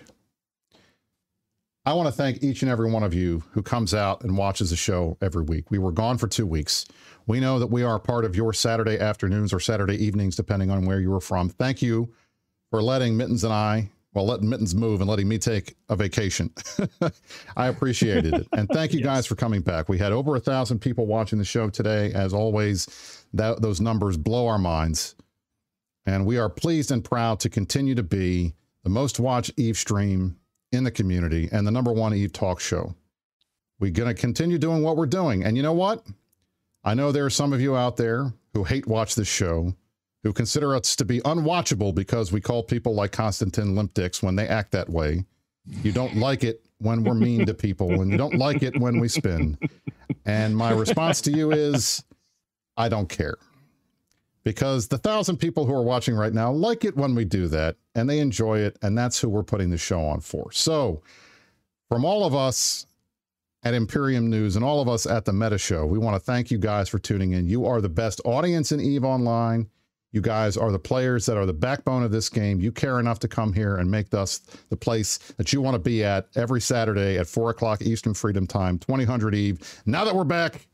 I 1.84 1.94
want 1.94 2.08
to 2.08 2.12
thank 2.12 2.44
each 2.44 2.62
and 2.62 2.70
every 2.70 2.92
one 2.92 3.02
of 3.02 3.14
you 3.14 3.44
who 3.52 3.64
comes 3.64 3.94
out 3.94 4.24
and 4.24 4.38
watches 4.38 4.70
the 4.70 4.76
show 4.76 5.18
every 5.20 5.42
week. 5.42 5.72
We 5.72 5.80
were 5.80 5.92
gone 5.92 6.20
for 6.20 6.28
two 6.28 6.46
weeks. 6.46 6.86
We 7.26 7.40
know 7.40 7.58
that 7.58 7.68
we 7.68 7.82
are 7.82 7.98
part 7.98 8.24
of 8.24 8.36
your 8.36 8.54
Saturday 8.54 9.00
afternoons 9.00 9.52
or 9.52 9.60
Saturday 9.60 10.04
evenings, 10.04 10.36
depending 10.36 10.70
on 10.70 10.86
where 10.86 11.00
you 11.00 11.12
are 11.14 11.22
from. 11.22 11.50
Thank 11.50 11.82
you 11.82 12.14
for 12.70 12.84
letting 12.84 13.18
Mittens 13.18 13.44
and 13.44 13.52
I, 13.52 13.90
well, 14.14 14.26
letting 14.26 14.48
Mittens 14.48 14.76
move 14.76 15.02
and 15.02 15.10
letting 15.10 15.28
me 15.28 15.40
take 15.40 15.76
a 15.90 15.96
vacation. 15.96 16.54
I 17.58 17.68
appreciated 17.68 18.34
it. 18.34 18.48
And 18.52 18.70
thank 18.70 18.94
you 18.94 19.00
yes. 19.00 19.06
guys 19.06 19.26
for 19.26 19.36
coming 19.36 19.62
back. 19.62 19.90
We 19.90 19.98
had 19.98 20.12
over 20.12 20.36
a 20.36 20.40
thousand 20.40 20.80
people 20.80 21.08
watching 21.08 21.40
the 21.40 21.46
show 21.46 21.70
today. 21.70 22.12
As 22.14 22.32
always, 22.32 23.26
that, 23.34 23.62
those 23.62 23.82
numbers 23.82 24.18
blow 24.18 24.48
our 24.48 24.60
minds. 24.60 25.16
And 26.06 26.28
we 26.28 26.38
are 26.38 26.50
pleased 26.50 26.92
and 26.92 27.04
proud 27.04 27.40
to 27.42 27.50
continue 27.50 27.96
to 27.96 28.04
be 28.04 28.54
the 28.84 28.90
most 28.90 29.20
watched 29.20 29.52
Eve 29.58 29.78
stream 29.78 30.38
in 30.72 30.84
the 30.84 30.92
community 30.92 31.50
and 31.52 31.66
the 31.66 31.72
number 31.72 31.92
one 31.92 32.14
Eve 32.14 32.34
talk 32.34 32.60
show. 32.60 32.96
We're 33.80 33.92
going 33.92 34.14
to 34.14 34.20
continue 34.20 34.58
doing 34.58 34.84
what 34.84 34.98
we're 34.98 35.06
doing. 35.06 35.44
And 35.44 35.58
you 35.58 35.64
know 35.64 35.74
what? 35.74 36.06
I 36.84 36.94
know 36.94 37.12
there 37.12 37.26
are 37.26 37.32
some 37.32 37.54
of 37.54 37.62
you 37.62 37.76
out 37.76 37.98
there 37.98 38.34
who 38.54 38.64
hate 38.64 38.88
watch 38.88 39.16
this 39.16 39.28
show, 39.28 39.74
who 40.24 40.34
consider 40.34 40.76
us 40.76 40.96
to 40.96 41.06
be 41.06 41.20
unwatchable 41.22 41.94
because 41.94 42.32
we 42.32 42.42
call 42.42 42.64
people 42.64 42.94
like 42.94 43.12
Konstantin 43.12 43.76
limp 43.76 43.94
dicks 43.94 44.22
when 44.22 44.36
they 44.36 44.48
act 44.48 44.72
that 44.72 44.90
way. 44.90 45.26
You 45.84 45.92
don't 45.92 46.18
like 46.18 46.44
it 46.44 46.66
when 46.80 47.04
we're 47.04 47.14
mean 47.14 47.46
to 47.46 47.54
people, 47.54 48.02
and 48.02 48.12
you 48.12 48.18
don't 48.18 48.36
like 48.36 48.64
it 48.64 48.80
when 48.80 49.00
we 49.00 49.08
spin. 49.08 49.58
And 50.26 50.58
my 50.58 50.72
response 50.72 51.22
to 51.22 51.32
you 51.32 51.52
is, 51.52 52.04
I 52.78 52.90
don't 52.90 53.08
care 53.08 53.38
because 54.44 54.88
the 54.88 54.98
thousand 54.98 55.38
people 55.38 55.66
who 55.66 55.74
are 55.74 55.84
watching 55.84 56.16
right 56.16 56.34
now 56.34 56.52
like 56.52 56.84
it 56.84 56.98
when 56.98 57.16
we 57.16 57.26
do 57.26 57.48
that 57.48 57.76
and 57.96 58.10
they 58.10 58.20
enjoy 58.20 58.60
it. 58.60 58.78
And 58.82 58.98
that's 58.98 59.20
who 59.20 59.30
we're 59.30 59.44
putting 59.44 59.70
the 59.70 59.78
show 59.78 60.02
on 60.02 60.22
for. 60.22 60.52
So, 60.52 61.02
from 61.90 62.06
all 62.06 62.26
of 62.26 62.34
us 62.34 62.86
at 63.64 63.74
Imperium 63.74 64.30
News 64.30 64.56
and 64.56 64.66
all 64.66 64.82
of 64.82 64.88
us 64.88 65.06
at 65.06 65.26
the 65.26 65.34
Meta 65.34 65.58
Show, 65.58 65.86
we 65.86 66.00
want 66.00 66.16
to 66.16 66.20
thank 66.20 66.50
you 66.50 66.58
guys 66.58 66.90
for 66.90 67.00
tuning 67.00 67.34
in. 67.34 67.48
You 67.48 67.66
are 67.66 67.82
the 67.82 67.90
best 67.90 68.22
audience 68.26 68.72
in 68.72 68.80
EVE 68.80 69.04
Online. 69.04 69.70
You 70.14 70.22
guys 70.22 70.58
are 70.58 70.72
the 70.72 70.80
players 70.80 71.26
that 71.26 71.38
are 71.38 71.46
the 71.46 71.54
backbone 71.54 72.04
of 72.04 72.12
this 72.12 72.28
game. 72.28 72.60
You 72.60 72.72
care 72.72 73.00
enough 73.00 73.20
to 73.20 73.28
come 73.28 73.54
here 73.54 73.78
and 73.78 73.90
make 73.90 74.14
us 74.14 74.40
the 74.70 74.76
place 74.76 75.18
that 75.38 75.54
you 75.54 75.62
want 75.62 75.76
to 75.76 75.80
be 75.80 76.04
at 76.04 76.28
every 76.36 76.60
Saturday 76.60 77.18
at 77.18 77.28
4 77.28 77.52
o'clock 77.52 77.82
Eastern 77.82 78.14
Freedom 78.14 78.46
Time, 78.46 78.78
2000 78.80 79.34
Eve. 79.34 79.82
Now 79.86 80.04
that 80.04 80.16
we're 80.16 80.26
back 80.26 80.68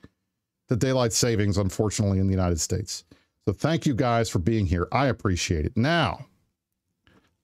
to 0.70 0.76
daylight 0.76 1.14
savings, 1.14 1.58
unfortunately, 1.58 2.20
in 2.20 2.28
the 2.28 2.34
United 2.34 2.60
States. 2.60 3.04
So 3.48 3.54
thank 3.54 3.86
you 3.86 3.94
guys 3.94 4.30
for 4.30 4.40
being 4.40 4.66
here. 4.66 4.90
I 4.92 5.06
appreciate 5.06 5.66
it. 5.66 5.78
Now, 5.78 6.26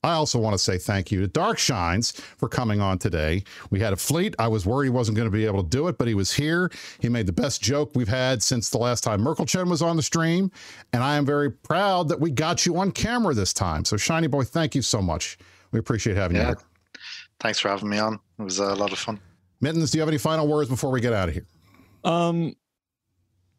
I 0.04 0.12
also 0.12 0.38
want 0.38 0.54
to 0.54 0.58
say 0.58 0.78
thank 0.78 1.14
you 1.14 1.22
to 1.22 1.28
Dark 1.28 1.58
Shines 1.58 2.12
for 2.12 2.50
coming 2.50 2.82
on 2.82 3.00
today. 3.00 3.46
We 3.70 3.80
had 3.80 3.94
a 3.94 3.96
fleet. 3.96 4.36
I 4.38 4.50
was 4.50 4.66
worried 4.66 4.88
he 4.88 4.90
wasn't 4.90 5.16
going 5.16 5.32
to 5.32 5.32
be 5.32 5.46
able 5.46 5.64
to 5.64 5.70
do 5.70 5.88
it, 5.88 5.98
but 5.98 6.10
he 6.10 6.14
was 6.14 6.34
here. 6.34 6.70
He 7.00 7.08
made 7.08 7.26
the 7.26 7.32
best 7.32 7.62
joke 7.62 7.92
we've 7.96 8.10
had 8.10 8.44
since 8.44 8.70
the 8.70 8.78
last 8.80 9.02
time 9.02 9.22
Merkel 9.22 9.46
Chen 9.46 9.70
was 9.70 9.82
on 9.82 9.96
the 9.96 10.04
stream. 10.04 10.52
And 10.92 11.02
I 11.02 11.16
am 11.16 11.26
very 11.26 11.50
proud 11.50 12.10
that 12.10 12.20
we 12.20 12.32
got 12.32 12.66
you 12.66 12.76
on 12.76 12.92
camera 12.92 13.34
this 13.34 13.54
time. 13.54 13.86
So, 13.86 13.96
Shiny 13.96 14.28
Boy, 14.28 14.44
thank 14.44 14.76
you 14.76 14.82
so 14.82 15.02
much. 15.02 15.38
We 15.72 15.80
appreciate 15.80 16.18
having 16.18 16.36
yeah. 16.36 16.42
you 16.42 16.48
here. 16.48 16.58
Thanks 17.40 17.60
for 17.60 17.70
having 17.70 17.88
me 17.88 18.00
on. 18.00 18.20
It 18.40 18.44
was 18.44 18.60
a 18.60 18.76
lot 18.76 18.92
of 18.92 19.00
fun. 19.00 19.22
Mittens, 19.62 19.92
do 19.92 20.00
you 20.00 20.02
have 20.02 20.10
any 20.10 20.18
final 20.18 20.50
words 20.50 20.70
before 20.70 20.92
we 20.92 21.00
get 21.00 21.14
out 21.14 21.30
of 21.30 21.34
here? 21.34 21.46
Um, 22.04 22.56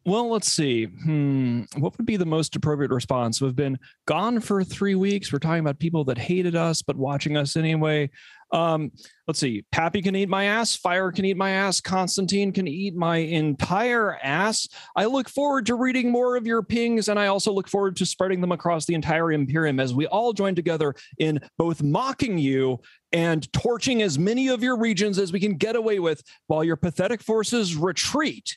well, 0.05 0.29
let's 0.29 0.51
see. 0.51 0.85
Hmm. 0.85 1.63
What 1.77 1.97
would 1.97 2.05
be 2.05 2.15
the 2.15 2.27
most 2.27 2.55
appropriate 2.55 2.91
response? 2.91 3.41
We've 3.41 3.55
been 3.55 3.79
gone 4.07 4.39
for 4.39 4.63
three 4.63 4.93
weeks. 4.93 5.33
We're 5.33 5.39
talking 5.39 5.61
about 5.61 5.79
people 5.79 6.03
that 6.05 6.19
hated 6.19 6.55
us, 6.55 6.83
but 6.83 6.95
watching 6.95 7.37
us 7.37 7.55
anyway. 7.55 8.11
Um, 8.51 8.91
let's 9.27 9.39
see. 9.39 9.65
PAPI 9.73 10.03
can 10.03 10.15
eat 10.15 10.29
my 10.29 10.45
ass. 10.45 10.75
Fire 10.75 11.11
can 11.11 11.25
eat 11.25 11.37
my 11.37 11.49
ass. 11.49 11.81
Constantine 11.81 12.51
can 12.51 12.67
eat 12.67 12.95
my 12.95 13.17
entire 13.17 14.17
ass. 14.21 14.67
I 14.95 15.05
look 15.05 15.27
forward 15.27 15.65
to 15.65 15.75
reading 15.75 16.11
more 16.11 16.35
of 16.35 16.45
your 16.45 16.61
pings, 16.61 17.09
and 17.09 17.19
I 17.19 17.25
also 17.27 17.51
look 17.51 17.67
forward 17.67 17.95
to 17.97 18.05
spreading 18.05 18.41
them 18.41 18.51
across 18.51 18.85
the 18.85 18.93
entire 18.93 19.31
Imperium 19.31 19.79
as 19.79 19.95
we 19.95 20.05
all 20.05 20.33
join 20.33 20.53
together 20.53 20.93
in 21.17 21.39
both 21.57 21.81
mocking 21.81 22.37
you 22.37 22.79
and 23.11 23.51
torching 23.53 24.03
as 24.03 24.19
many 24.19 24.49
of 24.49 24.61
your 24.61 24.77
regions 24.77 25.17
as 25.17 25.31
we 25.31 25.39
can 25.39 25.55
get 25.55 25.75
away 25.75 25.97
with 25.97 26.21
while 26.45 26.63
your 26.63 26.75
pathetic 26.75 27.23
forces 27.23 27.75
retreat 27.75 28.55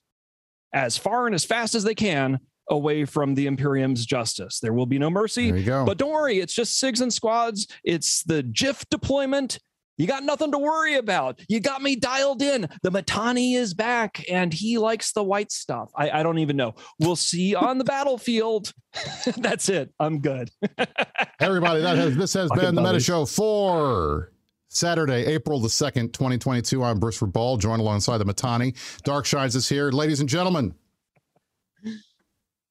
as 0.73 0.97
far 0.97 1.27
and 1.27 1.35
as 1.35 1.45
fast 1.45 1.74
as 1.74 1.85
they 1.85 1.95
can 1.95 2.39
away 2.70 3.05
from 3.05 3.35
the 3.35 3.47
Imperium's 3.47 4.05
justice. 4.05 4.61
There 4.61 4.73
will 4.73 4.86
be 4.86 4.99
no 4.99 5.11
mercy. 5.11 5.51
But 5.86 5.99
don't 5.99 6.12
worry, 6.12 6.39
it's 6.39 6.55
just 6.55 6.82
SIGs 6.82 7.01
and 7.01 7.12
squads. 7.12 7.66
It's 7.85 8.23
the 8.24 8.43
GEF 8.43 8.85
deployment. 8.90 9.59
You 9.97 10.07
got 10.07 10.23
nothing 10.23 10.53
to 10.53 10.59
worry 10.59 10.95
about. 10.95 11.40
You 11.49 11.59
got 11.59 11.82
me 11.82 11.97
dialed 11.97 12.40
in. 12.40 12.69
The 12.85 12.90
Mittani 12.90 13.57
is 13.57 13.74
back 13.74 14.24
and 14.31 14.55
he 14.55 14.78
likes 14.78 15.11
the 15.12 15.24
white 15.24 15.51
stuff. 15.51 15.90
I, 15.97 16.11
I 16.11 16.23
don't 16.23 16.39
even 16.39 16.57
know. 16.57 16.77
We'll 17.01 17.16
see 17.16 17.57
on 17.57 17.78
the 17.78 17.85
battlefield. 17.97 18.73
That's 19.36 19.69
it. 19.69 19.93
I'm 19.99 20.20
good. 20.20 20.51
Everybody, 21.40 21.82
that 21.82 21.97
has 21.97 22.16
this 22.16 22.32
has 22.35 22.49
been 22.53 22.77
the 22.77 22.82
Meta 22.82 23.01
Show 23.01 23.27
for 23.27 24.31
Saturday, 24.69 25.24
April 25.27 25.61
the 25.61 25.69
2nd, 25.69 26.12
2022. 26.12 26.85
I'm 26.85 27.01
Brisc 27.01 27.23
Rubal, 27.23 27.57
joined 27.57 27.81
alongside 27.81 28.19
the 28.19 28.24
Mittani. 28.24 28.74
Dark 29.03 29.24
Shines 29.24 29.57
is 29.57 29.69
here. 29.69 29.90
Ladies 29.90 30.20
and 30.20 30.28
gentlemen, 30.28 30.74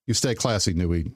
you 0.05 0.13
stay 0.13 0.35
classy, 0.35 0.73
New 0.73 0.93
Eden. 0.93 1.15